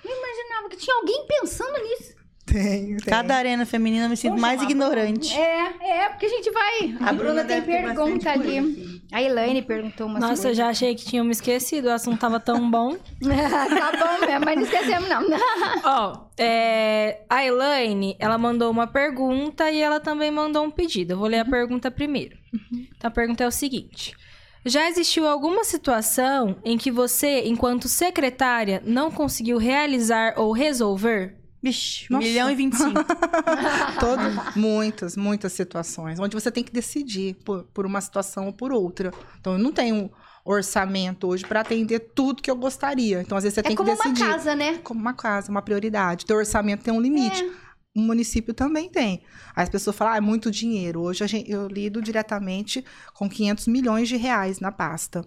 imaginava 0.04 0.68
que 0.70 0.76
tinha 0.76 0.94
alguém 0.96 1.26
pensando 1.26 1.76
nisso. 1.82 2.15
Tem, 2.46 2.96
tem. 2.96 2.96
Cada 3.06 3.34
arena 3.34 3.66
feminina 3.66 4.06
eu 4.06 4.08
me 4.08 4.16
sinto 4.16 4.32
Poxa, 4.32 4.40
mais 4.40 4.60
uma- 4.60 4.70
ignorante. 4.70 5.36
É, 5.36 5.72
é, 6.04 6.08
porque 6.10 6.26
a 6.26 6.28
gente 6.28 6.50
vai. 6.52 6.96
A, 7.00 7.12
Bruna, 7.12 7.44
tem 7.44 7.60
pergunta 7.60 8.30
ali. 8.30 9.02
A 9.12 9.20
Elaine 9.22 9.62
perguntou 9.62 10.06
umas 10.06 10.20
Nossa, 10.20 10.48
eu 10.48 10.54
já 10.54 10.68
achei 10.68 10.94
que 10.94 11.04
tinham 11.04 11.24
me 11.24 11.32
esquecido, 11.32 11.88
o 11.88 11.92
assunto 11.92 12.18
tava 12.18 12.38
tão 12.40 12.70
bom. 12.70 12.96
tá 13.20 13.92
bom 13.98 14.26
mesmo, 14.26 14.44
mas 14.44 14.56
não 14.56 14.62
esquecemos, 14.62 15.08
não. 15.08 15.22
Ó, 15.84 16.26
é, 16.38 17.20
a 17.28 17.44
Elaine, 17.44 18.16
ela 18.18 18.38
mandou 18.38 18.70
uma 18.70 18.86
pergunta 18.86 19.70
e 19.70 19.80
ela 19.80 19.98
também 20.00 20.30
mandou 20.30 20.64
um 20.64 20.70
pedido. 20.70 21.12
Eu 21.12 21.18
vou 21.18 21.28
ler 21.28 21.40
a 21.40 21.44
pergunta 21.44 21.90
primeiro. 21.90 22.36
Então, 22.72 23.08
a 23.08 23.10
pergunta 23.10 23.42
é 23.44 23.46
o 23.46 23.50
seguinte. 23.52 24.14
Já 24.64 24.88
existiu 24.88 25.26
alguma 25.28 25.62
situação 25.62 26.56
em 26.64 26.76
que 26.76 26.90
você, 26.90 27.42
enquanto 27.44 27.88
secretária, 27.88 28.82
não 28.84 29.10
conseguiu 29.10 29.58
realizar 29.58 30.34
ou 30.36 30.50
resolver? 30.52 31.36
Vixe, 31.70 32.06
Nossa. 32.10 32.26
milhão 32.26 32.50
e 32.50 32.54
vinte 32.54 32.74
e 32.74 32.76
cinco. 32.76 33.00
Muitas, 34.56 35.16
muitas 35.16 35.52
situações, 35.52 36.18
onde 36.18 36.34
você 36.34 36.50
tem 36.50 36.62
que 36.64 36.72
decidir 36.72 37.34
por, 37.44 37.64
por 37.74 37.86
uma 37.86 38.00
situação 38.00 38.46
ou 38.46 38.52
por 38.52 38.72
outra. 38.72 39.12
Então, 39.40 39.54
eu 39.54 39.58
não 39.58 39.72
tenho 39.72 40.10
orçamento 40.44 41.26
hoje 41.26 41.44
para 41.44 41.60
atender 41.60 41.98
tudo 42.14 42.42
que 42.42 42.50
eu 42.50 42.56
gostaria. 42.56 43.20
Então, 43.20 43.36
às 43.36 43.44
vezes, 43.44 43.54
você 43.54 43.60
É 43.60 43.62
tem 43.64 43.76
como 43.76 43.90
que 43.90 43.96
decidir. 43.96 44.22
uma 44.22 44.32
casa, 44.32 44.54
né? 44.54 44.78
Como 44.78 45.00
uma 45.00 45.12
casa, 45.14 45.50
uma 45.50 45.62
prioridade. 45.62 46.24
Teu 46.24 46.36
orçamento 46.36 46.84
tem 46.84 46.94
um 46.94 47.00
limite. 47.00 47.44
O 47.96 48.00
município 48.00 48.52
também 48.52 48.88
tem. 48.90 49.22
Aí 49.54 49.62
as 49.64 49.70
pessoas 49.70 49.96
falam, 49.96 50.12
ah, 50.14 50.16
é 50.18 50.20
muito 50.20 50.50
dinheiro. 50.50 51.00
Hoje 51.00 51.24
a 51.24 51.26
gente- 51.26 51.50
eu 51.50 51.66
lido 51.66 52.00
diretamente 52.02 52.84
com 53.14 53.28
500 53.28 53.66
milhões 53.66 54.06
de 54.08 54.16
reais 54.16 54.60
na 54.60 54.70
pasta, 54.70 55.24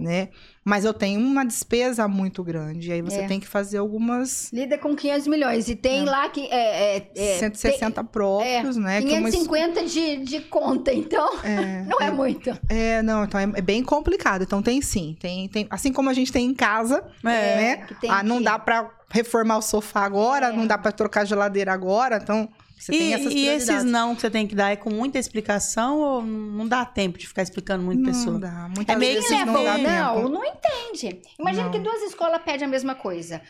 né? 0.00 0.28
Mas 0.64 0.84
eu 0.84 0.92
tenho 0.92 1.18
uma 1.20 1.44
despesa 1.44 2.06
muito 2.06 2.44
grande. 2.44 2.92
Aí 2.92 3.00
você 3.02 3.20
É. 3.20 3.26
tem 3.26 3.40
que 3.40 3.46
fazer 3.46 3.78
algumas 3.78 4.50
Lida 4.52 4.76
com 4.78 4.94
500 4.94 5.26
milhões. 5.26 5.68
E 5.68 5.74
tem 5.74 6.04
lá 6.04 6.28
que. 6.28 6.46
É, 6.50 6.96
é, 6.98 7.10
é, 7.16 7.38
160 7.38 8.04
próprios, 8.04 8.76
né? 8.76 8.98
tem 9.00 9.08
que 9.08 9.14
uma 9.14 9.30
550 9.30 9.84
de, 9.86 10.16
de 10.18 10.40
conta, 10.40 10.92
então. 10.92 11.28
É, 11.42 11.84
Não 11.88 11.98
é 12.00 12.10
muito. 12.10 12.50
É, 12.68 13.02
não, 13.02 13.24
então 13.24 13.40
é, 13.40 13.44
é 13.44 13.62
bem 13.62 13.82
complicado. 13.82 14.42
Então 14.42 14.62
tem 14.62 14.80
sim, 14.82 15.16
tem, 15.18 15.48
tem, 15.48 15.66
assim 15.70 15.92
como 15.92 16.10
a 16.10 16.14
gente 16.14 16.30
tem 16.32 16.46
em 16.46 16.54
casa, 16.54 17.02
É. 17.24 17.26
né? 17.26 17.86
tem 18.00 18.10
ah, 18.10 18.22
não 18.22 18.38
que- 18.38 18.44
dá 18.44 18.58
pra 18.58 18.90
reformar 19.10 19.58
o 19.58 19.62
sofá 19.62 20.04
agora, 20.04 20.48
É. 20.48 20.52
não 20.52 20.66
dá 20.66 20.78
pra 20.78 20.92
trocar 20.92 21.22
a 21.22 21.24
geladeira 21.24 21.72
agora, 21.72 22.20
então 22.22 22.48
você 22.84 22.92
tem 22.92 23.10
E, 23.10 23.12
essas 23.12 23.32
e 23.32 23.46
esses 23.46 23.84
não 23.84 24.14
que 24.14 24.20
você 24.22 24.30
tem 24.30 24.46
que 24.46 24.54
dar 24.54 24.70
é 24.70 24.76
com 24.76 24.90
muita 24.90 25.18
explicação 25.18 25.98
ou 25.98 26.22
não 26.22 26.66
dá 26.66 26.84
tempo 26.84 27.18
de 27.18 27.26
ficar 27.28 27.42
explicando 27.42 27.82
muito 27.84 28.00
Não 28.02 28.10
pessoa? 28.12 28.38
dá, 28.38 28.68
muitas 28.74 28.94
É 28.94 28.98
meio 28.98 29.22
que 29.22 29.30
não 29.44 29.52
dá 29.64 29.74
leva, 29.74 29.78
não, 29.90 30.14
tempo. 30.16 30.28
não 30.28 30.44
entende. 30.44 31.22
Imagina 31.38 31.64
Não. 31.64 31.70
que 31.70 31.78
duas 31.78 32.02
escolas 32.02 32.40
pedem 32.44 32.66
a 32.66 32.70
mesma 32.70 32.94
coisa. 32.94 33.40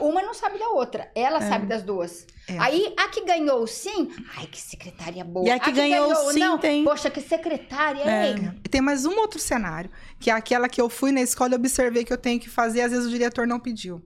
Uma 0.00 0.20
não 0.20 0.34
sabe 0.34 0.58
da 0.58 0.68
outra, 0.70 1.08
ela 1.14 1.40
sabe 1.40 1.66
das 1.66 1.84
duas. 1.84 2.26
É. 2.48 2.58
Aí 2.58 2.92
a 2.98 3.06
que 3.08 3.24
ganhou 3.24 3.64
sim, 3.68 4.10
ai 4.36 4.44
que 4.48 4.60
secretária 4.60 5.24
boa. 5.24 5.46
E 5.46 5.50
a 5.52 5.60
que 5.60 5.70
ganhou 5.70 6.10
o 6.10 6.32
sim 6.32 6.40
não, 6.40 6.58
tem- 6.58 6.82
Poxa, 6.82 7.08
que 7.08 7.20
secretária, 7.20 8.02
É. 8.02 8.30
hein? 8.32 8.60
E 8.64 8.68
tem 8.68 8.80
mais 8.80 9.06
um 9.06 9.16
outro 9.16 9.38
cenário, 9.38 9.88
que 10.18 10.28
é 10.28 10.32
aquela 10.34 10.68
que 10.68 10.80
eu 10.80 10.88
fui 10.88 11.12
na 11.12 11.20
escola 11.20 11.52
e 11.52 11.54
observei 11.54 12.04
que 12.04 12.12
eu 12.12 12.18
tenho 12.18 12.40
que 12.40 12.48
fazer, 12.50 12.80
às 12.80 12.90
vezes 12.90 13.06
o 13.06 13.10
diretor 13.10 13.46
não 13.46 13.60
pediu. 13.60 14.02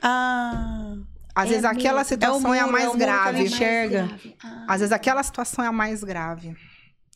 Ah, 0.00 0.94
Às 1.38 1.46
É 1.46 1.48
vezes 1.50 1.64
aquela 1.64 1.98
mesmo. 1.98 2.08
situação 2.08 2.54
é, 2.54 2.58
a 2.60 2.62
muro, 2.66 2.72
mais 2.72 2.84
é 2.84 2.88
o 2.88 2.96
que 2.96 3.02
ela 3.02 3.22
grave. 3.22 3.42
enxerga. 3.44 3.98
Mais 4.06 4.10
grave. 4.22 4.36
Ah. 4.42 4.64
Às 4.68 4.80
vezes 4.80 4.92
aquela 4.92 5.22
situação 5.22 5.64
é 5.64 5.68
a 5.68 5.72
mais 5.72 6.02
grave. 6.02 6.56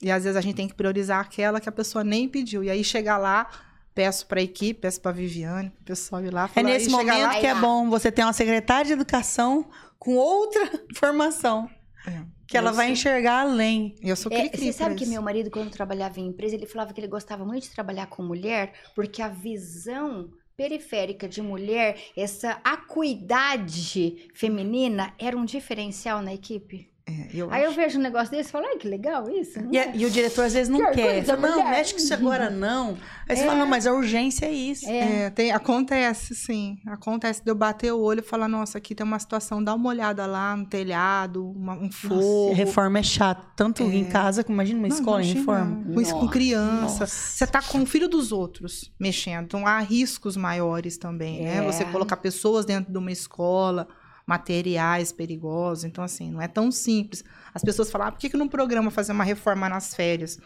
E 0.01 0.11
às 0.11 0.25
vezes 0.25 0.37
a 0.37 0.41
gente 0.41 0.55
tem 0.57 0.69
que 0.69 0.75
priorizar 0.75 1.21
aquela 1.21 1.61
que 1.61 1.69
a 1.69 1.73
pessoa 1.73 2.05
nem 2.05 2.29
pediu. 2.29 2.63
E 2.63 2.71
aí 2.71 2.83
chegar 2.85 3.19
lá, 3.19 3.49
peço 3.95 4.27
pra 4.27 4.41
equipe, 4.41 4.81
peço 4.81 5.01
pra 5.01 5.13
Viviane, 5.13 5.71
pro 5.71 5.85
pessoal 5.85 6.25
ir 6.25 6.31
lá. 6.33 6.45
é 6.45 6.49
falar, 6.49 6.67
nesse 6.69 6.87
e 6.87 6.91
chegar 6.91 7.03
momento 7.05 7.23
lá, 7.35 7.41
que 7.41 7.47
é 7.47 7.55
lá. 7.55 7.61
bom 7.61 7.89
você 7.91 8.11
ter 8.13 8.23
uma 8.23 8.33
secretária 8.33 8.85
de 8.87 8.93
educação 8.93 9.69
com 9.99 10.15
outra 10.17 10.61
formação. 10.97 11.69
É, 12.07 12.21
Que 12.49 12.57
ela 12.57 12.73
vai 12.73 12.91
enxergar 12.91 13.43
além. 13.43 13.95
Eu 14.03 14.17
sou 14.17 14.33
É, 14.33 14.41
cri-cri 14.41 14.67
você 14.67 14.73
sabe 14.73 14.95
que 14.97 15.07
meu 15.07 15.23
marido, 15.23 15.51
quando 15.51 15.71
trabalhava 15.71 16.19
em 16.19 16.27
empresa, 16.27 16.55
ele 16.57 16.67
falava 16.67 16.93
que 16.93 17.01
ele 17.01 17.07
gostava 17.09 17.45
muito 17.45 17.63
de 17.65 17.71
trabalhar 17.71 18.07
com 18.07 18.23
mulher, 18.25 18.73
porque 18.95 19.23
a 19.23 19.29
visão 19.29 20.29
periférica 20.57 21.29
de 21.29 21.41
mulher, 21.41 21.99
essa 22.17 22.61
acuidade 22.63 24.31
feminina, 24.35 25.15
era 25.19 25.37
um 25.37 25.45
diferencial 25.45 26.21
na 26.23 26.35
equipe. 26.35 26.92
É, 27.05 27.27
eu 27.35 27.53
Aí 27.53 27.63
eu 27.65 27.69
acho- 27.71 27.77
vejo 27.77 27.99
um 27.99 28.03
negócio 28.03 28.31
desse 28.31 28.49
e 28.49 28.53
falo, 28.53 28.65
ai, 28.67 28.77
que 28.77 28.87
legal 28.87 29.29
isso. 29.29 29.59
E, 29.73 29.77
a- 29.79 29.95
e 29.95 30.07
o 30.07 30.11
diretor 30.11 30.45
às 30.45 30.53
vezes 30.53 30.69
não 30.69 30.79
Que 30.87 30.93
quer. 30.93 31.25
Fala, 31.25 31.41
não, 31.41 31.51
mulher. 31.59 31.71
mexe 31.71 31.93
com 31.95 31.99
isso 31.99 32.15
agora 32.15 32.49
não. 32.49 32.97
Aí 33.29 33.37
você 33.37 33.43
É. 33.43 33.47
fala, 33.47 33.59
não, 33.59 33.67
mas 33.67 33.87
a 33.89 33.93
urgência 33.93 34.47
é 34.47 34.53
isso. 34.53 34.89
É. 34.89 35.25
É, 35.25 35.31
tem, 35.31 35.51
acontece, 35.51 36.33
sim. 36.35 36.79
Acontece 36.87 37.43
de 37.45 37.51
eu 37.51 37.57
bater 37.57 37.93
o 37.93 37.99
olho 38.01 38.21
e 38.21 38.23
falar, 38.23 38.47
nossa, 38.47 38.79
aqui 38.79 38.95
tem 38.95 39.05
uma 39.05 39.19
situação, 39.19 39.63
dá 39.63 39.75
uma 39.75 39.89
olhada 39.89 40.27
lá 40.27 40.57
no 40.57 40.65
telhado, 40.65 41.51
uma- 41.51 41.75
um 41.75 41.87
Nossa, 41.87 42.09
fogo. 42.09 42.55
reforma 42.55 43.01
é 43.01 43.03
chato. 43.03 43.47
Tanto 43.57 43.83
em 43.83 44.05
casa 44.05 44.45
como 44.45 44.55
imagina 44.57 44.79
uma 44.79 44.89
Não, 44.89 44.97
escola 44.97 45.23
em 45.25 45.33
reforma. 45.33 45.83
Com 45.93 46.01
isso 46.01 46.13
com 46.15 46.21
Nossa, 46.21 46.33
criança. 46.33 46.83
nossa. 47.01 47.07
Você 47.07 47.47
tá 47.49 47.61
com 47.61 47.83
o 47.83 47.87
filho 47.87 48.09
dos 48.09 48.31
outros 48.31 48.93
mexendo. 48.99 49.45
Então 49.47 49.67
há 49.67 49.81
riscos 49.81 50.37
maiores 50.37 50.97
também, 50.99 51.43
né? 51.43 51.57
É. 51.57 51.63
Você 51.63 51.85
colocar 51.87 52.17
pessoas 52.19 52.65
dentro 52.65 52.93
de 52.93 52.99
uma 52.99 53.11
escola, 53.11 53.89
materiais 54.27 55.13
perigosos. 55.13 55.85
Então, 55.85 56.03
assim, 56.05 56.31
não 56.31 56.41
é 56.41 56.49
tão 56.49 56.71
simples. 56.71 57.25
As 57.55 57.63
pessoas 57.63 57.91
falam, 57.91 58.09
ah, 58.09 58.13
por 58.13 58.19
que, 58.21 58.31
que 58.31 58.37
não 58.37 58.49
programa 58.49 58.91
fazer 58.91 59.13
uma 59.13 59.25
reforma 59.25 59.69
nas 59.69 59.95
férias? 59.95 60.39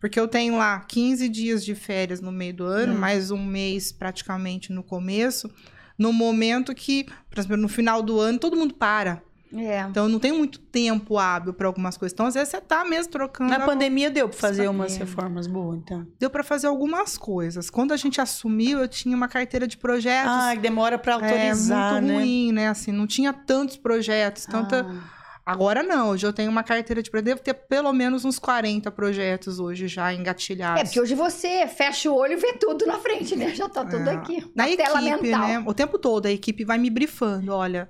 Porque 0.00 0.18
eu 0.18 0.28
tenho 0.28 0.56
lá 0.56 0.78
15 0.80 1.28
dias 1.28 1.64
de 1.64 1.74
férias 1.74 2.20
no 2.20 2.30
meio 2.30 2.54
do 2.54 2.64
ano, 2.64 2.94
Hum. 2.94 2.98
mais 2.98 3.30
um 3.30 3.44
mês 3.44 3.90
praticamente 3.90 4.72
no 4.72 4.82
começo, 4.82 5.50
no 5.98 6.12
momento 6.12 6.74
que, 6.74 7.04
por 7.28 7.38
exemplo, 7.38 7.56
no 7.56 7.68
final 7.68 8.02
do 8.02 8.20
ano, 8.20 8.38
todo 8.38 8.56
mundo 8.56 8.74
para. 8.74 9.22
É. 9.54 9.80
Então, 9.80 10.04
eu 10.04 10.08
não 10.08 10.18
tenho 10.18 10.36
muito 10.36 10.58
tempo 10.58 11.16
hábil 11.18 11.52
para 11.54 11.66
algumas 11.66 11.96
coisas. 11.96 12.12
Então, 12.12 12.26
às 12.26 12.34
vezes, 12.34 12.50
você 12.50 12.60
tá 12.60 12.84
mesmo 12.84 13.10
trocando. 13.12 13.50
Na 13.50 13.60
pandemia 13.60 14.10
deu 14.10 14.28
pra 14.28 14.38
fazer 14.38 14.68
umas 14.68 14.96
reformas 14.96 15.46
boas, 15.46 15.78
então. 15.78 16.06
deu 16.18 16.28
para 16.28 16.44
fazer 16.44 16.66
algumas 16.66 17.16
coisas. 17.16 17.70
Quando 17.70 17.92
a 17.92 17.96
gente 17.96 18.20
assumiu, 18.20 18.78
eu 18.80 18.88
tinha 18.88 19.16
uma 19.16 19.28
carteira 19.28 19.66
de 19.66 19.76
projetos 19.78 20.30
Ah, 20.32 20.54
demora 20.54 20.98
pra 20.98 21.12
é, 21.12 21.14
autorizar, 21.14 21.92
muito 21.94 22.06
né? 22.06 22.14
ruim, 22.18 22.52
né? 22.52 22.68
Assim, 22.68 22.92
não 22.92 23.06
tinha 23.06 23.32
tantos 23.32 23.76
projetos, 23.76 24.44
tanta 24.44 24.86
Ah. 24.88 25.18
Agora 25.48 25.82
não, 25.82 26.10
hoje 26.10 26.26
eu 26.26 26.32
tenho 26.34 26.50
uma 26.50 26.62
carteira 26.62 27.02
de 27.02 27.10
devo 27.22 27.40
ter 27.40 27.54
pelo 27.54 27.90
menos 27.90 28.22
uns 28.22 28.38
40 28.38 28.90
projetos 28.90 29.58
hoje 29.58 29.88
já 29.88 30.12
engatilhados. 30.12 30.82
É, 30.82 30.84
porque 30.84 31.00
hoje 31.00 31.14
você 31.14 31.66
fecha 31.66 32.10
o 32.10 32.14
olho 32.14 32.34
e 32.34 32.36
vê 32.36 32.52
tudo 32.52 32.84
na 32.84 32.98
frente, 32.98 33.34
né? 33.34 33.54
Já 33.54 33.66
tá 33.66 33.82
tudo 33.82 34.10
É. 34.10 34.14
aqui. 34.14 34.42
Na 34.54 34.64
Na 34.64 34.68
equipe, 34.68 34.82
tela 34.82 35.00
mental. 35.00 35.48
né? 35.48 35.64
O 35.66 35.72
tempo 35.72 35.98
todo 35.98 36.26
a 36.26 36.30
equipe 36.30 36.66
vai 36.66 36.76
me 36.76 36.90
brifando, 36.90 37.54
olha. 37.54 37.88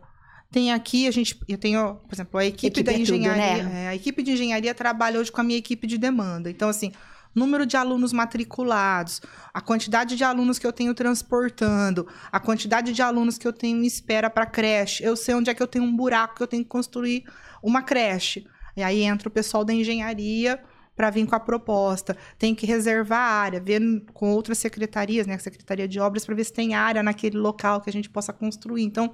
Tem 0.51 0.73
aqui, 0.73 1.07
a 1.07 1.11
gente. 1.11 1.39
Eu 1.47 1.59
tenho, 1.59 1.97
por 2.09 2.15
exemplo, 2.15 2.39
a 2.41 2.45
equipe, 2.45 2.67
Equipe 2.81 2.83
da 2.83 2.93
é 2.93 2.95
tudo, 2.95 3.03
engenharia. 3.03 3.63
né? 3.65 3.85
é, 3.85 3.89
a 3.89 3.95
equipe 3.95 4.23
de 4.23 4.33
engenharia 4.33 4.75
trabalha 4.75 5.21
hoje 5.21 5.31
com 5.31 5.41
a 5.41 5.45
minha 5.45 5.59
equipe 5.59 5.87
de 5.87 5.99
demanda. 5.99 6.51
Então, 6.51 6.71
assim, 6.71 6.91
número 7.35 7.67
de 7.67 7.77
alunos 7.77 8.13
matriculados, 8.15 9.21
a 9.53 9.61
quantidade 9.61 10.17
de 10.17 10.25
alunos 10.25 10.59
que 10.59 10.67
eu 10.67 10.73
tenho 10.73 10.95
transportando, 10.95 12.07
a 12.33 12.41
quantidade 12.41 12.93
de 12.93 13.03
alunos 13.03 13.37
que 13.37 13.47
eu 13.47 13.53
tenho 13.53 13.83
em 13.83 13.87
espera 13.87 14.31
para 14.31 14.47
creche. 14.47 15.05
Eu 15.05 15.17
sei 15.17 15.35
onde 15.35 15.51
é 15.51 15.55
que 15.55 15.63
eu 15.63 15.67
tenho 15.67 15.85
um 15.85 15.95
buraco 15.95 16.37
que 16.37 16.43
eu 16.43 16.47
tenho 16.49 16.63
que 16.63 16.71
construir 16.71 17.25
uma 17.63 17.83
creche. 17.83 18.47
E 18.75 18.83
aí 18.83 19.03
entra 19.03 19.29
o 19.29 19.31
pessoal 19.31 19.65
da 19.65 19.75
engenharia 19.75 20.59
para 20.97 21.11
vir 21.11 21.27
com 21.27 21.35
a 21.35 21.41
proposta. 21.41 22.17
Tem 22.39 22.55
que 22.55 22.67
reservar 22.67 23.21
a 23.21 23.33
área, 23.41 23.61
ver 23.61 23.81
com 24.15 24.31
outras 24.31 24.59
secretarias, 24.59 25.27
né? 25.27 25.35
a 25.35 25.39
Secretaria 25.39 25.87
de 25.87 26.01
Obras, 26.01 26.25
para 26.25 26.35
ver 26.35 26.45
se 26.45 26.53
tem 26.53 26.75
área 26.75 27.03
naquele 27.03 27.37
local 27.37 27.81
que 27.81 27.91
a 27.91 27.93
gente 27.93 28.09
possa 28.11 28.33
construir. 28.33 28.83
Então, 28.83 29.13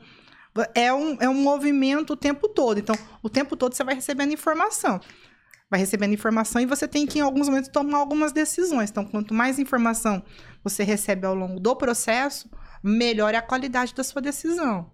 é 0.75 0.93
um, 0.93 1.17
é 1.21 1.29
um 1.29 1.35
movimento 1.35 2.13
o 2.13 2.17
tempo 2.17 2.49
todo. 2.49 2.79
Então, 2.79 2.97
o 3.23 3.29
tempo 3.29 3.57
todo 3.57 3.75
você 3.75 3.83
vai 3.83 3.95
recebendo 3.95 4.33
informação. 4.33 5.01
Vai 5.71 5.81
recebendo 5.81 6.13
informação 6.13 6.61
e 6.61 6.67
você 6.67 6.87
tem 6.87 7.07
que, 7.07 7.19
em 7.19 7.23
alguns 7.23 7.49
momentos, 7.49 7.71
tomar 7.71 7.99
algumas 7.99 8.33
decisões. 8.33 8.91
Então, 8.91 9.05
quanto 9.05 9.35
mais 9.35 9.59
informação 9.59 10.23
você 10.63 10.85
recebe 10.85 11.27
ao 11.27 11.35
longo 11.35 11.59
do 11.59 11.75
processo, 11.75 12.49
melhor 12.83 13.35
é 13.35 13.39
a 13.39 13.43
qualidade 13.43 13.95
da 13.95 14.05
sua 14.05 14.23
decisão. 14.23 14.91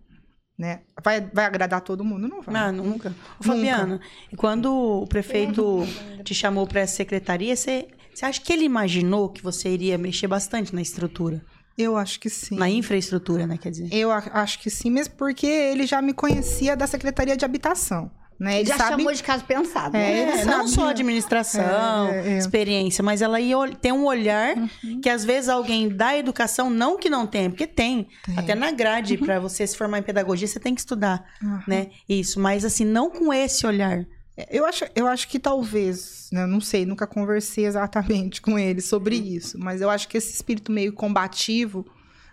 Né? 0.58 0.82
Vai, 1.02 1.20
vai 1.20 1.46
agradar 1.46 1.80
todo 1.80 2.04
mundo? 2.04 2.28
Não 2.28 2.42
vai. 2.42 2.54
Não, 2.54 2.84
nunca. 2.84 3.14
Ô, 3.38 3.44
Fabiana, 3.44 4.00
e 4.30 4.36
quando 4.36 4.72
o 5.02 5.06
prefeito 5.06 5.86
te 6.22 6.34
chamou 6.34 6.66
para 6.66 6.80
essa 6.80 6.96
secretaria, 6.96 7.56
você, 7.56 7.88
você 8.14 8.26
acha 8.26 8.40
que 8.40 8.52
ele 8.52 8.64
imaginou 8.64 9.30
que 9.30 9.42
você 9.42 9.70
iria 9.70 9.96
mexer 9.96 10.26
bastante 10.26 10.74
na 10.74 10.82
estrutura? 10.82 11.42
Eu 11.78 11.96
acho 11.96 12.20
que 12.20 12.28
sim. 12.28 12.56
Na 12.56 12.68
infraestrutura, 12.68 13.46
né? 13.46 13.56
Quer 13.56 13.70
dizer. 13.70 13.88
Eu 13.92 14.10
acho 14.12 14.58
que 14.58 14.68
sim, 14.70 14.90
mesmo 14.90 15.14
porque 15.16 15.46
ele 15.46 15.86
já 15.86 16.02
me 16.02 16.12
conhecia 16.12 16.76
da 16.76 16.86
Secretaria 16.86 17.36
de 17.36 17.44
Habitação. 17.44 18.10
Né? 18.38 18.60
Ele 18.60 18.68
Já 18.70 18.78
sabe... 18.78 18.90
chamou 19.02 19.12
de 19.12 19.22
caso 19.22 19.44
pensado. 19.44 19.94
É, 19.98 20.00
né? 20.26 20.40
É, 20.40 20.44
não 20.46 20.66
só 20.66 20.88
administração, 20.88 22.08
É, 22.08 22.26
é, 22.28 22.32
é. 22.32 22.38
experiência, 22.38 23.04
mas 23.04 23.20
ela 23.20 23.38
ia 23.38 23.56
tem 23.80 23.92
um 23.92 24.06
olhar 24.06 24.56
Uhum. 24.56 25.00
que 25.02 25.10
às 25.10 25.24
vezes 25.26 25.50
alguém 25.50 25.88
da 25.90 26.16
educação, 26.16 26.70
não 26.70 26.96
que 26.96 27.10
não 27.10 27.26
tem, 27.26 27.50
porque 27.50 27.66
tem. 27.66 28.08
Tem. 28.24 28.34
Uhum. 28.34 28.40
Até 28.40 28.54
na 28.54 28.70
grade, 28.72 29.18
para 29.18 29.38
você 29.38 29.66
se 29.66 29.76
formar 29.76 29.98
em 29.98 30.02
pedagogia, 30.02 30.48
você 30.48 30.58
tem 30.58 30.74
que 30.74 30.80
estudar, 30.80 31.22
Aham. 31.44 31.62
né? 31.68 31.88
Isso, 32.08 32.40
mas 32.40 32.64
assim, 32.64 32.84
não 32.84 33.10
com 33.10 33.30
esse 33.32 33.66
olhar. 33.66 34.06
Eu 34.48 34.64
acho, 34.64 34.84
eu 34.94 35.06
acho 35.06 35.28
que 35.28 35.38
talvez, 35.38 36.28
né, 36.32 36.46
não 36.46 36.60
sei, 36.60 36.86
nunca 36.86 37.06
conversei 37.06 37.66
exatamente 37.66 38.40
com 38.40 38.58
ele 38.58 38.80
sobre 38.80 39.16
isso, 39.16 39.58
mas 39.58 39.80
eu 39.80 39.90
acho 39.90 40.08
que 40.08 40.16
esse 40.16 40.32
espírito 40.32 40.70
meio 40.70 40.92
combativo, 40.92 41.84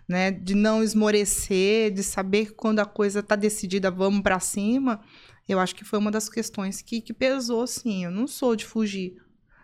né, 0.08 0.32
de 0.32 0.56
não 0.56 0.84
esmorecer, 0.84 1.92
de 1.92 2.04
saber 2.04 2.48
que 2.48 2.54
quando 2.54 2.80
a 2.80 2.86
coisa 2.86 3.24
tá 3.24 3.36
decidida, 3.36 3.92
vamos 3.92 4.22
para 4.22 4.40
cima, 4.40 5.02
eu 5.48 5.60
acho 5.60 5.76
que 5.76 5.86
foi 5.86 5.98
uma 5.98 6.12
das 6.12 6.30
questões 6.30 6.82
que, 6.82 7.02
que 7.02 7.14
pesou, 7.14 7.66
sim. 7.66 8.04
Eu 8.04 8.12
não 8.12 8.28
sou 8.28 8.56
de 8.56 8.66
fugir 8.66 9.16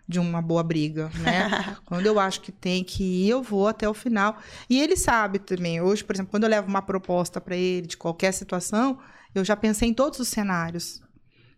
de 0.08 0.20
uma 0.20 0.42
boa 0.42 0.64
briga, 0.64 1.10
né? 1.20 1.78
quando 1.86 2.06
eu 2.06 2.20
acho 2.20 2.42
que 2.42 2.52
tem 2.52 2.84
que 2.84 3.04
ir, 3.04 3.30
eu 3.30 3.42
vou 3.42 3.68
até 3.68 3.88
o 3.88 3.94
final. 3.94 4.38
E 4.70 4.82
ele 4.82 4.96
sabe 4.96 5.40
também. 5.40 5.82
Hoje, 5.82 6.04
por 6.04 6.16
exemplo, 6.16 6.32
quando 6.32 6.44
eu 6.44 6.50
levo 6.50 6.68
uma 6.68 6.82
proposta 6.82 7.42
para 7.42 7.56
ele 7.56 7.88
de 7.88 7.98
qualquer 7.98 8.32
situação, 8.32 8.98
eu 9.36 9.44
já 9.44 9.56
pensei 9.56 9.90
em 9.90 9.94
todos 9.94 10.20
os 10.20 10.28
cenários. 10.28 11.03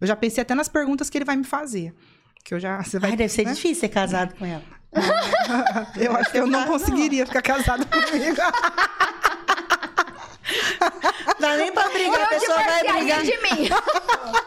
Eu 0.05 0.07
já 0.07 0.15
pensei 0.15 0.43
até 0.43 0.53
nas 0.53 0.67
perguntas 0.69 1.09
que 1.09 1.17
ele 1.17 1.25
vai 1.25 1.35
me 1.35 1.43
fazer. 1.43 1.91
Que 2.43 2.53
eu 2.53 2.59
já. 2.59 2.77
Você 2.85 2.99
vai, 2.99 3.09
Ai, 3.09 3.15
deve 3.17 3.33
ser 3.33 3.43
né? 3.43 3.53
difícil 3.53 3.81
ser 3.81 3.89
casado 3.89 4.35
com 4.35 4.45
ela. 4.45 4.61
Eu 5.97 6.15
acho 6.15 6.31
que 6.31 6.37
eu 6.37 6.47
não 6.47 6.61
Não. 6.61 6.67
conseguiria 6.67 7.25
ficar 7.25 7.41
casado 7.41 7.85
comigo. 7.87 8.37
Dá 11.39 11.57
nem 11.57 11.71
pra 11.73 11.89
brigar, 11.89 12.21
a 12.21 12.23
Eu 12.35 12.39
pessoa 12.39 12.63
vai 12.63 12.83
brigar. 12.93 13.21
de 13.23 13.37
mim. 13.41 13.69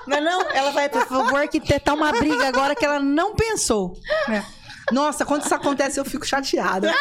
Não, 0.07 0.21
não, 0.23 0.41
ela 0.53 0.71
vai, 0.71 0.89
por 0.89 1.05
favor, 1.07 1.41
arquitetar 1.41 1.95
uma 1.95 2.11
briga 2.13 2.47
agora 2.49 2.75
que 2.75 2.85
ela 2.85 2.99
não 3.01 3.35
pensou. 3.35 3.99
É. 4.31 4.43
Nossa, 4.93 5.25
quando 5.25 5.45
isso 5.45 5.55
acontece, 5.55 5.99
eu 6.01 6.05
fico 6.05 6.27
chateada. 6.27 6.93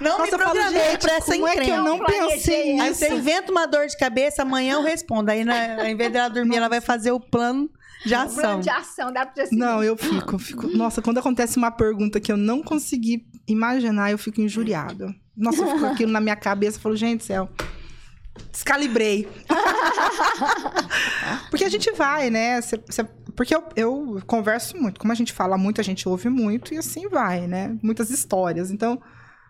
Não 0.00 0.18
Nossa, 0.18 0.22
me 0.22 0.28
eu 0.30 0.38
falo, 0.38 0.50
programei 0.52 0.90
gente, 0.92 1.00
pra 1.00 1.12
essa 1.14 1.32
como 1.32 1.48
é 1.48 1.52
que 1.54 1.58
eu 1.58 1.62
encrenca. 1.64 1.82
não 1.82 1.98
planejei 1.98 2.28
pensei 2.36 2.80
Aí 2.80 2.88
nisso? 2.88 3.00
você 3.00 3.12
inventa 3.14 3.50
uma 3.50 3.66
dor 3.66 3.86
de 3.88 3.96
cabeça, 3.96 4.42
amanhã 4.42 4.74
eu 4.74 4.82
respondo. 4.82 5.28
Aí, 5.30 5.44
na, 5.44 5.80
ao 5.80 5.86
invés 5.88 6.12
dela 6.12 6.28
dormir, 6.28 6.56
ela 6.56 6.68
vai 6.68 6.80
fazer 6.80 7.10
o 7.10 7.18
plano 7.18 7.68
de 8.06 8.14
ação. 8.14 8.34
plano 8.36 8.62
de 8.62 8.70
ação, 8.70 9.12
dá 9.12 9.26
pra 9.26 9.42
assim. 9.42 9.56
Não, 9.56 9.82
eu 9.82 9.96
fico, 9.96 10.36
eu 10.36 10.38
fico. 10.38 10.68
Nossa, 10.68 11.02
quando 11.02 11.18
acontece 11.18 11.56
uma 11.56 11.72
pergunta 11.72 12.20
que 12.20 12.30
eu 12.30 12.36
não 12.36 12.62
consegui 12.62 13.26
imaginar, 13.48 14.12
eu 14.12 14.18
fico 14.18 14.40
injuriada. 14.40 15.12
Nossa, 15.36 15.62
eu 15.62 15.70
fico 15.72 15.86
aquilo 15.86 16.12
na 16.12 16.20
minha 16.20 16.36
cabeça, 16.36 16.76
eu 16.78 16.82
falo, 16.82 16.94
gente 16.94 17.18
do 17.18 17.24
céu. 17.24 17.48
Descalibrei. 18.52 19.28
porque 21.50 21.64
a 21.64 21.68
gente 21.68 21.90
vai, 21.92 22.30
né? 22.30 22.60
Cê- 22.60 22.80
cê- 22.88 23.06
porque 23.38 23.54
eu, 23.54 23.62
eu 23.76 24.20
converso 24.26 24.76
muito. 24.76 24.98
Como 24.98 25.12
a 25.12 25.14
gente 25.14 25.32
fala 25.32 25.56
muito, 25.56 25.80
a 25.80 25.84
gente 25.84 26.08
ouve 26.08 26.28
muito 26.28 26.74
e 26.74 26.76
assim 26.76 27.08
vai, 27.08 27.46
né? 27.46 27.78
Muitas 27.80 28.10
histórias. 28.10 28.68
Então, 28.68 29.00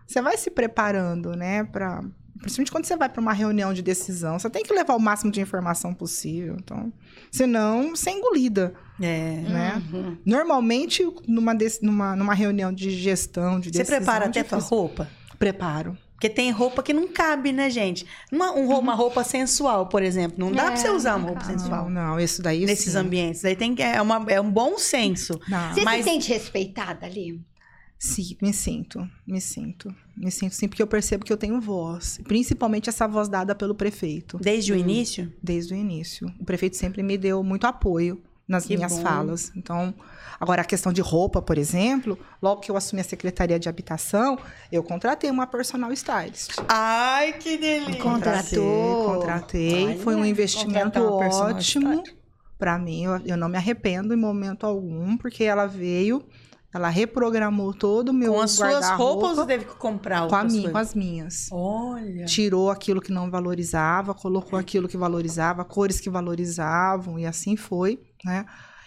você 0.07 0.21
vai 0.21 0.37
se 0.37 0.51
preparando, 0.51 1.31
né? 1.35 1.65
Pra, 1.65 2.05
principalmente 2.39 2.71
quando 2.71 2.85
você 2.85 2.99
vai 2.99 3.09
para 3.09 3.23
uma 3.23 3.33
reunião 3.33 3.73
de 3.73 3.81
decisão, 3.81 4.39
você 4.39 4.51
tem 4.51 4.63
que 4.63 4.75
levar 4.75 4.95
o 4.95 5.01
máximo 5.01 5.33
de 5.33 5.41
informação 5.41 5.95
possível. 5.95 6.55
Então, 6.63 6.93
senão, 7.33 7.97
você 7.97 8.11
é 8.11 8.13
engolida 8.13 8.75
É. 9.01 9.37
né? 9.49 9.83
Uhum. 9.91 10.19
Normalmente, 10.23 11.03
numa, 11.27 11.57
numa, 11.81 12.15
numa 12.15 12.35
reunião 12.35 12.71
de 12.71 12.91
gestão, 12.91 13.59
de 13.59 13.71
Você 13.71 13.79
decisão... 13.79 13.97
prepara 13.97 14.27
até 14.27 14.43
tua 14.43 14.59
difícil. 14.59 14.77
roupa? 14.77 15.09
Preparo. 15.39 15.97
Porque 16.19 16.29
tem 16.29 16.51
roupa 16.51 16.83
que 16.83 16.93
não 16.93 17.07
cabe, 17.07 17.53
né, 17.53 17.71
gente? 17.71 18.05
Uma, 18.33 18.51
um 18.53 18.67
uma 18.77 18.93
roupa 18.93 19.23
sensual, 19.23 19.87
por 19.87 20.03
exemplo. 20.03 20.37
Não 20.37 20.51
dá 20.51 20.65
É, 20.65 20.67
pra 20.73 20.77
você 20.77 20.91
usar 20.91 21.11
uma 21.13 21.19
não 21.21 21.27
roupa 21.29 21.41
cabe. 21.43 21.53
sensual 21.61 21.89
Não, 21.89 22.09
não, 22.09 22.21
isso 22.21 22.43
daí 22.43 22.67
nesses 22.67 22.93
sim. 22.95 22.99
ambientes. 22.99 23.45
Aí 23.45 23.55
tem 23.55 23.73
que. 23.73 23.81
É, 23.83 24.03
uma, 24.03 24.25
é 24.29 24.41
um 24.41 24.51
bom 24.51 24.77
senso. 24.79 25.39
Não. 25.49 25.73
Você 25.73 25.85
Mas- 25.85 26.05
se 26.05 26.11
sente 26.11 26.29
respeitada 26.29 27.07
ali? 27.07 27.41
Sim, 28.01 28.37
me 28.43 28.53
sinto, 28.53 29.09
me 29.27 29.41
sinto. 29.41 29.95
Me 30.17 30.31
sinto 30.31 30.55
sim, 30.55 30.69
porque 30.69 30.83
eu 30.83 30.87
percebo 30.89 31.25
que 31.25 31.33
eu 31.33 31.37
tenho 31.37 31.61
voz. 31.61 32.21
Principalmente 32.27 32.89
essa 32.89 33.07
voz 33.09 33.29
dada 33.29 33.55
pelo 33.55 33.75
prefeito, 33.75 34.39
Desde 34.39 34.73
o 34.73 34.77
início? 34.77 35.33
desde 35.43 35.73
o 35.75 35.77
início. 35.77 36.33
O 36.41 36.45
prefeito 36.45 36.77
sempre 36.77 37.03
me 37.03 37.17
deu 37.17 37.43
muito 37.45 37.65
apoio 37.65 38.21
nas 38.49 38.65
Que 38.65 38.77
minhas 38.77 38.95
bom. 38.97 39.03
falas. 39.03 39.53
Então, 39.55 39.95
agora 40.41 40.63
a 40.63 40.65
questão 40.65 40.93
de 40.93 41.03
roupa, 41.03 41.43
por 41.43 41.59
exemplo, 41.59 42.19
logo 42.41 42.61
que 42.63 42.71
eu 42.71 42.77
assumi 42.77 43.01
a 43.03 43.05
Secretaria 43.05 43.59
de 43.59 43.69
Habitação, 43.69 44.39
eu 44.73 44.83
contratei 44.83 45.31
uma 45.31 45.47
personal 45.47 45.93
stylist. 45.93 46.53
Ai, 46.67 47.35
que 47.35 47.59
delícia. 47.59 48.03
Contratou. 48.03 49.15
Contratei, 49.15 49.85
Olha, 49.87 49.99
foi 49.99 50.15
um 50.15 50.25
investimento 50.25 50.99
ótimo 51.03 52.03
para 52.59 52.79
mim. 52.79 53.05
Eu, 53.05 53.19
eu 53.27 53.37
não 53.37 53.49
me 53.49 53.57
arrependo 53.57 54.15
em 54.15 54.17
momento 54.17 54.65
algum, 54.67 55.17
porque 55.17 55.45
ela 55.45 55.67
veio, 55.67 56.25
ela 56.73 56.89
reprogramou 56.89 57.73
todo 57.73 58.11
o 58.11 58.13
meu 58.13 58.35
Com 58.35 58.41
as 58.41 58.51
suas 58.51 58.91
roupas, 58.91 59.37
você 59.37 59.47
teve 59.47 59.65
que 59.65 59.75
comprar 59.75 60.29
com, 60.29 60.35
a 60.35 60.45
minha, 60.45 60.71
com 60.71 60.79
as 60.79 60.95
minhas. 60.95 61.49
Olha. 61.51 62.27
Tirou 62.27 62.71
aquilo 62.71 63.01
que 63.01 63.11
não 63.11 63.31
valorizava, 63.31 64.15
colocou 64.15 64.59
aquilo 64.59 64.87
que 64.87 64.97
valorizava, 64.97 65.65
cores 65.65 65.99
que 66.01 66.11
valorizavam, 66.11 67.19
e 67.19 67.25
assim 67.25 67.57
foi, 67.57 68.01
né? 68.25 68.45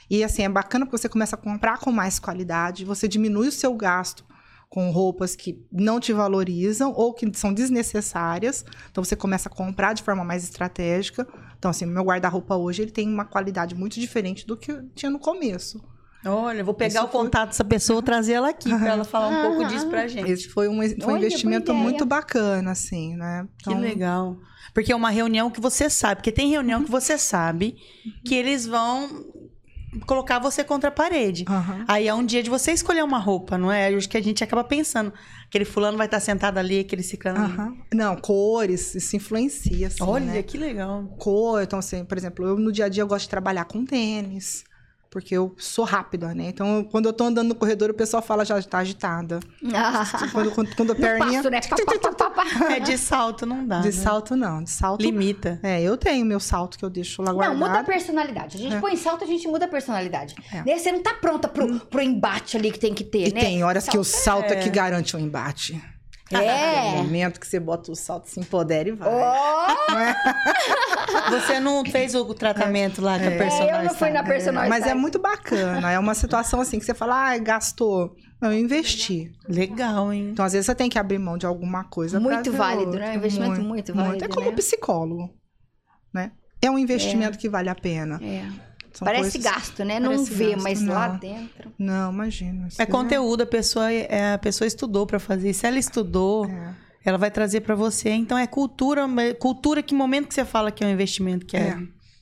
E 0.10 0.24
assim, 0.24 0.44
é 0.44 0.50
bacana 0.50 0.86
porque 0.86 0.98
você 0.98 1.10
começa 1.10 1.36
a 1.36 1.40
comprar 1.40 1.80
com 1.80 1.92
mais 1.92 2.20
qualidade, 2.20 2.86
você 2.86 3.08
diminui 3.08 3.48
o 3.48 3.52
seu 3.52 3.74
gasto 3.74 4.26
com 4.70 4.90
roupas 4.92 5.36
que 5.36 5.66
não 5.72 6.00
te 6.00 6.14
valorizam 6.14 6.94
ou 6.96 7.14
que 7.14 7.30
são 7.34 7.54
desnecessárias. 7.54 8.64
Então 8.90 9.04
você 9.04 9.16
começa 9.16 9.50
a 9.50 9.52
comprar 9.52 9.94
de 9.94 10.04
forma 10.04 10.24
mais 10.24 10.44
estratégica. 10.44 11.28
Então 11.58 11.72
assim, 11.72 11.86
meu 11.86 12.04
guarda-roupa 12.04 12.56
hoje 12.56 12.82
ele 12.82 12.92
tem 12.92 13.08
uma 13.08 13.26
qualidade 13.26 13.76
muito 13.76 14.00
diferente 14.00 14.46
do 14.46 14.56
que 14.56 14.82
tinha 14.96 15.10
no 15.10 15.20
começo. 15.20 15.82
Olha, 16.26 16.60
eu 16.60 16.66
vou 16.66 16.74
pegar 16.74 17.00
Isso 17.00 17.08
o 17.08 17.12
foi- 17.12 17.22
contato 17.22 17.50
dessa 17.50 17.64
pessoa 17.64 18.00
e 18.00 18.04
trazer 18.04 18.34
ela 18.34 18.50
aqui 18.50 18.70
pra 18.70 18.90
ela 18.94 19.04
falar 19.04 19.28
um 19.30 19.42
pouco 19.58 19.66
disso 19.68 19.88
pra 19.90 20.08
gente. 20.08 20.30
Esse 20.30 20.50
foi 20.50 20.68
um, 20.68 20.78
foi 21.02 21.14
um 21.14 21.18
investimento 21.18 21.74
muito 21.74 22.06
bacana, 22.06 22.72
assim, 22.72 23.16
né? 23.16 23.48
Que 23.58 23.74
legal. 23.74 24.38
Porque 24.74 24.92
é 24.92 24.96
uma 24.96 25.10
reunião 25.10 25.50
que 25.50 25.60
você 25.60 25.90
sabe, 25.90 26.18
porque 26.18 26.32
tem 26.32 26.50
reunião 26.50 26.84
que 26.84 26.92
você 26.92 27.18
sabe 27.18 27.76
que 28.26 28.36
eles 28.36 28.66
vão 28.66 29.10
colocar 30.06 30.40
você 30.40 30.64
contra 30.64 30.88
a 30.88 30.92
parede. 30.92 31.44
Aí 31.88 32.08
é 32.08 32.14
um 32.14 32.26
dia 32.26 32.42
de 32.42 32.50
você 32.50 32.72
escolher 32.72 33.04
uma 33.04 33.18
roupa, 33.18 33.58
não 33.58 33.70
é? 33.72 33.94
Acho 33.94 34.08
que 34.08 34.16
a 34.16 34.24
gente 34.24 34.42
acaba 34.44 34.64
pensando, 34.64 35.12
aquele 35.46 35.66
fulano 35.66 35.98
vai 35.98 36.08
estar 36.08 36.20
sentado 36.22 36.58
ali, 36.58 36.80
aquele 36.80 37.04
ciclano. 37.04 37.40
Aham. 37.40 37.76
Não, 37.94 38.16
cores, 38.16 38.96
isso 38.96 39.16
influencia, 39.18 39.88
assim, 39.88 40.02
Olha, 40.04 40.26
né? 40.26 40.44
que 40.44 40.58
legal. 40.58 41.04
Cor, 41.20 41.62
então 41.62 41.80
assim, 41.80 42.06
por 42.06 42.18
exemplo, 42.18 42.46
eu 42.48 42.58
no 42.58 42.72
dia 42.72 42.86
a 42.86 42.90
dia 42.90 43.04
eu 43.04 43.08
gosto 43.08 43.24
de 43.24 43.30
trabalhar 43.30 43.66
com 43.66 43.84
tênis, 43.84 44.64
Porque 45.12 45.36
eu 45.36 45.54
sou 45.58 45.84
rápida, 45.84 46.34
né? 46.34 46.46
Então, 46.48 46.88
quando 46.90 47.08
eu 47.08 47.12
tô 47.12 47.26
andando 47.26 47.50
no 47.50 47.56
corredor, 47.56 47.90
o 47.90 47.94
pessoal 47.94 48.24
fala 48.24 48.46
já 48.46 48.62
tá 48.64 48.78
agitada. 48.78 49.42
Quando, 50.32 50.52
quando, 50.52 50.74
quando 50.74 50.92
a 50.94 50.96
perninha. 50.96 51.42
passo, 51.42 51.50
né? 51.50 51.60
É 52.72 52.80
de 52.80 52.98
salto, 52.98 53.46
não 53.46 53.68
dá. 53.68 53.80
De 53.80 53.88
né? 53.88 53.92
salto, 53.92 54.38
não. 54.38 54.64
De 54.64 54.70
salto. 54.70 55.02
Limita. 55.02 55.60
É, 55.62 55.82
eu 55.82 55.98
tenho 55.98 56.26
meu 56.26 56.40
salto 56.40 56.78
que 56.80 56.86
eu 56.86 56.90
deixo 56.90 57.22
lá 57.22 57.28
Não, 57.32 57.36
guardado. 57.36 57.60
muda 57.60 57.80
a 57.80 57.84
personalidade. 57.84 58.56
A 58.56 58.60
gente 58.62 58.80
põe 58.80 58.96
salto, 58.96 59.26
a 59.26 59.28
gente 59.28 59.46
muda 59.50 59.66
a 59.66 59.68
personalidade. 59.68 60.34
É. 60.50 60.64
Né? 60.64 60.78
Você 60.78 60.94
não 60.94 61.04
tá 61.04 61.14
pronta 61.16 61.50
pro, 61.50 61.78
pro 61.82 62.02
embate 62.02 62.56
ali 62.56 62.72
que 62.72 62.80
tem 62.80 62.94
que 62.94 63.04
ter, 63.04 63.28
E 63.28 63.34
né? 63.34 63.42
tem 63.42 63.64
horas 63.66 63.90
que 63.90 63.98
o 63.98 64.06
salto 64.06 64.54
é 64.54 64.54
é. 64.54 64.64
que 64.64 64.70
garante 64.70 65.18
o 65.18 65.20
embate. 65.20 65.82
Tem 66.40 66.48
É. 66.48 66.92
momento 66.96 67.40
que 67.40 67.48
você 67.48 67.60
bota 67.60 67.92
o 67.92 67.96
salto, 67.96 68.28
se 68.30 68.40
empodera 68.40 68.90
e 68.90 68.92
vai. 68.94 69.10
Ó, 69.10 69.68
Não 69.92 70.00
é? 70.00 70.16
Você 71.32 71.60
não 71.60 71.84
fez 71.86 72.16
o 72.16 72.34
tratamento 72.34 73.02
lá 73.02 73.18
com 73.20 73.26
a 73.26 73.28
é, 73.32 73.38
personal 73.38 73.68
eu 73.80 73.84
não 73.84 73.94
fui 73.94 74.10
na 74.12 74.24
personal 74.24 74.68
Mas 74.70 74.86
é 74.86 74.94
muito 74.94 75.20
bacana. 75.20 75.92
É 75.92 76.00
uma 76.00 76.14
situação 76.14 76.62
assim 76.62 76.80
que 76.80 76.86
você 76.86 76.94
fala, 76.94 77.32
ah, 77.32 77.38
gastou. 77.38 78.16
Não, 78.42 78.52
eu 78.52 78.58
investi. 78.60 79.32
Legal, 79.48 80.12
hein? 80.12 80.30
Então, 80.32 80.44
às 80.46 80.54
vezes, 80.54 80.66
você 80.66 80.74
tem 80.76 80.90
que 80.90 80.98
abrir 80.98 81.20
mão 81.20 81.38
de 81.38 81.46
alguma 81.46 81.84
coisa. 81.84 82.20
pra 82.20 82.30
Muito 82.30 82.52
válido, 82.52 82.86
outra. 82.92 83.00
né? 83.08 83.12
Um 83.12 83.16
investimento 83.16 83.62
muito 83.62 83.94
válido, 83.94 84.26
É 84.26 84.28
como 84.28 84.50
né? 84.50 84.56
psicólogo, 84.56 85.30
né? 86.14 86.32
É 86.62 86.70
um 86.72 86.78
investimento 86.78 87.38
que 87.38 87.50
vale 87.50 87.70
a 87.70 87.76
pena. 87.76 88.20
É. 88.24 88.46
São 88.94 89.06
Parece 89.06 89.32
coisas- 89.40 89.44
gasto, 89.44 89.84
né? 89.86 90.00
Não 90.00 90.12
Parece 90.12 90.34
vê, 90.34 90.52
gasto, 90.52 90.64
mas 90.64 90.82
lá 90.86 91.08
não. 91.10 91.18
dentro. 91.18 91.72
Não, 91.78 92.12
imagina. 92.12 92.68
É 92.78 92.86
conteúdo, 92.86 93.42
a 93.42 93.46
pessoa, 93.46 93.92
é, 93.92 94.34
a 94.34 94.38
pessoa 94.38 94.68
estudou 94.68 95.06
pra 95.08 95.20
fazer. 95.20 95.50
E 95.50 95.54
Se 95.54 95.66
ela 95.66 95.80
estudou, 95.80 96.46
É. 96.46 96.74
ela 97.06 97.18
vai 97.18 97.32
trazer 97.32 97.62
pra 97.62 97.74
você. 97.76 98.10
Então 98.10 98.38
é 98.38 98.46
cultura, 98.48 99.08
cultura 99.40 99.82
que 99.82 99.96
momento 99.96 100.28
que 100.28 100.34
você 100.34 100.44
fala 100.46 100.72
que 100.72 100.84
é 100.84 100.88
um 100.88 100.92
investimento 100.92 101.46
que 101.46 101.56
é, 101.58 101.78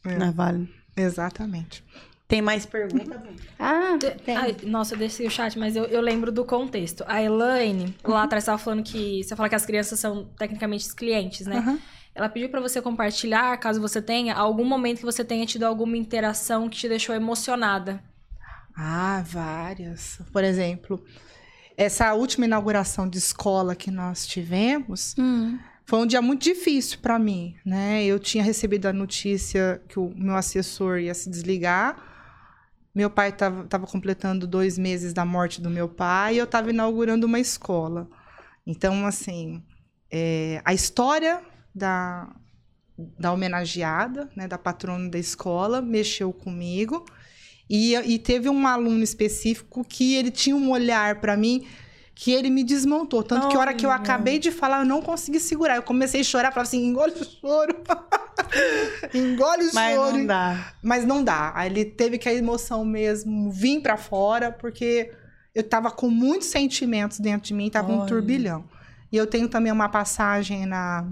É, 0.05 0.11
é. 0.11 0.17
não 0.17 0.27
é 0.27 0.31
válido. 0.31 0.69
Exatamente. 0.95 1.83
Tem 2.27 2.43
mais 2.43 2.63
perguntas? 2.63 3.19
Ah, 3.57 3.97
tem. 4.23 4.37
Ai, 4.37 4.55
nossa, 4.63 4.93
eu 4.93 4.99
desci 4.99 5.25
o 5.25 5.31
chat, 5.31 5.57
mas 5.57 5.75
eu, 5.75 5.85
eu 5.85 5.99
lembro 5.99 6.31
do 6.31 6.45
contexto. 6.45 7.03
A 7.07 7.21
Elaine, 7.23 7.95
lá 8.03 8.21
atrás, 8.23 8.43
estava 8.43 8.59
falando 8.59 8.83
que. 8.83 9.23
Você 9.23 9.35
fala 9.35 9.49
que 9.49 9.55
as 9.55 9.65
crianças 9.65 9.99
são 9.99 10.25
tecnicamente 10.37 10.85
os 10.85 10.93
clientes, 10.93 11.47
né? 11.47 11.57
Aham. 11.57 11.79
Ela 12.19 12.27
pediu 12.27 12.49
pra 12.49 12.59
você 12.59 12.81
compartilhar, 12.81 13.55
caso 13.59 13.79
você 13.79 14.01
tenha, 14.01 14.35
algum 14.35 14.65
momento 14.65 14.99
que 14.99 15.05
você 15.05 15.23
tenha 15.23 15.45
tido 15.45 15.63
alguma 15.63 15.95
interação 15.95 16.67
que 16.67 16.77
te 16.77 16.89
deixou 16.89 17.15
emocionada. 17.15 18.03
Ah, 18.75 19.23
várias. 19.25 20.19
Por 20.33 20.43
exemplo, 20.43 21.01
essa 21.77 22.13
última 22.13 22.43
inauguração 22.45 23.07
de 23.07 23.17
escola 23.17 23.73
que 23.73 23.89
nós 23.89 24.27
tivemos 24.27 25.15
Hum. 25.17 25.57
foi 25.85 25.99
um 25.99 26.05
dia 26.05 26.21
muito 26.21 26.41
difícil 26.43 26.99
para 27.01 27.17
mim, 27.17 27.55
né? 27.65 28.03
Eu 28.03 28.19
tinha 28.19 28.43
recebido 28.43 28.87
a 28.87 28.91
notícia 28.91 29.81
que 29.87 29.97
o 29.97 30.11
meu 30.13 30.35
assessor 30.35 30.99
ia 30.99 31.13
se 31.13 31.29
desligar. 31.29 32.03
Meu 32.93 33.09
pai 33.09 33.29
estava 33.29 33.87
completando 33.87 34.45
dois 34.45 34.77
meses 34.77 35.13
da 35.13 35.23
morte 35.23 35.61
do 35.61 35.69
meu 35.69 35.87
pai 35.87 36.35
e 36.35 36.37
eu 36.37 36.43
estava 36.43 36.69
inaugurando 36.69 37.25
uma 37.25 37.39
escola. 37.39 38.09
Então, 38.67 39.05
assim, 39.05 39.63
é, 40.11 40.61
a 40.65 40.73
história 40.73 41.41
da, 41.79 42.27
da 43.17 43.31
homenageada, 43.31 44.29
né, 44.35 44.47
da 44.47 44.57
patrona 44.57 45.09
da 45.09 45.17
escola, 45.17 45.81
mexeu 45.81 46.31
comigo. 46.31 47.05
E, 47.69 47.95
e 47.95 48.19
teve 48.19 48.49
um 48.49 48.67
aluno 48.67 49.03
específico 49.03 49.83
que 49.83 50.15
ele 50.15 50.31
tinha 50.31 50.55
um 50.55 50.71
olhar 50.71 51.19
para 51.21 51.37
mim 51.37 51.65
que 52.15 52.31
ele 52.31 52.49
me 52.49 52.65
desmontou. 52.65 53.23
Tanto 53.23 53.47
que 53.47 53.55
a 53.55 53.59
hora 53.59 53.73
que 53.73 53.85
eu 53.85 53.91
acabei 53.91 54.39
de 54.39 54.51
falar, 54.51 54.79
eu 54.79 54.85
não 54.85 55.01
consegui 55.01 55.39
segurar. 55.39 55.77
Eu 55.77 55.83
comecei 55.83 56.19
a 56.19 56.23
chorar, 56.23 56.51
falava 56.51 56.67
assim, 56.67 56.85
engole 56.85 57.13
o 57.13 57.23
choro. 57.23 57.73
engole 59.15 59.67
o 59.67 59.73
Mas 59.73 59.95
choro. 59.95 60.17
não 60.17 60.25
dá. 60.25 60.73
Mas 60.83 61.05
não 61.05 61.23
dá. 61.23 61.53
Aí 61.55 61.69
ele 61.69 61.85
teve 61.85 62.17
que 62.17 62.27
a 62.27 62.33
emoção 62.33 62.83
mesmo 62.83 63.49
vir 63.49 63.81
pra 63.81 63.95
fora, 63.95 64.51
porque 64.51 65.13
eu 65.55 65.63
tava 65.63 65.89
com 65.91 66.09
muitos 66.09 66.49
sentimentos 66.49 67.19
dentro 67.21 67.47
de 67.47 67.53
mim, 67.53 67.69
tava 67.69 67.89
um 67.89 67.99
Olha. 67.99 68.07
turbilhão. 68.07 68.65
E 69.11 69.15
eu 69.15 69.25
tenho 69.25 69.47
também 69.47 69.71
uma 69.71 69.87
passagem 69.87 70.65
na. 70.65 71.07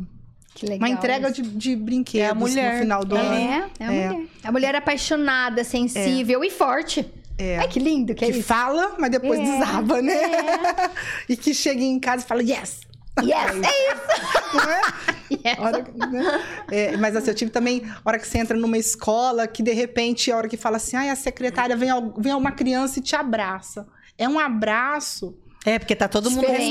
Que 0.57 0.65
legal. 0.65 0.89
Uma 0.89 0.89
entrega 0.89 1.31
de, 1.31 1.43
de 1.43 1.75
brinquedos 1.75 2.27
É 2.27 2.31
a 2.31 2.33
mulher 2.33 2.73
no 2.73 2.79
final 2.79 3.05
do 3.05 3.15
ano. 3.15 3.33
É, 3.33 3.69
é 3.79 3.85
a 3.85 3.91
mulher. 3.91 4.27
A 4.43 4.51
mulher 4.51 4.75
apaixonada, 4.75 5.63
sensível 5.63 6.43
e 6.43 6.49
forte. 6.49 7.05
É. 7.37 7.59
Ai, 7.59 7.67
que 7.67 7.79
lindo 7.79 8.15
que 8.15 8.25
é 8.25 8.31
Que 8.31 8.39
isso. 8.39 8.47
fala, 8.47 8.95
mas 8.97 9.11
depois 9.11 9.39
É, 9.39 9.43
desaba, 9.43 10.01
né? 10.01 10.15
É. 10.15 10.89
E 11.29 11.37
que 11.37 11.53
chega 11.53 11.79
em 11.83 11.99
casa 11.99 12.25
e 12.25 12.27
fala, 12.27 12.41
yes! 12.41 12.81
Yes, 13.21 13.51
é 13.63 13.91
isso. 13.91 14.55
Não 14.57 14.71
é? 14.71 14.81
Yes. 15.29 15.59
Hora 15.59 15.85
né? 16.09 16.41
É, 16.71 16.97
mas 16.97 17.15
assim, 17.15 17.29
eu 17.29 17.35
tive 17.35 17.51
também, 17.51 17.83
a 17.85 18.09
hora 18.09 18.17
que 18.17 18.25
você 18.27 18.39
entra 18.39 18.57
numa 18.57 18.77
escola, 18.77 19.45
que 19.45 19.61
de 19.61 19.73
repente, 19.73 20.31
a 20.31 20.37
hora 20.37 20.47
que 20.47 20.57
fala 20.57 20.77
assim, 20.77 20.95
ai, 20.95 21.09
a 21.09 21.15
secretária 21.15 21.75
vem, 21.75 21.89
vem 22.17 22.33
uma 22.33 22.51
criança 22.51 22.97
e 22.97 23.01
te 23.01 23.15
abraça. 23.15 23.85
É 24.17 24.27
um 24.27 24.39
abraço, 24.39 25.37
É, 25.67 25.77
porque 25.79 25.95
tá 25.95 26.07
todo 26.07 26.31
mundo 26.31 26.47
né? 26.47 26.69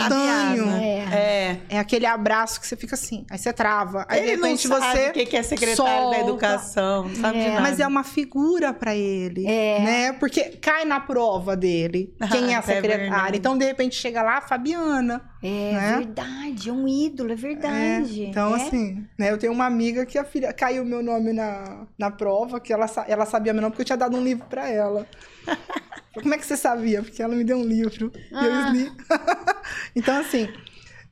É. 1.12 1.16
É. 1.16 1.60
é 1.76 1.78
aquele 1.78 2.06
abraço 2.06 2.58
que 2.60 2.66
você 2.66 2.76
fica 2.76 2.94
assim, 2.94 3.26
aí 3.30 3.36
você 3.38 3.52
trava, 3.52 4.06
aí 4.08 4.18
Ele 4.20 4.26
de 4.36 4.42
repente 4.42 4.68
não 4.68 4.80
sabe 4.80 4.98
você. 4.98 5.08
o 5.08 5.12
que 5.12 5.26
que 5.26 5.36
é 5.36 5.42
secretário 5.42 5.76
da 5.84 6.00
solta. 6.00 6.18
educação, 6.20 7.04
não 7.08 7.14
sabe 7.16 7.38
de 7.42 7.48
nada. 7.48 7.60
Mas 7.60 7.78
é 7.80 7.86
uma 7.86 8.02
figura 8.04 8.72
pra 8.72 8.94
ele, 8.96 9.46
É. 9.46 9.80
né? 9.80 10.12
Porque 10.14 10.44
cai 10.60 10.84
na 10.84 10.98
prova 10.98 11.54
dele 11.56 12.14
quem 12.32 12.52
é 12.52 12.56
a 12.56 12.58
É 12.60 12.62
secretária. 12.62 13.36
então, 13.36 13.56
de 13.58 13.64
repente, 13.66 13.94
chega 13.96 14.22
lá 14.22 14.38
a 14.38 14.40
Fabiana. 14.40 15.20
É 15.42 15.72
Né? 15.72 15.96
verdade, 15.98 16.70
é 16.70 16.72
um 16.72 16.88
ídolo, 16.88 17.30
é 17.30 17.34
É, 17.34 17.36
verdade. 17.36 18.24
então, 18.24 18.56
É. 18.56 18.62
assim, 18.62 19.06
né? 19.18 19.30
Eu 19.30 19.38
tenho 19.38 19.52
uma 19.52 19.66
amiga 19.66 20.04
que 20.06 20.16
a 20.18 20.24
filha 20.24 20.52
caiu 20.52 20.84
meu 20.84 21.02
nome 21.02 21.32
na, 21.32 21.86
na 21.98 22.10
prova, 22.10 22.58
que 22.58 22.72
ela, 22.72 22.86
ela 23.06 23.26
sabia 23.26 23.52
meu 23.52 23.60
nome 23.62 23.72
porque 23.72 23.82
eu 23.82 23.86
tinha 23.86 23.96
dado 23.98 24.16
um 24.16 24.22
livro 24.24 24.46
pra 24.48 24.68
ela. 24.70 25.06
Como 26.22 26.34
é 26.34 26.38
que 26.38 26.46
você 26.46 26.56
sabia? 26.56 27.02
Porque 27.02 27.22
ela 27.22 27.34
me 27.34 27.44
deu 27.44 27.58
um 27.58 27.64
livro 27.64 28.10
e 28.14 28.34
Ah. 28.34 28.44
eu 28.68 28.72
li. 28.72 28.92
então, 29.94 30.18
assim, 30.20 30.48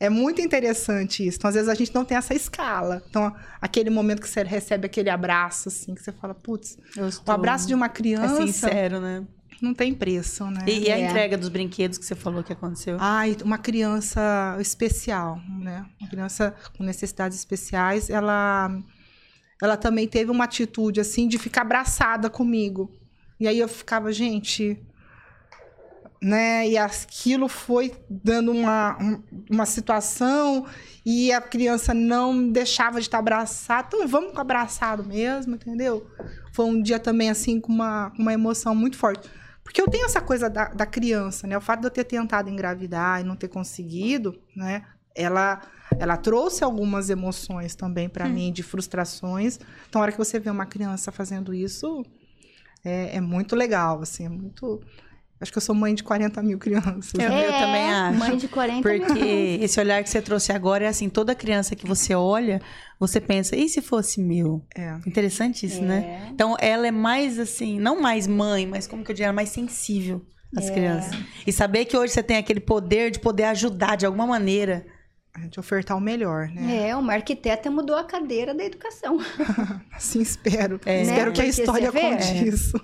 é 0.00 0.08
muito 0.08 0.40
interessante 0.40 1.26
isso. 1.26 1.38
Então, 1.38 1.48
às 1.48 1.54
vezes 1.54 1.68
a 1.68 1.74
gente 1.74 1.94
não 1.94 2.04
tem 2.04 2.16
essa 2.16 2.34
escala. 2.34 3.02
Então, 3.08 3.34
aquele 3.60 3.90
momento 3.90 4.20
que 4.22 4.28
você 4.28 4.42
recebe 4.42 4.86
aquele 4.86 5.10
abraço, 5.10 5.68
assim, 5.68 5.94
que 5.94 6.02
você 6.02 6.12
fala, 6.12 6.34
putz, 6.34 6.76
Eu 6.96 7.04
o 7.04 7.08
estou- 7.08 7.34
abraço 7.34 7.66
de 7.66 7.74
uma 7.74 7.86
É 7.86 7.88
criança 7.88 8.36
sincero, 8.46 9.00
né? 9.00 9.24
não 9.62 9.72
tem 9.72 9.94
preço, 9.94 10.44
né? 10.50 10.62
E, 10.66 10.88
e 10.88 10.92
a 10.92 10.98
É. 10.98 11.06
entrega 11.08 11.38
dos 11.38 11.48
brinquedos 11.48 11.96
que 11.96 12.04
você 12.04 12.14
falou 12.14 12.42
que 12.42 12.52
aconteceu? 12.52 12.98
Ai, 13.00 13.34
uma 13.42 13.56
criança 13.56 14.58
especial, 14.60 15.40
né? 15.58 15.86
Uma 15.98 16.10
criança 16.10 16.54
com 16.76 16.84
necessidades 16.84 17.38
especiais, 17.38 18.10
ela 18.10 18.70
ela 19.62 19.76
também 19.78 20.06
teve 20.06 20.30
uma 20.30 20.44
atitude 20.44 21.00
assim 21.00 21.26
de 21.26 21.38
ficar 21.38 21.62
abraçada 21.62 22.28
comigo. 22.28 22.90
E 23.40 23.48
aí 23.48 23.58
eu 23.58 23.68
ficava, 23.68 24.12
gente, 24.12 24.76
né? 26.24 26.66
E 26.66 26.78
aquilo 26.78 27.48
foi 27.48 27.92
dando 28.08 28.50
uma, 28.50 28.96
um- 28.98 29.22
uma 29.50 29.66
situação 29.66 30.64
e 31.04 31.30
a 31.30 31.40
criança 31.40 31.92
não 31.92 32.50
deixava 32.50 32.98
de 32.98 33.06
estar 33.06 33.18
abraçada. 33.18 33.88
Então 33.88 34.08
vamos 34.08 34.32
com 34.32 34.40
abraçado 34.40 35.04
mesmo, 35.04 35.54
entendeu? 35.54 36.06
Foi 36.52 36.64
um 36.64 36.80
dia 36.80 36.98
também 36.98 37.28
assim 37.28 37.60
com 37.60 37.70
uma, 37.70 38.10
uma 38.18 38.32
emoção 38.32 38.74
muito 38.74 38.96
forte. 38.96 39.28
Porque 39.62 39.80
eu 39.80 39.88
tenho 39.88 40.06
essa 40.06 40.20
coisa 40.20 40.48
da, 40.48 40.68
da 40.68 40.86
criança, 40.86 41.46
né? 41.46 41.56
O 41.58 41.60
fato 41.60 41.80
de 41.80 41.86
eu 41.86 41.90
ter 41.90 42.04
tentado 42.04 42.48
engravidar 42.48 43.20
e 43.20 43.24
não 43.24 43.36
ter 43.36 43.48
conseguido, 43.48 44.38
né? 44.56 44.82
Ela, 45.14 45.60
ela 45.98 46.16
trouxe 46.16 46.64
algumas 46.64 47.08
emoções 47.10 47.74
também 47.74 48.08
pra 48.08 48.26
mim, 48.34 48.52
de 48.52 48.62
frustrações. 48.62 49.58
Então, 49.88 50.00
a 50.00 50.02
hora 50.04 50.12
que 50.12 50.18
você 50.18 50.40
vê 50.40 50.50
uma 50.50 50.66
criança 50.66 51.12
fazendo 51.12 51.52
isso, 51.54 52.02
é, 52.84 53.16
é 53.16 53.20
muito 53.20 53.54
legal, 53.54 54.00
assim, 54.02 54.24
é 54.26 54.28
muito... 54.28 54.80
Acho 55.40 55.50
que 55.52 55.58
eu 55.58 55.62
sou 55.62 55.74
mãe 55.74 55.94
de 55.94 56.02
40 56.02 56.42
mil 56.42 56.58
crianças. 56.58 57.12
Eu- 57.14 57.28
né? 57.28 57.46
eu 57.46 57.52
também 57.52 57.90
acho. 57.90 58.18
Mãe 58.18 58.36
de 58.36 58.48
40 58.48 58.88
mil. 58.88 59.06
Porque 59.06 59.58
esse 59.60 59.78
olhar 59.80 60.02
que 60.02 60.08
você 60.08 60.22
trouxe 60.22 60.52
agora 60.52 60.84
é 60.84 60.88
assim, 60.88 61.08
toda 61.08 61.34
criança 61.34 61.74
que 61.76 61.86
você 61.86 62.14
olha, 62.14 62.60
você 62.98 63.20
pensa, 63.20 63.54
e 63.56 63.68
se 63.68 63.82
fosse 63.82 64.20
meu? 64.20 64.64
É. 64.76 64.96
Interessante 65.06 65.66
isso, 65.66 65.82
né? 65.82 66.20
É. 66.26 66.28
Então 66.30 66.56
ela 66.60 66.86
é 66.86 66.90
mais 66.90 67.38
assim, 67.38 67.78
não 67.78 68.00
mais 68.00 68.26
mãe, 68.26 68.66
mas 68.66 68.86
como 68.86 69.04
que 69.04 69.10
eu 69.10 69.14
diria, 69.14 69.32
mais 69.32 69.48
sensível 69.50 70.24
às 70.56 70.70
crianças. 70.70 71.14
E 71.46 71.52
saber 71.52 71.84
que 71.84 71.96
hoje 71.96 72.12
você 72.12 72.22
tem 72.22 72.36
aquele 72.36 72.60
poder 72.60 73.10
de 73.10 73.18
poder 73.18 73.44
ajudar 73.44 73.96
de 73.96 74.06
alguma 74.06 74.26
maneira. 74.26 74.86
De 75.50 75.58
ofertar 75.58 75.96
o 75.96 76.00
melhor, 76.00 76.46
né? 76.48 76.88
É, 76.90 76.96
uma 76.96 77.12
arquiteta 77.12 77.68
mudou 77.68 77.96
a 77.96 78.04
cadeira 78.04 78.54
da 78.54 78.64
educação. 78.64 79.18
Assim 79.92 80.20
espero. 80.20 80.80
É. 80.86 81.02
Espero 81.02 81.32
que 81.32 81.40
a 81.40 81.44
Porque 81.44 81.60
história 81.60 81.90
conte 81.90 82.22
É. 82.24 82.42
isso. 82.44 82.80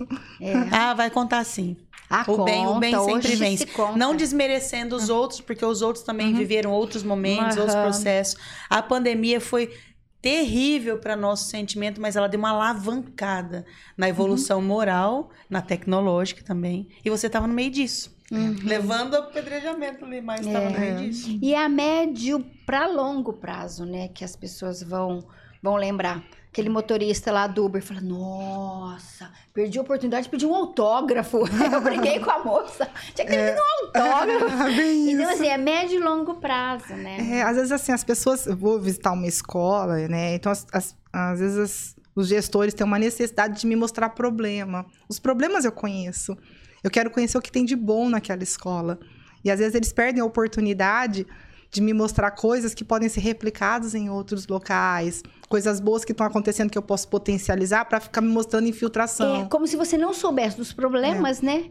Ah, 0.72 0.92
vai 0.92 1.10
contar 1.10 1.44
sim. 1.44 1.76
Ah, 2.08 2.24
O 2.26 2.42
bem, 2.42 2.66
o 2.66 2.80
bem 2.80 2.92
sempre 3.04 3.36
vence. 3.36 3.66
se. 3.68 3.96
Não 3.96 4.16
desmerecendo 4.16 4.96
os 4.96 5.08
outros, 5.08 5.40
porque 5.40 5.64
os 5.64 5.80
outros 5.80 6.04
também 6.04 6.34
viveram 6.34 6.72
outros 6.72 7.04
momentos, 7.04 7.56
outros 7.56 7.74
Aham. 7.76 7.84
processos. 7.84 8.36
A 8.68 8.82
pandemia 8.82 9.40
foi 9.40 9.72
terrível 10.20 10.98
para 10.98 11.14
nosso 11.14 11.48
sentimento, 11.48 12.00
mas 12.00 12.16
ela 12.16 12.28
deu 12.28 12.38
uma 12.40 12.50
alavancada 12.50 13.64
na 13.96 14.08
evolução 14.08 14.60
moral, 14.60 15.30
na 15.48 15.62
tecnológica 15.62 16.42
também. 16.44 16.88
E 17.04 17.08
você 17.08 17.28
estava 17.28 17.46
no 17.46 17.54
meio 17.54 17.70
disso. 17.70 18.18
Levando 18.30 19.14
o 19.14 19.18
apedrejamento 19.18 20.04
ali, 20.04 20.20
mas 20.20 20.46
estava 20.46 20.70
no 20.70 20.78
meio 20.78 20.96
disso. 20.98 21.38
E 21.42 21.52
é 21.54 21.64
a 21.64 21.68
médio 21.68 22.44
para 22.64 22.86
longo 22.86 23.32
prazo, 23.32 23.84
né, 23.84 24.08
que 24.08 24.24
as 24.24 24.36
pessoas 24.36 24.82
vão 24.82 25.24
vão 25.62 25.76
lembrar 25.76 26.22
aquele 26.50 26.70
motorista 26.70 27.30
lá 27.30 27.46
do 27.46 27.64
Uber 27.66 27.82
fala: 27.82 28.00
Nossa, 28.00 29.30
perdi 29.52 29.78
a 29.78 29.82
oportunidade 29.82 30.24
de 30.24 30.30
pedir 30.30 30.46
um 30.46 30.54
autógrafo. 30.54 31.38
Eu 31.72 31.80
briguei 31.80 32.18
com 32.20 32.30
a 32.30 32.42
moça. 32.44 32.88
Tinha 33.14 33.26
que 33.26 33.32
pedir 33.34 33.58
um 33.60 33.86
autógrafo. 33.86 34.64
Bem 34.76 35.10
Então, 35.12 35.22
isso. 35.24 35.32
assim, 35.34 35.48
é 35.48 35.58
médio 35.58 35.96
e 36.00 36.02
longo 36.02 36.34
prazo, 36.36 36.94
né? 36.94 37.18
É, 37.38 37.42
às 37.42 37.56
vezes, 37.56 37.72
assim, 37.72 37.92
as 37.92 38.02
pessoas... 38.04 38.46
Eu 38.46 38.56
vou 38.56 38.80
visitar 38.80 39.12
uma 39.12 39.26
escola, 39.26 39.96
né? 40.08 40.34
Então, 40.34 40.50
as- 40.50 40.66
as- 40.72 40.96
às 41.12 41.38
vezes, 41.40 41.58
as- 41.58 41.96
os 42.16 42.28
gestores 42.28 42.72
têm 42.74 42.86
uma 42.86 42.98
necessidade 42.98 43.60
de 43.60 43.66
me 43.66 43.76
mostrar 43.76 44.08
problema. 44.10 44.86
Os 45.08 45.18
problemas 45.18 45.64
eu 45.64 45.72
conheço. 45.72 46.36
Eu 46.82 46.90
quero 46.90 47.10
conhecer 47.10 47.36
o 47.38 47.42
que 47.42 47.52
tem 47.52 47.64
de 47.64 47.76
bom 47.76 48.08
naquela 48.08 48.42
escola. 48.42 48.98
E, 49.44 49.50
às 49.50 49.58
vezes, 49.58 49.74
eles 49.74 49.92
perdem 49.92 50.22
a 50.22 50.24
oportunidade 50.24 51.26
de 51.70 51.80
me 51.80 51.92
mostrar 51.92 52.32
coisas 52.32 52.74
que 52.74 52.84
podem 52.84 53.08
ser 53.08 53.20
replicadas 53.20 53.94
em 53.94 54.10
outros 54.10 54.46
locais. 54.48 55.22
Coisas 55.48 55.80
boas 55.80 56.04
que 56.04 56.12
estão 56.12 56.26
acontecendo 56.26 56.68
que 56.70 56.76
eu 56.76 56.82
posso 56.82 57.08
potencializar 57.08 57.84
para 57.84 58.00
ficar 58.00 58.20
me 58.20 58.28
mostrando 58.28 58.66
infiltração. 58.66 59.42
É 59.42 59.48
como 59.48 59.66
se 59.66 59.76
você 59.76 59.96
não 59.96 60.12
soubesse 60.12 60.56
dos 60.56 60.72
problemas, 60.72 61.40
né? 61.40 61.70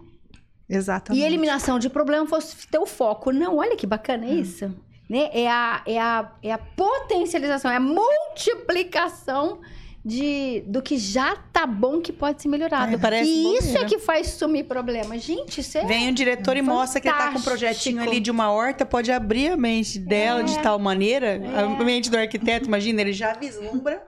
Exatamente. 0.69 1.21
E 1.21 1.25
eliminação 1.25 1.79
de 1.79 1.89
problema 1.89 2.25
fosse 2.27 2.67
ter 2.67 2.77
o 2.77 2.85
foco. 2.85 3.31
Não, 3.31 3.57
olha 3.57 3.75
que 3.75 3.87
bacana 3.87 4.25
Hum. 4.25 4.39
isso. 4.39 4.73
Né? 5.09 5.29
É, 5.33 5.49
a, 5.49 5.81
é, 5.87 5.99
a, 5.99 6.31
é 6.43 6.51
a 6.51 6.57
potencialização, 6.59 7.71
é 7.71 7.77
a 7.77 7.79
multiplicação 7.79 9.59
de, 10.03 10.63
do 10.67 10.81
que 10.81 10.97
já 10.97 11.35
tá 11.51 11.65
bom 11.65 11.99
que 12.01 12.11
pode 12.13 12.41
ser 12.41 12.47
melhorado. 12.47 12.95
É, 12.95 12.97
parece 12.97 13.29
e 13.29 13.57
isso 13.57 13.77
é 13.77 13.85
que 13.85 13.99
faz 13.99 14.27
sumir 14.27 14.65
problema. 14.65 15.17
Gente, 15.17 15.61
isso 15.61 15.77
é. 15.77 15.85
Vem 15.85 16.09
o 16.09 16.13
diretor 16.13 16.55
e 16.55 16.61
mostra 16.61 17.01
que 17.01 17.07
ele 17.07 17.17
tá 17.17 17.31
com 17.31 17.39
um 17.39 17.41
projetinho 17.41 18.01
ali 18.01 18.19
de 18.19 18.31
uma 18.31 18.51
horta, 18.51 18.85
pode 18.85 19.11
abrir 19.11 19.49
a 19.49 19.57
mente 19.57 19.99
dela 19.99 20.43
de 20.43 20.57
tal 20.59 20.79
maneira, 20.79 21.41
a 21.79 21.83
mente 21.83 22.09
do 22.09 22.17
arquiteto, 22.17 22.67
imagina, 22.67 23.01
ele 23.01 23.13
já 23.13 23.33
vislumbra 23.33 24.01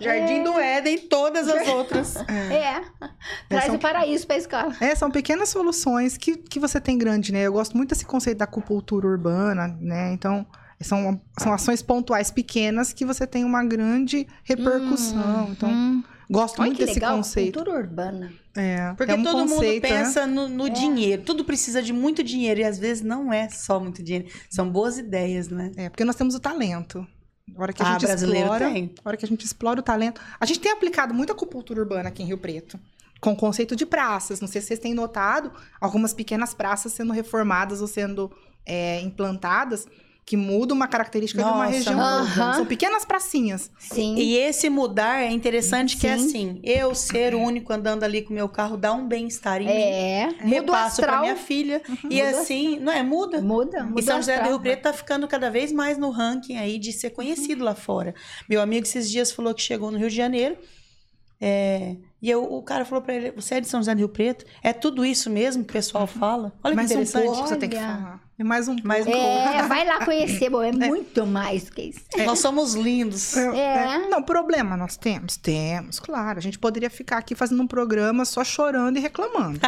Jardim 0.00 0.42
do 0.42 0.58
Éden, 0.58 0.98
todas 0.98 1.48
as 1.48 1.68
outras. 1.68 2.14
É. 2.52 2.80
Traz 3.48 3.66
são- 3.66 3.76
o 3.76 3.78
paraíso 3.78 4.26
pra 4.26 4.36
escola. 4.36 4.74
É, 4.80 4.94
são 4.94 5.10
pequenas 5.10 5.48
soluções 5.48 6.16
que, 6.16 6.36
que 6.36 6.58
você 6.58 6.80
tem 6.80 6.98
grande, 6.98 7.32
né? 7.32 7.42
Eu 7.42 7.52
gosto 7.52 7.76
muito 7.76 7.90
desse 7.90 8.04
conceito 8.04 8.38
da 8.38 8.44
acupuntura 8.44 9.06
urbana, 9.06 9.68
né? 9.80 10.12
Então, 10.12 10.46
são, 10.82 11.20
são 11.38 11.52
ações 11.52 11.82
pontuais 11.82 12.30
pequenas 12.30 12.92
que 12.92 13.04
você 13.04 13.26
tem 13.26 13.44
uma 13.44 13.64
grande 13.64 14.26
repercussão. 14.44 15.48
então, 15.50 15.68
Hum. 15.70 16.02
gosto 16.30 16.60
Olha 16.60 16.66
muito 16.66 16.78
que 16.78 16.84
desse 16.86 16.98
legal, 16.98 17.16
conceito. 17.16 17.54
cultura 17.58 17.78
urbana. 17.78 18.32
É, 18.54 18.92
Porque 18.96 19.12
é 19.12 19.14
um 19.14 19.22
todo 19.22 19.42
conceito, 19.48 19.82
mundo 19.82 19.92
né? 19.94 20.02
pensa 20.04 20.26
no, 20.26 20.48
no 20.48 20.68
dinheiro. 20.68 21.22
Tudo 21.22 21.44
precisa 21.44 21.82
de 21.82 21.92
muito 21.92 22.22
dinheiro. 22.22 22.60
E 22.60 22.64
às 22.64 22.78
vezes 22.78 23.02
não 23.02 23.32
é 23.32 23.48
só 23.48 23.80
muito 23.80 24.02
dinheiro. 24.02 24.28
São 24.50 24.68
boas 24.68 24.98
ideias, 24.98 25.48
né? 25.48 25.72
É, 25.76 25.88
porque 25.88 26.04
nós 26.04 26.16
temos 26.16 26.34
o 26.34 26.40
talento. 26.40 27.06
A 27.56 27.62
hora 27.62 27.72
que 27.72 27.82
a 27.82 27.86
Ah, 27.86 27.92
gente 27.92 28.06
brasileiro 28.06 28.44
explora, 28.46 28.70
tem. 28.70 28.94
a 29.04 29.08
hora 29.08 29.16
que 29.16 29.24
a 29.24 29.28
gente 29.28 29.44
explora 29.44 29.80
o 29.80 29.82
talento. 29.82 30.20
A 30.38 30.44
gente 30.46 30.60
tem 30.60 30.70
aplicado 30.70 31.14
muita 31.14 31.32
acupuntura 31.32 31.80
urbana 31.80 32.08
aqui 32.10 32.22
em 32.22 32.26
Rio 32.26 32.38
Preto. 32.38 32.78
Com 33.20 33.32
o 33.32 33.36
conceito 33.36 33.74
de 33.74 33.86
praças. 33.86 34.40
Não 34.40 34.48
sei 34.48 34.60
se 34.60 34.68
vocês 34.68 34.80
têm 34.80 34.92
notado 34.94 35.50
algumas 35.80 36.12
pequenas 36.12 36.52
praças 36.52 36.92
sendo 36.92 37.12
reformadas 37.12 37.80
ou 37.80 37.86
sendo 37.86 38.30
é, 38.66 39.00
implantadas 39.00 39.86
que 40.24 40.36
mudam 40.36 40.76
uma 40.76 40.86
característica 40.86 41.42
de 41.42 41.48
uma 41.48 41.64
Nossa, 41.64 41.70
região. 41.76 42.00
aham. 42.00 42.54
São 42.54 42.64
pequenas 42.66 43.04
pracinhas. 43.04 43.68
Sim. 43.78 44.14
E 44.16 44.36
esse 44.36 44.70
mudar 44.70 45.20
é 45.20 45.30
interessante 45.30 45.96
que 45.96 46.06
é 46.06 46.16
Sim. 46.16 46.26
assim, 46.26 46.60
eu 46.62 46.94
ser 46.94 47.34
o 47.34 47.40
único 47.40 47.72
andando 47.72 48.04
ali 48.04 48.22
com 48.22 48.30
o 48.30 48.32
meu 48.34 48.48
carro 48.48 48.76
dá 48.76 48.92
um 48.92 49.06
bem-estar 49.08 49.60
em 49.60 49.66
mim. 49.66 49.72
É. 49.72 50.26
Muda 50.26 50.44
o 50.44 50.48
Repasso 50.48 50.96
pra 51.02 51.06
astral. 51.06 51.20
minha 51.22 51.36
filha. 51.36 51.82
E 52.08 52.22
Muda. 52.22 52.30
assim, 52.40 52.78
não 52.78 52.92
é? 52.92 53.02
Muda. 53.02 53.40
Muda, 53.42 53.82
muda 53.82 54.00
E 54.00 54.02
São 54.04 54.16
José 54.18 54.34
do 54.34 54.36
astral. 54.42 54.50
Rio 54.52 54.60
Preto 54.60 54.82
tá 54.82 54.92
ficando 54.92 55.26
cada 55.26 55.50
vez 55.50 55.72
mais 55.72 55.98
no 55.98 56.10
ranking 56.10 56.56
aí 56.56 56.78
de 56.78 56.92
ser 56.92 57.10
conhecido 57.10 57.64
lá 57.64 57.74
fora. 57.74 58.14
Meu 58.48 58.60
amigo 58.60 58.86
esses 58.86 59.10
dias 59.10 59.32
falou 59.32 59.52
que 59.52 59.60
chegou 59.60 59.90
no 59.90 59.98
Rio 59.98 60.08
de 60.08 60.14
Janeiro. 60.16 60.56
é, 61.40 61.96
e 62.22 62.30
eu, 62.30 62.44
o 62.44 62.62
cara 62.62 62.84
falou 62.84 63.02
pra 63.02 63.14
ele: 63.14 63.32
Você 63.32 63.56
é 63.56 63.60
de 63.60 63.66
São 63.66 63.80
José 63.80 63.92
do 63.94 63.98
Rio 63.98 64.08
Preto? 64.08 64.44
É 64.62 64.72
tudo 64.72 65.04
isso 65.04 65.28
mesmo 65.28 65.64
que 65.64 65.70
o 65.70 65.72
pessoal 65.72 66.06
fala? 66.06 66.52
Olha 66.62 66.70
que 66.72 66.76
mais 66.76 66.90
um 66.90 66.94
interessante. 66.94 67.24
pouco 67.24 67.48
você 67.48 67.56
tem 67.56 67.68
que 67.68 67.74
falar. 67.76 68.22
É 68.42 68.44
mais 68.44 68.66
um 68.66 68.76
Mais 68.82 69.06
um 69.06 69.10
pouco. 69.12 69.24
É, 69.24 69.62
vai 69.68 69.84
lá 69.86 70.04
conhecer, 70.04 70.50
bom, 70.50 70.64
é 70.64 70.72
muito 70.72 71.24
mais 71.24 71.70
que 71.70 71.82
isso. 71.82 72.00
Nós 72.26 72.40
somos 72.40 72.74
lindos. 72.74 73.36
É, 73.36 73.56
É. 73.56 73.94
é. 73.94 74.08
Não, 74.08 74.20
problema 74.20 74.76
nós 74.76 74.96
temos? 74.96 75.36
Temos, 75.36 76.00
claro. 76.00 76.38
A 76.38 76.42
gente 76.42 76.58
poderia 76.58 76.90
ficar 76.90 77.18
aqui 77.18 77.36
fazendo 77.36 77.62
um 77.62 77.68
programa 77.68 78.24
só 78.24 78.42
chorando 78.42 78.96
e 78.96 79.00
reclamando. 79.00 79.60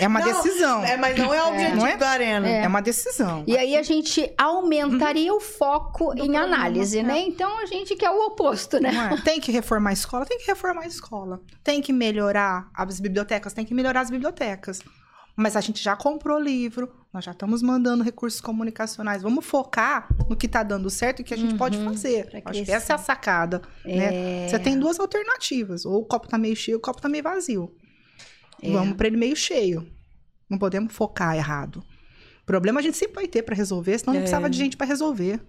É 0.00 0.08
uma 0.08 0.20
Não, 0.24 0.26
decisão. 0.26 0.82
É, 0.82 0.96
mas 0.96 1.18
não 1.18 1.34
é 1.34 1.42
o 1.42 1.48
objetivo 1.48 1.76
Não 1.76 1.86
é? 1.86 1.96
da 1.98 2.08
arena. 2.08 2.48
É 2.48 2.66
uma 2.66 2.80
decisão. 2.80 3.44
E 3.46 3.58
aí 3.58 3.76
a 3.76 3.82
gente 3.82 4.32
aumentaria 4.38 5.34
o 5.34 5.40
foco 5.40 6.14
em 6.16 6.34
análise, 6.34 7.02
né? 7.02 7.20
Então 7.20 7.58
a 7.58 7.66
gente 7.66 7.94
quer 7.94 8.10
o 8.10 8.26
oposto, 8.26 8.80
né? 8.80 8.90
Não 8.90 9.02
é? 9.18 9.20
Tem 9.20 9.38
que 9.38 9.52
reformar 9.52 9.90
a 9.90 9.92
escola? 9.92 10.24
Tem 10.24 10.38
que 10.38 10.46
reformar 10.46 10.84
a 10.84 10.86
escola. 10.86 11.42
Tem 11.62 11.82
que 11.82 11.92
melhorar 11.92 12.70
as 12.74 13.00
bibliotecas? 13.00 13.52
Tem 13.52 13.66
que 13.66 13.74
melhorar 13.74 14.00
as 14.00 14.10
bibliotecas. 14.10 14.80
Mas 15.40 15.54
a 15.54 15.60
gente 15.60 15.80
já 15.80 15.94
comprou 15.94 16.36
livro, 16.36 16.92
nós 17.12 17.24
já 17.24 17.30
estamos 17.30 17.62
mandando 17.62 18.02
recursos 18.02 18.40
comunicacionais. 18.40 19.22
Vamos 19.22 19.46
focar 19.46 20.08
no 20.28 20.34
que 20.36 20.46
está 20.46 20.64
dando 20.64 20.90
certo 20.90 21.20
e 21.20 21.24
que 21.24 21.32
a 21.32 21.36
gente 21.36 21.54
pode 21.54 21.78
fazer. 21.78 22.28
Acho 22.44 22.64
que 22.64 22.72
essa 22.72 22.92
é 22.92 22.96
a 22.96 22.98
sacada. 22.98 23.62
Né? 23.84 24.48
Você 24.48 24.58
tem 24.58 24.76
duas 24.76 24.98
alternativas. 24.98 25.86
Ou 25.86 26.02
o 26.02 26.04
copo 26.04 26.26
tá 26.26 26.36
meio 26.36 26.56
cheio, 26.56 26.76
ou 26.76 26.78
o 26.80 26.82
copo 26.82 27.00
tá 27.00 27.08
meio 27.08 27.22
vazio. 27.22 27.72
É. 28.60 28.68
Vamos 28.72 28.96
para 28.96 29.06
ele 29.06 29.16
meio 29.16 29.36
cheio. 29.36 29.88
Não 30.50 30.58
podemos 30.58 30.92
focar 30.92 31.36
errado. 31.36 31.84
Problema 32.44 32.80
a 32.80 32.82
gente 32.82 32.96
sempre 32.96 33.14
vai 33.14 33.28
ter 33.28 33.42
para 33.44 33.54
resolver, 33.54 33.96
senão 33.96 34.14
não 34.14 34.18
É. 34.18 34.22
precisava 34.22 34.50
de 34.50 34.58
gente 34.58 34.76
para 34.76 34.88
resolver. 34.88 35.40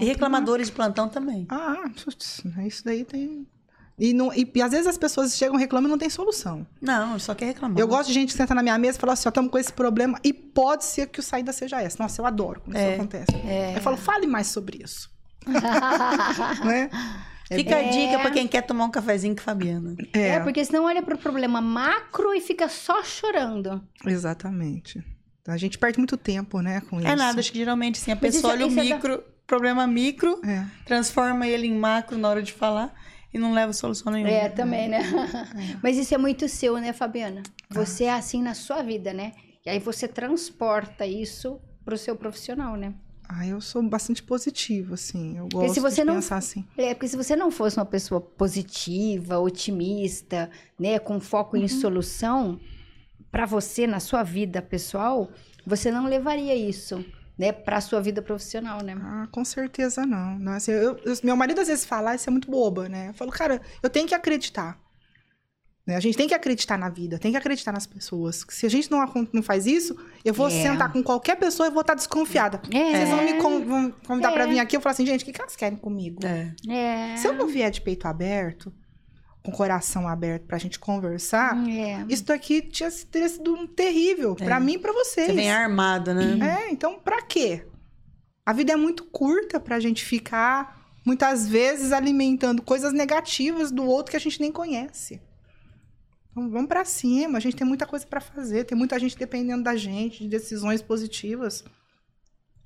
E 0.00 0.06
reclamadores 0.06 0.68
de 0.68 0.72
plantão 0.72 1.06
também. 1.06 1.46
Ah, 1.50 1.84
isso 2.66 2.82
daí 2.82 3.04
tem. 3.04 3.46
E, 3.98 4.12
não, 4.14 4.32
e, 4.32 4.50
e 4.54 4.62
às 4.62 4.70
vezes 4.72 4.86
as 4.86 4.96
pessoas 4.96 5.36
chegam 5.36 5.56
reclamando 5.56 5.88
e 5.88 5.92
não 5.92 5.98
tem 5.98 6.08
solução. 6.10 6.66
Não, 6.80 7.18
só 7.18 7.34
quer 7.34 7.44
reclamar. 7.46 7.78
Eu 7.78 7.86
gosto 7.86 8.08
de 8.08 8.14
gente 8.14 8.28
que 8.30 8.36
senta 8.36 8.54
na 8.54 8.62
minha 8.62 8.76
mesa 8.78 8.96
e 8.98 9.00
fala 9.00 9.12
assim: 9.12 9.28
ó, 9.28 9.30
estamos 9.30 9.50
com 9.50 9.58
esse 9.58 9.72
problema 9.72 10.18
e 10.24 10.32
pode 10.32 10.84
ser 10.84 11.06
que 11.08 11.20
o 11.20 11.22
saída 11.22 11.52
seja 11.52 11.80
essa. 11.80 12.02
Nossa, 12.02 12.20
eu 12.20 12.26
adoro 12.26 12.60
quando 12.62 12.76
É. 12.76 12.86
isso 12.86 12.94
acontece. 12.94 13.26
Eu 13.76 13.80
falo, 13.82 13.96
fale 13.96 14.26
mais 14.26 14.46
sobre 14.48 14.82
isso. 14.82 15.10
né? 16.64 16.90
Fica 17.52 17.76
a 17.76 17.82
dica 17.82 18.18
pra 18.20 18.30
quem 18.30 18.48
quer 18.48 18.62
tomar 18.62 18.84
um 18.86 18.90
cafezinho 18.90 19.36
com 19.36 19.42
Fabiana. 19.42 19.94
É, 20.12 20.40
porque 20.40 20.64
senão 20.64 20.84
olha 20.84 21.02
pro 21.02 21.18
problema 21.18 21.60
macro 21.60 22.32
e 22.34 22.40
fica 22.40 22.68
só 22.68 23.02
chorando. 23.04 23.82
Exatamente. 24.06 25.04
A 25.46 25.56
gente 25.56 25.76
perde 25.76 25.98
muito 25.98 26.16
tempo, 26.16 26.60
né, 26.60 26.80
com 26.88 26.98
isso. 26.98 27.08
É 27.08 27.16
nada, 27.16 27.40
acho 27.40 27.50
que 27.52 27.58
geralmente 27.58 28.00
assim, 28.00 28.12
a 28.12 28.16
pessoa 28.16 28.38
isso- 28.38 28.48
olha 28.48 28.66
o 28.66 28.72
é 28.72 28.74
da- 28.74 28.82
micro, 28.94 29.24
problema 29.46 29.86
micro, 29.86 30.40
É. 30.46 30.64
transforma 30.86 31.46
ele 31.46 31.66
em 31.66 31.76
macro 31.76 32.16
na 32.16 32.28
hora 32.28 32.42
de 32.42 32.52
falar 32.52 32.94
e 33.32 33.38
não 33.38 33.52
leva 33.52 33.72
solução 33.72 34.12
nenhuma. 34.12 34.30
É, 34.32 34.48
também, 34.48 34.88
né? 34.88 35.00
Mas 35.82 35.96
isso 35.96 36.14
é 36.14 36.18
muito 36.18 36.48
seu, 36.48 36.76
né, 36.78 36.92
Fabiana? 36.92 37.42
Você 37.70 38.04
é 38.04 38.12
assim 38.12 38.42
na 38.42 38.54
sua 38.54 38.82
vida, 38.82 39.12
né? 39.12 39.32
E 39.64 39.70
aí 39.70 39.78
você 39.78 40.06
transporta 40.08 41.06
isso 41.06 41.60
pro 41.84 41.96
seu 41.96 42.14
profissional, 42.16 42.76
né? 42.76 42.94
Ah, 43.28 43.46
eu 43.46 43.60
sou 43.60 43.82
bastante 43.82 44.22
positivo, 44.22 44.94
assim. 44.94 45.38
Eu 45.38 45.48
gosto 45.50 45.72
se 45.74 45.80
você 45.80 46.02
de 46.02 46.04
não- 46.04 46.14
pensar 46.16 46.36
assim. 46.36 46.66
É, 46.76 46.92
porque 46.92 47.08
se 47.08 47.16
você 47.16 47.34
não 47.34 47.50
fosse 47.50 47.78
uma 47.78 47.86
pessoa 47.86 48.20
positiva, 48.20 49.38
otimista, 49.38 50.50
né, 50.78 50.98
com 50.98 51.18
foco 51.18 51.56
Uhum. 51.56 51.62
em 51.64 51.68
solução, 51.68 52.60
para 53.30 53.46
você 53.46 53.86
na 53.86 54.00
sua 54.00 54.22
vida 54.22 54.60
pessoal, 54.60 55.30
você 55.66 55.90
não 55.90 56.06
levaria 56.06 56.54
isso, 56.54 57.02
né, 57.42 57.50
para 57.52 57.80
sua 57.80 58.00
vida 58.00 58.22
profissional, 58.22 58.82
né? 58.84 58.94
Ah, 59.00 59.26
com 59.32 59.44
certeza 59.44 60.06
não. 60.06 60.38
não 60.38 60.52
assim, 60.52 60.70
eu- 60.70 60.96
eu- 61.04 61.14
meu 61.24 61.34
marido 61.36 61.60
às 61.60 61.66
vezes 61.68 61.84
fala, 61.84 62.10
"Ah, 62.12 62.14
isso 62.14 62.28
é 62.28 62.32
muito 62.32 62.48
boba, 62.50 62.88
né? 62.88 63.08
Eu 63.08 63.14
falo, 63.14 63.32
cara, 63.32 63.60
eu 63.82 63.90
tenho 63.90 64.06
que 64.06 64.14
acreditar. 64.14 64.78
Né? 65.84 65.96
A 65.96 66.00
gente 66.00 66.16
tem 66.16 66.28
que 66.28 66.34
acreditar 66.34 66.78
na 66.78 66.88
vida, 66.88 67.18
tem 67.18 67.32
que 67.32 67.36
acreditar 67.36 67.72
nas 67.72 67.88
pessoas. 67.88 68.44
Se 68.48 68.64
a 68.64 68.68
gente 68.68 68.88
não, 68.88 69.04
não 69.32 69.42
faz 69.42 69.66
isso, 69.66 69.96
eu 70.24 70.32
vou 70.32 70.46
É. 70.46 70.50
sentar 70.50 70.92
com 70.92 71.02
qualquer 71.02 71.34
pessoa 71.36 71.66
e 71.68 71.72
vou 71.72 71.80
estar 71.80 71.94
desconfiada. 71.94 72.62
É. 72.72 72.92
Vocês 72.92 73.08
vão 73.08 73.24
me 73.24 73.34
con- 73.42 73.64
vão 73.64 73.90
convidar 74.06 74.30
É. 74.30 74.32
pra 74.34 74.46
vir 74.46 74.60
aqui, 74.60 74.76
eu 74.76 74.80
falo 74.80 74.92
assim, 74.92 75.04
gente, 75.04 75.22
o 75.22 75.24
que, 75.24 75.32
que 75.32 75.40
elas 75.40 75.56
querem 75.56 75.76
comigo? 75.76 76.24
É. 76.24 76.54
É. 76.68 77.16
Se 77.16 77.26
eu 77.26 77.32
não 77.32 77.48
vier 77.48 77.68
de 77.72 77.80
peito 77.80 78.06
aberto, 78.06 78.72
com 79.42 79.50
o 79.50 79.54
coração 79.54 80.06
aberto 80.06 80.44
pra 80.46 80.56
gente 80.58 80.78
conversar, 80.78 81.56
É. 81.68 82.04
isso 82.08 82.24
daqui 82.24 82.62
tinha, 82.62 82.88
teria 83.10 83.28
sido 83.28 83.54
um 83.54 83.66
terrível 83.66 84.36
pra 84.36 84.60
mim 84.60 84.74
e 84.74 84.78
pra 84.78 84.92
vocês. 84.92 85.26
Você 85.26 85.32
vem 85.32 85.50
armada, 85.50 86.14
né? 86.14 86.38
É, 86.66 86.70
então 86.70 86.98
pra 87.00 87.20
quê? 87.22 87.66
A 88.46 88.52
vida 88.52 88.72
é 88.72 88.76
muito 88.76 89.04
curta 89.04 89.58
pra 89.58 89.80
gente 89.80 90.04
ficar, 90.04 90.80
muitas 91.04 91.48
vezes, 91.48 91.92
alimentando 91.92 92.62
coisas 92.62 92.92
negativas 92.92 93.70
do 93.72 93.84
outro 93.84 94.10
que 94.12 94.16
a 94.16 94.20
gente 94.20 94.40
nem 94.40 94.52
conhece. 94.52 95.20
Então 96.30 96.48
vamos 96.48 96.68
pra 96.68 96.84
cima, 96.84 97.36
a 97.38 97.40
gente 97.40 97.56
tem 97.56 97.66
muita 97.66 97.86
coisa 97.86 98.06
pra 98.06 98.20
fazer, 98.20 98.64
tem 98.64 98.76
muita 98.78 98.98
gente 98.98 99.18
dependendo 99.18 99.62
da 99.64 99.76
gente, 99.76 100.20
de 100.22 100.28
decisões 100.28 100.80
positivas. 100.80 101.64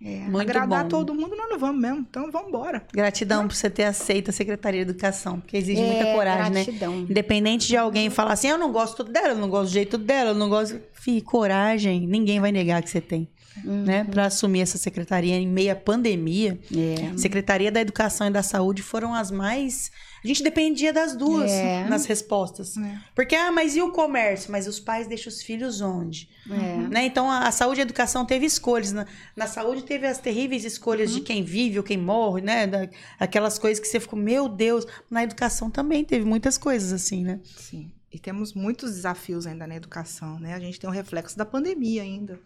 Muito 0.01 0.41
Agradar 0.41 0.83
bom. 0.85 0.89
todo 0.91 1.15
mundo 1.15 1.35
nós 1.35 1.49
não 1.49 1.59
vamos 1.59 1.81
mesmo, 1.81 2.07
então 2.09 2.31
vamos 2.31 2.49
embora. 2.49 2.83
Gratidão 2.93 3.49
por 3.49 3.55
você 3.55 3.71
ter 3.71 3.85
aceito 3.85 4.29
a 4.29 4.33
Secretaria 4.33 4.85
de 4.85 4.91
Educação, 4.91 5.41
porque 5.41 5.57
exige 5.57 5.81
muita 5.83 6.05
É, 6.05 6.15
coragem, 6.15 6.53
né? 6.53 6.65
gratidão. 6.65 6.99
Independente 7.01 7.67
de 7.67 7.77
alguém 7.77 8.11
falar 8.11 8.33
assim, 8.35 8.49
eu 8.49 8.59
não 8.59 8.71
gosto 8.73 9.03
dela, 9.03 9.29
eu 9.29 9.37
não 9.39 9.49
gosto 9.49 9.71
do 9.71 9.73
jeito 9.73 9.97
dela, 9.97 10.31
eu 10.31 10.35
não 10.35 10.49
gosto. 10.51 10.79
Fih, 10.93 11.21
coragem, 11.23 12.07
ninguém 12.07 12.41
vai 12.41 12.53
negar 12.53 12.83
que 12.83 12.91
você 12.91 13.01
tem. 13.01 13.29
né, 13.65 14.05
para 14.05 14.27
assumir 14.27 14.61
essa 14.61 14.77
secretaria 14.77 15.35
em 15.35 15.47
meia 15.49 15.75
pandemia. 15.75 16.59
É. 16.77 17.17
Secretaria 17.17 17.73
da 17.73 17.81
Educação 17.81 18.27
e 18.27 18.31
da 18.31 18.43
Saúde 18.43 18.83
foram 18.83 19.15
as 19.15 19.31
mais. 19.31 19.91
A 20.27 20.29
gente 20.29 20.43
dependia 20.43 20.93
das 20.93 21.15
duas 21.15 21.51
É. 21.51 21.85
nas 21.89 22.05
respostas. 22.05 22.77
É. 22.77 22.99
Porque, 23.15 23.35
ah, 23.37 23.53
mas 23.53 23.77
e 23.77 23.81
o 23.81 23.93
comércio? 23.93 24.51
Mas 24.51 24.67
os 24.67 24.81
pais 24.81 25.07
deixam 25.07 25.33
os 25.33 25.41
filhos 25.41 25.81
onde? 25.81 26.29
É. 26.51 26.77
Né? 26.89 27.07
Então, 27.07 27.31
a, 27.31 27.47
a 27.47 27.53
saúde 27.53 27.79
e 27.79 27.83
a 27.83 27.85
educação 27.85 28.25
teve 28.27 28.45
escolhas. 28.45 28.91
Na, 28.93 29.07
na 29.37 29.47
saúde, 29.47 29.85
teve 29.85 30.07
as 30.07 30.19
terríveis 30.19 30.65
escolhas 30.65 31.13
de 31.13 31.21
quem 31.21 31.45
vive 31.45 31.79
ou 31.79 31.85
quem 31.85 31.97
morre, 31.97 32.43
né? 32.43 32.67
Da- 32.67 32.89
aquelas 33.21 33.59
coisas 33.59 33.79
que 33.81 33.87
você 33.87 34.01
ficou, 34.01 34.19
meu 34.19 34.49
Deus. 34.49 34.85
Na 35.09 35.23
educação 35.23 35.71
também 35.71 36.05
teve 36.05 36.25
muitas 36.25 36.59
coisas 36.59 36.93
assim, 36.93 37.23
né? 37.23 37.39
Sim. 37.57 37.93
E 38.13 38.19
temos 38.19 38.53
muitos 38.55 38.93
desafios 38.95 39.47
ainda 39.47 39.67
na 39.67 39.77
educação, 39.77 40.39
né? 40.41 40.55
A 40.55 40.59
gente 40.61 40.81
tem 40.81 40.89
um 40.91 40.93
reflexo 40.93 41.37
da 41.39 41.45
pandemia 41.45 42.03
ainda, 42.03 42.41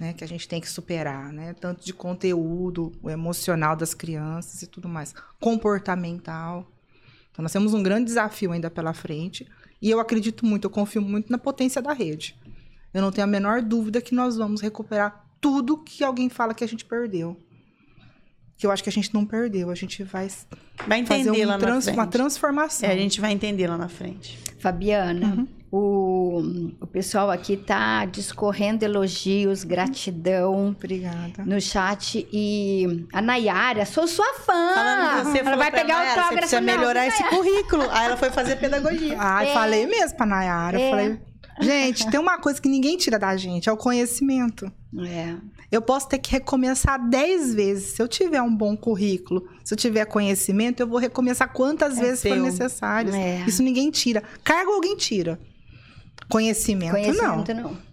né? 0.00 0.12
Que 0.12 0.24
a 0.24 0.28
gente 0.28 0.46
tem 0.48 0.60
que 0.60 0.68
superar, 0.68 1.32
né? 1.32 1.54
Tanto 1.60 1.84
de 1.84 1.92
conteúdo, 1.92 2.92
o 3.02 3.08
emocional 3.08 3.74
das 3.76 3.94
crianças 3.94 4.62
e 4.62 4.66
tudo 4.66 4.88
mais. 4.88 5.14
Comportamental. 5.40 6.66
Então, 7.36 7.42
nós 7.42 7.52
temos 7.52 7.74
um 7.74 7.82
grande 7.82 8.06
desafio 8.06 8.50
ainda 8.50 8.70
pela 8.70 8.94
frente. 8.94 9.46
E 9.82 9.90
eu 9.90 10.00
acredito 10.00 10.46
muito, 10.46 10.64
eu 10.64 10.70
confio 10.70 11.02
muito 11.02 11.30
na 11.30 11.36
potência 11.36 11.82
da 11.82 11.92
rede. 11.92 12.34
Eu 12.94 13.02
não 13.02 13.12
tenho 13.12 13.26
a 13.26 13.30
menor 13.30 13.60
dúvida 13.60 14.00
que 14.00 14.14
nós 14.14 14.38
vamos 14.38 14.62
recuperar 14.62 15.22
tudo 15.38 15.76
que 15.76 16.02
alguém 16.02 16.30
fala 16.30 16.54
que 16.54 16.64
a 16.64 16.66
gente 16.66 16.84
perdeu. 16.86 17.36
Que 18.56 18.66
eu 18.66 18.70
acho 18.70 18.82
que 18.82 18.88
a 18.88 18.92
gente 18.92 19.12
não 19.12 19.26
perdeu. 19.26 19.68
A 19.70 19.74
gente 19.74 20.02
vai 20.02 20.28
Vai 20.88 21.04
fazer 21.04 21.20
entender 21.28 21.44
um 21.44 21.48
lá 21.48 21.58
na 21.58 21.66
trans- 21.66 21.84
frente. 21.84 21.96
uma 21.98 22.06
transformação. 22.06 22.88
É, 22.88 22.92
a 22.92 22.96
gente 22.96 23.20
vai 23.20 23.32
entender 23.32 23.66
lá 23.66 23.76
na 23.76 23.88
frente. 23.88 24.38
Fabiana, 24.58 25.46
o, 25.70 26.70
o 26.80 26.86
pessoal 26.86 27.30
aqui 27.30 27.56
tá 27.56 28.04
discorrendo 28.06 28.84
elogios, 28.84 29.64
gratidão 29.64 30.68
Obrigada. 30.68 31.44
no 31.44 31.60
chat 31.60 32.26
e 32.32 33.06
a 33.12 33.20
Nayara, 33.20 33.84
sou 33.84 34.06
sua 34.06 34.32
fã. 34.34 34.74
Falando 34.74 35.24
você 35.24 35.38
ela 35.38 35.44
falou 35.44 35.58
vai 35.58 35.70
pra 35.70 35.80
pegar 35.80 35.94
o 35.94 35.98
Nayara, 35.98 36.14
Você 36.14 36.20
autógrafo 36.20 36.36
precisa 36.36 36.60
não, 36.60 36.66
melhorar 36.78 37.06
esse 37.06 37.22
Nayara. 37.22 37.36
currículo. 37.36 37.82
Aí 37.90 38.04
ela 38.06 38.16
foi 38.16 38.30
fazer 38.30 38.56
pedagogia. 38.56 39.16
Ai, 39.20 39.48
É. 39.50 39.52
falei 39.54 39.86
mesmo 39.86 40.16
pra 40.16 40.26
Nayara. 40.26 40.80
É. 40.80 40.86
Eu 40.86 40.90
falei, 40.90 41.20
gente, 41.60 42.10
tem 42.10 42.20
uma 42.20 42.38
coisa 42.38 42.60
que 42.60 42.68
ninguém 42.68 42.96
tira 42.96 43.18
da 43.18 43.36
gente, 43.36 43.68
é 43.68 43.72
o 43.72 43.76
conhecimento. 43.76 44.70
É. 45.06 45.34
Eu 45.70 45.82
posso 45.82 46.08
ter 46.08 46.18
que 46.18 46.30
recomeçar 46.30 46.96
10 47.08 47.52
vezes. 47.54 47.90
Se 47.96 48.00
eu 48.00 48.06
tiver 48.06 48.40
um 48.40 48.54
bom 48.54 48.76
currículo, 48.76 49.48
se 49.64 49.74
eu 49.74 49.76
tiver 49.76 50.04
conhecimento, 50.06 50.78
eu 50.80 50.86
vou 50.86 50.98
recomeçar 50.98 51.52
quantas 51.52 51.98
É 51.98 52.02
vezes 52.02 52.22
for 52.22 52.36
necessário. 52.36 53.12
É. 53.12 53.44
Isso 53.48 53.62
ninguém 53.64 53.90
tira. 53.90 54.22
Cargo 54.44 54.70
alguém 54.70 54.96
tira. 54.96 55.38
Conhecimento, 56.28 56.92
não. 56.94 57.00
Conhecimento 57.44 57.54
não. 57.54 57.86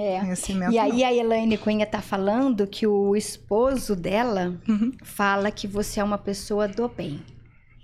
É. 0.00 0.20
Conhecimento 0.20 0.72
E 0.72 0.78
aí 0.78 0.98
não. 1.00 1.06
a 1.06 1.12
Elaine 1.14 1.56
Cunha 1.56 1.86
tá 1.86 2.00
falando 2.02 2.66
que 2.66 2.86
o 2.86 3.16
esposo 3.16 3.94
dela 3.96 4.54
Uhum. 4.68 4.92
fala 5.02 5.50
que 5.50 5.66
você 5.66 6.00
é 6.00 6.04
uma 6.04 6.18
pessoa 6.18 6.66
do 6.68 6.88
bem. 6.88 7.20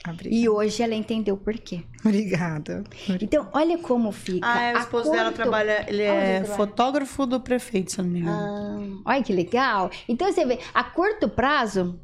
Obrigada. 0.04 0.34
E 0.34 0.48
hoje 0.48 0.82
ela 0.82 0.96
entendeu 0.96 1.36
por 1.36 1.54
quê. 1.54 1.84
Obrigada. 2.04 2.82
Então, 3.20 3.48
olha 3.52 3.78
como 3.78 4.10
fica. 4.10 4.44
Ah, 4.46 4.60
é, 4.60 4.74
o 4.74 4.78
esposo 4.80 5.12
dela 5.12 5.30
trabalha, 5.30 5.84
ele 5.88 6.02
é 6.02 6.40
trabalha? 6.40 6.56
fotógrafo 6.56 7.24
do 7.24 7.38
prefeito, 7.40 7.92
se 7.92 8.00
eu 8.00 8.04
não 8.04 8.10
me 8.10 8.18
engano. 8.20 9.02
Ah, 9.06 9.12
olha 9.12 9.22
que 9.22 9.32
legal. 9.32 9.90
Então 10.08 10.30
você 10.30 10.44
vê, 10.44 10.58
a 10.74 10.82
curto 10.82 11.28
prazo, 11.28 12.00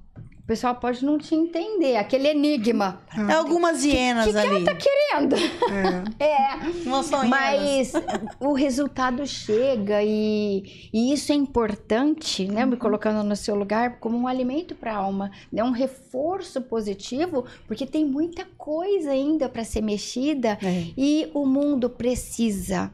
pessoal 0.48 0.74
pode 0.76 1.04
não 1.04 1.18
te 1.18 1.34
entender, 1.34 1.96
aquele 1.96 2.28
enigma. 2.28 3.02
É 3.28 3.34
algumas 3.34 3.84
hienas 3.84 4.24
que 4.24 4.32
que 4.32 4.38
ela 4.38 4.56
ali. 4.56 4.64
tá 4.64 4.74
querendo? 4.74 5.36
É. 5.36 6.08
É. 6.18 6.88
Não 6.88 7.02
são 7.02 7.22
hienas. 7.22 7.92
Mas 7.92 7.92
o 8.40 8.54
resultado 8.54 9.26
chega 9.26 10.02
e, 10.02 10.88
e 10.92 11.12
isso 11.12 11.32
é 11.32 11.34
importante, 11.34 12.46
né? 12.46 12.64
Me 12.64 12.76
colocando 12.78 13.22
no 13.22 13.36
seu 13.36 13.54
lugar 13.54 13.98
como 14.00 14.16
um 14.16 14.26
alimento 14.26 14.74
para 14.74 14.94
a 14.94 14.96
alma, 14.96 15.30
né? 15.52 15.62
Um 15.62 15.70
reforço 15.70 16.62
positivo, 16.62 17.44
porque 17.66 17.84
tem 17.86 18.06
muita 18.06 18.46
coisa 18.56 19.10
ainda 19.10 19.50
para 19.50 19.64
ser 19.64 19.82
mexida 19.82 20.58
É. 20.62 20.86
e 20.96 21.30
o 21.34 21.44
mundo 21.44 21.90
precisa 21.90 22.90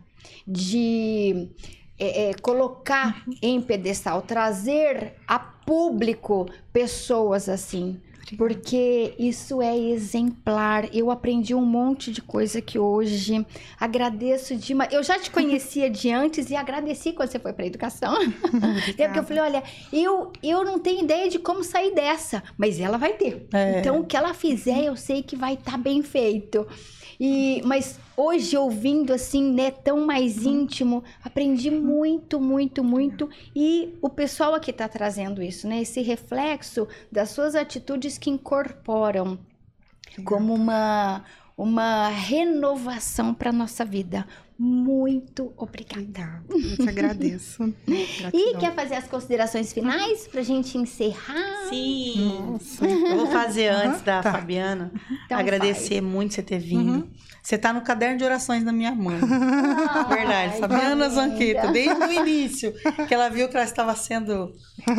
de 0.47 1.48
é, 1.98 2.31
é, 2.31 2.35
colocar 2.35 3.22
em 3.40 3.60
pedestal, 3.62 4.20
trazer 4.22 5.14
a 5.28 5.39
público 5.65 6.47
pessoas 6.73 7.49
assim. 7.49 8.01
Porque 8.39 9.15
isso 9.19 9.61
é 9.61 9.77
exemplar. 9.77 10.89
Eu 10.95 11.11
aprendi 11.11 11.55
um 11.55 11.65
monte 11.65 12.11
de 12.11 12.23
coisa 12.23 12.61
que 12.61 12.78
hoje 12.78 13.47
agradeço 13.78 14.57
demais. 14.57 14.93
Eu 14.93 15.03
já 15.03 15.19
te 15.19 15.28
conhecia 15.31 15.91
de 15.91 16.11
antes 16.11 16.51
e 16.51 16.57
agradeci 16.57 17.12
quando 17.12 17.31
você 17.31 17.39
foi 17.39 17.53
para 17.53 17.66
educação. 17.66 18.15
É 18.97 19.07
porque 19.07 19.19
eu 19.19 19.24
falei, 19.24 19.43
olha, 19.43 19.62
eu, 19.93 20.32
eu 20.43 20.65
não 20.65 20.78
tenho 20.78 21.03
ideia 21.03 21.28
de 21.28 21.39
como 21.39 21.62
sair 21.62 21.95
dessa, 21.95 22.43
mas 22.57 22.81
ela 22.81 22.97
vai 22.97 23.15
ter. 23.15 23.47
É. 23.53 23.81
Então, 23.81 24.01
o 24.01 24.05
que 24.05 24.16
ela 24.16 24.32
fizer, 24.32 24.85
eu 24.85 24.97
sei 24.97 25.23
que 25.23 25.36
vai 25.36 25.55
estar 25.55 25.77
bem 25.77 26.03
feito. 26.03 26.66
E, 27.19 27.61
mas 27.65 27.99
hoje, 28.16 28.57
ouvindo 28.57 29.12
assim, 29.12 29.53
né, 29.53 29.70
tão 29.70 30.05
mais 30.05 30.45
íntimo, 30.45 31.03
aprendi 31.23 31.70
muito, 31.70 32.41
muito, 32.41 32.82
muito. 32.82 33.28
E 33.55 33.95
o 34.01 34.09
pessoal 34.09 34.55
aqui 34.55 34.73
tá 34.73 34.89
trazendo 34.89 35.43
isso, 35.43 35.66
né? 35.69 35.82
Esse 35.82 36.01
reflexo 36.01 36.86
das 37.11 37.31
suas 37.31 37.55
atitudes 37.55 38.19
que 38.19 38.31
incorporam 38.31 39.39
como 40.24 40.55
uma, 40.55 41.24
uma 41.57 42.09
renovação 42.09 43.35
para 43.35 43.53
nossa 43.53 43.85
vida. 43.85 44.27
Muito 44.57 45.53
obrigada. 45.57 46.45
Obrigada. 46.49 46.70
Eu 46.70 46.77
te 46.77 46.89
agradeço. 46.89 47.74
E 48.32 48.57
quer 48.59 48.73
fazer 48.73 48.95
as 48.95 49.09
considerações 49.09 49.73
finais 49.73 50.28
pra 50.28 50.43
gente 50.43 50.78
encerrar? 50.78 51.69
Sim. 51.69 52.51
Nossa. 52.51 52.86
Eu 52.86 53.16
vou 53.16 53.27
fazer 53.27 53.69
antes 53.69 54.03
da 54.03 54.23
tá. 54.23 54.32
Fabiana. 54.32 54.93
Então 55.27 55.39
agradecer 55.39 56.01
muito 56.01 56.35
você 56.35 56.43
ter 56.43 56.61
vindo. 56.61 56.93
Uhum. 56.93 57.11
Você 57.45 57.59
tá 57.59 57.75
no 57.75 57.83
caderno 57.83 58.16
de 58.16 58.25
orações 58.25 58.65
da 58.65 58.73
minha 58.73 58.95
mãe. 58.95 59.19
Ai, 60.09 60.16
Verdade. 60.16 60.53
que 60.55 60.59
Fabiana. 60.61 61.11
Zanqueta, 61.11 61.71
desde 61.71 62.03
o 62.03 62.11
início, 62.11 62.73
que 63.07 63.12
ela 63.12 63.29
viu 63.29 63.51
que 63.51 63.55
ela 63.57 63.66
estava 63.66 63.95
sendo. 63.95 64.55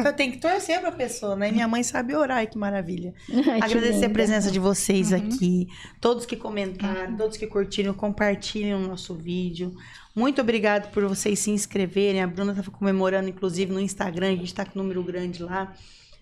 Eu 0.06 0.14
tenho 0.14 0.32
que 0.34 0.38
torcer 0.38 0.80
pra 0.80 0.92
pessoa, 0.92 1.36
né? 1.36 1.50
E 1.50 1.52
minha 1.52 1.68
mãe 1.68 1.82
sabe 1.82 2.14
orar, 2.16 2.44
e 2.44 2.48
que 2.48 2.56
maravilha. 2.56 3.16
Ai, 3.34 3.60
que 3.62 3.66
Agradecer 3.66 3.94
a 3.96 4.02
linda. 4.02 4.10
presença 4.10 4.52
de 4.52 4.60
vocês 4.60 5.12
Uhum. 5.12 5.18
aqui, 5.18 5.68
todos 6.00 6.24
que 6.28 6.36
comentaram, 6.36 7.18
todos 7.18 7.36
que 7.36 7.48
curtiram, 7.48 7.96
compartilhem 7.96 8.76
o 8.76 8.80
nosso 8.80 9.16
vídeo. 9.16 9.74
Muito 10.16 10.40
obrigado 10.40 10.92
por 10.92 11.04
vocês 11.08 11.40
se 11.40 11.50
inscreverem. 11.50 12.22
A 12.22 12.28
Bruna 12.28 12.54
tá 12.54 12.62
comemorando, 12.72 13.28
inclusive, 13.28 13.74
no 13.74 13.80
Instagram, 13.80 14.28
a 14.28 14.36
gente 14.36 14.54
tá 14.54 14.64
com 14.64 14.78
um 14.80 14.84
número 14.84 15.04
grande 15.04 15.42
lá. 15.42 15.74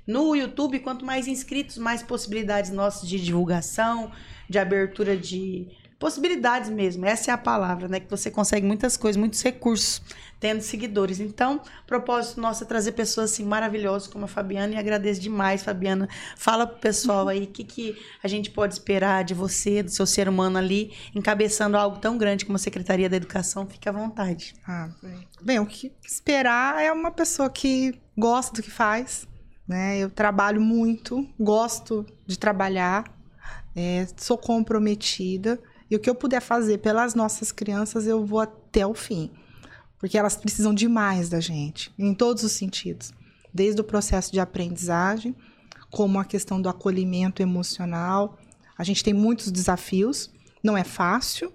No 0.07 0.33
YouTube, 0.35 0.79
quanto 0.79 1.05
mais 1.05 1.27
inscritos, 1.27 1.77
mais 1.77 2.01
possibilidades 2.01 2.71
nossas 2.71 3.09
de 3.09 3.19
divulgação, 3.21 4.09
de 4.49 4.57
abertura 4.57 5.15
de 5.17 5.67
possibilidades 6.03 6.69
mesmo. 6.69 7.05
Essa 7.05 7.31
é 7.31 7.33
a 7.33 7.37
palavra, 7.37 7.87
né? 7.87 7.97
Que 7.97 8.09
você 8.09 8.29
consegue 8.29 8.67
muitas 8.67 8.97
coisas, 8.97 9.17
muitos 9.17 9.41
recursos 9.41 10.01
tendo 10.37 10.59
seguidores. 10.59 11.21
Então, 11.21 11.61
propósito 11.87 12.41
nosso 12.41 12.65
é 12.65 12.67
trazer 12.67 12.91
pessoas 12.91 13.31
assim 13.31 13.45
maravilhosas 13.45 14.09
como 14.09 14.25
a 14.25 14.27
Fabiana 14.27 14.73
e 14.73 14.77
agradeço 14.77 15.21
demais, 15.21 15.63
Fabiana. 15.63 16.09
Fala 16.35 16.67
pro 16.67 16.77
pessoal 16.77 17.29
aí 17.29 17.45
o 17.45 17.47
que, 17.47 17.63
que 17.63 17.97
a 18.21 18.27
gente 18.27 18.51
pode 18.51 18.73
esperar 18.73 19.23
de 19.23 19.33
você, 19.33 19.81
do 19.81 19.91
seu 19.91 20.05
ser 20.05 20.27
humano 20.27 20.57
ali, 20.57 20.91
encabeçando 21.15 21.77
algo 21.77 21.97
tão 21.99 22.17
grande 22.17 22.45
como 22.45 22.57
a 22.57 22.59
Secretaria 22.59 23.09
da 23.09 23.15
Educação. 23.15 23.65
Fique 23.65 23.87
à 23.87 23.93
vontade. 23.93 24.55
Ah, 24.67 24.89
bem. 25.01 25.27
Bem, 25.41 25.59
o 25.59 25.65
que 25.65 25.93
esperar 26.05 26.83
é 26.83 26.91
uma 26.91 27.11
pessoa 27.11 27.49
que 27.49 27.97
gosta 28.17 28.57
do 28.57 28.61
que 28.61 28.71
faz, 28.71 29.25
né? 29.65 29.99
Eu 29.99 30.09
trabalho 30.09 30.59
muito, 30.59 31.25
gosto 31.39 32.05
de 32.27 32.37
trabalhar, 32.37 33.05
é, 33.73 34.05
sou 34.17 34.37
comprometida 34.37 35.57
e 35.89 35.95
o 35.95 35.99
que 35.99 36.09
eu 36.09 36.15
puder 36.15 36.41
fazer 36.41 36.79
pelas 36.79 37.15
nossas 37.15 37.51
crianças 37.51 38.07
eu 38.07 38.25
vou 38.25 38.39
até 38.39 38.85
o 38.85 38.93
fim, 38.93 39.31
porque 39.99 40.17
elas 40.17 40.35
precisam 40.35 40.73
demais 40.73 41.29
da 41.29 41.39
gente, 41.39 41.93
em 41.97 42.13
todos 42.13 42.43
os 42.43 42.51
sentidos, 42.51 43.11
desde 43.53 43.79
o 43.81 43.83
processo 43.83 44.31
de 44.31 44.39
aprendizagem, 44.39 45.35
como 45.89 46.19
a 46.19 46.25
questão 46.25 46.61
do 46.61 46.69
acolhimento 46.69 47.41
emocional. 47.41 48.37
A 48.77 48.83
gente 48.83 49.03
tem 49.03 49.13
muitos 49.13 49.51
desafios, 49.51 50.31
não 50.63 50.77
é 50.77 50.83
fácil, 50.83 51.53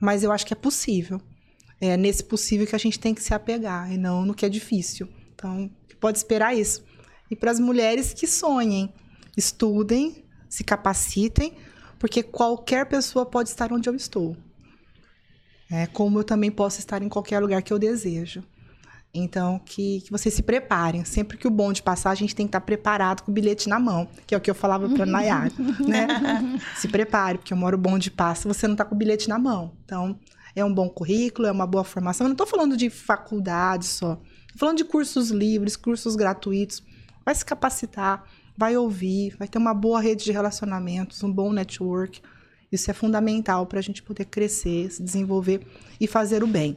mas 0.00 0.22
eu 0.22 0.30
acho 0.30 0.46
que 0.46 0.52
é 0.52 0.56
possível 0.56 1.20
é 1.80 1.96
nesse 1.96 2.24
possível 2.24 2.66
que 2.66 2.74
a 2.74 2.78
gente 2.78 2.98
tem 2.98 3.14
que 3.14 3.22
se 3.22 3.32
apegar 3.32 3.92
e 3.92 3.96
não 3.96 4.24
no 4.24 4.34
que 4.34 4.44
é 4.44 4.48
difícil. 4.48 5.08
Então, 5.34 5.70
pode 6.00 6.18
esperar 6.18 6.56
isso. 6.56 6.84
E 7.30 7.36
para 7.36 7.50
as 7.50 7.60
mulheres 7.60 8.12
que 8.12 8.26
sonhem, 8.26 8.92
estudem, 9.36 10.24
se 10.48 10.64
capacitem, 10.64 11.54
porque 11.98 12.22
qualquer 12.22 12.86
pessoa 12.86 13.26
pode 13.26 13.48
estar 13.48 13.72
onde 13.72 13.88
eu 13.88 13.94
estou. 13.94 14.36
É, 15.70 15.86
como 15.86 16.18
eu 16.18 16.24
também 16.24 16.50
posso 16.50 16.78
estar 16.78 17.02
em 17.02 17.08
qualquer 17.08 17.40
lugar 17.40 17.62
que 17.62 17.72
eu 17.72 17.78
desejo. 17.78 18.42
Então, 19.12 19.58
que, 19.64 20.02
que 20.02 20.10
vocês 20.10 20.34
se 20.34 20.42
preparem. 20.42 21.04
Sempre 21.04 21.36
que 21.36 21.46
o 21.46 21.50
bonde 21.50 21.82
passar, 21.82 22.10
a 22.10 22.14
gente 22.14 22.34
tem 22.34 22.46
que 22.46 22.50
estar 22.50 22.60
preparado 22.60 23.22
com 23.22 23.30
o 23.30 23.34
bilhete 23.34 23.68
na 23.68 23.78
mão, 23.78 24.08
que 24.26 24.34
é 24.34 24.38
o 24.38 24.40
que 24.40 24.50
eu 24.50 24.54
falava 24.54 24.88
para 24.88 25.04
Nayara, 25.06 25.52
né? 25.86 26.60
se 26.76 26.88
prepare, 26.88 27.38
porque 27.38 27.54
uma 27.54 27.66
hora 27.66 27.76
o 27.76 27.78
bonde 27.78 28.10
passa, 28.10 28.46
você 28.46 28.66
não 28.66 28.74
está 28.74 28.84
com 28.84 28.94
o 28.94 28.98
bilhete 28.98 29.28
na 29.28 29.38
mão. 29.38 29.72
Então, 29.84 30.18
é 30.54 30.64
um 30.64 30.72
bom 30.72 30.88
currículo, 30.88 31.48
é 31.48 31.52
uma 31.52 31.66
boa 31.66 31.84
formação. 31.84 32.26
Eu 32.26 32.28
não 32.28 32.34
estou 32.34 32.46
falando 32.46 32.76
de 32.76 32.90
faculdade 32.90 33.86
só. 33.86 34.20
Estou 34.42 34.58
Falando 34.58 34.78
de 34.78 34.84
cursos 34.84 35.30
livres, 35.30 35.76
cursos 35.76 36.16
gratuitos, 36.16 36.82
vai 37.24 37.34
se 37.34 37.44
capacitar, 37.44 38.24
vai 38.58 38.76
ouvir, 38.76 39.36
vai 39.38 39.46
ter 39.46 39.56
uma 39.56 39.72
boa 39.72 40.00
rede 40.00 40.24
de 40.24 40.32
relacionamentos, 40.32 41.22
um 41.22 41.32
bom 41.32 41.52
network. 41.52 42.20
Isso 42.72 42.90
é 42.90 42.94
fundamental 42.94 43.64
para 43.66 43.78
a 43.78 43.82
gente 43.82 44.02
poder 44.02 44.24
crescer, 44.24 44.90
se 44.90 45.00
desenvolver 45.00 45.64
e 46.00 46.08
fazer 46.08 46.42
o 46.42 46.46
bem. 46.46 46.76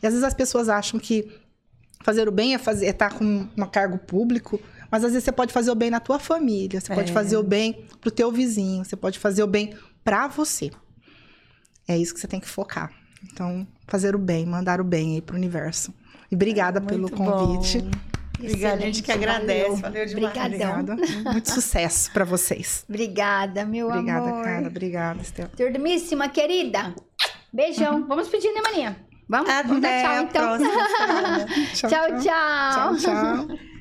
E 0.00 0.06
às 0.06 0.12
vezes 0.12 0.22
as 0.24 0.32
pessoas 0.32 0.68
acham 0.68 1.00
que 1.00 1.28
fazer 2.04 2.28
o 2.28 2.32
bem 2.32 2.54
é 2.54 2.58
fazer 2.58 2.86
é 2.86 2.90
estar 2.90 3.12
com 3.12 3.24
um 3.24 3.66
cargo 3.66 3.98
público, 3.98 4.60
mas 4.88 5.02
às 5.02 5.10
vezes 5.10 5.24
você 5.24 5.32
pode 5.32 5.52
fazer 5.52 5.72
o 5.72 5.74
bem 5.74 5.90
na 5.90 5.98
tua 5.98 6.20
família, 6.20 6.80
você 6.80 6.94
pode 6.94 7.10
É. 7.10 7.12
fazer 7.14 7.36
o 7.36 7.42
bem 7.42 7.84
pro 8.00 8.10
teu 8.12 8.30
vizinho, 8.30 8.84
você 8.84 8.94
pode 8.94 9.18
fazer 9.18 9.42
o 9.42 9.46
bem 9.48 9.74
para 10.04 10.28
você. 10.28 10.70
É 11.88 11.98
isso 11.98 12.14
que 12.14 12.20
você 12.20 12.28
tem 12.28 12.38
que 12.38 12.48
focar. 12.48 12.92
Então, 13.32 13.66
fazer 13.88 14.14
o 14.14 14.18
bem, 14.18 14.46
mandar 14.46 14.80
o 14.80 14.84
bem 14.84 15.14
aí 15.14 15.20
pro 15.20 15.34
universo. 15.36 15.92
E 16.30 16.36
obrigada 16.36 16.80
pelo 16.80 17.02
Muito 17.02 17.16
convite. 17.16 17.80
bom. 17.80 18.15
Obrigada, 18.38 18.76
a 18.76 18.78
gente 18.80 19.02
que 19.02 19.12
agradece. 19.12 19.62
valeu. 19.62 19.76
Valeu 19.76 20.06
demais. 20.06 20.36
Obrigadão. 20.36 20.80
Obrigada. 20.80 21.22
Muito 21.32 21.50
sucesso 21.50 22.10
para 22.12 22.24
vocês. 22.24 22.84
Obrigada, 22.88 23.64
meu 23.64 23.88
Obrigada, 23.88 24.28
amor. 24.28 24.44
cara. 24.44 24.66
Obrigada, 24.68 25.22
Estela. 25.22 25.50
Turdumíssima, 25.56 26.28
querida. 26.28 26.94
Beijão. 27.52 28.06
Vamos 28.06 28.28
pedir, 28.28 28.52
né, 28.52 28.60
maninha? 28.60 28.96
Vamos? 29.28 29.48
Vamos 29.66 29.80
dar 29.80 29.88
Até 29.88 30.02
tchau, 30.02 30.22
então. 30.22 30.58
próxima 30.58 30.88
semana. 30.96 31.46
tchau, 31.74 31.90
tchau. 32.20 32.96
Tchau, 32.96 33.46
tchau. 33.46 33.58